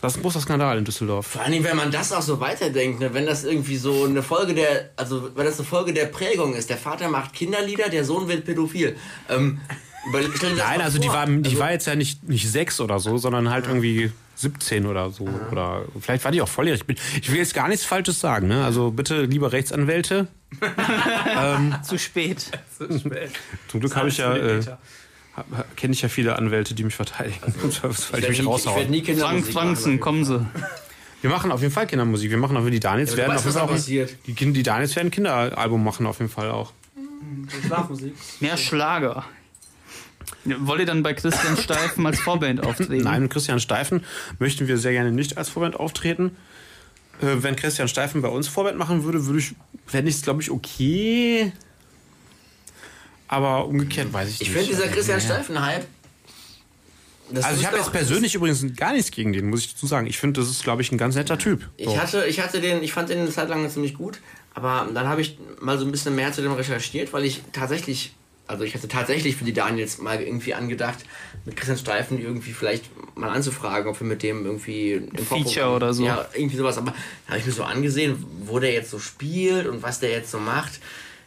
das 0.00 0.12
ist 0.12 0.18
ein 0.18 0.22
großer 0.22 0.40
Skandal 0.40 0.78
in 0.78 0.84
Düsseldorf. 0.84 1.26
vor 1.26 1.42
allem, 1.42 1.64
wenn 1.64 1.76
man 1.76 1.90
das 1.90 2.12
auch 2.12 2.22
so 2.22 2.38
weiterdenkt, 2.40 3.00
ne, 3.00 3.12
wenn 3.12 3.26
das 3.26 3.42
irgendwie 3.44 3.76
so 3.76 4.04
eine 4.04 4.22
Folge 4.22 4.54
der, 4.54 4.90
also 4.96 5.30
wenn 5.34 5.44
das 5.44 5.58
eine 5.58 5.66
Folge 5.66 5.92
der 5.92 6.06
Prägung 6.06 6.54
ist, 6.54 6.70
der 6.70 6.76
Vater 6.78 7.08
macht 7.08 7.32
Kinderlieder, 7.34 7.88
der 7.88 8.04
Sohn 8.04 8.28
wird 8.28 8.44
pädophil. 8.44 8.96
Ähm, 9.28 9.60
Nein, 10.56 10.80
also 10.80 10.98
die 10.98 11.08
war, 11.08 11.26
die 11.26 11.58
war 11.58 11.72
jetzt 11.72 11.86
ja 11.86 11.94
nicht, 11.96 12.26
nicht 12.28 12.48
sechs 12.50 12.80
oder 12.80 12.98
so, 13.00 13.18
sondern 13.18 13.50
halt 13.50 13.66
irgendwie 13.66 14.10
17 14.38 14.86
oder 14.86 15.10
so. 15.10 15.28
Oder 15.50 15.82
vielleicht 16.00 16.24
war 16.24 16.32
die 16.32 16.40
auch 16.42 16.48
volljährig. 16.48 16.82
Ich 16.88 17.18
Ich 17.22 17.30
will 17.30 17.38
jetzt 17.38 17.54
gar 17.54 17.68
nichts 17.68 17.84
Falsches 17.84 18.20
sagen, 18.20 18.48
ne? 18.48 18.64
Also 18.64 18.90
bitte, 18.90 19.22
liebe 19.22 19.50
Rechtsanwälte, 19.52 20.28
Zu 21.82 21.98
spät. 21.98 22.46
zum 23.68 23.80
Glück 23.80 23.96
habe 23.96 24.08
ich 24.08 24.18
ja, 24.18 24.34
äh, 24.34 24.60
kenne 25.76 25.92
ich 25.92 26.02
ja 26.02 26.08
viele 26.08 26.36
Anwälte, 26.36 26.74
die 26.74 26.84
mich 26.84 26.94
verteidigen. 26.94 27.52
Im 27.62 27.70
Zweifelsfall, 27.70 28.20
die 28.20 28.26
Ich 28.26 28.30
mich 28.30 28.38
werde 28.38 28.50
nie, 28.50 28.56
ich 28.56 28.66
raushauen. 28.66 28.90
nie 28.90 29.04
Frank 29.04 29.06
Kindermusik 29.06 29.52
Franksen, 29.52 30.00
kommen 30.00 30.24
Sie. 30.24 30.46
Wir 31.20 31.30
machen 31.30 31.50
auf 31.52 31.60
jeden 31.60 31.72
Fall 31.72 31.86
Kindermusik. 31.86 32.30
Wir 32.30 32.38
machen 32.38 32.56
auch, 32.56 32.64
die 32.70 32.80
Daniels 32.80 33.10
Ja, 33.12 33.16
werden 33.18 33.30
aber 33.32 33.38
auf 33.40 33.44
jeden 33.44 33.54
weißt, 33.56 33.66
Fall 33.68 33.74
was 33.76 34.10
auch, 34.10 34.16
die, 34.26 34.52
die 34.52 34.62
Daniels 34.62 34.94
werden 34.96 35.08
ein 35.08 35.10
Kinderalbum 35.10 35.82
machen 35.82 36.06
auf 36.06 36.18
jeden 36.20 36.30
Fall 36.30 36.50
auch. 36.50 36.72
Schlafmusik. 37.66 38.14
Mehr 38.40 38.56
Schlager. 38.56 39.24
Wollt 40.60 40.80
ihr 40.80 40.86
dann 40.86 41.02
bei 41.02 41.14
Christian 41.14 41.56
Steifen 41.56 42.06
als 42.06 42.20
Vorband 42.20 42.64
auftreten? 42.64 42.98
Nein, 43.04 43.22
mit 43.22 43.32
Christian 43.32 43.60
Steifen 43.60 44.04
möchten 44.38 44.68
wir 44.68 44.78
sehr 44.78 44.92
gerne 44.92 45.12
nicht 45.12 45.36
als 45.38 45.48
Vorband 45.48 45.76
auftreten. 45.76 46.36
Äh, 47.20 47.42
wenn 47.42 47.56
Christian 47.56 47.88
Steifen 47.88 48.22
bei 48.22 48.28
uns 48.28 48.48
Vorband 48.48 48.78
machen 48.78 49.04
würde, 49.04 49.26
würde 49.26 49.38
ich, 49.40 49.54
fände 49.86 50.08
ich 50.10 50.16
es, 50.16 50.22
glaube 50.22 50.42
ich, 50.42 50.50
okay. 50.50 51.52
Aber 53.28 53.66
umgekehrt 53.66 54.12
weiß 54.12 54.28
ich, 54.28 54.40
Ich 54.40 54.48
nicht. 54.48 54.56
finde 54.58 54.68
dieser 54.68 54.88
Christian 54.88 55.20
Steifen-Hype. 55.20 55.86
Also 57.34 57.60
ich 57.60 57.66
habe 57.66 57.76
jetzt 57.76 57.92
persönlich 57.92 58.34
übrigens 58.34 58.64
gar 58.74 58.92
nichts 58.94 59.10
gegen 59.10 59.34
den, 59.34 59.50
muss 59.50 59.60
ich 59.60 59.74
dazu 59.74 59.86
sagen. 59.86 60.06
Ich 60.06 60.18
finde, 60.18 60.40
das 60.40 60.48
ist, 60.48 60.62
glaube 60.62 60.80
ich, 60.80 60.90
ein 60.92 60.96
ganz 60.96 61.14
netter 61.14 61.36
Typ. 61.36 61.60
So. 61.78 61.90
Ich 61.90 61.98
hatte, 61.98 62.24
ich 62.26 62.40
hatte 62.40 62.60
den, 62.62 62.82
ich 62.82 62.94
fand 62.94 63.10
den 63.10 63.18
eine 63.18 63.30
Zeit 63.30 63.50
lang 63.50 63.68
ziemlich 63.68 63.94
gut, 63.94 64.20
aber 64.54 64.88
dann 64.94 65.06
habe 65.08 65.20
ich 65.20 65.38
mal 65.60 65.78
so 65.78 65.84
ein 65.84 65.90
bisschen 65.92 66.14
mehr 66.14 66.32
zu 66.32 66.40
dem 66.40 66.52
recherchiert, 66.52 67.12
weil 67.12 67.24
ich 67.26 67.42
tatsächlich, 67.52 68.14
also 68.48 68.64
ich 68.64 68.74
hatte 68.74 68.88
tatsächlich 68.88 69.36
für 69.36 69.44
die 69.44 69.52
Daniels 69.52 69.98
mal 69.98 70.20
irgendwie 70.20 70.54
angedacht, 70.54 70.98
mit 71.44 71.56
Christian 71.56 71.78
Steifen 71.78 72.20
irgendwie 72.20 72.52
vielleicht 72.52 72.90
mal 73.16 73.30
anzufragen, 73.30 73.88
ob 73.88 74.00
wir 74.00 74.06
mit 74.06 74.22
dem 74.22 74.44
irgendwie 74.44 74.92
im 74.92 75.16
Feature 75.18 75.70
oder 75.70 75.92
so. 75.94 76.04
Ja, 76.04 76.26
irgendwie 76.34 76.56
sowas. 76.56 76.78
Aber 76.78 76.92
da 77.26 77.28
habe 77.28 77.38
ich 77.38 77.46
mir 77.46 77.52
so 77.52 77.64
angesehen, 77.64 78.24
wo 78.40 78.58
der 78.58 78.72
jetzt 78.72 78.90
so 78.90 78.98
spielt 78.98 79.66
und 79.66 79.82
was 79.82 80.00
der 80.00 80.10
jetzt 80.10 80.30
so 80.30 80.38
macht. 80.38 80.80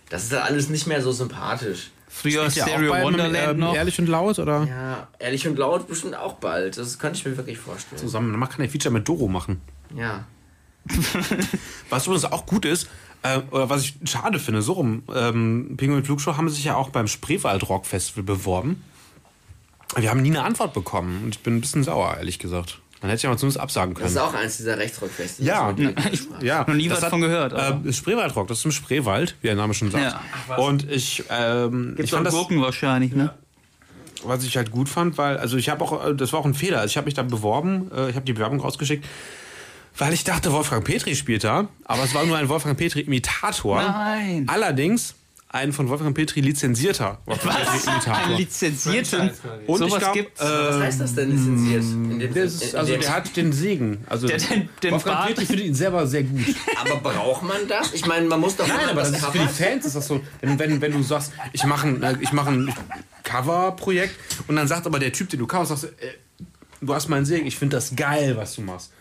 Das 0.10 0.24
ist 0.24 0.34
dann 0.34 0.42
alles 0.42 0.70
nicht 0.70 0.88
mehr 0.88 1.02
so 1.02 1.12
sympathisch. 1.12 1.92
Früher 2.10 2.46
auch 2.46 2.52
Stereo 2.52 2.92
bei, 2.92 3.04
Wonderland 3.04 3.52
ähm, 3.52 3.60
noch. 3.60 3.74
Ehrlich 3.74 3.98
und 3.98 4.08
laut 4.08 4.38
oder 4.38 4.66
Ja, 4.66 5.08
ehrlich 5.18 5.48
und 5.48 5.58
laut 5.58 5.88
bestimmt 5.88 6.16
auch 6.16 6.34
bald. 6.34 6.78
Das 6.78 7.00
könnte 7.00 7.18
ich 7.20 7.26
mir 7.26 7.38
wirklich 7.38 7.58
vorstellen. 7.58 8.02
zusammen? 8.02 8.38
Man 8.38 8.50
kann 8.50 8.62
ein 8.62 8.70
Feature 8.70 8.92
mit 8.92 9.08
Doro 9.08 9.30
machen. 9.30 9.62
Ja. 9.96 10.26
Was 11.90 12.08
übrigens 12.08 12.26
auch 12.26 12.46
gut 12.46 12.66
ist, 12.66 12.90
äh, 13.24 13.40
oder 13.52 13.70
was 13.70 13.84
ich 13.84 13.96
schade 14.06 14.40
finde, 14.40 14.62
so 14.62 14.74
rum, 14.74 15.04
ähm, 15.14 15.76
Pinguin 15.78 16.00
und 16.00 16.06
Flugshow 16.06 16.38
haben 16.38 16.50
sich 16.50 16.64
ja 16.64 16.76
auch 16.76 16.90
beim 16.90 17.08
Spreewald 17.08 17.68
Rock 17.70 17.86
Festival 17.86 18.24
beworben. 18.24 18.84
Wir 19.96 20.10
haben 20.10 20.22
nie 20.22 20.30
eine 20.30 20.44
Antwort 20.44 20.74
bekommen 20.74 21.22
und 21.26 21.36
ich 21.36 21.42
bin 21.44 21.58
ein 21.58 21.62
bisschen 21.62 21.84
sauer, 21.84 22.16
ehrlich 22.18 22.40
gesagt. 22.40 22.80
Man 23.02 23.10
hätte 23.10 23.24
ja 23.24 23.30
mal 23.30 23.38
zumindest 23.38 23.60
absagen 23.60 23.96
Das 23.96 24.04
können. 24.04 24.16
ist 24.16 24.22
auch 24.22 24.34
eins 24.36 24.58
dieser 24.58 24.78
Rechtsrock-Festivals. 24.78 25.78
Ja. 25.80 26.08
ich 26.12 26.22
ja, 26.42 26.60
Noch 26.68 26.76
nie 26.76 26.88
das 26.88 26.98
was 26.98 27.04
hat, 27.06 27.10
von 27.10 27.22
gehört, 27.22 27.52
Äh, 27.54 27.92
Spreewaldrock, 27.92 28.48
das 28.48 28.60
ist 28.60 28.66
im 28.66 28.72
Spreewald, 28.72 29.36
wie 29.42 29.48
der 29.48 29.56
Name 29.56 29.74
schon 29.74 29.90
sagt. 29.92 30.16
Ja. 30.48 30.56
Und 30.56 30.90
ich, 30.90 31.24
ähm, 31.30 31.92
ich 31.92 31.98
Gibt's 31.98 32.12
fand 32.12 32.22
auch 32.28 32.32
das, 32.32 32.34
Gurken 32.40 32.62
wahrscheinlich, 32.62 33.12
ne? 33.14 33.34
was 34.24 34.44
ich 34.44 34.56
halt 34.56 34.70
gut 34.70 34.88
fand, 34.88 35.18
weil, 35.18 35.38
also 35.38 35.58
ich 35.58 35.70
habe 35.70 35.84
auch, 35.84 36.08
äh, 36.10 36.16
das 36.16 36.32
war 36.32 36.40
auch 36.42 36.46
ein 36.46 36.54
Fehler. 36.54 36.80
Also 36.80 36.92
ich 36.92 36.98
habe 36.98 37.06
mich 37.06 37.16
da 37.16 37.24
beworben, 37.24 37.90
äh, 37.92 38.12
ich 38.12 38.16
habe 38.16 38.26
die 38.26 38.34
Bewerbung 38.34 38.60
rausgeschickt, 38.60 39.04
weil 39.98 40.14
ich 40.14 40.24
dachte, 40.24 40.52
Wolfgang 40.52 40.84
Petri 40.84 41.16
spielt 41.16 41.44
da, 41.44 41.68
aber 41.86 42.04
es 42.04 42.14
war 42.14 42.26
nur 42.26 42.38
ein 42.38 42.50
Wolfgang 42.50 42.78
Petri-Imitator. 42.78 43.82
Nein. 43.82 44.46
Allerdings 44.48 45.16
ein 45.54 45.74
von 45.74 45.90
Wolfgang 45.90 46.16
Petri 46.16 46.40
lizenzierter 46.40 47.20
Wolfgang 47.26 47.58
Ein 47.58 47.66
Petri-Imitator. 47.66 48.38
lizenzierten. 48.38 49.32
Und 49.68 49.80
Sowas 49.80 49.94
ich 49.96 50.00
glaub, 50.00 50.14
gibt's. 50.14 50.40
äh, 50.42 50.46
Was 50.46 50.80
heißt 50.80 51.02
das 51.02 51.16
denn 51.16 51.30
lizenziert? 51.32 51.84
In 51.84 52.20
dem, 52.20 52.34
das 52.34 52.54
ist, 52.54 52.62
in, 52.64 52.70
in 52.70 52.76
also 52.78 52.92
dem, 52.94 53.02
der 53.02 53.14
hat 53.16 53.36
den 53.36 53.52
Segen. 53.52 53.98
Also 54.08 54.28
Der 54.28 54.38
den- 54.38 54.70
den 54.82 54.92
Wolfgang 54.94 55.18
Bart. 55.18 55.28
Petri 55.28 55.46
findet 55.46 55.66
ihn 55.66 55.76
selber 55.76 56.08
sehr 56.08 56.24
gut. 56.24 56.40
aber 56.80 56.96
braucht 57.02 57.44
man 57.44 57.68
das? 57.68 57.94
Ich 57.94 58.06
meine, 58.06 58.28
man 58.28 58.40
muss 58.40 58.56
doch 58.56 58.66
Nein, 58.66 58.90
aber 58.90 59.02
das 59.02 59.12
ist 59.12 59.26
für 59.26 59.40
die 59.40 59.48
Fans 59.50 59.86
ist 59.86 59.96
das 59.98 60.08
so. 60.08 60.22
Wenn, 60.40 60.58
wenn, 60.58 60.80
wenn 60.80 60.94
du 60.94 61.04
sagst, 61.04 61.34
ich 61.52 61.66
mache 61.66 61.86
ein, 61.90 62.02
äh, 62.02 62.16
ich 62.22 62.32
mach 62.32 62.48
ein 62.48 62.74
Cover-Projekt 63.24 64.16
und 64.48 64.56
dann 64.56 64.68
sagt 64.70 64.86
aber 64.88 65.00
der 65.00 65.12
Typ, 65.12 65.30
den 65.30 65.40
du 65.40 65.48
coverst, 65.48 65.82
sagst, 65.82 65.84
äh, 66.02 66.14
du 66.82 66.94
hast 66.94 67.10
meinen 67.10 67.26
Segen, 67.26 67.46
ich 67.46 67.58
finde 67.58 67.76
das 67.76 67.94
geil, 67.96 68.38
was 68.38 68.56
du 68.56 68.62
machst. 68.62 68.92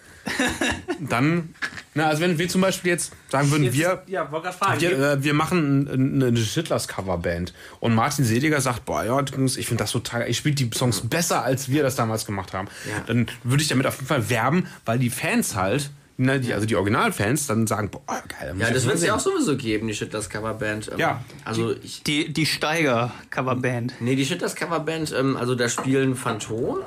Dann, 1.01 1.55
na, 1.95 2.07
also 2.09 2.23
wenn 2.23 2.39
wir 2.39 2.49
zum 2.49 2.61
Beispiel 2.61 2.91
jetzt 2.93 3.13
sagen 3.29 3.51
würden, 3.51 3.73
wir, 3.73 4.03
Ja, 4.07 4.27
fragen. 4.27 4.81
wir, 4.81 4.99
äh, 4.99 5.23
wir 5.25 5.35
machen 5.35 5.89
ein- 5.89 6.23
eine 6.23 6.37
Schittlers 6.37 6.89
Coverband 6.89 7.53
und 7.81 7.95
Martin 7.95 8.25
Seliger 8.25 8.61
sagt, 8.61 8.85
boah, 8.85 9.05
ja, 9.05 9.21
ich 9.21 9.67
finde 9.67 9.83
das 9.85 9.93
total, 9.93 10.29
ich 10.29 10.37
spiele 10.39 10.55
die 10.55 10.71
Songs 10.75 11.01
besser, 11.09 11.43
als 11.43 11.69
wir 11.71 11.83
das 11.83 11.97
damals 11.97 12.27
gemacht 12.27 12.53
haben. 12.53 12.69
Ja. 12.89 13.03
Dann 13.07 13.27
würde 13.45 13.63
ich 13.63 13.69
damit 13.69 13.87
auf 13.87 13.97
jeden 13.97 14.07
Fall 14.07 14.29
werben, 14.31 14.67
weil 14.85 14.99
die 14.99 15.11
Fans 15.11 15.55
halt, 15.57 15.91
ne, 16.17 16.39
die, 16.39 16.53
also 16.53 16.67
die 16.67 16.77
Originalfans, 16.77 17.47
dann 17.47 17.67
sagen, 17.67 17.91
boah, 17.91 18.23
geil. 18.29 18.55
Ja, 18.59 18.71
das 18.71 18.85
wird 18.85 18.97
es 18.97 19.03
ja 19.05 19.15
auch 19.15 19.21
sowieso 19.21 19.57
geben, 19.57 19.89
die 19.89 19.95
Shitlers 19.95 20.29
Coverband. 20.31 20.91
Ähm, 20.93 20.99
Ja. 20.99 21.25
Also 21.45 21.75
ich. 21.83 22.03
Die, 22.05 22.33
die 22.33 22.47
Steiger-Coverband. 22.47 23.95
Nee, 24.01 24.17
die 24.17 24.27
Shitlers 24.27 24.55
Coverband, 24.55 25.13
ähm, 25.19 25.37
also 25.37 25.55
da 25.55 25.69
spielen 25.69 26.15
Phantom, 26.15 26.79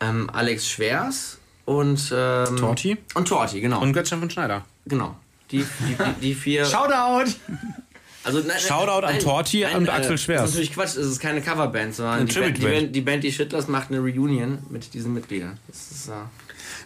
ähm, 0.00 0.28
Alex 0.30 0.68
Schwers 0.68 1.38
und 1.64 2.12
ähm, 2.14 2.56
Torti? 2.56 2.96
Und 3.14 3.28
Torti, 3.28 3.60
genau. 3.60 3.80
Und 3.80 3.92
Götzchen 3.92 4.20
von 4.20 4.30
Schneider. 4.30 4.64
genau. 4.86 5.16
Die, 5.50 5.58
die, 5.58 5.64
die, 5.94 6.20
die 6.20 6.34
vier. 6.34 6.64
Shoutout! 6.64 7.32
Also, 8.22 8.40
nein, 8.40 8.58
Shoutout 8.60 9.06
an 9.06 9.18
Torti 9.18 9.64
und 9.64 9.88
Axel 9.88 10.18
Schwers. 10.18 10.42
Das 10.42 10.50
ist 10.50 10.56
natürlich 10.56 10.74
Quatsch, 10.74 10.96
es 10.96 11.06
ist 11.06 11.20
keine 11.20 11.40
Coverband, 11.40 11.94
sondern 11.94 12.26
die 12.26 12.34
Band. 12.34 12.60
Band, 12.60 12.96
die 12.96 13.00
Band, 13.00 13.24
die 13.24 13.32
Shitlers 13.32 13.66
macht 13.66 13.90
eine 13.90 13.98
Reunion 14.00 14.58
mit 14.68 14.92
diesen 14.94 15.14
Mitgliedern. 15.14 15.58
Das 15.68 15.90
ist 15.90 16.08
äh, 16.08 16.12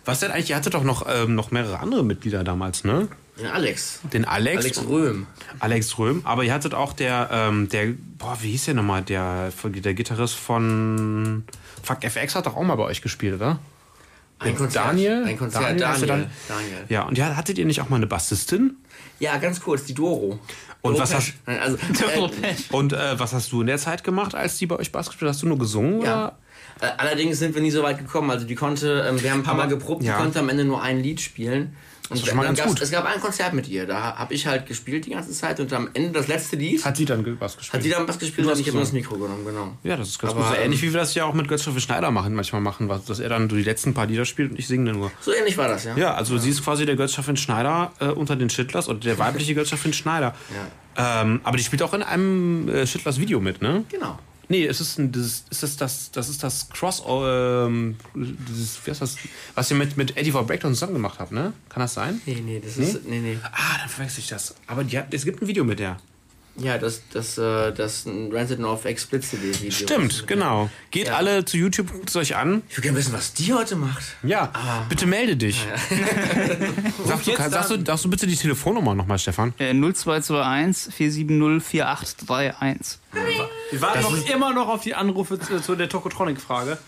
Was 0.05 0.21
denn 0.21 0.31
eigentlich? 0.31 0.51
Ihr 0.51 0.57
hattet 0.57 0.75
doch 0.75 0.85
noch, 0.85 1.07
ähm, 1.09 1.35
noch 1.35 1.51
mehrere 1.51 1.81
andere 1.81 2.05
Mitglieder 2.05 2.45
damals, 2.45 2.85
ne? 2.85 3.09
ja, 3.37 3.51
Alex. 3.51 4.01
Den 4.13 4.25
Alex. 4.25 4.59
Alex 4.59 4.85
Röhm. 4.89 5.27
Alex 5.59 5.99
Röhm. 5.99 6.21
Aber 6.25 6.45
ihr 6.45 6.55
hattet 6.55 6.73
auch 6.73 6.93
der, 6.93 7.29
ähm, 7.33 7.69
der, 7.69 7.95
boah, 8.19 8.39
wie 8.41 8.53
hieß 8.53 8.67
der 8.67 8.75
nochmal? 8.75 9.03
Der, 9.03 9.53
der 9.65 9.95
Gitarrist 9.95 10.37
von 10.37 11.45
Fuck 11.83 12.05
FX 12.05 12.37
hat 12.37 12.47
doch 12.47 12.57
auch 12.57 12.63
mal 12.63 12.77
bei 12.77 12.85
euch 12.85 13.03
gespielt, 13.03 13.35
oder? 13.35 13.59
Ein 14.39 14.57
Konzert. 14.57 14.87
Daniel? 14.87 15.25
Ein 15.25 15.39
Konzert, 15.39 15.63
Daniel, 15.65 15.79
Daniel. 15.81 16.07
Daniel. 16.49 16.71
dann- 16.81 16.87
Ja, 16.89 17.03
und 17.05 17.17
ja, 17.17 17.37
hattet 17.37 17.57
ihr 17.59 17.65
nicht 17.65 17.81
auch 17.81 17.89
mal 17.89 17.97
eine 17.97 18.07
Bassistin? 18.07 18.77
Ja, 19.21 19.37
ganz 19.39 19.61
kurz, 19.61 19.85
die 19.85 19.95
Doro. 19.95 20.39
Und 20.83 20.93
Doro 20.95 21.03
was 21.03 21.15
hast- 21.15 21.35
also, 21.47 21.77
äh. 22.43 22.55
Und 22.73 22.93
äh, 22.93 23.19
was 23.19 23.33
hast 23.33 23.53
du 23.53 23.61
in 23.63 23.67
der 23.69 23.79
Zeit 23.79 24.05
gemacht, 24.05 24.35
als 24.35 24.59
die 24.59 24.67
bei 24.67 24.77
euch 24.77 24.93
Bass 24.93 25.07
gespielt 25.07 25.29
hat? 25.29 25.35
Hast 25.37 25.43
du 25.43 25.47
nur 25.49 25.59
gesungen? 25.59 26.03
Ja. 26.03 26.37
Äh, 26.81 26.87
Allerdings 26.99 27.39
sind 27.39 27.55
wir 27.55 27.63
nie 27.63 27.71
so 27.71 27.83
weit 27.83 27.99
gekommen. 27.99 28.31
Also 28.31 28.45
die 28.47 28.55
konnte, 28.57 29.07
ähm, 29.09 29.23
wir 29.23 29.31
haben 29.31 29.41
ein 29.41 29.45
paar 29.45 29.55
Mal 29.55 29.69
geprobt, 29.69 30.03
ja. 30.03 30.17
die 30.17 30.23
konnte 30.23 30.41
am 30.41 30.49
Ende 30.49 30.65
nur 30.65 30.83
ein 30.83 31.01
Lied 31.01 31.21
spielen. 31.21 31.77
Und 32.11 32.17
ist 32.19 32.27
schon 32.27 32.37
mal 32.37 32.45
dann 32.45 32.55
ganz 32.55 32.69
gut. 32.69 32.83
Es 32.83 32.91
gab 32.91 33.07
ein 33.07 33.19
Konzert 33.21 33.55
mit 33.55 33.67
ihr, 33.67 33.87
da 33.87 34.17
habe 34.17 34.35
ich 34.35 34.47
halt 34.47 34.67
gespielt 34.67 35.07
die 35.07 35.11
ganze 35.11 35.33
Zeit 35.33 35.59
und 35.59 35.73
am 35.73 35.89
Ende 35.95 36.11
das 36.13 36.29
letzte 36.29 36.57
Lied? 36.57 36.85
Hat 36.85 36.99
sie 36.99 37.07
dann 37.07 37.23
Bass 37.39 37.57
gespielt? 37.57 37.73
hat 37.75 37.83
sie 37.83 37.89
dann 37.89 38.07
was 38.07 38.19
gespielt 38.19 38.47
und 38.47 38.61
ich 38.61 38.69
habe 38.69 38.79
das. 38.79 38.93
Mikro 38.93 39.17
genommen, 39.17 39.45
genau. 39.47 39.73
Ja, 39.85 39.97
das 39.97 40.09
ist 40.11 40.19
ganz 40.19 40.33
Aber, 40.35 40.43
gut. 40.43 40.51
So 40.51 40.57
ähm, 40.57 40.65
ähnlich 40.67 40.83
wie 40.83 40.93
wir 40.93 41.01
das 41.01 41.15
ja 41.15 41.25
auch 41.25 41.33
mit 41.33 41.49
Götzsche 41.49 41.79
Schneider 41.81 42.11
machen, 42.11 42.35
manchmal 42.35 42.61
machen, 42.61 42.89
was- 42.91 43.07
dass 43.07 43.21
er 43.21 43.31
dann 43.31 43.49
die 43.49 43.63
letzten 43.63 43.95
paar 43.95 44.07
Lieder 44.07 44.27
spielt 44.27 44.51
und 44.51 44.59
ich 44.59 44.67
singe 44.69 44.93
nur. 44.93 45.11
So 45.23 45.33
ähnlich 45.33 45.57
war 45.57 45.69
das, 45.69 45.85
ja. 45.85 45.97
Ja, 45.97 46.15
also 46.15 46.37
sie 46.37 46.51
ist 46.51 46.63
quasi 46.63 46.85
der 46.85 46.97
Götzschaffin 46.97 47.39
Schneider 47.39 47.93
äh, 48.01 48.07
unter 48.09 48.37
den 48.37 48.51
Schittlers 48.51 48.89
oder 48.89 48.99
der 49.01 49.19
weibliche 49.25 49.55
Götzschaffin 49.55 49.95
Schneider. 49.95 50.35
Ähm, 50.97 51.41
aber 51.43 51.57
die 51.57 51.65
spielt 51.65 51.83
auch 51.83 51.95
in 51.95 52.03
einem 52.03 52.69
äh, 52.69 52.87
Schittlers 52.87 53.19
Video 53.19 53.41
mit, 53.41 53.63
ne? 53.63 53.85
Genau. 53.91 54.19
Nee, 54.49 54.67
es 54.67 54.81
ist 54.81 54.99
ein, 54.99 55.11
das, 55.13 55.45
ist 55.51 55.63
das, 55.63 55.77
das, 55.77 56.11
das 56.11 56.29
ist 56.29 56.43
das 56.43 56.69
Cross, 56.71 57.03
ähm, 57.09 57.97
dieses, 58.15 58.79
wie 58.85 58.91
heißt 58.91 59.01
das, 59.03 59.17
was 59.55 59.71
ihr 59.71 59.77
mit, 59.77 59.97
mit 59.97 60.17
Eddie 60.17 60.33
for 60.33 60.47
Breakdown 60.47 60.75
zusammen 60.75 60.95
gemacht 60.95 61.19
habt, 61.19 61.33
ne? 61.33 61.53
Kann 61.69 61.81
das 61.81 61.95
sein? 61.95 62.21
Nee, 62.27 62.43
nee, 62.45 62.61
das 62.65 62.77
ist. 62.77 63.07
Nee, 63.07 63.21
nee. 63.21 63.39
Ah, 63.43 63.79
dann 63.81 63.89
verwechsel 63.89 64.21
ich 64.21 64.29
das. 64.29 64.55
Aber 64.67 64.85
die 64.85 64.99
hat, 64.99 65.13
es 65.15 65.25
gibt 65.25 65.41
ein 65.43 65.49
Video 65.49 65.65
mit 65.65 65.79
der. 65.79 65.97
Ja, 66.57 66.79
das, 66.79 67.03
das, 67.13 67.37
äh, 67.37 67.73
das 67.73 68.07
Rancid 68.07 68.61
North 68.61 68.85
Explicit 68.85 69.43
Video. 69.43 69.73
Stimmt, 69.73 70.25
genau. 70.29 70.71
Geht 70.93 71.09
Ja. 71.09 71.17
alle 71.17 71.45
zu 71.45 71.57
YouTube, 71.57 71.91
guckt 71.91 72.11
es 72.11 72.15
euch 72.15 72.37
an. 72.37 72.63
Ich 72.69 72.77
würde 72.77 72.83
gerne 72.83 72.99
wissen, 72.99 73.13
was 73.13 73.35
die 73.35 73.53
heute 73.53 73.75
macht. 73.75 74.05
Ja, 74.23 74.53
bitte 74.89 75.07
melde 75.07 75.37
dich. 75.37 75.67
Sagst, 77.07 77.27
du, 77.27 77.37
sagst, 77.37 77.71
du, 77.71 77.85
sagst 77.85 78.05
du 78.05 78.09
bitte 78.11 78.29
die 78.29 78.37
Telefonnummer 78.37 78.95
nochmal, 78.95 79.19
Stefan? 79.19 79.53
Äh, 79.59 79.75
0221 79.75 80.95
470 80.95 81.61
4831. 81.71 82.99
Wir 83.75 83.83
warten 83.83 84.03
noch 84.03 84.29
immer 84.29 84.53
noch 84.53 84.69
auf 84.69 84.83
die 84.83 84.95
Anrufe 84.95 85.39
zu, 85.39 85.61
zu 85.61 85.75
der 85.75 85.89
Tokotronic-Frage. 85.89 86.79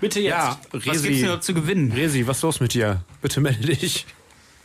Bitte 0.00 0.20
jetzt. 0.20 0.30
Ja, 0.30 0.58
Was 0.70 0.82
gibt's 0.82 1.02
denn 1.02 1.10
Resi. 1.12 1.22
überhaupt 1.24 1.44
zu 1.44 1.54
gewinnen? 1.54 1.92
Resi, 1.92 2.26
was 2.26 2.36
ist 2.38 2.42
los 2.42 2.60
mit 2.60 2.74
dir? 2.74 3.00
Bitte 3.22 3.40
melde 3.40 3.74
dich. 3.74 4.04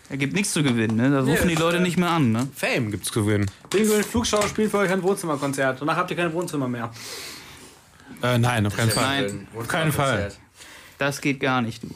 Da 0.10 0.18
gibt 0.18 0.34
nichts 0.34 0.52
zu 0.52 0.62
gewinnen, 0.62 0.98
ne? 0.98 1.10
Da 1.10 1.22
rufen 1.22 1.48
die 1.48 1.56
Leute 1.56 1.80
nicht 1.80 1.96
mehr 1.98 2.10
an, 2.10 2.34
ne? 2.34 2.50
Fame 2.54 2.92
gibt's 2.92 3.08
zu 3.12 3.24
gewinnen. 3.24 3.50
Bingo 3.70 3.94
und 3.94 4.06
Flugschau 4.06 4.42
spielt 4.46 4.70
für 4.72 4.80
euch 4.80 4.92
ein 4.92 5.02
Wohnzimmerkonzert. 5.02 5.80
Danach 5.80 5.96
habt 5.96 6.12
ihr 6.12 6.18
kein 6.18 6.34
Wohnzimmer 6.34 6.68
mehr. 6.68 6.92
Äh, 8.22 8.38
nein, 8.38 8.66
auf 8.68 8.76
keinen 8.76 8.92
Fall. 8.92 9.28
Nein, 9.28 9.48
auf 9.58 9.68
keinen 9.70 9.94
Fall. 9.94 10.34
Das 10.98 11.22
geht 11.22 11.40
gar 11.40 11.62
nicht, 11.62 11.84
du. 11.84 11.88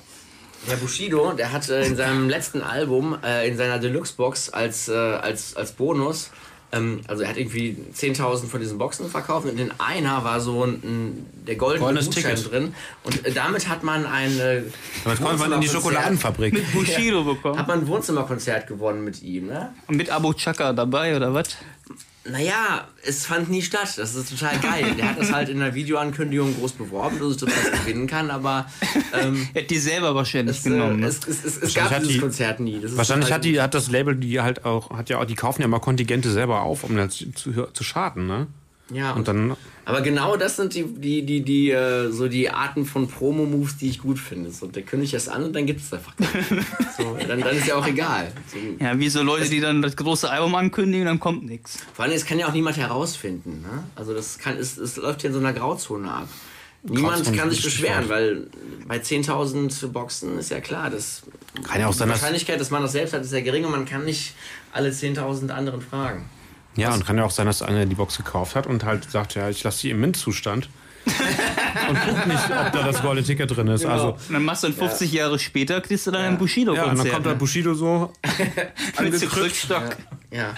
Der 0.70 0.78
Bushido, 0.78 1.34
der 1.34 1.52
hat 1.52 1.70
äh, 1.70 1.86
in 1.86 1.96
seinem 1.98 2.30
letzten 2.30 2.62
Album, 2.62 3.18
äh, 3.24 3.48
in 3.50 3.58
seiner 3.58 3.78
Deluxe-Box 3.80 4.50
als, 4.50 4.88
äh, 4.88 4.94
als, 4.94 5.56
als 5.56 5.74
Bonus, 5.74 6.32
Ähm, 6.76 7.02
also 7.08 7.24
er 7.24 7.30
hat 7.30 7.38
irgendwie 7.38 7.78
10.000 7.96 8.48
von 8.48 8.60
diesen 8.60 8.78
Boxen 8.78 9.10
verkauft 9.10 9.48
und 9.48 9.60
in 9.60 9.72
einer 9.80 10.24
war 10.24 10.40
so 10.42 10.64
ein, 10.66 10.74
ein 10.84 11.26
der 11.48 11.56
goldene 11.56 11.80
Goldenes 11.86 12.06
Gutschein 12.08 12.36
Ticket. 12.36 12.52
drin 12.52 12.76
und 13.04 13.26
äh, 13.26 13.32
damit 13.32 13.70
hat 13.70 13.84
man 13.84 14.06
eine 14.06 14.66
Damit 15.04 15.22
kommt 15.22 15.40
man 15.40 15.52
in 15.54 15.62
die 15.62 15.68
Wohnzimmerkonzert- 15.68 15.72
Schokoladenfabrik. 15.72 16.54
Mit 16.54 16.74
Bushido 16.74 17.20
hat 17.20 17.36
bekommen. 17.36 17.64
man 17.68 17.80
ein 17.80 17.88
Wohnzimmerkonzert 17.88 18.68
gewonnen 18.68 19.04
mit 19.04 19.22
ihm, 19.24 19.48
ne? 19.48 19.74
Und 19.88 19.96
mit 19.98 20.10
Abu 20.10 20.34
Chaka 20.34 20.74
dabei, 20.74 21.16
oder 21.16 21.34
was? 21.34 21.56
Naja, 22.28 22.88
es 23.04 23.26
fand 23.28 23.50
nie 23.52 23.62
statt. 23.62 23.94
Das 23.98 24.16
ist 24.16 24.30
total 24.32 24.58
geil. 24.60 24.96
Der 24.98 25.10
hat 25.10 25.20
das 25.20 25.32
halt 25.32 25.48
in 25.48 25.60
der 25.60 25.76
Videoankündigung 25.76 26.56
groß 26.58 26.72
beworben, 26.72 27.20
dass 27.20 27.32
ich 27.34 27.38
das 27.38 27.50
was 27.50 27.80
gewinnen 27.82 28.08
kann, 28.08 28.32
aber 28.32 28.66
ähm, 29.14 29.48
Hätte 29.54 29.68
die 29.68 29.78
selber 29.80 30.16
wahrscheinlich 30.16 30.58
es, 30.58 30.64
genommen. 30.64 31.00
äh, 31.00 31.02
ne? 31.02 31.08
es, 31.08 31.20
es, 31.28 31.46
es, 31.46 31.58
es 31.58 31.74
gab 31.76 31.90
dieses 32.00 32.08
die- 32.14 32.20
Konzert 32.20 32.60
nie. 32.60 32.82
Wahrscheinlich 32.84 33.32
hat 33.32 33.46
die 33.46 33.62
hat 33.62 33.76
das 33.76 33.92
Label 33.92 34.16
die 34.16 34.42
halt 34.42 34.66
auch 34.66 34.90
hat 34.98 35.10
ja 35.10 35.20
auch 35.20 35.26
die 35.26 35.36
kaufen 35.36 35.62
ja 35.62 35.66
immer 35.68 35.80
Kontingente 35.80 36.32
selber 36.32 36.62
auf, 36.64 36.84
um 36.84 36.96
das 36.98 37.16
zu, 37.36 37.68
zu 37.72 37.84
schaden, 37.84 38.26
ne? 38.26 38.48
Ja, 38.92 39.14
Und 39.14 39.28
dann 39.28 39.56
aber 39.88 40.02
genau 40.02 40.36
das 40.36 40.56
sind 40.56 40.74
die, 40.74 40.84
die, 40.84 41.24
die, 41.24 41.42
die, 41.42 41.70
äh, 41.70 42.12
so 42.12 42.28
die 42.28 42.50
Arten 42.50 42.86
von 42.86 43.08
Promo-Moves, 43.08 43.78
die 43.78 43.88
ich 43.88 44.00
gut 44.00 44.18
finde. 44.18 44.50
So, 44.50 44.66
der 44.66 44.82
kündigt 44.82 45.14
das 45.14 45.28
an 45.28 45.44
und 45.44 45.56
dann 45.56 45.68
gibt 45.68 45.82
es 45.82 45.94
einfach 45.94 46.16
gar 46.18 46.28
nicht. 46.36 46.50
so, 46.98 47.16
dann, 47.28 47.40
dann 47.40 47.56
ist 47.56 47.68
ja 47.68 47.76
auch 47.76 47.86
egal. 47.86 48.32
So, 48.52 48.58
ja, 48.84 48.98
wie 48.98 49.10
so 49.10 49.22
Leute, 49.22 49.48
die 49.48 49.60
dann 49.60 49.84
das 49.84 49.96
große 49.96 50.28
Album 50.28 50.56
ankündigen, 50.56 51.06
dann 51.06 51.20
kommt 51.20 51.46
nichts. 51.46 51.78
vor 51.94 52.04
allem, 52.04 52.14
das 52.16 52.26
kann 52.26 52.40
ja 52.40 52.48
auch 52.48 52.54
niemand 52.54 52.78
herausfinden. 52.78 53.62
Ne? 53.62 53.84
Also 53.96 54.16
das 54.16 54.40
kann, 54.40 54.58
es, 54.58 54.78
es 54.78 54.96
läuft 54.98 55.22
ja 55.22 55.28
in 55.28 55.34
so 55.34 55.40
einer 55.40 55.54
Grauzone 55.54 56.12
ab. 56.12 56.28
Niemand 56.82 57.18
Grauzone 57.18 57.38
kann 57.38 57.50
sich 57.52 57.64
beschweren, 57.64 58.10
weil 58.10 58.48
bei 58.88 58.98
10.000 58.98 59.88
Boxen 59.88 60.40
ist 60.40 60.50
ja 60.50 60.62
klar, 60.62 60.90
dass 60.90 61.24
kann 61.64 61.80
ja 61.80 61.88
auch 61.88 61.92
die 61.92 61.98
sein, 61.98 62.10
dass 62.10 62.22
Wahrscheinlichkeit, 62.22 62.60
dass 62.60 62.72
man 62.72 62.82
das 62.82 62.92
selbst 62.92 63.14
hat, 63.14 63.22
ist 63.22 63.30
sehr 63.30 63.42
gering 63.44 63.66
und 63.66 63.72
man 63.72 63.86
kann 63.86 64.04
nicht 64.06 64.34
alle 64.72 64.90
10.000 64.90 65.50
anderen 65.50 65.82
fragen. 65.82 66.28
Ja 66.76 66.94
und 66.94 67.06
kann 67.06 67.18
ja 67.18 67.24
auch 67.24 67.32
sein, 67.32 67.48
dass 67.48 67.62
einer 67.62 67.86
die 67.86 67.96
Box 67.96 68.18
gekauft 68.18 68.56
hat 68.56 68.68
und 68.68 68.84
halt 68.84 69.10
sagt, 69.10 69.36
ja, 69.36 69.50
ich 69.50 69.64
lasse 69.64 69.82
die 69.82 69.90
im 69.92 70.00
Mint-Zustand 70.02 70.70
und 71.90 71.98
guck 72.08 72.26
nicht, 72.28 72.44
ob 72.46 72.72
da 72.72 72.84
das 72.84 73.02
goldene 73.02 73.26
Ticket 73.26 73.56
drin 73.56 73.68
ist. 73.68 73.86
Also 73.86 74.14
Und 74.14 74.34
dann 74.34 74.44
machst 74.44 74.64
du 74.64 74.68
dann 74.70 74.78
50 74.78 75.12
Jahre 75.12 75.38
später, 75.38 75.80
kriegst 75.82 76.08
du 76.08 76.12
dann 76.12 76.22
ein 76.22 76.38
Bushido-Konzert. 76.38 76.86
ja, 76.88 76.92
und 76.92 76.98
dann 76.98 77.14
kommt 77.14 77.26
da 77.28 77.30
ne? 77.32 77.36
Bushido 77.36 77.74
so 77.76 78.12
mit 79.02 79.20
so 79.20 79.28
Krückstock. 79.28 79.96
Ja. 80.32 80.56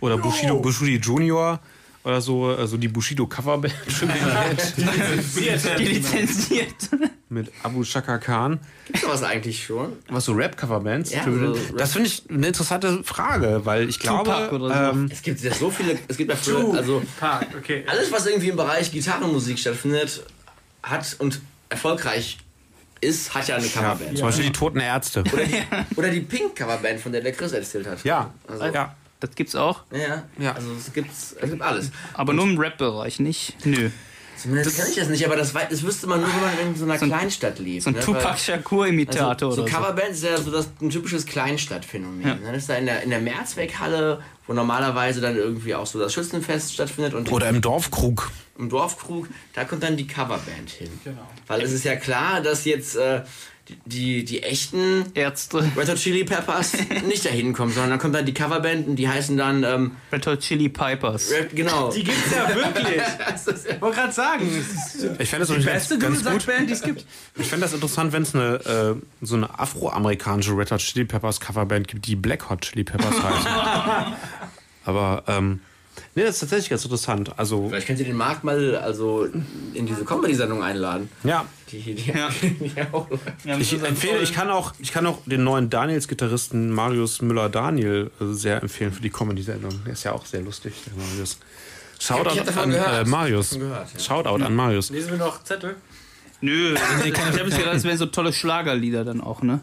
oder 0.00 0.16
Bushido 0.18 0.58
Bushido 0.60 0.98
Junior 0.98 1.60
oder 2.04 2.20
so, 2.20 2.46
also 2.46 2.76
die 2.76 2.88
Bushido 2.88 3.26
Coverband 3.26 3.72
Die 5.78 5.84
lizenziert. 5.84 6.74
mit 7.28 7.50
Abu 7.62 7.84
Shaka 7.84 8.18
Khan. 8.18 8.58
Gibt 8.86 8.98
es 8.98 9.04
sowas 9.04 9.22
eigentlich 9.22 9.64
schon? 9.64 9.92
Was 10.08 10.24
so 10.26 10.32
Rap-Coverbands? 10.32 11.12
Ja, 11.12 11.24
so 11.24 11.54
das 11.76 11.92
finde 11.92 12.08
ich 12.08 12.24
eine 12.28 12.48
interessante 12.48 13.02
Frage, 13.04 13.60
weil 13.64 13.88
ich 13.88 13.98
glaube, 13.98 14.24
Tupac 14.30 14.52
oder 14.54 14.68
so. 14.92 14.98
ähm, 14.98 15.08
Es 15.10 15.22
gibt 15.22 15.40
ja 15.40 15.54
so 15.54 15.70
viele, 15.70 15.98
es 16.08 16.16
gibt 16.16 16.30
ja 16.30 16.36
früher, 16.36 16.74
also 16.74 17.02
Park, 17.18 17.46
okay. 17.56 17.84
alles, 17.86 18.10
was 18.12 18.26
irgendwie 18.26 18.48
im 18.48 18.56
Bereich 18.56 18.90
Gitarrenmusik 18.92 19.58
stattfindet, 19.58 20.24
hat 20.82 21.16
und 21.20 21.40
erfolgreich 21.68 22.38
ist, 23.00 23.34
hat 23.34 23.48
ja 23.48 23.56
eine 23.56 23.66
ja, 23.66 23.72
Coverband. 23.72 24.18
zum 24.18 24.26
Beispiel 24.28 24.44
die 24.46 24.52
Toten 24.52 24.80
Ärzte. 24.80 25.24
Oder 25.32 25.44
die, 25.44 25.62
oder 25.96 26.08
die 26.10 26.20
Pink-Coverband, 26.20 27.00
von 27.00 27.12
der 27.12 27.20
der 27.20 27.32
Chris 27.32 27.52
erzählt 27.52 27.86
hat. 27.86 28.04
Ja, 28.04 28.32
Also, 28.46 28.64
ja. 28.66 28.94
Das 29.22 29.36
gibt's 29.36 29.54
auch. 29.54 29.84
ja, 29.92 30.24
ja. 30.36 30.52
Also 30.52 30.72
es 30.76 30.92
gibt, 30.92 31.10
es 31.12 31.36
gibt 31.40 31.62
alles. 31.62 31.92
Aber 32.12 32.32
nur 32.32 32.44
im 32.44 32.58
Rap-Bereich 32.58 33.20
nicht. 33.20 33.54
Nö. 33.64 33.90
Zumindest 34.36 34.76
kann 34.76 34.88
ich 34.88 34.96
das 34.96 35.08
nicht, 35.08 35.24
aber 35.24 35.36
das, 35.36 35.52
das 35.52 35.82
wüsste 35.84 36.08
man 36.08 36.20
nur, 36.20 36.28
wenn 36.28 36.40
man 36.40 36.74
in 36.74 36.74
so 36.74 36.84
einer 36.84 36.98
Kleinstadt 36.98 37.60
lebt. 37.60 37.84
So 37.84 37.90
ein 37.90 37.94
ne? 37.94 38.00
Tupac 38.00 38.36
Shakur-Imitator 38.36 39.28
also, 39.28 39.52
so 39.52 39.62
oder 39.62 39.70
so. 39.70 39.76
Coverband 39.76 40.10
ist 40.10 40.24
ja 40.24 40.36
so 40.36 40.50
das, 40.50 40.68
ein 40.80 40.90
typisches 40.90 41.26
Kleinstadtphänomen. 41.26 42.22
Ja. 42.22 42.34
Ne? 42.34 42.48
Das 42.48 42.56
ist 42.62 42.68
da 42.68 42.74
in 42.74 42.86
der, 42.86 43.04
in 43.04 43.10
der 43.10 43.20
Mehrzweckhalle, 43.20 44.20
wo 44.48 44.52
normalerweise 44.52 45.20
dann 45.20 45.36
irgendwie 45.36 45.76
auch 45.76 45.86
so 45.86 46.00
das 46.00 46.12
Schützenfest 46.12 46.74
stattfindet 46.74 47.14
und 47.14 47.30
Oder 47.30 47.50
im 47.50 47.60
Dorfkrug. 47.60 48.32
im 48.58 48.68
Dorfkrug, 48.68 49.28
da 49.52 49.64
kommt 49.64 49.84
dann 49.84 49.96
die 49.96 50.08
Coverband 50.08 50.70
hin. 50.70 50.90
Genau. 51.04 51.28
Weil 51.46 51.60
es 51.60 51.70
ist 51.70 51.84
ja 51.84 51.94
klar, 51.94 52.40
dass 52.40 52.64
jetzt 52.64 52.96
äh, 52.96 53.22
die, 53.86 54.24
die, 54.24 54.42
echten 54.42 55.04
Ärzte. 55.14 55.58
Red 55.76 55.88
Hot 55.88 55.96
Chili 55.96 56.24
Peppers 56.24 56.72
nicht 57.06 57.24
dahin 57.24 57.52
kommen, 57.52 57.72
sondern 57.72 57.90
dann 57.90 57.98
kommt 57.98 58.14
dann 58.14 58.26
die 58.26 58.34
Coverband 58.34 58.88
und 58.88 58.96
die 58.96 59.08
heißen 59.08 59.36
dann, 59.36 59.62
ähm, 59.62 59.92
Red 60.12 60.26
Hot 60.26 60.40
Chili 60.40 60.68
Pipers. 60.68 61.30
Red- 61.30 61.54
genau. 61.54 61.90
Die 61.92 62.02
gibt's 62.02 62.30
ja 62.34 62.54
wirklich. 62.54 63.02
Ich 63.72 63.80
wollte 63.80 63.96
gerade 63.96 64.12
sagen, 64.12 64.46
Ich 65.18 65.28
fände 65.28 65.46
das 65.46 65.56
die 65.56 65.64
beste 65.64 65.98
ganz, 65.98 66.24
ganz 66.24 66.44
gut. 66.44 66.54
Band, 66.54 66.68
die 66.68 66.74
es 66.74 66.82
gibt. 66.82 67.04
Ich 67.36 67.46
fände 67.46 67.64
das 67.64 67.72
interessant, 67.74 68.12
wenn 68.12 68.22
es 68.22 68.34
eine, 68.34 68.54
äh, 69.00 69.24
so 69.24 69.36
eine 69.36 69.58
afroamerikanische 69.58 70.56
Red 70.56 70.70
Hot 70.70 70.80
Chili 70.80 71.04
Peppers 71.04 71.40
Coverband 71.40 71.88
gibt, 71.88 72.06
die 72.06 72.16
Black 72.16 72.48
Hot 72.50 72.62
Chili 72.62 72.84
Peppers 72.84 73.14
heißt. 73.22 73.46
Aber, 74.84 75.24
ähm, 75.28 75.60
nee, 76.14 76.22
das 76.24 76.34
ist 76.36 76.40
tatsächlich 76.40 76.70
ganz 76.70 76.84
interessant. 76.84 77.32
Also, 77.38 77.68
Vielleicht 77.68 77.86
könnt 77.86 77.98
ihr 78.00 78.04
den 78.06 78.16
Markt 78.16 78.44
mal 78.44 78.76
also 78.76 79.28
in 79.74 79.86
diese 79.86 80.04
Comedy-Sendung 80.04 80.62
einladen. 80.62 81.08
ja. 81.24 81.44
Die, 81.70 81.94
die, 81.94 82.10
Ja. 82.12 82.28
die 82.42 82.72
auch, 82.92 83.08
Ich 83.58 83.72
empfehle, 83.82 84.20
ich 84.20 84.34
kann 84.34 84.50
auch, 84.50 84.74
ich 84.78 84.92
kann 84.92 85.06
auch 85.06 85.18
den 85.24 85.42
neuen 85.42 85.70
Daniels-Gitarristen 85.70 86.70
Marius 86.70 87.22
Müller-Daniel 87.22 88.10
äh, 88.20 88.24
sehr 88.34 88.60
empfehlen 88.62 88.92
für 88.92 89.00
die 89.00 89.08
Comedy-Sendung. 89.10 89.82
Der 89.86 89.94
ist 89.94 90.04
ja 90.04 90.12
auch 90.12 90.26
sehr 90.26 90.42
lustig, 90.42 90.74
der 90.86 91.02
Marius. 91.02 91.38
Shoutout 91.98 92.30
ich 92.32 92.38
hab 92.40 92.46
davon 92.46 92.62
an 92.64 92.70
gehört. 92.72 93.06
äh, 93.06 93.08
Marius. 93.08 93.50
Gehört, 93.50 93.88
ja. 93.94 94.00
Shoutout 94.00 94.44
an 94.44 94.54
Marius. 94.54 94.90
Lesen 94.90 95.12
wir 95.12 95.18
noch 95.18 95.42
Zettel? 95.44 95.76
Nö, 96.42 96.74
ich 97.04 97.14
habe 97.20 97.48
jetzt 97.48 97.56
gedacht, 97.56 97.74
das 97.74 97.84
wären 97.84 97.96
so 97.96 98.06
tolle 98.06 98.32
Schlagerlieder 98.32 99.04
dann 99.04 99.20
auch, 99.20 99.40
ne? 99.42 99.60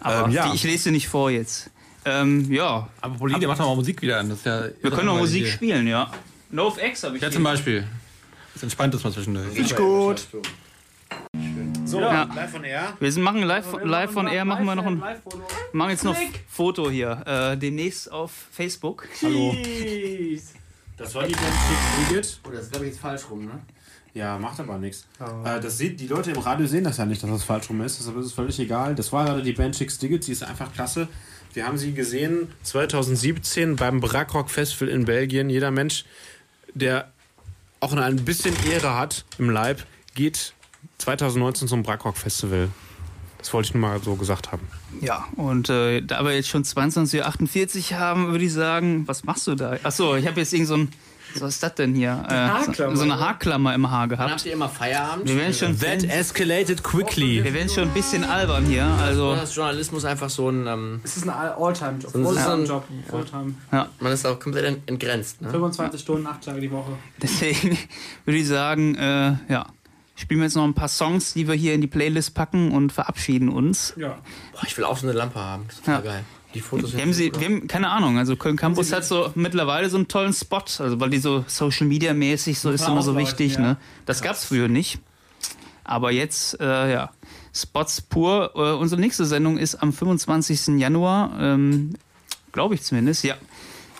Aber 0.00 0.26
Ähm, 0.26 0.32
ja. 0.32 0.48
die, 0.48 0.56
ich 0.56 0.64
lese 0.64 0.84
sie 0.84 0.90
nicht 0.90 1.06
vor 1.08 1.30
jetzt. 1.30 1.70
Ähm, 2.04 2.50
ja, 2.52 2.88
Aber 3.00 3.28
der 3.28 3.48
macht 3.48 3.60
doch 3.60 3.66
mal 3.68 3.76
Musik 3.76 4.02
wieder 4.02 4.18
an. 4.18 4.28
Das 4.28 4.38
ist 4.38 4.46
ja 4.46 4.64
wir 4.80 4.90
können 4.90 5.08
auch 5.08 5.18
Musik 5.18 5.46
spielen, 5.46 5.86
ja. 5.86 6.10
No 6.50 6.66
of 6.66 6.82
X 6.82 7.04
habe 7.04 7.16
ich 7.16 7.22
Ja, 7.22 7.28
hier. 7.28 7.34
zum 7.34 7.44
Beispiel. 7.44 7.84
Das 8.54 8.62
entspannt 8.62 8.92
das 8.94 9.04
mal 9.04 9.12
zwischendurch. 9.12 9.56
Ist 9.56 9.76
gut. 9.76 10.26
So, 11.84 12.00
Ja. 12.00 12.24
live 12.34 12.54
on 12.54 12.64
air. 12.64 12.92
Wir 13.00 13.12
sind 13.12 13.22
machen 13.22 13.42
live, 13.42 13.66
live 13.84 14.10
von 14.10 14.26
Air, 14.26 14.44
machen 14.44 14.64
wir 14.64 14.74
noch 14.74 14.86
ein, 14.86 14.98
Live-Foto. 15.00 15.40
machen 15.72 15.90
jetzt 15.90 16.04
noch 16.04 16.16
Foto 16.48 16.90
hier. 16.90 17.22
Äh, 17.26 17.56
demnächst 17.56 18.10
auf 18.10 18.30
Facebook. 18.50 19.06
Hallo. 19.22 19.54
Das 20.96 21.14
war 21.14 21.24
die 21.26 21.32
Band 21.34 21.44
Chicks 21.44 22.08
Digit. 22.10 22.40
Oh, 22.46 22.50
das 22.50 22.64
ist 22.64 22.70
glaube 22.72 22.86
ich 22.86 22.92
jetzt 22.92 23.00
falsch 23.00 23.22
rum, 23.30 23.44
ne? 23.46 23.60
Ja, 24.14 24.38
macht 24.38 24.60
aber 24.60 24.78
nichts. 24.78 25.06
Äh, 25.44 25.58
das 25.60 25.78
sieht, 25.78 25.98
die 26.00 26.06
Leute 26.06 26.30
im 26.32 26.38
Radio 26.38 26.66
sehen 26.66 26.84
das 26.84 26.98
ja 26.98 27.06
nicht, 27.06 27.22
dass 27.22 27.30
das 27.30 27.44
falsch 27.44 27.68
rum 27.70 27.80
ist. 27.82 27.98
Deshalb 27.98 28.16
ist 28.18 28.26
es 28.26 28.32
völlig 28.32 28.58
egal. 28.58 28.94
Das 28.94 29.10
war 29.12 29.24
gerade 29.24 29.42
die 29.42 29.52
Band 29.52 29.74
Chicks 29.76 29.98
Digit. 29.98 30.24
Sie 30.24 30.32
ist 30.32 30.42
einfach 30.44 30.72
klasse. 30.72 31.08
Wir 31.54 31.66
haben 31.66 31.76
sie 31.76 31.92
gesehen 31.92 32.48
2017 32.62 33.76
beim 33.76 34.00
Brackrock 34.00 34.50
Festival 34.50 34.88
in 34.88 35.04
Belgien. 35.04 35.50
Jeder 35.50 35.70
Mensch, 35.70 36.04
der 36.72 37.12
auch 37.80 37.92
nur 37.92 38.04
ein 38.04 38.24
bisschen 38.24 38.54
Ehre 38.70 38.96
hat 38.96 39.24
im 39.38 39.50
Leib, 39.50 39.84
geht 40.14 40.54
2019 40.98 41.68
zum 41.68 41.82
Brackrock 41.82 42.16
Festival. 42.16 42.68
Das 43.38 43.52
wollte 43.52 43.68
ich 43.68 43.74
nur 43.74 43.82
mal 43.82 44.02
so 44.02 44.14
gesagt 44.16 44.52
haben. 44.52 44.66
Ja, 45.00 45.26
und 45.36 45.68
äh, 45.68 46.00
da 46.02 46.24
wir 46.24 46.32
jetzt 46.34 46.48
schon 46.48 46.62
22.48 46.64 47.92
Uhr 47.92 47.98
haben, 47.98 48.28
würde 48.28 48.44
ich 48.44 48.52
sagen, 48.52 49.06
was 49.08 49.24
machst 49.24 49.46
du 49.46 49.54
da? 49.54 49.76
Achso, 49.82 50.16
ich 50.16 50.26
habe 50.26 50.40
jetzt 50.40 50.52
irgend 50.52 50.68
so 50.68 50.74
ein, 50.76 50.88
was 51.40 51.54
ist 51.54 51.62
das 51.62 51.74
denn 51.76 51.94
hier? 51.94 52.24
Äh, 52.28 52.34
Haarklammer, 52.34 52.90
so, 52.94 53.04
so 53.04 53.10
eine? 53.10 53.18
Haarklammer 53.18 53.74
im 53.74 53.90
Haar 53.90 54.00
Dann 54.06 54.08
gehabt. 54.10 54.30
habt 54.32 54.46
ihr 54.46 54.52
immer 54.52 54.68
Feierabend. 54.68 55.26
Wir 55.26 55.36
werden 55.36 55.54
schon, 55.54 55.78
That 55.80 56.04
escalated 56.04 56.82
quickly. 56.84 57.42
wir 57.42 57.54
werden 57.54 57.70
schon 57.70 57.84
ein 57.84 57.94
bisschen 57.94 58.22
albern 58.24 58.66
hier. 58.66 58.84
Also, 58.84 59.32
ist 59.34 59.56
Journalismus 59.56 60.04
einfach 60.04 60.28
so 60.28 60.50
ein. 60.50 60.66
Ähm, 60.66 61.00
Es 61.02 61.16
ist 61.16 61.22
ein 61.26 61.30
All-Time-Job. 61.30 62.10
So 62.12 62.18
ein- 62.18 62.24
Fulltime-Job. 62.24 62.84
Fulltime. 63.08 63.54
man 63.70 64.12
ist 64.12 64.26
auch 64.26 64.38
komplett 64.38 64.66
ent- 64.66 64.82
entgrenzt, 64.86 65.40
ne? 65.40 65.50
25 65.50 66.00
Stunden, 66.00 66.26
8 66.26 66.44
Tage 66.44 66.60
die 66.60 66.70
Woche. 66.70 66.92
deswegen 67.22 67.78
würde 68.26 68.38
ich 68.38 68.46
sagen, 68.46 68.94
äh, 68.96 69.36
ja, 69.48 69.66
spielen 70.22 70.40
wir 70.40 70.44
jetzt 70.44 70.54
noch 70.54 70.64
ein 70.64 70.74
paar 70.74 70.88
Songs, 70.88 71.34
die 71.34 71.48
wir 71.48 71.54
hier 71.54 71.74
in 71.74 71.80
die 71.80 71.88
Playlist 71.88 72.34
packen 72.34 72.70
und 72.70 72.92
verabschieden 72.92 73.48
uns. 73.48 73.92
Ja. 73.96 74.18
Boah, 74.52 74.62
ich 74.64 74.76
will 74.78 74.84
auch 74.84 74.96
so 74.96 75.06
eine 75.06 75.16
Lampe 75.18 75.38
haben. 75.38 75.64
Das 75.66 75.78
ist 75.78 75.86
Ja. 75.86 76.00
geil. 76.00 76.24
Die 76.54 76.60
Fotos 76.60 76.92
Wir 76.92 77.00
haben, 77.02 77.12
sie, 77.14 77.32
wir 77.34 77.46
haben 77.46 77.66
keine 77.66 77.88
Ahnung, 77.88 78.18
also 78.18 78.36
Köln 78.36 78.56
Campus 78.56 78.92
hat 78.92 79.04
so 79.06 79.32
mittlerweile 79.34 79.88
so 79.88 79.96
einen 79.96 80.06
tollen 80.06 80.34
Spot, 80.34 80.58
also 80.78 81.00
weil 81.00 81.08
die 81.08 81.18
so 81.18 81.44
Social 81.48 81.86
Media 81.86 82.12
mäßig 82.12 82.58
so 82.58 82.70
ist 82.70 82.86
immer 82.86 83.02
so 83.02 83.16
wichtig, 83.16 83.54
ja. 83.54 83.60
ne? 83.60 83.76
Das 84.04 84.20
gab's 84.20 84.44
früher 84.44 84.68
nicht. 84.68 84.98
Aber 85.82 86.12
jetzt, 86.12 86.60
äh, 86.60 86.92
ja, 86.92 87.10
Spots 87.54 88.02
pur. 88.02 88.52
Äh, 88.54 88.78
unsere 88.78 89.00
nächste 89.00 89.24
Sendung 89.24 89.58
ist 89.58 89.76
am 89.76 89.92
25. 89.92 90.78
Januar, 90.78 91.32
ähm, 91.40 91.94
glaube 92.52 92.74
ich 92.74 92.82
zumindest, 92.82 93.24
ja. 93.24 93.34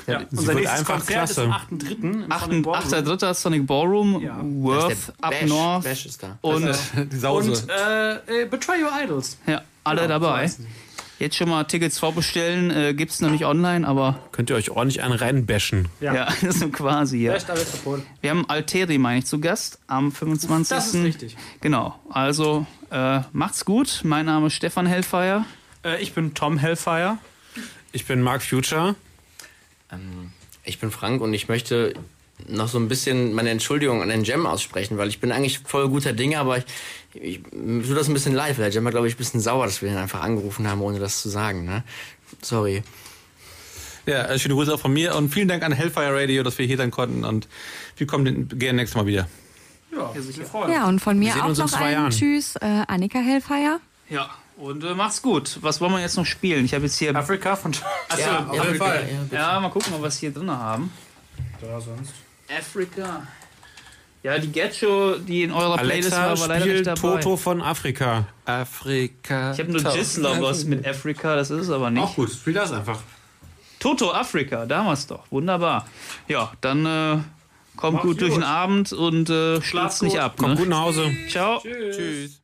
Ja. 0.06 0.20
Sie 0.20 0.36
Unser 0.36 0.46
wird 0.48 0.56
nächstes 0.58 0.78
einfach 0.80 0.94
Konzert 0.94 1.16
klasse. 1.16 1.32
ist 1.32 1.38
am 1.38 1.52
8.3. 1.52 2.02
im 2.02 2.32
8. 2.32 2.42
Sonic 2.50 2.62
Ballroom. 2.64 2.92
8.3. 2.92 3.34
Sonic 3.34 3.66
Ballroom, 3.66 4.22
Ja. 4.22 4.40
Worth, 4.42 4.90
Das 4.90 4.98
ist 4.98 5.12
Up 5.20 5.30
Bash. 5.30 5.48
North 5.48 5.84
Bash 5.84 6.06
ist 6.06 6.22
da. 6.22 6.38
und 6.40 6.66
Die 7.12 7.16
Sause. 7.16 7.50
Und 7.52 7.68
äh, 7.70 8.42
äh, 8.42 8.46
Betray 8.46 8.82
Your 8.82 8.90
Idols. 9.02 9.38
ja, 9.46 9.62
alle 9.84 10.02
Genau, 10.02 10.14
so 10.14 10.20
dabei. 10.20 10.46
die. 10.46 10.66
Jetzt 11.18 11.36
schon 11.36 11.48
mal 11.50 11.62
Tickets 11.64 12.00
vorbestellen, 12.00 12.72
äh, 12.72 12.94
gibt's 12.94 13.20
noch 13.20 13.30
nicht 13.30 13.44
online, 13.44 13.86
aber 13.86 14.18
Könnt 14.32 14.50
ihr 14.50 14.56
euch 14.56 14.70
ordentlich 14.70 15.04
einen 15.04 15.12
reinbashen. 15.14 15.88
Ja. 16.00 16.14
ja, 16.14 16.28
so 16.50 16.68
quasi, 16.68 17.18
ja. 17.18 17.36
Wir 18.20 18.30
haben 18.30 18.44
Alteri, 18.50 18.98
meine 18.98 19.20
ich, 19.20 19.26
zu 19.26 19.38
Gast 19.38 19.78
am 19.86 20.10
25. 20.10 20.76
Das 20.76 20.88
ist 20.94 20.94
richtig. 21.04 21.36
Genau. 21.60 21.94
Also 22.10 22.66
äh, 22.90 23.20
macht's 23.32 23.64
gut. 23.64 24.00
Mein 24.02 24.26
Name 24.26 24.48
ist 24.48 24.54
Stefan 24.54 24.86
Hellfire. 24.86 25.44
Äh, 25.84 26.02
ich 26.02 26.12
bin 26.12 26.34
Tom 26.34 26.58
Hellfire. 26.58 27.18
Ich 27.92 28.04
bin 28.06 28.20
Mark 28.20 28.42
Future. 28.42 28.96
Ähm, 29.92 30.32
Ich 30.64 30.78
bin 30.78 30.90
Frank 30.90 31.20
und 31.20 31.34
ich 31.34 31.48
möchte 31.48 31.94
noch 32.48 32.68
so 32.68 32.78
ein 32.78 32.88
bisschen 32.88 33.34
meine 33.34 33.50
Entschuldigung 33.50 34.02
an 34.02 34.08
den 34.08 34.24
Jam 34.24 34.46
aussprechen, 34.46 34.98
weil 34.98 35.08
ich 35.08 35.20
bin 35.20 35.30
eigentlich 35.32 35.60
voll 35.60 35.88
guter 35.88 36.12
Dinge, 36.12 36.38
aber 36.38 36.58
ich, 36.58 36.64
ich 37.14 37.40
mir 37.52 37.84
tut 37.86 37.96
das 37.96 38.08
ein 38.08 38.14
bisschen 38.14 38.34
leid. 38.34 38.58
weil 38.58 38.64
Der 38.64 38.72
Jam 38.72 38.84
war, 38.84 38.90
glaube 38.90 39.06
ich, 39.06 39.14
ein 39.14 39.18
bisschen 39.18 39.40
sauer, 39.40 39.66
dass 39.66 39.82
wir 39.82 39.90
ihn 39.90 39.96
einfach 39.96 40.22
angerufen 40.22 40.66
haben, 40.68 40.80
ohne 40.80 40.98
das 40.98 41.22
zu 41.22 41.28
sagen. 41.28 41.64
Ne? 41.64 41.84
Sorry. 42.40 42.82
Ja, 44.06 44.24
äh, 44.24 44.38
schöne 44.38 44.54
Grüße 44.54 44.74
auch 44.74 44.80
von 44.80 44.92
mir 44.92 45.14
und 45.14 45.28
vielen 45.28 45.46
Dank 45.46 45.62
an 45.62 45.70
Hellfire 45.72 46.12
Radio, 46.14 46.42
dass 46.42 46.58
wir 46.58 46.66
hier 46.66 46.76
sein 46.76 46.90
konnten 46.90 47.24
und 47.24 47.46
wir 47.96 48.06
kommen 48.08 48.48
gerne 48.48 48.78
nächstes 48.78 48.96
Mal 48.96 49.06
wieder. 49.06 49.28
Ja, 49.94 50.10
wir 50.14 50.46
freuen 50.46 50.72
Ja, 50.72 50.88
und 50.88 50.98
von 51.00 51.18
mir 51.18 51.32
sehen 51.32 51.42
auch 51.42 51.48
uns 51.48 51.58
in 51.58 51.64
noch 51.66 51.70
zwei 51.70 51.84
ein 51.86 51.92
Jahren. 51.92 52.10
Tschüss, 52.10 52.56
äh, 52.56 52.82
Annika 52.88 53.20
Hellfire. 53.20 53.78
Ja, 54.08 54.30
und 54.62 54.84
äh, 54.84 54.94
macht's 54.94 55.20
gut. 55.22 55.58
Was 55.62 55.80
wollen 55.80 55.92
wir 55.92 56.00
jetzt 56.00 56.16
noch 56.16 56.26
spielen? 56.26 56.64
Ich 56.64 56.74
habe 56.74 56.84
jetzt 56.84 56.98
hier. 56.98 57.14
Afrika 57.14 57.56
von 57.56 57.72
ja, 58.18 58.46
auf 58.46 58.64
jeden 58.64 58.76
Fall. 58.76 59.08
Ja, 59.30 59.38
Ja, 59.54 59.60
mal 59.60 59.70
gucken, 59.70 59.92
was 60.00 60.20
wir 60.22 60.30
hier 60.30 60.38
drin 60.38 60.50
haben. 60.50 60.92
da 61.60 61.80
sonst. 61.80 62.12
Afrika. 62.56 63.26
Ja, 64.22 64.38
die 64.38 64.52
Get-Show, 64.52 65.16
die 65.16 65.42
in 65.42 65.50
eurer 65.50 65.78
Playlist 65.78 66.12
Alexa 66.12 66.30
war, 66.30 66.38
war 66.40 66.48
leider 66.48 66.66
nicht 66.66 66.86
dabei. 66.86 67.00
Toto 67.00 67.36
von 67.36 67.60
Afrika. 67.60 68.26
Afrika. 68.44 69.52
Ich 69.52 69.58
habe 69.58 69.72
nur 69.72 69.82
Gist-Lovers 69.82 70.64
mit 70.64 70.86
Afrika, 70.86 71.34
das 71.34 71.50
ist 71.50 71.62
es 71.62 71.70
aber 71.70 71.90
nicht. 71.90 72.02
Auch 72.04 72.14
gut, 72.14 72.30
spiel 72.30 72.52
das 72.52 72.70
einfach. 72.72 73.00
Toto 73.80 74.12
Afrika, 74.12 74.64
da 74.64 74.78
haben 74.78 74.86
wir's 74.86 75.08
doch. 75.08 75.24
Wunderbar. 75.32 75.88
Ja, 76.28 76.52
dann 76.60 76.86
äh, 76.86 77.18
kommt 77.76 77.94
Macht's 77.94 78.06
gut 78.06 78.20
durch 78.20 78.34
den 78.34 78.44
Abend 78.44 78.92
und 78.92 79.28
äh, 79.28 79.60
Schlaf 79.60 79.86
stürzt 79.96 80.02
nicht 80.04 80.20
ab. 80.20 80.36
Kommt 80.36 80.54
Ne? 80.54 80.60
gut 80.60 80.68
nach 80.68 80.82
Hause. 80.82 81.10
Ciao. 81.28 81.58
Tschüss. 81.60 82.41